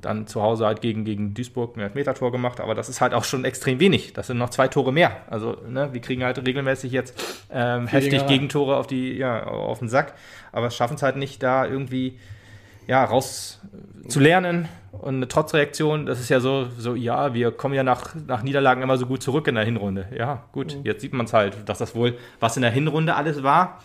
dann 0.00 0.26
zu 0.26 0.42
Hause 0.42 0.66
halt 0.66 0.80
gegen, 0.80 1.04
gegen 1.04 1.34
Duisburg 1.34 1.76
ein 1.76 1.80
Elfmeter-Tor 1.80 2.32
gemacht, 2.32 2.60
aber 2.60 2.74
das 2.74 2.88
ist 2.88 3.00
halt 3.00 3.14
auch 3.14 3.24
schon 3.24 3.44
extrem 3.44 3.80
wenig. 3.80 4.12
Das 4.12 4.26
sind 4.26 4.38
noch 4.38 4.50
zwei 4.50 4.68
Tore 4.68 4.92
mehr. 4.92 5.16
Also, 5.28 5.56
ne, 5.68 5.92
wir 5.92 6.00
kriegen 6.00 6.22
halt 6.22 6.44
regelmäßig 6.44 6.92
jetzt 6.92 7.46
ähm, 7.50 7.86
heftig 7.86 8.26
Gegentore 8.26 8.76
auf, 8.76 8.86
die, 8.86 9.12
ja, 9.12 9.44
auf 9.44 9.78
den 9.78 9.88
Sack, 9.88 10.14
aber 10.52 10.68
es 10.68 10.76
schaffen 10.76 10.94
es 10.94 11.02
halt 11.02 11.16
nicht, 11.16 11.42
da 11.42 11.66
irgendwie 11.66 12.18
ja, 12.86 13.04
raus 13.04 13.60
zu 14.06 14.20
lernen 14.20 14.68
und 14.92 15.16
eine 15.16 15.28
Trotzreaktion, 15.28 16.06
das 16.06 16.20
ist 16.20 16.28
ja 16.28 16.40
so, 16.40 16.68
so 16.78 16.94
ja, 16.94 17.34
wir 17.34 17.50
kommen 17.50 17.74
ja 17.74 17.82
nach, 17.82 18.14
nach 18.26 18.42
Niederlagen 18.42 18.82
immer 18.82 18.96
so 18.96 19.06
gut 19.06 19.22
zurück 19.22 19.48
in 19.48 19.56
der 19.56 19.64
Hinrunde. 19.64 20.06
Ja, 20.16 20.44
gut, 20.52 20.76
mhm. 20.76 20.84
jetzt 20.84 21.00
sieht 21.00 21.12
man 21.12 21.26
es 21.26 21.32
halt, 21.32 21.68
dass 21.68 21.78
das 21.78 21.94
wohl, 21.94 22.16
was 22.38 22.56
in 22.56 22.62
der 22.62 22.70
Hinrunde 22.70 23.14
alles 23.14 23.42
war, 23.42 23.80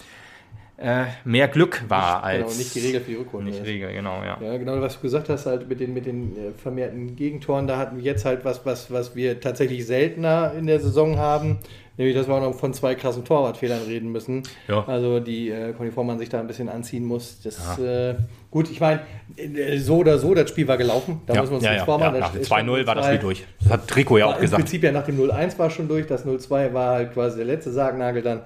äh, 0.82 1.06
mehr 1.26 1.48
Glück 1.48 1.84
war 1.88 2.00
nicht, 2.00 2.38
genau, 2.38 2.46
als. 2.46 2.58
Genau, 2.58 2.58
nicht 2.58 2.76
die 2.76 2.80
Regel 2.80 3.02
für 3.02 3.12
die 3.12 3.18
Rückrunde. 3.18 3.52
Nicht 3.52 3.66
Regel, 3.66 3.94
genau, 3.94 4.24
ja. 4.24 4.38
Ja, 4.42 4.58
genau, 4.58 4.82
was 4.82 4.96
du 4.96 5.02
gesagt 5.02 5.30
hast, 5.30 5.46
halt 5.46 5.70
mit 5.70 5.80
den, 5.80 5.94
mit 5.94 6.06
den 6.06 6.36
äh, 6.36 6.52
vermehrten 6.52 7.16
Gegentoren, 7.16 7.68
da 7.68 7.78
hatten 7.78 7.98
wir 7.98 8.04
jetzt 8.04 8.26
halt 8.26 8.44
was, 8.46 8.66
was, 8.66 8.92
was 8.92 9.16
wir 9.16 9.40
tatsächlich 9.40 9.86
seltener 9.86 10.54
in 10.58 10.66
der 10.66 10.80
Saison 10.80 11.18
haben. 11.18 11.60
Nämlich, 11.98 12.16
dass 12.16 12.28
wir 12.28 12.34
auch 12.34 12.42
noch 12.42 12.56
von 12.56 12.74
zwei 12.74 12.96
krassen 12.96 13.26
Torwartfehlern 13.26 13.82
reden 13.84 14.12
müssen. 14.12 14.44
Ja. 14.68 14.86
Also, 14.88 15.20
die 15.20 15.50
äh, 15.50 15.74
Conny 15.74 15.92
Vormann 15.92 16.18
sich 16.18 16.30
da 16.30 16.40
ein 16.40 16.48
bisschen 16.48 16.70
anziehen 16.70 17.06
muss. 17.06 17.42
Das, 17.44 17.78
ja. 17.78 18.12
äh, 18.12 18.16
gut, 18.50 18.72
ich 18.72 18.80
meine, 18.80 19.02
äh, 19.36 19.78
so 19.78 19.98
oder 19.98 20.18
so, 20.18 20.34
das 20.34 20.50
Spiel 20.50 20.68
war 20.68 20.78
gelaufen. 20.78 21.22
Da 21.28 21.36
ja. 21.36 21.42
müssen 21.42 21.52
wir 21.52 21.58
uns 21.58 21.66
ja, 21.66 21.74
nicht 21.74 21.86
vormachen. 21.86 22.16
Ja, 22.16 22.22
nach 22.22 22.34
2-0 22.34 22.88
war 22.88 22.96
das 22.96 23.06
Spiel 23.06 23.20
durch. 23.20 23.46
Das 23.62 23.74
hat 23.74 23.88
Trikot 23.88 24.18
ja 24.18 24.26
auch 24.28 24.40
gesagt. 24.40 24.60
Im 24.60 24.66
Prinzip 24.66 24.84
ja 24.84 24.92
nach 24.92 25.06
dem 25.06 25.20
0-1 25.20 25.60
war 25.60 25.70
schon 25.70 25.88
durch. 25.88 26.08
Das 26.08 26.26
0-2 26.26 26.74
war 26.74 26.96
halt 26.96 27.14
quasi 27.14 27.38
der 27.38 27.46
letzte 27.46 27.72
Sargnagel 27.72 28.24
dann. 28.24 28.42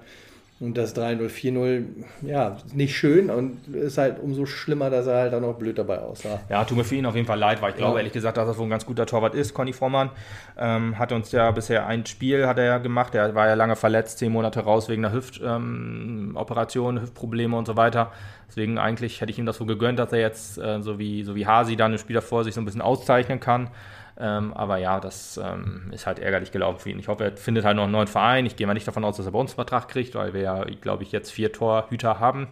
Und 0.66 0.78
das 0.80 0.96
3-0, 0.96 1.30
4-0, 1.30 1.84
ja, 2.24 2.58
nicht 2.74 2.98
schön 2.98 3.30
und 3.30 3.68
ist 3.68 4.00
halt 4.00 4.20
umso 4.20 4.48
schlimmer, 4.48 4.90
dass 4.90 5.06
er 5.06 5.18
halt 5.18 5.34
auch 5.36 5.40
noch 5.40 5.54
blöd 5.54 5.78
dabei 5.78 6.00
aussah. 6.00 6.40
Ja, 6.50 6.64
tut 6.64 6.76
mir 6.76 6.84
für 6.84 6.96
ihn 6.96 7.06
auf 7.06 7.14
jeden 7.14 7.28
Fall 7.28 7.38
leid, 7.38 7.62
weil 7.62 7.70
ich 7.70 7.78
glaube 7.78 8.00
ehrlich 8.00 8.14
gesagt, 8.14 8.38
dass 8.38 8.48
er 8.48 8.58
wohl 8.58 8.66
ein 8.66 8.72
ganz 8.72 8.84
guter 8.84 9.06
Torwart 9.06 9.36
ist, 9.36 9.54
Conny 9.54 9.74
Vormann. 9.74 10.10
Ähm, 10.58 10.98
hat 10.98 11.12
uns 11.12 11.32
ja 11.32 11.52
bisher 11.52 11.86
ein 11.86 12.04
Spiel 12.08 12.48
hat 12.48 12.58
er 12.58 12.66
ja 12.66 12.78
gemacht, 12.80 13.14
er 13.14 13.36
war 13.36 13.48
ja 13.48 13.54
lange 13.54 13.76
verletzt, 13.76 14.18
zehn 14.18 14.32
Monate 14.32 14.62
raus 14.62 14.90
wegen 14.90 15.06
einer 15.06 15.14
Hüftoperation, 15.14 16.98
ähm, 16.98 17.04
Hüftprobleme 17.04 17.56
und 17.56 17.68
so 17.68 17.78
weiter. 17.78 18.12
Deswegen 18.48 18.80
eigentlich 18.80 19.22
hätte 19.22 19.32
ich 19.32 19.38
ihm 19.38 19.46
das 19.46 19.58
so 19.58 19.68
gegönnt, 19.68 20.00
dass 20.00 20.14
er 20.14 20.20
jetzt, 20.20 20.58
äh, 20.58 20.82
so, 20.82 20.98
wie, 20.98 21.22
so 21.22 21.36
wie 21.36 21.46
Hasi 21.46 21.76
dann 21.76 21.92
im 21.92 22.00
Spiel 22.00 22.16
davor 22.16 22.44
sich 22.44 22.56
so 22.56 22.62
ein 22.62 22.66
bisschen 22.66 22.82
auszeichnen 22.82 23.40
kann. 23.40 23.70
Ähm, 24.18 24.54
aber 24.54 24.78
ja, 24.78 25.00
das 25.00 25.38
ähm, 25.38 25.92
ist 25.92 26.08
halt 26.08 26.20
ärgerlich 26.20 26.52
gelaufen 26.52 26.80
für 26.80 26.90
ihn. 26.90 27.00
Ich 27.00 27.08
hoffe, 27.08 27.26
er 27.26 27.38
findet 27.38 27.66
halt 27.66 27.76
noch 27.76 27.84
einen 27.84 27.92
neuen 27.92 28.08
Verein. 28.08 28.46
Ich 28.46 28.56
gehe 28.56 28.66
mal 28.66 28.74
nicht 28.74 28.88
davon 28.88 29.04
aus, 29.04 29.18
dass 29.18 29.26
er 29.26 29.34
bei 29.34 29.40
uns 29.40 29.52
einen 29.52 29.56
Vertrag 29.56 29.90
kriegt, 29.90 30.16
weil 30.16 30.34
wir 30.34 30.42
ja, 30.42 30.64
glaube 30.64 31.04
ich, 31.04 31.12
jetzt 31.12 31.32
vier 31.32 31.52
Torhüter 31.52 32.20
haben 32.20 32.48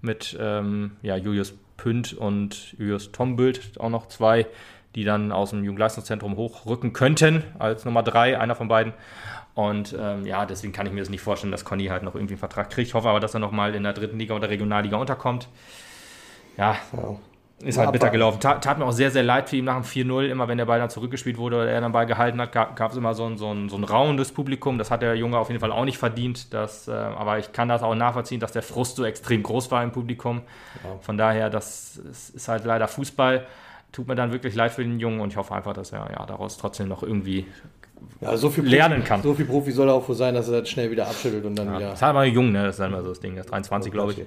mit 0.00 0.36
ähm, 0.40 0.96
ja, 1.02 1.16
Julius 1.16 1.54
Pünd 1.76 2.12
und 2.14 2.72
Julius 2.78 3.12
Tombült, 3.12 3.78
auch 3.80 3.90
noch 3.90 4.06
zwei, 4.06 4.46
die 4.94 5.04
dann 5.04 5.32
aus 5.32 5.50
dem 5.50 5.64
Jugendleistungszentrum 5.64 6.36
hochrücken 6.36 6.92
könnten 6.92 7.44
als 7.58 7.84
Nummer 7.84 8.02
drei, 8.02 8.38
einer 8.38 8.54
von 8.54 8.68
beiden. 8.68 8.92
Und 9.54 9.96
ähm, 9.98 10.26
ja, 10.26 10.46
deswegen 10.46 10.72
kann 10.72 10.86
ich 10.86 10.92
mir 10.92 11.00
das 11.00 11.10
nicht 11.10 11.20
vorstellen, 11.20 11.52
dass 11.52 11.64
Conny 11.64 11.86
halt 11.86 12.02
noch 12.02 12.16
irgendwie 12.16 12.34
einen 12.34 12.40
Vertrag 12.40 12.70
kriegt. 12.70 12.88
Ich 12.88 12.94
hoffe 12.94 13.08
aber, 13.08 13.20
dass 13.20 13.34
er 13.34 13.40
nochmal 13.40 13.74
in 13.76 13.84
der 13.84 13.92
dritten 13.92 14.18
Liga 14.18 14.34
oder 14.34 14.50
Regionalliga 14.50 14.96
unterkommt. 14.96 15.48
Ja, 16.56 16.76
wow 16.90 17.20
ist 17.62 17.78
halt 17.78 17.92
bitter 17.92 18.10
gelaufen. 18.10 18.40
Tat, 18.40 18.64
tat, 18.64 18.78
mir 18.78 18.84
auch 18.84 18.92
sehr, 18.92 19.10
sehr 19.10 19.22
leid 19.22 19.48
für 19.48 19.56
ihn 19.56 19.64
nach 19.64 19.76
dem 19.76 19.84
4-0. 19.84 20.26
Immer 20.26 20.48
wenn 20.48 20.58
der 20.58 20.66
Ball 20.66 20.78
dann 20.78 20.90
zurückgespielt 20.90 21.38
wurde 21.38 21.56
oder 21.56 21.70
er 21.70 21.80
dann 21.80 21.92
Ball 21.92 22.06
gehalten 22.06 22.40
hat, 22.40 22.52
gab 22.52 22.90
es 22.90 22.96
immer 22.96 23.14
so 23.14 23.26
ein, 23.26 23.38
so, 23.38 23.52
ein, 23.52 23.68
so 23.68 23.76
ein 23.76 23.84
rauendes 23.84 24.32
Publikum. 24.32 24.76
Das 24.76 24.90
hat 24.90 25.02
der 25.02 25.14
Junge 25.16 25.38
auf 25.38 25.48
jeden 25.48 25.60
Fall 25.60 25.72
auch 25.72 25.84
nicht 25.84 25.98
verdient. 25.98 26.52
Das, 26.52 26.88
äh, 26.88 26.92
aber 26.92 27.38
ich 27.38 27.52
kann 27.52 27.68
das 27.68 27.82
auch 27.82 27.94
nachvollziehen, 27.94 28.40
dass 28.40 28.52
der 28.52 28.62
Frust 28.62 28.96
so 28.96 29.04
extrem 29.04 29.42
groß 29.42 29.70
war 29.70 29.82
im 29.82 29.92
Publikum. 29.92 30.42
Ja. 30.82 30.98
Von 31.00 31.16
daher, 31.16 31.48
das 31.48 31.96
ist 31.96 32.48
halt 32.48 32.64
leider 32.64 32.88
Fußball. 32.88 33.46
Tut 33.92 34.08
mir 34.08 34.16
dann 34.16 34.32
wirklich 34.32 34.54
leid 34.54 34.72
für 34.72 34.82
den 34.82 34.98
Jungen 34.98 35.20
und 35.20 35.30
ich 35.30 35.36
hoffe 35.36 35.54
einfach, 35.54 35.72
dass 35.72 35.92
er 35.92 36.10
ja, 36.10 36.26
daraus 36.26 36.58
trotzdem 36.58 36.88
noch 36.88 37.02
irgendwie 37.02 37.46
ja, 38.20 38.36
so 38.36 38.50
viel 38.50 38.64
lernen 38.64 38.98
Profi, 38.98 39.08
kann. 39.08 39.22
So 39.22 39.34
viel 39.34 39.44
Profi 39.44 39.72
soll 39.72 39.88
er 39.88 39.94
auch 39.94 40.08
wohl 40.08 40.14
sein, 40.14 40.34
dass 40.34 40.48
er 40.48 40.60
das 40.60 40.70
schnell 40.70 40.90
wieder 40.90 41.06
abschüttelt 41.06 41.44
und 41.44 41.56
dann 41.56 41.66
ja, 41.66 41.76
wieder. 41.76 41.86
Das 41.90 41.98
ist 41.98 42.02
halt 42.02 42.14
mal 42.14 42.26
jung, 42.26 42.52
ne? 42.52 42.64
Das 42.64 42.76
ist 42.76 42.80
halt 42.80 42.92
immer 42.92 43.02
so 43.02 43.10
das 43.10 43.20
Ding. 43.20 43.36
Das 43.36 43.46
ist 43.46 43.50
23, 43.52 43.92
glaube 43.92 44.12
ich. 44.12 44.18
Ja. 44.18 44.24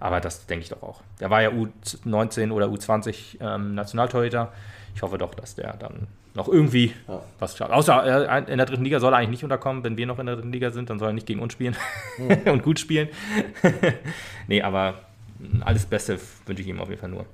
Aber 0.00 0.20
das 0.20 0.46
denke 0.46 0.62
ich 0.64 0.68
doch 0.68 0.82
auch. 0.82 1.00
Der 1.20 1.30
war 1.30 1.42
ja 1.42 1.50
U19 1.50 2.50
oder 2.50 2.66
U20 2.66 3.40
ähm, 3.40 3.74
Nationaltorhüter. 3.74 4.52
Ich 4.94 5.02
hoffe 5.02 5.18
doch, 5.18 5.34
dass 5.34 5.54
der 5.54 5.74
dann 5.74 6.08
noch 6.34 6.48
irgendwie 6.48 6.92
ja. 7.06 7.22
was 7.38 7.56
schafft. 7.56 7.72
Außer 7.72 8.28
äh, 8.28 8.50
in 8.50 8.58
der 8.58 8.66
dritten 8.66 8.84
Liga 8.84 9.00
soll 9.00 9.12
er 9.12 9.18
eigentlich 9.18 9.30
nicht 9.30 9.44
unterkommen. 9.44 9.84
Wenn 9.84 9.96
wir 9.96 10.06
noch 10.06 10.18
in 10.18 10.26
der 10.26 10.36
dritten 10.36 10.52
Liga 10.52 10.70
sind, 10.70 10.90
dann 10.90 10.98
soll 10.98 11.10
er 11.10 11.14
nicht 11.14 11.26
gegen 11.26 11.40
uns 11.40 11.52
spielen 11.52 11.76
mhm. 12.16 12.38
und 12.50 12.62
gut 12.62 12.78
spielen. 12.78 13.08
nee, 14.48 14.62
aber 14.62 14.94
alles 15.60 15.86
Beste 15.86 16.18
wünsche 16.46 16.62
ich 16.62 16.68
ihm 16.68 16.80
auf 16.80 16.88
jeden 16.88 17.00
Fall 17.00 17.10
nur. 17.10 17.26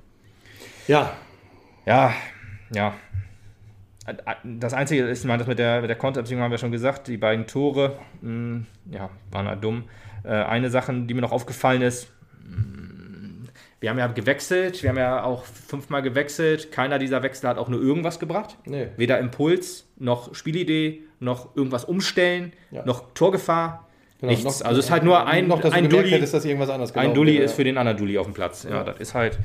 Ja. 0.87 1.13
Ja, 1.85 2.13
ja. 2.71 2.93
Das 4.43 4.73
Einzige 4.73 5.03
ist, 5.03 5.21
ich 5.21 5.25
meine, 5.25 5.39
das 5.39 5.47
mit 5.47 5.57
der, 5.57 5.81
mit 5.81 5.89
der 5.89 5.97
Konterbeziehung 5.97 6.41
haben 6.41 6.51
wir 6.51 6.57
schon 6.57 6.71
gesagt, 6.71 7.07
die 7.07 7.17
beiden 7.17 7.47
Tore, 7.47 7.97
mh, 8.21 8.29
hm, 8.29 8.65
ja, 8.91 9.09
waren 9.31 9.47
halt 9.47 9.63
dumm. 9.63 9.85
Äh, 10.23 10.29
eine 10.29 10.69
Sache, 10.69 10.93
die 10.93 11.13
mir 11.13 11.21
noch 11.21 11.31
aufgefallen 11.31 11.81
ist, 11.81 12.11
wir 13.85 13.91
haben 13.91 13.99
ja 13.99 14.07
gewechselt, 14.07 14.81
wir 14.81 14.89
haben 14.89 14.97
ja 14.97 15.23
auch 15.23 15.43
fünfmal 15.43 16.01
gewechselt. 16.01 16.71
Keiner 16.71 16.97
dieser 16.97 17.21
Wechsel 17.21 17.49
hat 17.49 17.59
auch 17.59 17.67
nur 17.67 17.79
irgendwas 17.79 18.19
gebracht. 18.19 18.57
Nee. 18.65 18.87
Weder 18.97 19.19
Impuls, 19.19 19.85
noch 19.97 20.33
Spielidee, 20.33 21.03
noch 21.19 21.55
irgendwas 21.55 21.85
umstellen, 21.85 22.53
ja. 22.71 22.83
noch 22.85 23.13
Torgefahr. 23.13 23.87
Genau, 24.21 24.31
nichts. 24.31 24.43
Noch, 24.43 24.65
also 24.65 24.79
es 24.79 24.85
ist 24.85 24.91
halt 24.91 25.03
nur 25.03 25.27
ein, 25.27 25.47
noch, 25.47 25.61
dass 25.61 25.73
ein 25.73 25.87
Dulli. 25.87 26.09
Hättest, 26.09 26.33
dass 26.33 26.45
irgendwas 26.45 26.69
anderes 26.69 26.95
ein 26.95 27.13
Dulli 27.13 27.37
ist 27.37 27.53
für 27.53 27.63
den 27.63 27.77
anderen 27.77 27.97
Dulli 27.97 28.17
auf 28.17 28.25
dem 28.25 28.33
Platz. 28.33 28.63
Ja, 28.63 28.77
ja, 28.77 28.83
das 28.83 28.99
ist 28.99 29.13
halt 29.13 29.37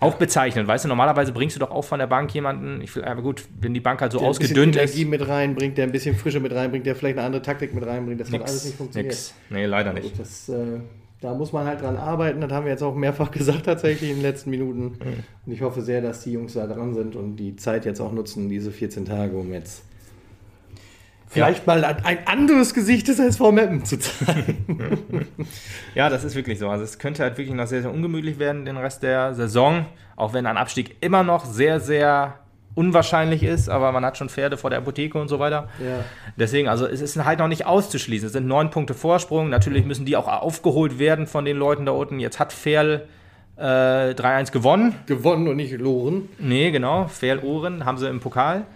auch 0.00 0.14
bezeichnend. 0.14 0.68
Weißt 0.68 0.84
du, 0.84 0.88
normalerweise 0.88 1.32
bringst 1.32 1.56
du 1.56 1.60
doch 1.60 1.70
auch 1.70 1.84
von 1.84 1.98
der 1.98 2.06
Bank 2.06 2.32
jemanden, 2.34 2.80
ich 2.82 2.94
will, 2.94 3.04
aber 3.04 3.22
gut, 3.22 3.44
wenn 3.60 3.72
die 3.72 3.80
Bank 3.80 4.00
halt 4.00 4.12
so 4.12 4.18
der 4.18 4.28
ausgedünnt 4.28 4.76
ein 4.76 4.82
Energie 4.84 5.04
mit 5.04 5.26
rein, 5.26 5.54
bringt 5.54 5.78
der 5.78 5.84
ein 5.84 5.92
bisschen 5.92 6.14
Frische 6.14 6.40
mit 6.40 6.54
rein, 6.54 6.70
bringt 6.70 6.86
der 6.86 6.94
vielleicht 6.94 7.16
eine 7.16 7.26
andere 7.26 7.42
Taktik 7.42 7.74
mit 7.74 7.86
rein, 7.86 8.04
bringt 8.04 8.20
das 8.20 8.30
nix, 8.30 8.42
hat 8.42 8.50
alles 8.50 8.64
nicht 8.64 8.76
funktioniert. 8.76 9.12
Nix. 9.12 9.34
Nee, 9.48 9.66
leider 9.66 9.92
nicht. 9.92 10.18
Also 10.18 10.18
das, 10.18 10.48
äh, 10.50 10.80
da 11.20 11.34
muss 11.34 11.52
man 11.52 11.66
halt 11.66 11.80
dran 11.80 11.96
arbeiten. 11.96 12.40
Das 12.42 12.52
haben 12.52 12.66
wir 12.66 12.72
jetzt 12.72 12.82
auch 12.82 12.94
mehrfach 12.94 13.30
gesagt 13.32 13.64
tatsächlich 13.64 14.10
in 14.10 14.16
den 14.16 14.22
letzten 14.22 14.50
Minuten. 14.50 14.82
Mhm. 14.82 15.24
Und 15.46 15.52
ich 15.52 15.62
hoffe 15.62 15.80
sehr, 15.80 16.02
dass 16.02 16.22
die 16.22 16.32
Jungs 16.32 16.52
da 16.52 16.66
dran 16.66 16.92
sind 16.94 17.16
und 17.16 17.36
die 17.36 17.56
Zeit 17.56 17.86
jetzt 17.86 18.00
auch 18.00 18.12
nutzen, 18.12 18.48
diese 18.48 18.70
14 18.70 19.06
Tage, 19.06 19.36
um 19.36 19.50
jetzt 19.52 19.82
vielleicht 21.36 21.66
ja. 21.66 21.74
mal 21.74 21.84
ein 21.84 22.18
anderes 22.26 22.74
Gesicht 22.74 23.08
des 23.08 23.18
SV 23.18 23.52
Meppen 23.52 23.84
zu 23.84 23.98
zeigen. 23.98 25.26
ja, 25.94 26.08
das 26.08 26.24
ist 26.24 26.34
wirklich 26.34 26.58
so. 26.58 26.68
Also 26.68 26.84
es 26.84 26.98
könnte 26.98 27.22
halt 27.22 27.38
wirklich 27.38 27.54
noch 27.54 27.66
sehr, 27.66 27.82
sehr 27.82 27.92
ungemütlich 27.92 28.38
werden 28.38 28.64
den 28.64 28.76
Rest 28.76 29.02
der 29.02 29.34
Saison, 29.34 29.86
auch 30.16 30.32
wenn 30.32 30.46
ein 30.46 30.56
Abstieg 30.56 30.96
immer 31.00 31.22
noch 31.22 31.44
sehr, 31.44 31.80
sehr 31.80 32.40
unwahrscheinlich 32.74 33.42
ist, 33.42 33.70
aber 33.70 33.90
man 33.90 34.04
hat 34.04 34.18
schon 34.18 34.28
Pferde 34.28 34.58
vor 34.58 34.68
der 34.68 34.80
Apotheke 34.80 35.18
und 35.18 35.28
so 35.28 35.38
weiter. 35.38 35.68
Ja. 35.78 36.04
Deswegen, 36.36 36.68
also 36.68 36.86
es 36.86 37.00
ist 37.00 37.16
halt 37.24 37.38
noch 37.38 37.48
nicht 37.48 37.64
auszuschließen. 37.64 38.26
Es 38.26 38.32
sind 38.34 38.46
neun 38.46 38.68
Punkte 38.70 38.92
Vorsprung. 38.92 39.48
Natürlich 39.48 39.86
müssen 39.86 40.04
die 40.04 40.14
auch 40.16 40.28
aufgeholt 40.28 40.98
werden 40.98 41.26
von 41.26 41.46
den 41.46 41.56
Leuten 41.56 41.86
da 41.86 41.92
unten. 41.92 42.20
Jetzt 42.20 42.38
hat 42.38 42.52
Ferl 42.52 43.08
äh, 43.56 43.62
3-1 43.62 44.52
gewonnen. 44.52 44.94
Gewonnen 45.06 45.48
und 45.48 45.56
nicht 45.56 45.72
Loren. 45.78 46.28
Nee, 46.38 46.70
genau. 46.70 47.06
Ferl 47.06 47.38
Ohren 47.38 47.86
haben 47.86 47.96
sie 47.96 48.08
im 48.08 48.20
Pokal 48.20 48.66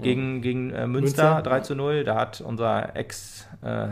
gegen, 0.00 0.42
gegen 0.42 0.70
äh, 0.70 0.86
Münster, 0.86 1.34
Münster 1.34 1.42
3 1.42 1.60
zu 1.60 1.74
0. 1.74 2.04
Da 2.04 2.16
hat 2.16 2.40
unser 2.40 2.94
Ex- 2.96 3.46
äh, 3.62 3.88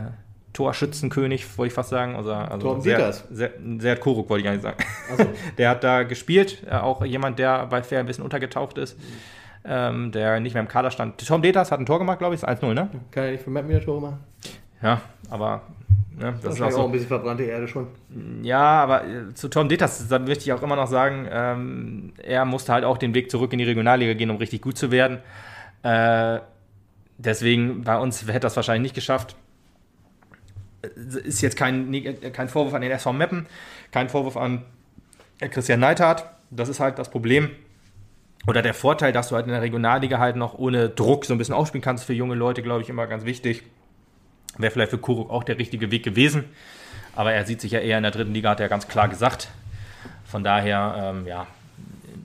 Torschützenkönig, 0.53 1.57
wollte 1.57 1.67
ich 1.69 1.73
fast 1.73 1.89
sagen. 1.89 2.15
Also, 2.15 2.31
also 2.33 2.59
Torben 2.67 2.81
sehr, 2.81 3.11
sehr, 3.31 3.51
sehr 3.79 3.95
Koruk, 3.97 4.29
wollte 4.29 4.43
ich 4.45 4.49
eigentlich 4.49 4.61
sagen. 4.61 4.77
So. 5.17 5.25
der 5.57 5.69
hat 5.69 5.83
da 5.83 6.03
gespielt. 6.03 6.63
Äh, 6.69 6.75
auch 6.75 7.03
jemand, 7.03 7.39
der 7.39 7.65
bei 7.65 7.81
Fair 7.81 7.99
ein 7.99 8.05
bisschen 8.05 8.23
untergetaucht 8.23 8.77
ist. 8.77 8.99
Mhm 8.99 9.03
ähm, 9.65 10.11
der 10.11 10.39
nicht 10.39 10.53
mehr 10.53 10.61
im 10.61 10.67
Kader 10.67 10.91
stand. 10.91 11.25
Tom 11.25 11.41
Detas 11.41 11.71
hat 11.71 11.79
ein 11.79 11.85
Tor 11.85 11.99
gemacht, 11.99 12.19
glaube 12.19 12.35
ich, 12.35 12.41
1-0, 12.41 12.73
ne? 12.73 12.89
Kann 13.11 13.23
er 13.23 13.31
nicht 13.31 13.43
für 13.43 13.49
Matt 13.49 13.67
wieder 13.67 13.81
Tore 13.81 14.01
machen? 14.01 14.19
Ja, 14.81 15.01
aber 15.29 15.61
Ne, 16.15 16.31
das, 16.43 16.53
ist 16.55 16.61
auch, 16.61 16.69
so. 16.69 16.81
auch 16.81 16.85
ein 16.85 16.91
bisschen 16.91 17.07
verbrannte 17.07 17.41
Erde 17.43 17.67
schon. 17.67 17.87
Ja, 18.43 18.83
aber 18.83 19.03
äh, 19.03 19.33
zu 19.33 19.47
Tom 19.47 19.67
Detas 19.67 20.07
da 20.07 20.19
möchte 20.19 20.43
ich 20.43 20.53
auch 20.53 20.61
immer 20.61 20.75
noch 20.75 20.85
sagen, 20.85 21.27
ähm, 21.31 22.13
er 22.21 22.45
musste 22.45 22.71
halt 22.71 22.85
auch 22.85 22.99
den 22.99 23.15
Weg 23.15 23.31
zurück 23.31 23.51
in 23.51 23.57
die 23.57 23.65
Regionalliga 23.65 24.13
gehen, 24.13 24.29
um 24.29 24.37
richtig 24.37 24.61
gut 24.61 24.77
zu 24.77 24.91
werden. 24.91 25.17
Äh, 25.83 26.39
deswegen 27.17 27.83
bei 27.83 27.97
uns 27.97 28.27
hätte 28.27 28.41
das 28.41 28.55
wahrscheinlich 28.55 28.83
nicht 28.83 28.95
geschafft. 28.95 29.35
Ist 31.05 31.41
jetzt 31.41 31.55
kein, 31.55 31.91
kein 32.33 32.49
Vorwurf 32.49 32.73
an 32.73 32.81
den 32.81 32.91
SV 32.91 33.13
Meppen, 33.13 33.45
kein 33.91 34.09
Vorwurf 34.09 34.35
an 34.35 34.63
Christian 35.39 35.79
Neithardt. 35.79 36.25
Das 36.49 36.67
ist 36.69 36.79
halt 36.79 36.99
das 36.99 37.09
Problem 37.09 37.51
oder 38.45 38.61
der 38.61 38.73
Vorteil, 38.73 39.13
dass 39.13 39.29
du 39.29 39.35
halt 39.35 39.45
in 39.45 39.51
der 39.51 39.61
Regionalliga 39.61 40.19
halt 40.19 40.35
noch 40.35 40.57
ohne 40.57 40.89
Druck 40.89 41.25
so 41.25 41.33
ein 41.33 41.37
bisschen 41.37 41.55
aufspielen 41.55 41.81
kannst 41.81 42.03
für 42.03 42.13
junge 42.13 42.35
Leute, 42.35 42.61
glaube 42.61 42.81
ich, 42.81 42.89
immer 42.89 43.07
ganz 43.07 43.23
wichtig. 43.25 43.63
Wäre 44.57 44.71
vielleicht 44.71 44.91
für 44.91 44.97
Kuruk 44.97 45.29
auch 45.29 45.43
der 45.43 45.57
richtige 45.57 45.91
Weg 45.91 46.03
gewesen. 46.03 46.45
Aber 47.15 47.31
er 47.31 47.45
sieht 47.45 47.61
sich 47.61 47.71
ja 47.71 47.79
eher 47.79 47.97
in 47.97 48.03
der 48.03 48.11
dritten 48.11 48.33
Liga, 48.33 48.51
hat 48.51 48.59
er 48.59 48.69
ganz 48.69 48.87
klar 48.87 49.07
gesagt. 49.07 49.47
Von 50.25 50.43
daher, 50.43 51.13
ähm, 51.15 51.27
ja, 51.27 51.47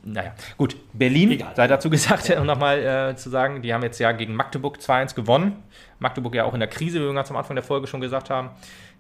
naja, 0.05 0.34
gut. 0.57 0.76
Berlin, 0.92 1.32
Egal. 1.32 1.55
sei 1.57 1.66
dazu 1.66 1.90
gesagt, 1.90 2.30
um 2.38 2.46
nochmal 2.46 3.11
äh, 3.11 3.16
zu 3.16 3.30
sagen, 3.30 3.62
die 3.62 3.72
haben 3.72 3.82
jetzt 3.82 3.99
ja 3.99 4.12
gegen 4.12 4.34
Magdeburg 4.34 4.78
2-1 4.78 5.14
gewonnen. 5.14 5.62
Magdeburg 5.99 6.34
ja 6.34 6.44
auch 6.44 6.55
in 6.55 6.61
der 6.61 6.68
Krise, 6.68 7.01
wie 7.01 7.05
wir 7.05 7.14
ganz 7.14 7.30
am 7.30 7.36
Anfang 7.36 7.57
der 7.57 7.64
Folge 7.64 7.86
schon 7.86 8.01
gesagt 8.01 8.30
haben. 8.30 8.51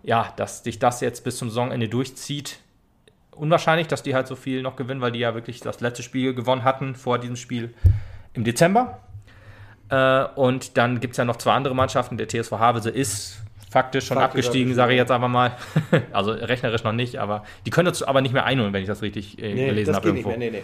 Ja, 0.02 0.32
dass 0.36 0.62
sich 0.62 0.78
das 0.78 1.00
jetzt 1.00 1.24
bis 1.24 1.38
zum 1.38 1.48
Saisonende 1.48 1.88
durchzieht, 1.88 2.60
unwahrscheinlich, 3.38 3.86
dass 3.86 4.02
die 4.02 4.14
halt 4.14 4.26
so 4.26 4.36
viel 4.36 4.62
noch 4.62 4.76
gewinnen, 4.76 5.00
weil 5.00 5.12
die 5.12 5.20
ja 5.20 5.34
wirklich 5.34 5.60
das 5.60 5.80
letzte 5.80 6.02
Spiel 6.02 6.34
gewonnen 6.34 6.64
hatten 6.64 6.94
vor 6.94 7.18
diesem 7.18 7.36
Spiel 7.36 7.74
im 8.34 8.44
Dezember. 8.44 9.00
Äh, 9.90 10.24
und 10.34 10.76
dann 10.76 11.00
gibt 11.00 11.12
es 11.12 11.18
ja 11.18 11.24
noch 11.24 11.36
zwei 11.36 11.52
andere 11.52 11.74
Mannschaften. 11.74 12.16
Der 12.16 12.28
TSV 12.28 12.52
Havelse 12.52 12.90
ist 12.90 13.42
faktisch 13.70 14.06
schon 14.06 14.16
faktisch 14.16 14.46
abgestiegen, 14.46 14.74
sage 14.74 14.92
ich 14.92 14.98
jetzt 14.98 15.10
einfach 15.10 15.28
mal. 15.28 15.52
also 16.12 16.32
rechnerisch 16.32 16.84
noch 16.84 16.92
nicht, 16.92 17.16
aber 17.16 17.44
die 17.66 17.70
können 17.70 17.86
das 17.86 18.02
aber 18.02 18.20
nicht 18.20 18.32
mehr 18.32 18.44
einholen, 18.44 18.72
wenn 18.72 18.82
ich 18.82 18.88
das 18.88 19.02
richtig 19.02 19.42
äh, 19.42 19.54
nee, 19.54 19.66
gelesen 19.66 19.94
habe 19.94 20.08
irgendwo. 20.08 20.30
Nee, 20.30 20.50
nee, 20.50 20.50
nee, 20.50 20.62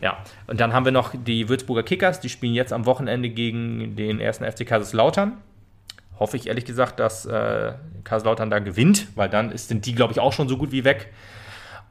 ja, 0.00 0.18
und 0.46 0.60
dann 0.60 0.72
haben 0.72 0.84
wir 0.84 0.92
noch 0.92 1.14
die 1.14 1.48
Würzburger 1.48 1.82
Kickers, 1.82 2.20
die 2.20 2.28
spielen 2.28 2.54
jetzt 2.54 2.72
am 2.72 2.86
Wochenende 2.86 3.30
gegen 3.30 3.96
den 3.96 4.20
ersten 4.20 4.44
FC 4.44 4.66
Kaiserslautern. 4.66 5.38
Hoffe 6.18 6.36
ich 6.36 6.48
ehrlich 6.48 6.64
gesagt, 6.64 7.00
dass 7.00 7.24
äh, 7.24 7.72
Kaiserslautern 8.04 8.50
da 8.50 8.58
gewinnt, 8.58 9.08
weil 9.14 9.28
dann 9.28 9.52
ist, 9.52 9.68
sind 9.68 9.86
die, 9.86 9.94
glaube 9.94 10.12
ich, 10.12 10.20
auch 10.20 10.32
schon 10.32 10.48
so 10.48 10.58
gut 10.58 10.72
wie 10.72 10.84
weg. 10.84 11.08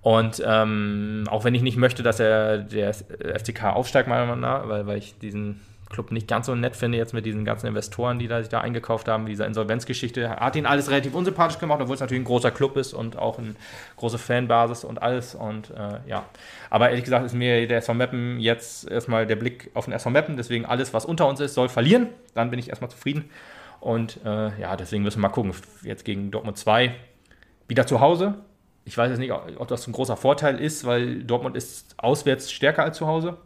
Und 0.02 0.42
ähm, 0.46 1.26
auch 1.30 1.44
wenn 1.44 1.56
ich 1.56 1.62
nicht 1.62 1.78
möchte, 1.78 2.04
dass 2.04 2.20
er 2.20 2.60
der 2.60 2.94
FCK 2.94 3.66
aufsteigt, 3.66 4.08
meiner 4.08 4.26
Meinung 4.26 4.42
nach, 4.42 4.68
weil, 4.70 4.88
weil 4.88 4.98
ich 4.98 5.18
diesen 5.20 5.60
Club 5.90 6.12
nicht 6.12 6.28
ganz 6.28 6.46
so 6.46 6.56
nett 6.56 6.76
finde, 6.76 6.98
jetzt 6.98 7.14
mit 7.14 7.26
diesen 7.26 7.46
ganzen 7.46 7.68
Investoren, 7.68 8.20
die 8.20 8.28
da, 8.28 8.40
sich 8.40 8.50
da 8.50 8.62
eingekauft 8.62 9.08
haben, 9.08 9.26
dieser 9.26 9.46
Insolvenzgeschichte, 9.48 10.30
hat 10.30 10.56
ihn 10.56 10.66
alles 10.66 10.90
relativ 10.90 11.14
unsympathisch 11.14 11.60
gemacht, 11.60 11.80
obwohl 11.82 11.96
es 11.96 12.00
natürlich 12.00 12.22
ein 12.22 12.26
großer 12.26 12.52
Club 12.52 12.78
ist 12.78 12.94
und 12.94 13.18
auch 13.18 13.40
eine 13.40 13.56
große 13.98 14.18
Fanbasis 14.18 14.84
und 14.84 15.02
alles. 15.02 15.36
Und 15.36 15.72
äh, 15.72 16.00
ja, 16.08 16.26
aber 16.70 16.90
ehrlich 16.90 17.04
gesagt 17.04 17.26
ist 17.26 17.34
mir 17.34 17.68
der 17.68 17.80
SV 17.80 17.94
Meppen 17.94 18.40
jetzt 18.40 18.90
erstmal 18.90 19.26
der 19.26 19.36
Blick 19.36 19.72
auf 19.74 19.86
den 19.86 19.94
SV 19.94 20.10
Meppen, 20.12 20.38
deswegen 20.38 20.66
alles, 20.66 20.94
was 20.94 21.06
unter 21.06 21.28
uns 21.28 21.40
ist, 21.40 21.54
soll 21.54 21.70
verlieren. 21.70 22.08
Dann 22.36 22.50
bin 22.50 22.60
ich 22.60 22.70
erstmal 22.70 22.92
zufrieden. 22.92 23.30
Und 23.80 24.20
äh, 24.26 24.60
ja, 24.60 24.76
deswegen 24.76 25.04
müssen 25.04 25.20
wir 25.20 25.28
mal 25.28 25.34
gucken. 25.34 25.54
Jetzt 25.84 26.06
gegen 26.06 26.32
Dortmund 26.32 26.58
2 26.58 26.94
wieder 27.68 27.88
zu 27.88 28.00
Hause 28.00 28.36
ich 28.90 28.98
weiß 28.98 29.12
jetzt 29.12 29.20
nicht, 29.20 29.32
ob 29.32 29.68
das 29.68 29.86
ein 29.88 29.92
großer 29.92 30.18
Vorteil 30.18 30.60
ist, 30.60 30.84
weil 30.84 31.24
Dortmund 31.24 31.56
ist 31.56 31.94
auswärts 31.98 32.52
stärker 32.52 32.84
als 32.84 32.98
zu 32.98 33.06
Hause. 33.06 33.38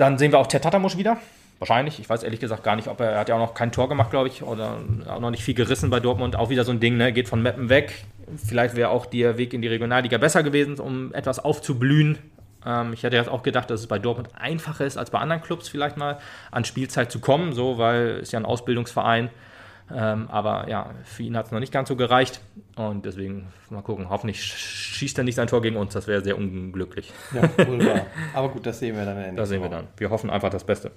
Dann 0.00 0.16
sehen 0.16 0.32
wir 0.32 0.38
auch 0.38 0.46
Tertatamusch 0.46 0.96
wieder. 0.96 1.18
Wahrscheinlich. 1.58 2.00
Ich 2.00 2.08
weiß 2.08 2.22
ehrlich 2.22 2.40
gesagt 2.40 2.64
gar 2.64 2.74
nicht, 2.74 2.88
ob 2.88 3.00
er, 3.00 3.10
er 3.10 3.20
hat 3.20 3.28
ja 3.28 3.34
auch 3.34 3.38
noch 3.38 3.52
kein 3.52 3.70
Tor 3.70 3.86
gemacht, 3.86 4.10
glaube 4.10 4.28
ich, 4.28 4.42
oder 4.42 4.78
auch 5.06 5.20
noch 5.20 5.30
nicht 5.30 5.44
viel 5.44 5.52
gerissen 5.52 5.90
bei 5.90 6.00
Dortmund. 6.00 6.36
Auch 6.36 6.48
wieder 6.48 6.64
so 6.64 6.72
ein 6.72 6.80
Ding, 6.80 6.96
ne? 6.96 7.12
geht 7.12 7.28
von 7.28 7.42
Meppen 7.42 7.68
weg. 7.68 8.04
Vielleicht 8.42 8.76
wäre 8.76 8.88
auch 8.88 9.04
der 9.04 9.36
Weg 9.36 9.52
in 9.52 9.60
die 9.60 9.68
Regionalliga 9.68 10.16
besser 10.16 10.42
gewesen, 10.42 10.80
um 10.80 11.12
etwas 11.12 11.38
aufzublühen. 11.38 12.16
Ähm, 12.64 12.94
ich 12.94 13.02
hätte 13.02 13.16
jetzt 13.16 13.28
auch 13.28 13.42
gedacht, 13.42 13.68
dass 13.68 13.80
es 13.80 13.88
bei 13.88 13.98
Dortmund 13.98 14.30
einfacher 14.38 14.86
ist, 14.86 14.96
als 14.96 15.10
bei 15.10 15.18
anderen 15.18 15.42
Clubs 15.42 15.68
vielleicht 15.68 15.98
mal 15.98 16.18
an 16.50 16.64
Spielzeit 16.64 17.12
zu 17.12 17.20
kommen, 17.20 17.52
so, 17.52 17.76
weil 17.76 18.20
es 18.22 18.32
ja 18.32 18.40
ein 18.40 18.46
Ausbildungsverein 18.46 19.26
ist 19.26 19.49
ähm, 19.94 20.28
aber 20.30 20.68
ja, 20.68 20.90
für 21.04 21.22
ihn 21.22 21.36
hat 21.36 21.46
es 21.46 21.52
noch 21.52 21.60
nicht 21.60 21.72
ganz 21.72 21.88
so 21.88 21.96
gereicht. 21.96 22.40
Und 22.76 23.04
deswegen 23.04 23.48
mal 23.70 23.82
gucken. 23.82 24.08
Hoffentlich 24.08 24.42
schießt 24.42 25.18
er 25.18 25.24
nicht 25.24 25.34
sein 25.34 25.48
Tor 25.48 25.62
gegen 25.62 25.76
uns. 25.76 25.92
Das 25.92 26.06
wäre 26.06 26.22
sehr 26.22 26.36
unglücklich. 26.36 27.12
Ja, 27.34 27.42
wunderbar. 27.66 28.06
aber 28.34 28.48
gut, 28.50 28.66
das 28.66 28.78
sehen 28.78 28.96
wir 28.96 29.04
dann 29.04 29.16
endlich. 29.16 29.36
Das 29.36 29.48
sehen 29.48 29.62
wir 29.62 29.68
dann. 29.68 29.88
Wir 29.96 30.10
hoffen 30.10 30.30
einfach 30.30 30.50
das 30.50 30.64
Beste. 30.64 30.92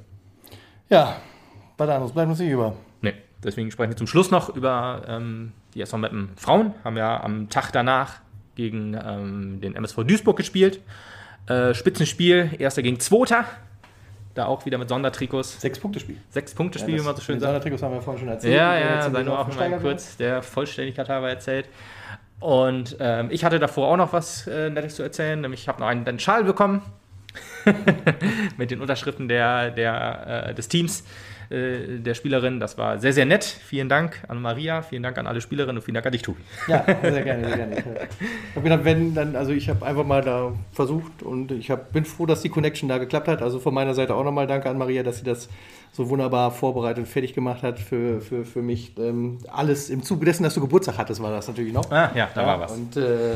Ja, 0.90 1.18
was 1.78 1.90
anderes 1.90 2.12
bleibt 2.12 2.30
uns 2.30 2.40
nicht 2.40 2.52
über. 2.52 2.76
Nee, 3.02 3.14
deswegen 3.44 3.72
sprechen 3.72 3.92
wir 3.92 3.98
zum 3.98 4.08
Schluss 4.08 4.32
noch 4.32 4.56
über 4.56 5.04
ähm, 5.08 5.54
die 5.74 5.82
SV 5.82 5.98
Meppen 5.98 6.30
Frauen. 6.36 6.74
Haben 6.84 6.98
ja 6.98 7.22
am 7.24 7.50
Tag 7.50 7.72
danach 7.72 8.20
gegen 8.56 8.94
ähm, 8.94 9.62
den 9.62 9.76
MSV 9.76 10.04
Duisburg 10.04 10.38
gespielt. 10.38 10.80
Äh, 11.48 11.74
Spitzenspiel, 11.74 12.52
erster 12.60 12.84
gegen 12.84 13.00
zweiter. 13.00 13.46
Da 14.34 14.46
auch 14.46 14.66
wieder 14.66 14.78
mit 14.80 14.90
Sondertrikots. 14.90 15.62
Sechs 15.62 15.80
Punkte 15.80 16.00
Spiel. 16.00 16.18
Sechs 16.30 16.56
Punkte 16.56 16.80
Spiel, 16.80 16.96
Ja, 16.96 17.02
wie 17.02 17.06
man 17.06 17.16
so 17.16 17.22
schön 17.22 17.40
sagt. 17.40 17.50
Sondertrikots 17.50 17.84
haben 17.84 17.94
wir 17.94 18.02
vorhin 18.02 18.20
schon 18.20 18.30
erzählt. 18.30 18.56
Ja, 18.56 18.78
ja, 18.78 19.10
sei 19.10 19.24
nur 19.24 19.40
auch 19.40 19.56
mal 19.56 19.80
kurz 19.80 20.18
der 20.18 20.42
Vollständigkeit 20.42 21.08
halber 21.08 21.30
erzählt. 21.30 21.70
Und 22.40 22.98
ähm, 23.00 23.30
ich 23.32 23.46
hatte 23.46 23.60
davor 23.60 23.88
auch 23.88 23.98
noch 23.98 24.12
was 24.12 24.48
äh, 24.48 24.70
Nettes 24.70 24.96
zu 24.96 25.04
erzählen, 25.04 25.40
nämlich 25.40 25.62
ich 25.62 25.68
habe 25.70 25.80
noch 25.80 25.88
einen, 25.88 26.06
einen 26.06 26.20
Schal 26.20 26.44
bekommen 26.44 26.82
mit 28.58 28.70
den 28.70 28.82
Unterschriften 28.82 29.30
der, 29.30 29.72
der, 29.72 30.48
äh, 30.50 30.54
des 30.54 30.68
Teams, 30.68 31.06
äh, 31.50 32.00
der 32.00 32.14
Spielerin. 32.14 32.60
Das 32.60 32.78
war 32.78 32.98
sehr, 33.00 33.14
sehr 33.14 33.26
nett. 33.26 33.44
Vielen 33.44 33.90
Dank 33.90 34.24
an 34.28 34.42
Maria, 34.42 34.82
vielen 34.82 35.04
Dank 35.04 35.18
an 35.18 35.28
alle 35.28 35.42
Spielerinnen 35.42 35.78
und 35.78 35.84
vielen 35.84 35.96
Dank 35.96 36.06
an 36.06 36.12
dich, 36.12 36.22
Tobi. 36.22 36.42
Ja, 36.68 36.84
sehr 37.02 37.22
gerne, 37.24 37.48
sehr 37.48 37.58
gerne. 37.58 37.76
Ich 37.78 38.56
habe 38.56 38.64
gedacht, 38.64 38.84
wenn 38.84 39.14
dann, 39.16 39.36
also 39.36 39.52
ich 39.52 39.70
habe 39.70 39.86
einfach 39.86 40.06
mal 40.06 40.22
da 40.22 40.52
versucht 40.72 41.24
und 41.24 41.52
ich 41.52 41.70
hab, 41.72 41.92
bin 41.94 42.06
froh, 42.06 42.26
dass 42.26 42.42
die 42.42 42.50
Connection 42.50 42.90
da 42.90 42.98
geklappt 42.98 43.28
hat. 43.28 43.42
Also 43.42 43.60
von 43.60 43.74
meiner 43.74 43.94
Seite 43.94 44.16
auch 44.16 44.24
nochmal 44.24 44.48
Danke 44.48 44.70
an 44.70 44.78
Maria, 44.78 45.04
dass 45.04 45.18
sie 45.20 45.24
das 45.26 45.50
so 45.92 46.10
wunderbar 46.10 46.50
vorbereitet 46.52 47.00
und 47.00 47.06
fertig 47.08 47.34
gemacht 47.36 47.62
hat 47.62 47.80
für, 47.80 48.20
für, 48.22 48.46
für 48.46 48.62
mich. 48.64 48.94
Ähm, 48.98 49.38
alles 49.52 49.90
im 49.92 50.02
Zuge 50.02 50.26
dessen, 50.26 50.44
dass 50.44 50.56
du 50.56 50.62
Geburtstag 50.62 50.98
hattest, 50.98 51.22
war 51.22 51.32
das 51.32 51.48
natürlich 51.48 51.72
noch. 51.74 51.92
Ah, 51.92 52.12
ja, 52.16 52.30
da 52.34 52.46
war 52.46 52.60
was. 52.62 52.72
Und 52.72 52.98
äh, 52.98 53.34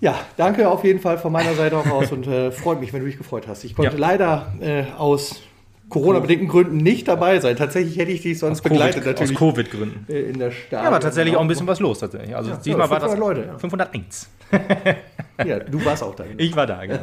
ja, 0.00 0.14
danke 0.36 0.68
auf 0.68 0.84
jeden 0.84 1.00
Fall 1.00 1.18
von 1.18 1.32
meiner 1.32 1.54
Seite 1.54 1.76
auch 1.78 1.86
aus 1.86 2.12
und 2.12 2.26
äh, 2.26 2.50
freut 2.50 2.80
mich, 2.80 2.92
wenn 2.92 3.00
du 3.00 3.06
dich 3.06 3.16
gefreut 3.16 3.46
hast. 3.48 3.64
Ich 3.64 3.74
konnte 3.74 3.92
Ja. 3.94 3.98
leider 3.98 4.52
äh, 4.60 4.84
aus 4.98 5.40
Corona-bedingten 5.88 6.48
Gründen 6.48 6.76
nicht 6.78 7.06
dabei 7.06 7.38
sein. 7.40 7.56
Tatsächlich 7.56 7.96
hätte 7.96 8.10
ich 8.10 8.22
dich 8.22 8.38
sonst 8.38 8.62
begleitet, 8.62 9.04
Covid, 9.04 9.14
aus 9.14 9.20
natürlich 9.20 9.38
Covid-Gründen. 9.38 10.06
äh, 10.12 10.20
in 10.30 10.38
der 10.38 10.50
Stadt. 10.50 10.82
Ja, 10.82 10.88
aber 10.88 11.00
tatsächlich 11.00 11.36
auch 11.36 11.40
ein 11.40 11.48
bisschen 11.48 11.66
was 11.66 11.78
los 11.80 12.00
tatsächlich. 12.00 12.34
Also 12.34 12.50
Ja, 12.50 12.56
diesmal 12.56 12.86
ja, 12.86 12.90
war 12.90 13.00
das 13.00 13.12
500 13.12 13.36
Leute, 13.36 13.48
ja. 13.52 13.58
501. 13.58 14.30
Ja, 15.44 15.58
du 15.58 15.84
warst 15.84 16.02
auch 16.02 16.14
da. 16.14 16.24
genau. 16.24 16.36
Ich 16.38 16.56
war 16.56 16.66
da, 16.66 16.86
genau. 16.86 16.98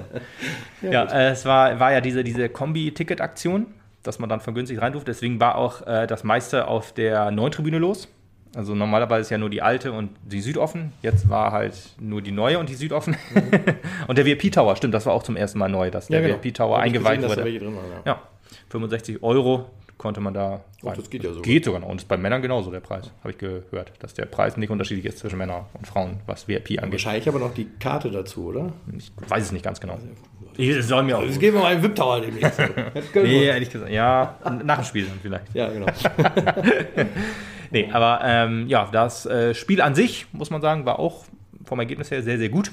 ja, 0.82 1.04
äh, 1.04 1.30
es 1.30 1.46
war, 1.46 1.80
war 1.80 1.92
ja 1.92 2.02
diese, 2.02 2.24
diese 2.24 2.50
Kombi-Ticket-Aktion, 2.50 3.68
dass 4.02 4.18
man 4.18 4.28
dann 4.28 4.42
vergünstigt 4.42 4.82
rein 4.82 4.92
durfte. 4.94 5.12
Deswegen 5.12 5.40
war 5.40 5.56
auch 5.56 5.86
äh, 5.86 6.08
das 6.08 6.24
meiste 6.24 6.68
auf 6.68 6.94
der 6.94 7.30
neuen 7.30 7.52
Tribüne 7.52 7.78
los. 7.78 8.08
Also 8.56 8.74
normalerweise 8.74 9.22
ist 9.22 9.30
ja 9.30 9.38
nur 9.38 9.52
die 9.52 9.62
alte 9.62 9.92
und 9.92 10.10
die 10.24 10.42
Südoffen. 10.42 10.94
Jetzt 11.04 11.30
war 11.30 11.52
halt 11.52 11.74
nur 12.00 12.22
die 12.24 12.32
neue 12.32 12.58
und 12.58 12.70
die 12.70 12.76
Südoffen. 12.76 13.16
und 14.08 14.18
der 14.18 14.26
VIP-Tower, 14.26 14.76
stimmt, 14.76 14.96
das 14.96 15.06
war 15.06 15.14
auch 15.14 15.24
zum 15.24 15.36
ersten 15.36 15.60
Mal 15.60 15.70
neu, 15.70 15.92
dass 15.92 16.08
der 16.08 16.22
genau. 16.22 16.36
VIP-Tower 16.44 16.78
Hab 16.78 16.86
ich 16.86 16.88
eingeweiht 16.88 17.22
gesehen, 17.22 17.30
wurde. 17.30 17.46
welche 17.46 17.60
drin 17.60 17.76
waren, 17.76 17.86
ja. 18.06 18.14
Ja, 18.14 18.22
65 18.74 19.22
Euro 19.22 19.70
konnte 19.98 20.20
man 20.20 20.34
da. 20.34 20.62
Ach, 20.86 20.96
das 20.96 21.10
geht 21.10 21.24
ja 21.24 21.30
sogar. 21.30 21.44
Geht 21.44 21.66
sogar 21.66 21.80
noch. 21.80 21.90
Und 21.90 22.02
ist 22.02 22.08
bei 22.08 22.18
Männern 22.18 22.42
genauso 22.42 22.72
der 22.72 22.80
Preis, 22.80 23.12
habe 23.20 23.32
ich 23.32 23.38
gehört, 23.38 23.94
dass 24.00 24.14
der 24.16 24.26
Preis 24.26 24.58
nicht 24.58 24.72
unterschiedlich 24.72 25.06
ist 25.06 25.20
zwischen 25.20 25.38
Männern 25.38 25.66
und 25.74 25.88
Frauen, 25.88 26.20
was 26.26 26.48
VIP 26.48 26.72
angeht. 26.80 26.94
Wahrscheinlich 26.94 27.28
aber 27.30 27.40
noch 27.40 27.54
die 27.54 27.70
Karte 27.80 28.10
dazu, 28.10 28.48
oder? 28.48 28.74
Ich 28.98 29.12
weiß 29.28 29.46
es 29.46 29.52
nicht 29.52 29.64
ganz 29.64 29.80
genau. 29.80 30.00
Ich 30.58 30.84
soll 30.86 31.04
mir 31.04 31.18
auch. 31.18 31.24
Es 31.24 31.40
geben 31.40 31.58
wir 31.58 31.62
mal 31.64 31.74
einen 31.74 31.84
VIP-Tower 31.84 32.22
demnächst. 32.22 32.60
Nee, 33.16 33.46
ehrlich 33.46 33.70
gesagt, 33.70 33.92
ja, 33.92 34.38
nach 34.64 34.78
dem 34.78 34.86
Spiel 34.86 35.06
dann 35.06 35.20
vielleicht. 35.22 35.54
Ja, 35.54 35.70
genau. 35.70 35.88
Nee, 37.72 37.90
aber 37.92 38.20
ähm, 38.24 38.68
ja, 38.68 38.88
das 38.92 39.26
äh, 39.26 39.56
Spiel 39.56 39.82
an 39.82 39.96
sich, 39.96 40.28
muss 40.32 40.52
man 40.52 40.62
sagen, 40.62 40.86
war 40.86 41.00
auch 41.00 41.26
vom 41.66 41.80
Ergebnis 41.80 42.12
her 42.12 42.22
sehr, 42.22 42.38
sehr 42.38 42.50
gut. 42.50 42.72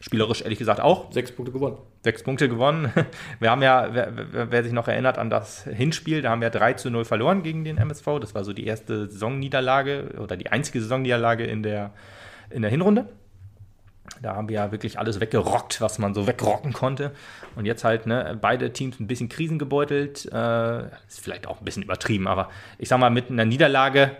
Spielerisch 0.00 0.42
ehrlich 0.42 0.58
gesagt 0.58 0.80
auch. 0.80 1.12
Sechs 1.12 1.32
Punkte 1.32 1.52
gewonnen. 1.52 1.78
Sechs 2.04 2.22
Punkte 2.22 2.48
gewonnen. 2.48 2.92
Wir 3.40 3.50
haben 3.50 3.62
ja, 3.62 3.88
wer, 3.92 4.50
wer, 4.52 4.62
sich 4.62 4.72
noch 4.72 4.86
erinnert 4.86 5.18
an 5.18 5.28
das 5.28 5.64
Hinspiel, 5.64 6.22
da 6.22 6.30
haben 6.30 6.40
wir 6.40 6.50
3 6.50 6.74
zu 6.74 6.90
0 6.90 7.04
verloren 7.04 7.42
gegen 7.42 7.64
den 7.64 7.78
MSV. 7.78 8.06
Das 8.20 8.34
war 8.34 8.44
so 8.44 8.52
die 8.52 8.66
erste 8.66 9.08
Saisonniederlage 9.08 10.14
oder 10.20 10.36
die 10.36 10.50
einzige 10.50 10.80
Saisonniederlage 10.80 11.44
in 11.44 11.64
der, 11.64 11.92
in 12.50 12.62
der 12.62 12.70
Hinrunde. 12.70 13.06
Da 14.22 14.36
haben 14.36 14.48
wir 14.48 14.56
ja 14.56 14.72
wirklich 14.72 14.98
alles 14.98 15.20
weggerockt, 15.20 15.80
was 15.80 15.98
man 15.98 16.14
so 16.14 16.26
wegrocken 16.26 16.72
konnte. 16.72 17.12
Und 17.56 17.66
jetzt 17.66 17.82
halt, 17.84 18.06
ne, 18.06 18.38
beide 18.40 18.72
Teams 18.72 19.00
ein 19.00 19.08
bisschen 19.08 19.28
krisengebeutelt. 19.28 20.26
Äh, 20.32 20.86
ist 21.08 21.20
vielleicht 21.20 21.46
auch 21.46 21.58
ein 21.58 21.64
bisschen 21.64 21.82
übertrieben, 21.82 22.28
aber 22.28 22.50
ich 22.78 22.88
sag 22.88 22.98
mal, 22.98 23.10
mit 23.10 23.30
einer 23.30 23.44
Niederlage, 23.44 24.12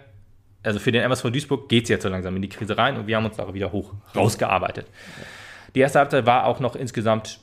also 0.63 0.81
für 0.81 0.93
den 0.93 1.03
MSV 1.03 1.31
Duisburg 1.31 1.69
geht 1.69 1.85
es 1.85 1.89
jetzt 1.89 2.03
so 2.03 2.09
langsam 2.09 2.35
in 2.37 2.43
die 2.43 2.49
Krise 2.49 2.77
rein 2.77 2.97
und 2.97 3.07
wir 3.07 3.17
haben 3.17 3.27
uns 3.27 3.37
da 3.37 3.55
wieder 3.55 3.71
hoch 3.71 3.95
rausgearbeitet. 4.15 4.87
Die 5.75 5.81
erste 5.81 5.99
Halbzeit 5.99 6.27
war 6.27 6.47
auch 6.47 6.61
noch 6.61 6.77
insgesamt, 6.77 7.41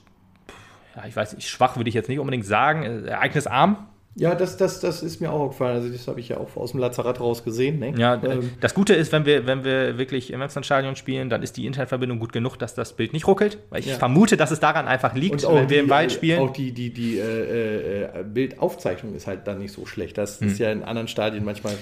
ja, 0.96 1.04
ich 1.08 1.16
weiß 1.16 1.36
nicht, 1.36 1.50
schwach 1.50 1.78
würde 1.78 1.90
ich 1.90 1.94
jetzt 1.96 2.10
nicht 2.10 2.20
unbedingt 2.20 2.46
sagen, 2.46 2.84
äh, 2.84 3.08
ereignisarm. 3.10 3.88
Ja, 4.18 4.34
das, 4.34 4.56
das, 4.56 4.80
das 4.80 5.04
ist 5.04 5.20
mir 5.20 5.30
auch 5.30 5.42
aufgefallen. 5.42 5.76
Also, 5.76 5.90
das 5.90 6.08
habe 6.08 6.22
ich 6.22 6.30
ja 6.30 6.38
auch 6.38 6.56
aus 6.56 6.72
dem 6.72 6.80
Lazarett 6.80 7.20
raus 7.20 7.44
gesehen. 7.44 7.80
Ne? 7.80 7.94
Ja, 7.98 8.14
ähm, 8.24 8.54
das 8.62 8.74
Gute 8.74 8.94
ist, 8.94 9.12
wenn 9.12 9.26
wir, 9.26 9.46
wenn 9.46 9.66
wir 9.66 9.98
wirklich 9.98 10.32
im 10.32 10.40
Emsland-Stadion 10.42 10.96
spielen, 10.96 11.30
dann 11.30 11.44
ist 11.44 11.58
die 11.58 11.66
Internetverbindung 11.66 12.20
gut 12.20 12.32
genug, 12.32 12.56
dass 12.58 12.74
das 12.76 12.94
Bild 12.94 13.12
nicht 13.12 13.28
ruckelt. 13.28 13.58
Weil 13.72 13.82
ich 13.82 13.88
Ja. 13.88 13.96
vermute, 13.96 14.38
dass 14.38 14.52
es 14.52 14.62
daran 14.62 14.88
einfach 14.88 15.16
liegt, 15.16 15.44
wenn 15.44 15.70
wir 15.70 15.82
im 15.82 15.90
Wald 15.90 16.14
spielen. 16.14 16.40
Auch 16.40 16.54
die, 16.54 16.72
die, 16.72 16.94
die 16.94 17.18
äh, 17.18 18.04
äh, 18.04 18.24
Bildaufzeichnung 18.24 19.16
ist 19.16 19.28
halt 19.28 19.46
dann 19.48 19.60
nicht 19.60 19.74
so 19.74 19.86
schlecht. 19.86 20.18
Das 20.18 20.42
ist 20.42 20.60
ja 20.60 20.72
in 20.72 20.84
anderen 20.84 21.10
Stadien 21.10 21.44
manchmal 21.44 21.74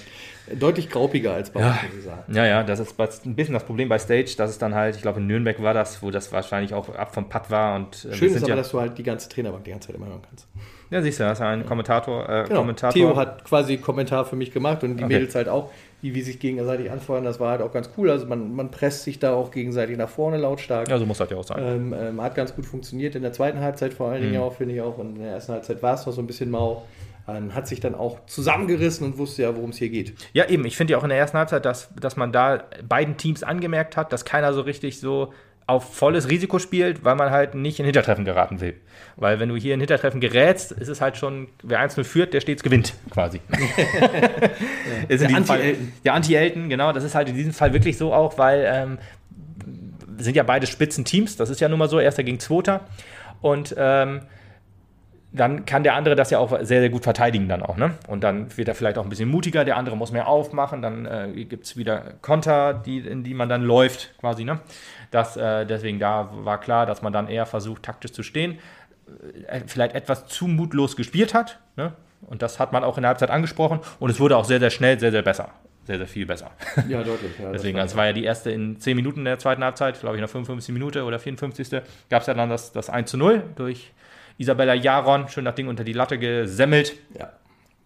deutlich 0.59 0.89
graupiger 0.89 1.33
als 1.33 1.49
bei. 1.51 1.61
Ja. 1.61 1.67
uns, 1.71 1.77
muss 1.83 1.97
ich 1.99 2.03
sagen. 2.03 2.23
Ja, 2.33 2.45
ja, 2.45 2.63
das 2.63 2.79
ist 2.79 2.99
ein 3.25 3.35
bisschen 3.35 3.53
das 3.53 3.63
Problem 3.63 3.89
bei 3.89 3.97
Stage, 3.99 4.33
dass 4.37 4.49
es 4.49 4.57
dann 4.57 4.75
halt, 4.75 4.95
ich 4.95 5.01
glaube 5.01 5.19
in 5.19 5.27
Nürnberg 5.27 5.61
war 5.63 5.73
das, 5.73 6.01
wo 6.03 6.11
das 6.11 6.31
wahrscheinlich 6.31 6.73
auch 6.73 6.93
ab 6.95 7.13
vom 7.13 7.29
Putt 7.29 7.49
war 7.49 7.75
und 7.75 8.05
äh, 8.05 8.13
Schön 8.13 8.29
ist 8.33 8.37
aber, 8.43 8.49
ja, 8.49 8.55
dass 8.55 8.69
du 8.71 8.79
halt 8.79 8.97
die 8.97 9.03
ganze 9.03 9.29
Trainerbank 9.29 9.63
die 9.63 9.71
ganze 9.71 9.87
Zeit 9.87 9.95
immer 9.95 10.07
hören 10.07 10.21
kannst. 10.27 10.47
ja, 10.89 11.01
siehst 11.01 11.19
du, 11.19 11.23
das 11.23 11.39
ist 11.39 11.45
ein 11.45 11.65
Kommentator, 11.65 12.27
äh, 12.29 12.43
Genau. 12.43 12.59
Kommentator. 12.59 12.93
Theo 12.93 13.15
hat 13.15 13.43
quasi 13.45 13.77
Kommentar 13.77 14.25
für 14.25 14.35
mich 14.35 14.51
gemacht 14.51 14.83
und 14.83 14.97
die 14.97 15.03
Okay. 15.03 15.13
Mädels 15.13 15.35
halt 15.35 15.47
auch, 15.49 15.69
die 16.01 16.13
wie 16.13 16.21
sich 16.21 16.37
gegenseitig 16.39 16.91
anfeuern. 16.91 17.23
Das 17.23 17.39
war 17.39 17.51
halt 17.51 17.61
auch 17.61 17.71
ganz 17.71 17.89
cool. 17.97 18.09
Also 18.09 18.25
man, 18.25 18.53
man 18.53 18.69
presst 18.71 19.03
sich 19.05 19.19
da 19.19 19.33
auch 19.33 19.51
gegenseitig 19.51 19.95
nach 19.97 20.09
vorne 20.09 20.35
lautstark. 20.35 20.89
ja, 20.89 20.97
so 20.97 21.05
muss 21.05 21.19
das 21.19 21.29
ja 21.29 21.37
auch 21.37 21.45
sein. 21.45 21.63
Ähm, 21.65 21.95
ähm, 21.97 22.21
hat 22.21 22.35
ganz 22.35 22.53
gut 22.53 22.65
funktioniert 22.65 23.15
in 23.15 23.21
der 23.21 23.31
zweiten 23.31 23.61
Halbzeit 23.61 23.93
vor 23.93 24.09
allen 24.09 24.21
Dingen 24.21 24.33
Mhm. 24.35 24.41
auch, 24.41 24.53
finde 24.53 24.75
ich 24.75 24.81
auch. 24.81 24.97
Und 24.97 25.15
in 25.15 25.21
der 25.23 25.31
ersten 25.31 25.53
Halbzeit 25.53 25.81
war 25.81 25.93
es 25.93 26.05
noch 26.05 26.11
so 26.11 26.21
ein 26.21 26.27
bisschen 26.27 26.51
mau. 26.51 26.83
Ähm, 27.25 27.55
hat 27.55 27.67
sich 27.67 27.79
dann 27.79 27.95
auch 27.95 28.25
zusammengerissen 28.25 29.05
und 29.05 29.17
wusste 29.17 29.43
ja, 29.43 29.55
worum 29.55 29.69
es 29.69 29.77
hier 29.77 29.89
geht. 29.89 30.13
Ja, 30.33 30.49
eben. 30.49 30.65
Ich 30.65 30.75
finde 30.75 30.91
ja 30.91 30.97
auch 30.97 31.03
in 31.03 31.09
der 31.09 31.17
ersten 31.17 31.37
Halbzeit, 31.37 31.63
dass, 31.63 31.89
dass 31.99 32.17
man 32.17 32.33
da 32.33 32.65
beiden 32.87 33.15
Teams 33.15 33.43
angemerkt 33.43 33.95
hat, 33.95 34.11
dass 34.11 34.25
keiner 34.25 34.53
so 34.53 34.61
richtig 34.61 34.99
so 34.99 35.31
auf 35.65 35.95
volles 35.95 36.29
Risiko 36.29 36.59
spielt, 36.59 37.05
weil 37.05 37.15
man 37.15 37.31
halt 37.31 37.55
nicht 37.55 37.79
in 37.79 37.85
Hintertreffen 37.85 38.25
geraten 38.25 38.59
will. 38.59 38.75
Weil 39.15 39.39
wenn 39.39 39.49
du 39.49 39.55
hier 39.55 39.73
in 39.73 39.79
Hintertreffen 39.79 40.19
gerätst, 40.19 40.71
ist 40.73 40.89
es 40.89 40.99
halt 40.99 41.15
schon, 41.15 41.47
wer 41.63 41.79
1-0 41.79 42.03
führt, 42.03 42.33
der 42.33 42.41
stets 42.41 42.63
gewinnt, 42.63 42.93
quasi. 43.09 43.39
Ist 45.07 45.21
in 45.21 45.29
Der 45.29 45.37
Anti-Elton. 45.37 45.93
Der 46.03 46.13
Anti-Elton, 46.13 46.69
genau. 46.69 46.91
Das 46.91 47.03
ist 47.03 47.15
halt 47.15 47.29
in 47.29 47.35
diesem 47.35 47.53
Fall 47.53 47.73
wirklich 47.73 47.97
so 47.97 48.13
auch, 48.13 48.37
weil 48.37 48.65
ähm, 48.67 48.97
sind 50.17 50.35
ja 50.35 50.43
beide 50.43 50.67
Spitzenteams. 50.67 51.37
Das 51.37 51.49
ist 51.49 51.61
ja 51.61 51.69
nun 51.69 51.79
mal 51.79 51.89
so, 51.89 51.99
erster 51.99 52.23
gegen 52.23 52.39
zweiter. 52.39 52.81
Und 53.41 53.73
ähm, 53.77 54.21
dann 55.35 55.65
kann 55.65 55.83
der 55.83 55.95
andere 55.95 56.15
das 56.15 56.29
ja 56.29 56.37
auch 56.39 56.51
sehr, 56.61 56.79
sehr 56.79 56.89
gut 56.89 57.03
verteidigen 57.03 57.49
dann 57.49 57.63
auch. 57.63 57.75
Ne? 57.75 57.95
Und 58.07 58.23
dann 58.23 58.55
wird 58.55 58.67
er 58.67 58.75
vielleicht 58.75 58.97
auch 58.99 59.03
ein 59.03 59.09
bisschen 59.09 59.29
mutiger, 59.29 59.65
der 59.65 59.77
andere 59.77 59.97
muss 59.97 60.11
mehr 60.11 60.27
aufmachen, 60.27 60.81
dann 60.83 61.05
äh, 61.05 61.43
gibt 61.45 61.65
es 61.65 61.75
wieder 61.75 62.13
Konter, 62.21 62.73
die, 62.75 62.99
in 62.99 63.23
die 63.23 63.33
man 63.33 63.49
dann 63.49 63.63
läuft 63.63 64.13
quasi. 64.19 64.43
Ne? 64.43 64.59
Das, 65.11 65.35
äh, 65.35 65.65
deswegen 65.65 65.99
da 65.99 66.29
war 66.31 66.59
klar, 66.59 66.85
dass 66.85 67.01
man 67.01 67.11
dann 67.13 67.27
eher 67.27 67.45
versucht, 67.47 67.83
taktisch 67.83 68.11
zu 68.11 68.21
stehen, 68.21 68.59
äh, 69.47 69.61
vielleicht 69.65 69.95
etwas 69.95 70.27
zu 70.27 70.47
mutlos 70.47 70.95
gespielt 70.95 71.33
hat. 71.33 71.59
Ne? 71.75 71.93
Und 72.21 72.41
das 72.41 72.59
hat 72.59 72.71
man 72.71 72.83
auch 72.83 72.97
in 72.97 73.01
der 73.01 73.09
Halbzeit 73.09 73.31
angesprochen 73.31 73.79
und 73.99 74.09
es 74.09 74.19
wurde 74.19 74.37
auch 74.37 74.45
sehr, 74.45 74.59
sehr 74.59 74.69
schnell, 74.69 74.99
sehr, 74.99 75.11
sehr 75.11 75.23
besser. 75.23 75.49
Sehr, 75.85 75.97
sehr 75.97 76.07
viel 76.07 76.25
besser. 76.25 76.51
Ja, 76.87 77.03
deutlich. 77.03 77.31
Ja, 77.39 77.45
das 77.51 77.53
Deswegen, 77.61 77.77
war- 77.77 77.83
das 77.83 77.97
war 77.97 78.05
ja 78.05 78.13
die 78.13 78.23
erste 78.23 78.51
in 78.51 78.79
10 78.79 78.95
Minuten 78.95 79.25
der 79.25 79.39
zweiten 79.39 79.63
Halbzeit, 79.63 79.99
glaube 79.99 80.15
ich, 80.15 80.19
in 80.19 80.21
der 80.21 80.29
55. 80.29 80.71
Minute 80.73 81.03
oder 81.03 81.19
54. 81.19 81.81
gab 82.09 82.21
es 82.21 82.27
ja 82.27 82.33
dann 82.35 82.49
das, 82.49 82.71
das 82.71 82.89
1 82.89 83.09
zu 83.09 83.17
0 83.17 83.43
durch 83.55 83.91
Isabella 84.37 84.73
Jaron, 84.73 85.29
schön 85.29 85.45
das 85.45 85.55
Ding 85.55 85.67
unter 85.67 85.83
die 85.83 85.93
Latte 85.93 86.17
gesemmelt 86.17 86.93
ja. 87.17 87.31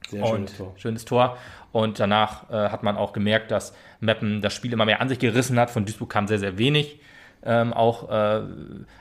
Sehr 0.10 0.24
und 0.24 0.50
schönes 0.50 0.58
Tor. 0.58 0.74
schönes 0.78 1.06
Tor. 1.06 1.38
Und 1.72 2.00
danach 2.00 2.50
äh, 2.50 2.70
hat 2.70 2.84
man 2.84 2.96
auch 2.98 3.14
gemerkt, 3.14 3.52
dass 3.52 3.76
Meppen 4.00 4.42
das 4.42 4.54
Spiel 4.54 4.74
immer 4.74 4.86
mehr 4.86 5.02
an 5.02 5.10
sich 5.10 5.20
gerissen 5.20 5.60
hat. 5.60 5.70
Von 5.70 5.86
Duisburg 5.86 6.10
kam 6.10 6.28
sehr, 6.28 6.40
sehr 6.40 6.58
wenig. 6.58 7.00
Ähm, 7.46 7.72
auch 7.72 8.10
äh, 8.10 8.42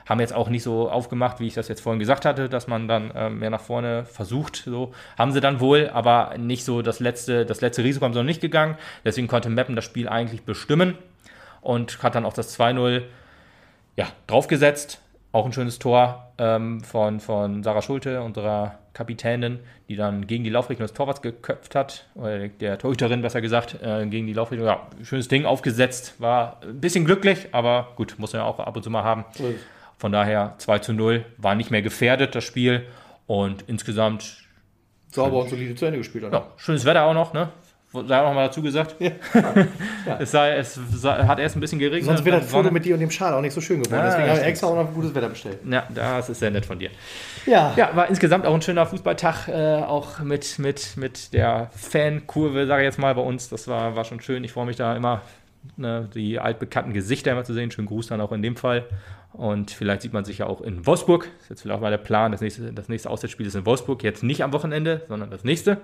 haben 0.07 0.19
jetzt 0.19 0.33
auch 0.33 0.49
nicht 0.49 0.63
so 0.63 0.89
aufgemacht, 0.89 1.39
wie 1.39 1.47
ich 1.47 1.55
das 1.55 1.67
jetzt 1.69 1.81
vorhin 1.81 1.99
gesagt 1.99 2.23
hatte, 2.23 2.49
dass 2.49 2.67
man 2.67 2.87
dann 2.87 3.11
ähm, 3.15 3.39
mehr 3.39 3.49
nach 3.49 3.61
vorne 3.61 4.05
versucht. 4.05 4.57
So 4.57 4.93
haben 5.17 5.31
sie 5.31 5.41
dann 5.41 5.59
wohl, 5.59 5.89
aber 5.91 6.35
nicht 6.37 6.63
so 6.63 6.81
das 6.81 6.99
letzte, 6.99 7.45
das 7.45 7.61
letzte 7.61 7.83
Risiko 7.83 8.05
haben 8.05 8.13
sie 8.13 8.19
noch 8.19 8.25
nicht 8.25 8.41
gegangen. 8.41 8.77
Deswegen 9.03 9.27
konnte 9.27 9.49
Meppen 9.49 9.75
das 9.75 9.85
Spiel 9.85 10.07
eigentlich 10.07 10.43
bestimmen 10.43 10.97
und 11.61 12.03
hat 12.03 12.15
dann 12.15 12.25
auch 12.25 12.33
das 12.33 12.57
2-0 12.57 13.03
ja, 13.95 14.07
draufgesetzt. 14.27 15.01
Auch 15.31 15.45
ein 15.45 15.53
schönes 15.53 15.77
Tor 15.77 16.31
ähm, 16.37 16.81
von, 16.81 17.19
von 17.19 17.63
Sarah 17.63 17.81
Schulte, 17.81 18.21
unserer 18.21 18.79
Kapitänin, 18.93 19.59
die 19.89 19.95
dann 19.95 20.25
gegen 20.25 20.43
die 20.43 20.49
Laufrichtung 20.49 20.85
des 20.85 20.93
Torwarts 20.93 21.21
geköpft 21.21 21.75
hat, 21.75 22.07
oder 22.15 22.47
der 22.47 22.77
Torhüterin 22.79 23.21
besser 23.21 23.41
gesagt, 23.41 23.77
äh, 23.81 24.05
gegen 24.07 24.25
die 24.25 24.33
Laufrichtung. 24.33 24.67
Ja, 24.67 24.87
schönes 25.03 25.27
Ding 25.27 25.45
aufgesetzt, 25.45 26.15
war 26.19 26.59
ein 26.63 26.79
bisschen 26.79 27.05
glücklich, 27.05 27.49
aber 27.51 27.89
gut, 27.95 28.15
muss 28.17 28.33
man 28.33 28.41
ja 28.41 28.47
auch 28.47 28.59
ab 28.59 28.75
und 28.75 28.83
zu 28.83 28.89
mal 28.89 29.03
haben. 29.03 29.25
Von 29.97 30.11
daher 30.11 30.55
2 30.57 30.79
zu 30.79 30.93
0, 30.93 31.25
war 31.37 31.55
nicht 31.55 31.71
mehr 31.71 31.81
gefährdet, 31.81 32.35
das 32.35 32.43
Spiel. 32.43 32.85
Und 33.25 33.65
insgesamt 33.67 34.37
Sauber 35.11 35.41
und 35.41 35.49
solide 35.49 35.75
zu 35.75 35.85
Ende 35.85 35.97
gespielt. 35.97 36.23
Oder? 36.23 36.37
ja, 36.37 36.47
schönes 36.57 36.85
Wetter 36.85 37.03
auch 37.05 37.13
noch, 37.13 37.33
ne? 37.33 37.49
Sei 37.91 38.21
auch 38.21 38.33
mal 38.33 38.47
dazu 38.47 38.61
gesagt. 38.61 38.95
Ja. 38.99 39.11
es, 40.19 40.31
sei, 40.31 40.57
es 40.57 40.75
sei, 40.75 41.25
hat 41.25 41.39
erst 41.39 41.55
ein 41.55 41.61
bisschen 41.61 41.79
geregnet. 41.79 42.05
Sonst 42.05 42.19
und 42.21 42.31
das 42.31 42.51
Foto 42.51 42.71
mit 42.71 42.85
dir 42.85 42.93
und 42.93 42.99
dem 42.99 43.11
Schal 43.11 43.33
auch 43.33 43.41
nicht 43.41 43.53
so 43.53 43.61
schön 43.61 43.81
geworden. 43.81 44.01
Ah, 44.01 44.05
Deswegen 44.05 44.29
habe 44.29 44.39
ich 44.39 44.45
extra 44.45 44.67
auch 44.67 44.75
noch 44.75 44.93
gutes 44.93 45.15
Wetter 45.15 45.29
bestellt. 45.29 45.59
Ja, 45.69 45.87
das 45.93 46.29
ist 46.29 46.39
sehr 46.39 46.51
nett 46.51 46.65
von 46.65 46.79
dir. 46.79 46.89
Ja. 47.45 47.73
Ja, 47.75 47.95
war 47.95 48.09
insgesamt 48.09 48.45
auch 48.45 48.53
ein 48.53 48.61
schöner 48.61 48.85
Fußballtag, 48.85 49.47
äh, 49.47 49.83
auch 49.83 50.19
mit, 50.19 50.59
mit, 50.59 50.97
mit 50.97 51.33
der 51.33 51.69
Fankurve, 51.75 52.67
sage 52.67 52.83
ich 52.83 52.87
jetzt 52.87 52.99
mal, 52.99 53.15
bei 53.15 53.21
uns. 53.21 53.49
Das 53.49 53.67
war, 53.67 53.95
war 53.95 54.03
schon 54.03 54.19
schön. 54.19 54.43
Ich 54.43 54.51
freue 54.51 54.65
mich 54.65 54.75
da 54.75 54.95
immer, 54.95 55.21
ne, 55.77 56.09
die 56.13 56.39
altbekannten 56.39 56.93
Gesichter 56.93 57.31
immer 57.31 57.45
zu 57.45 57.53
sehen. 57.53 57.71
Schönen 57.71 57.87
Gruß 57.87 58.07
dann 58.07 58.19
auch 58.21 58.31
in 58.33 58.41
dem 58.41 58.57
Fall. 58.57 58.85
Und 59.33 59.71
vielleicht 59.71 60.01
sieht 60.01 60.13
man 60.13 60.25
sich 60.25 60.39
ja 60.39 60.47
auch 60.47 60.61
in 60.61 60.85
Wolfsburg. 60.85 61.29
Das 61.35 61.43
ist 61.43 61.49
jetzt 61.49 61.61
vielleicht 61.61 61.77
auch 61.77 61.81
mal 61.81 61.91
der 61.91 61.97
Plan. 61.97 62.31
Das 62.31 62.41
nächste, 62.41 62.73
das 62.73 62.89
nächste 62.89 63.09
Auswärtsspiel 63.09 63.45
ist 63.45 63.55
in 63.55 63.65
Wolfsburg. 63.65 64.03
Jetzt 64.03 64.23
nicht 64.23 64.43
am 64.43 64.51
Wochenende, 64.51 65.03
sondern 65.07 65.29
das 65.29 65.43
nächste. 65.43 65.77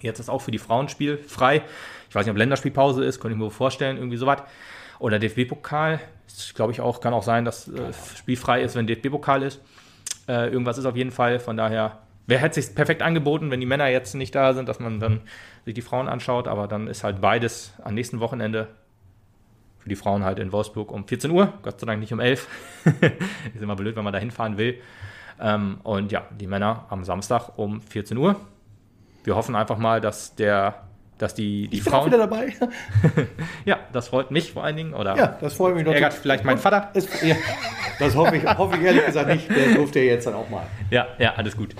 Jetzt 0.00 0.20
ist 0.20 0.28
auch 0.28 0.40
für 0.40 0.50
die 0.50 0.58
Frauenspiel 0.58 1.18
frei. 1.18 1.62
Ich 2.08 2.14
weiß 2.14 2.24
nicht, 2.24 2.30
ob 2.30 2.38
Länderspielpause 2.38 3.04
ist, 3.04 3.20
könnte 3.20 3.34
ich 3.34 3.42
mir 3.42 3.50
vorstellen, 3.50 3.96
irgendwie 3.96 4.16
sowas. 4.16 4.42
Oder 4.98 5.18
DFB-Pokal. 5.18 6.00
Glaube 6.54 6.72
ich 6.72 6.80
auch, 6.80 7.00
kann 7.00 7.14
auch 7.14 7.22
sein, 7.22 7.44
dass 7.44 7.68
äh, 7.68 7.92
spielfrei 8.16 8.62
ist, 8.62 8.74
wenn 8.74 8.86
DFB-Pokal 8.86 9.42
ist. 9.42 9.60
Äh, 10.28 10.48
irgendwas 10.48 10.78
ist 10.78 10.86
auf 10.86 10.96
jeden 10.96 11.10
Fall. 11.10 11.40
Von 11.40 11.56
daher, 11.56 11.98
wer 12.26 12.38
hätte 12.38 12.60
sich 12.60 12.74
perfekt 12.74 13.02
angeboten, 13.02 13.50
wenn 13.50 13.60
die 13.60 13.66
Männer 13.66 13.88
jetzt 13.88 14.14
nicht 14.14 14.34
da 14.34 14.52
sind, 14.54 14.68
dass 14.68 14.80
man 14.80 15.00
dann 15.00 15.20
sich 15.64 15.74
die 15.74 15.82
Frauen 15.82 16.08
anschaut. 16.08 16.48
Aber 16.48 16.68
dann 16.68 16.86
ist 16.86 17.04
halt 17.04 17.20
beides 17.20 17.72
am 17.82 17.94
nächsten 17.94 18.20
Wochenende 18.20 18.68
für 19.78 19.88
die 19.88 19.96
Frauen 19.96 20.24
halt 20.24 20.38
in 20.38 20.52
Wolfsburg 20.52 20.92
um 20.92 21.06
14 21.06 21.30
Uhr. 21.30 21.54
Gott 21.62 21.80
sei 21.80 21.86
Dank 21.86 22.00
nicht 22.00 22.12
um 22.12 22.20
11. 22.20 22.46
ist 23.54 23.62
immer 23.62 23.76
blöd, 23.76 23.96
wenn 23.96 24.04
man 24.04 24.12
da 24.12 24.18
hinfahren 24.18 24.58
will. 24.58 24.80
Ähm, 25.40 25.78
und 25.82 26.12
ja, 26.12 26.26
die 26.38 26.46
Männer 26.46 26.86
am 26.90 27.04
Samstag 27.04 27.56
um 27.56 27.80
14 27.80 28.16
Uhr. 28.16 28.36
Wir 29.28 29.36
hoffen 29.36 29.54
einfach 29.56 29.76
mal, 29.76 30.00
dass 30.00 30.34
der, 30.36 30.84
dass 31.18 31.34
die, 31.34 31.68
die 31.68 31.76
Ich 31.76 31.84
bin 31.84 31.92
auch 31.92 31.98
Frauen. 31.98 32.06
wieder 32.06 32.16
dabei. 32.16 32.54
Ja, 33.66 33.78
das 33.92 34.08
freut 34.08 34.30
mich 34.30 34.52
vor 34.54 34.64
allen 34.64 34.76
Dingen. 34.76 34.94
Oder 34.94 35.16
Ja, 35.18 35.36
das 35.38 35.52
freut 35.52 35.74
mich 35.74 35.84
doch. 35.84 35.92
vielleicht 36.12 36.44
mein 36.44 36.56
Vater. 36.56 36.90
Es, 36.94 37.06
ja, 37.20 37.36
das 37.98 38.16
hoffe 38.16 38.36
ich, 38.38 38.44
hoffe 38.46 38.78
ich 38.78 38.82
ehrlich 38.82 39.04
gesagt 39.04 39.28
nicht. 39.28 39.50
Der 39.50 39.74
durfte 39.74 39.98
ja 39.98 40.12
jetzt 40.12 40.26
dann 40.26 40.32
auch 40.32 40.48
mal. 40.48 40.62
Ja, 40.90 41.08
ja, 41.18 41.34
alles 41.36 41.54
gut. 41.58 41.74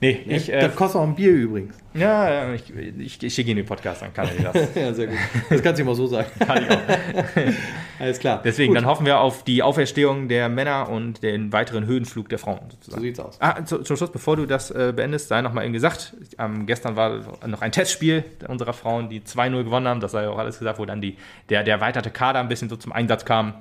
Nee, 0.00 0.18
ich, 0.26 0.50
äh, 0.50 0.60
das 0.60 0.74
kostet 0.74 1.00
auch 1.00 1.06
ein 1.06 1.14
Bier 1.14 1.30
übrigens. 1.30 1.74
ja, 1.92 2.54
ich, 2.54 2.72
ich, 2.74 3.22
ich 3.22 3.34
schicke 3.34 3.50
ihn 3.50 3.58
in 3.58 3.64
den 3.64 3.66
Podcast, 3.66 4.00
dann 4.00 4.14
kann 4.14 4.28
er 4.38 4.50
das. 4.52 4.68
Ja, 4.74 4.94
sehr 4.94 5.08
gut. 5.08 5.16
Das 5.50 5.62
kannst 5.62 5.78
du 5.80 5.84
mal 5.84 5.94
so 5.94 6.06
sagen. 6.06 6.26
Kann 6.38 6.62
ich 6.62 6.70
auch. 6.70 6.78
Alles 7.98 8.18
klar. 8.18 8.40
Deswegen, 8.42 8.68
Gut, 8.72 8.78
dann 8.78 8.86
hoffen 8.88 9.04
wir 9.04 9.20
auf 9.20 9.44
die 9.44 9.62
Auferstehung 9.62 10.28
der 10.28 10.48
Männer 10.48 10.88
und 10.88 11.22
den 11.22 11.52
weiteren 11.52 11.84
Höhenflug 11.84 12.30
der 12.30 12.38
Frauen 12.38 12.60
So 12.70 12.76
sozusagen. 12.76 13.02
sieht's 13.02 13.20
aus. 13.20 13.36
Ah, 13.40 13.62
zu, 13.64 13.82
zum 13.82 13.96
Schluss, 13.96 14.10
bevor 14.10 14.36
du 14.36 14.46
das 14.46 14.70
äh, 14.70 14.94
beendest, 14.96 15.28
sei 15.28 15.42
noch 15.42 15.52
mal 15.52 15.64
eben 15.64 15.74
gesagt, 15.74 16.14
ähm, 16.38 16.64
gestern 16.64 16.96
war 16.96 17.20
noch 17.46 17.60
ein 17.60 17.72
Testspiel 17.72 18.24
unserer 18.48 18.72
Frauen, 18.72 19.10
die 19.10 19.20
2-0 19.20 19.64
gewonnen 19.64 19.86
haben, 19.86 20.00
das 20.00 20.12
sei 20.12 20.28
auch 20.28 20.38
alles 20.38 20.58
gesagt, 20.58 20.78
wo 20.78 20.86
dann 20.86 21.02
die, 21.02 21.16
der, 21.50 21.62
der 21.62 21.74
erweiterte 21.74 22.10
Kader 22.10 22.40
ein 22.40 22.48
bisschen 22.48 22.70
so 22.70 22.76
zum 22.76 22.92
Einsatz 22.92 23.26
kam. 23.26 23.52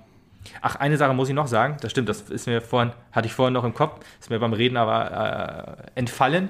Ach, 0.61 0.75
eine 0.75 0.97
Sache 0.97 1.13
muss 1.13 1.29
ich 1.29 1.35
noch 1.35 1.47
sagen, 1.47 1.77
das 1.81 1.91
stimmt, 1.91 2.09
das 2.09 2.21
ist 2.21 2.47
mir 2.47 2.61
vorhin, 2.61 2.91
hatte 3.11 3.27
ich 3.27 3.33
vorhin 3.33 3.53
noch 3.53 3.63
im 3.63 3.73
Kopf, 3.73 4.05
ist 4.19 4.29
mir 4.29 4.39
beim 4.39 4.53
Reden 4.53 4.77
aber 4.77 5.87
äh, 5.95 5.99
entfallen. 5.99 6.49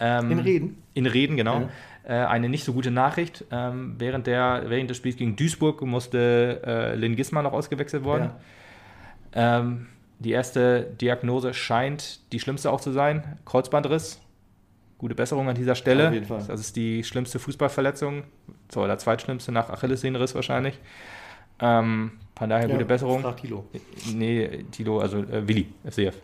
Ähm, 0.00 0.30
In 0.30 0.38
Reden? 0.40 0.82
In 0.94 1.06
Reden, 1.06 1.36
genau. 1.36 1.68
Äh, 2.04 2.14
eine 2.14 2.48
nicht 2.48 2.64
so 2.64 2.72
gute 2.72 2.90
Nachricht. 2.90 3.44
Ähm, 3.50 3.94
während, 3.98 4.26
der, 4.26 4.64
während 4.66 4.90
des 4.90 4.96
Spiels 4.96 5.16
gegen 5.16 5.36
Duisburg 5.36 5.82
musste 5.82 6.62
äh, 6.66 6.94
Lynn 6.96 7.16
Gismar 7.16 7.42
noch 7.42 7.52
ausgewechselt 7.52 8.04
worden. 8.04 8.30
Ähm, 9.32 9.86
die 10.18 10.32
erste 10.32 10.82
Diagnose 10.82 11.54
scheint 11.54 12.20
die 12.32 12.40
schlimmste 12.40 12.70
auch 12.70 12.80
zu 12.80 12.92
sein. 12.92 13.38
Kreuzbandriss. 13.44 14.20
Gute 14.98 15.14
Besserung 15.14 15.48
an 15.48 15.54
dieser 15.54 15.74
Stelle. 15.74 16.08
Auf 16.08 16.14
jeden 16.14 16.26
Fall. 16.26 16.42
Das 16.46 16.60
ist 16.60 16.76
die 16.76 17.04
schlimmste 17.04 17.38
Fußballverletzung. 17.38 18.24
So, 18.70 18.82
oder 18.82 18.98
zweitschlimmste 18.98 19.50
nach 19.52 19.70
Achillessehnenriss 19.70 20.34
wahrscheinlich. 20.34 20.78
Ähm, 21.58 22.12
von 22.40 22.48
daher 22.50 22.66
Ja, 22.68 22.72
gute 22.74 22.86
Besserung. 22.86 23.20
Frag 23.20 23.36
Tilo. 23.36 23.64
Nee, 24.14 24.64
Tilo, 24.72 24.98
also 24.98 25.18
äh, 25.18 25.46
Willi, 25.46 25.68
FCF. 25.88 26.16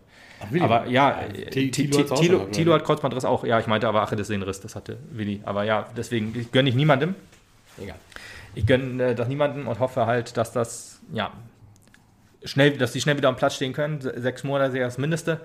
Ach, 0.43 0.51
Willi. 0.51 0.65
Aber 0.65 0.87
ja, 0.87 1.21
Tilo 1.51 2.73
hat 2.75 2.85
Kreuzbandriss 2.85 3.25
auch. 3.25 3.45
Ja, 3.45 3.61
ich 3.61 3.67
meinte 3.67 3.87
aber 3.87 4.03
Achillessehnenriss, 4.03 4.61
das 4.61 4.75
hatte 4.75 4.97
Willi. 5.13 5.41
Aber 5.45 5.65
ja, 5.65 5.87
deswegen 5.97 6.49
gönne 6.53 6.69
ich 6.71 6.75
niemandem. 6.75 7.15
Egal. 7.81 7.97
Ich 8.55 8.67
gönne 8.67 9.03
äh, 9.11 9.15
das 9.15 9.29
niemandem 9.29 9.69
und 9.69 9.79
hoffe 9.79 10.07
halt, 10.07 10.37
dass 10.39 10.53
das, 10.53 11.01
ja, 11.13 11.31
schnell, 12.45 12.79
dass 12.79 12.93
die 12.93 13.01
schnell 13.03 13.17
wieder 13.19 13.29
am 13.29 13.37
Platz 13.37 13.57
stehen 13.57 13.73
können. 13.75 14.01
Se- 14.01 14.19
Sechs 14.21 14.43
Monate 14.45 14.79
ist 14.79 14.83
das 14.85 14.99
Mindeste. 14.99 15.41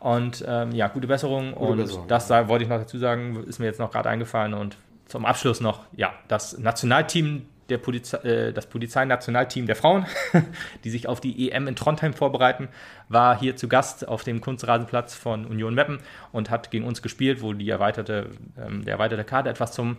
Und 0.00 0.44
ähm, 0.46 0.72
ja, 0.72 0.88
gute 0.88 1.06
Besserung. 1.06 1.54
und 1.54 1.76
Besserung. 1.78 2.08
das 2.08 2.26
da 2.28 2.48
wollte 2.48 2.64
ich 2.64 2.70
noch 2.70 2.78
dazu 2.78 2.98
sagen, 2.98 3.44
ist 3.46 3.58
mir 3.60 3.66
jetzt 3.66 3.80
noch 3.80 3.90
gerade 3.92 4.08
eingefallen. 4.08 4.54
Und 4.54 4.76
zum 5.06 5.24
Abschluss 5.24 5.60
noch, 5.60 5.80
ja, 5.96 6.12
das 6.28 6.58
Nationalteam 6.58 7.46
der 7.68 7.78
Polizei, 7.78 8.18
äh, 8.18 8.52
das 8.52 8.66
Polizeinationalteam 8.66 9.66
der 9.66 9.76
Frauen, 9.76 10.06
die 10.84 10.90
sich 10.90 11.08
auf 11.08 11.20
die 11.20 11.50
EM 11.50 11.68
in 11.68 11.76
Trondheim 11.76 12.14
vorbereiten, 12.14 12.68
war 13.08 13.38
hier 13.38 13.56
zu 13.56 13.68
Gast 13.68 14.06
auf 14.08 14.24
dem 14.24 14.40
Kunstrasenplatz 14.40 15.14
von 15.14 15.46
Union 15.46 15.74
Meppen 15.74 15.98
und 16.32 16.50
hat 16.50 16.70
gegen 16.70 16.84
uns 16.84 17.02
gespielt, 17.02 17.42
wo 17.42 17.52
die 17.52 17.68
erweiterte, 17.68 18.30
ähm, 18.60 18.84
der 18.84 18.94
erweiterte 18.94 19.24
Kader 19.24 19.50
etwas 19.50 19.72
zum, 19.72 19.98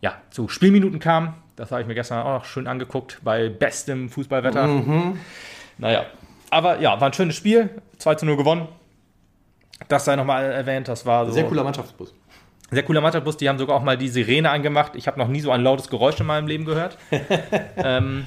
ja, 0.00 0.14
zu 0.30 0.48
Spielminuten 0.48 0.98
kam. 0.98 1.34
Das 1.56 1.70
habe 1.72 1.82
ich 1.82 1.86
mir 1.86 1.94
gestern 1.94 2.22
auch 2.22 2.38
noch 2.38 2.44
schön 2.44 2.66
angeguckt 2.66 3.18
bei 3.22 3.48
bestem 3.48 4.08
Fußballwetter. 4.08 4.66
Naja, 5.78 6.06
aber 6.50 6.80
ja, 6.80 7.00
war 7.00 7.08
ein 7.08 7.12
schönes 7.12 7.36
Spiel. 7.36 7.70
2 7.98 8.16
zu 8.16 8.26
0 8.26 8.36
gewonnen. 8.36 8.68
Das 9.88 10.04
sei 10.04 10.16
nochmal 10.16 10.44
erwähnt. 10.44 10.88
Das 10.88 11.06
war 11.06 11.26
so 11.26 11.32
Sehr 11.32 11.44
cooler 11.44 11.64
Mannschaftsbus. 11.64 12.14
Sehr 12.70 12.82
cooler 12.82 13.00
Mannschaftsbus. 13.00 13.36
Die 13.36 13.48
haben 13.48 13.58
sogar 13.58 13.76
auch 13.76 13.82
mal 13.82 13.96
die 13.98 14.08
Sirene 14.08 14.50
angemacht. 14.50 14.92
Ich 14.94 15.06
habe 15.06 15.18
noch 15.18 15.28
nie 15.28 15.40
so 15.40 15.50
ein 15.50 15.62
lautes 15.62 15.88
Geräusch 15.88 16.20
in 16.20 16.26
meinem 16.26 16.46
Leben 16.46 16.64
gehört. 16.64 16.98
ähm, 17.76 18.26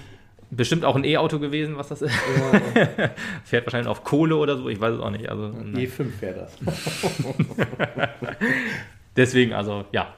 bestimmt 0.52 0.86
auch 0.86 0.96
ein 0.96 1.04
E-Auto 1.04 1.40
gewesen, 1.40 1.78
was 1.78 1.90
das 1.90 2.02
ist. 2.02 2.16
Fährt 3.44 3.66
wahrscheinlich 3.66 3.88
auf 3.88 4.04
Kohle 4.04 4.36
oder 4.36 4.58
so. 4.58 4.70
Ich 4.70 4.80
weiß 4.80 4.96
es 4.96 5.00
auch 5.00 5.10
nicht. 5.10 5.30
Also, 5.30 5.48
nein. 5.48 5.76
E5 5.76 6.22
wäre 6.22 6.36
das. 6.36 6.58
Deswegen, 9.16 9.54
also 9.54 9.86
ja. 9.92 10.14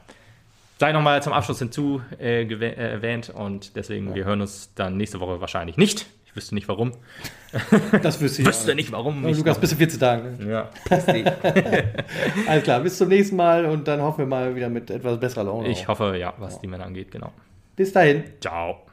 Sei 0.77 0.91
nochmal 0.91 1.23
zum 1.23 1.31
Abschluss 1.31 1.59
hinzu 1.59 2.01
äh, 2.19 2.43
äh, 2.43 2.73
erwähnt 2.73 3.29
und 3.29 3.77
deswegen, 3.77 4.13
wir 4.13 4.25
hören 4.25 4.41
uns 4.41 4.73
dann 4.75 4.97
nächste 4.97 5.21
Woche 5.21 5.39
wahrscheinlich 5.39 5.77
nicht. 5.77 6.05
Ich 6.35 6.41
wüsste 6.41 6.55
nicht 6.55 6.67
warum. 6.67 6.91
Das 8.03 8.19
wüsste 8.19 8.41
ich. 8.41 8.47
wüsste 8.49 8.75
nicht 8.75 8.91
warum. 8.91 9.25
Ich 9.25 9.37
Lukas, 9.37 9.57
bis 9.57 9.71
in 9.71 9.77
14 9.77 9.99
Tagen. 10.01 10.37
ne? 10.37 10.51
ja. 10.51 10.69
Alles 12.47 12.63
klar, 12.65 12.81
bis 12.81 12.97
zum 12.97 13.07
nächsten 13.07 13.37
Mal 13.37 13.65
und 13.65 13.87
dann 13.87 14.01
hoffen 14.01 14.17
wir 14.17 14.25
mal 14.25 14.53
wieder 14.53 14.67
mit 14.67 14.91
etwas 14.91 15.17
besserer 15.17 15.45
Laune. 15.45 15.69
Ich 15.69 15.87
hoffe, 15.87 16.17
ja, 16.17 16.33
was 16.37 16.59
die 16.59 16.67
Männer 16.67 16.87
angeht, 16.87 17.09
genau. 17.09 17.31
Bis 17.77 17.93
dahin. 17.93 18.25
Ciao. 18.41 18.85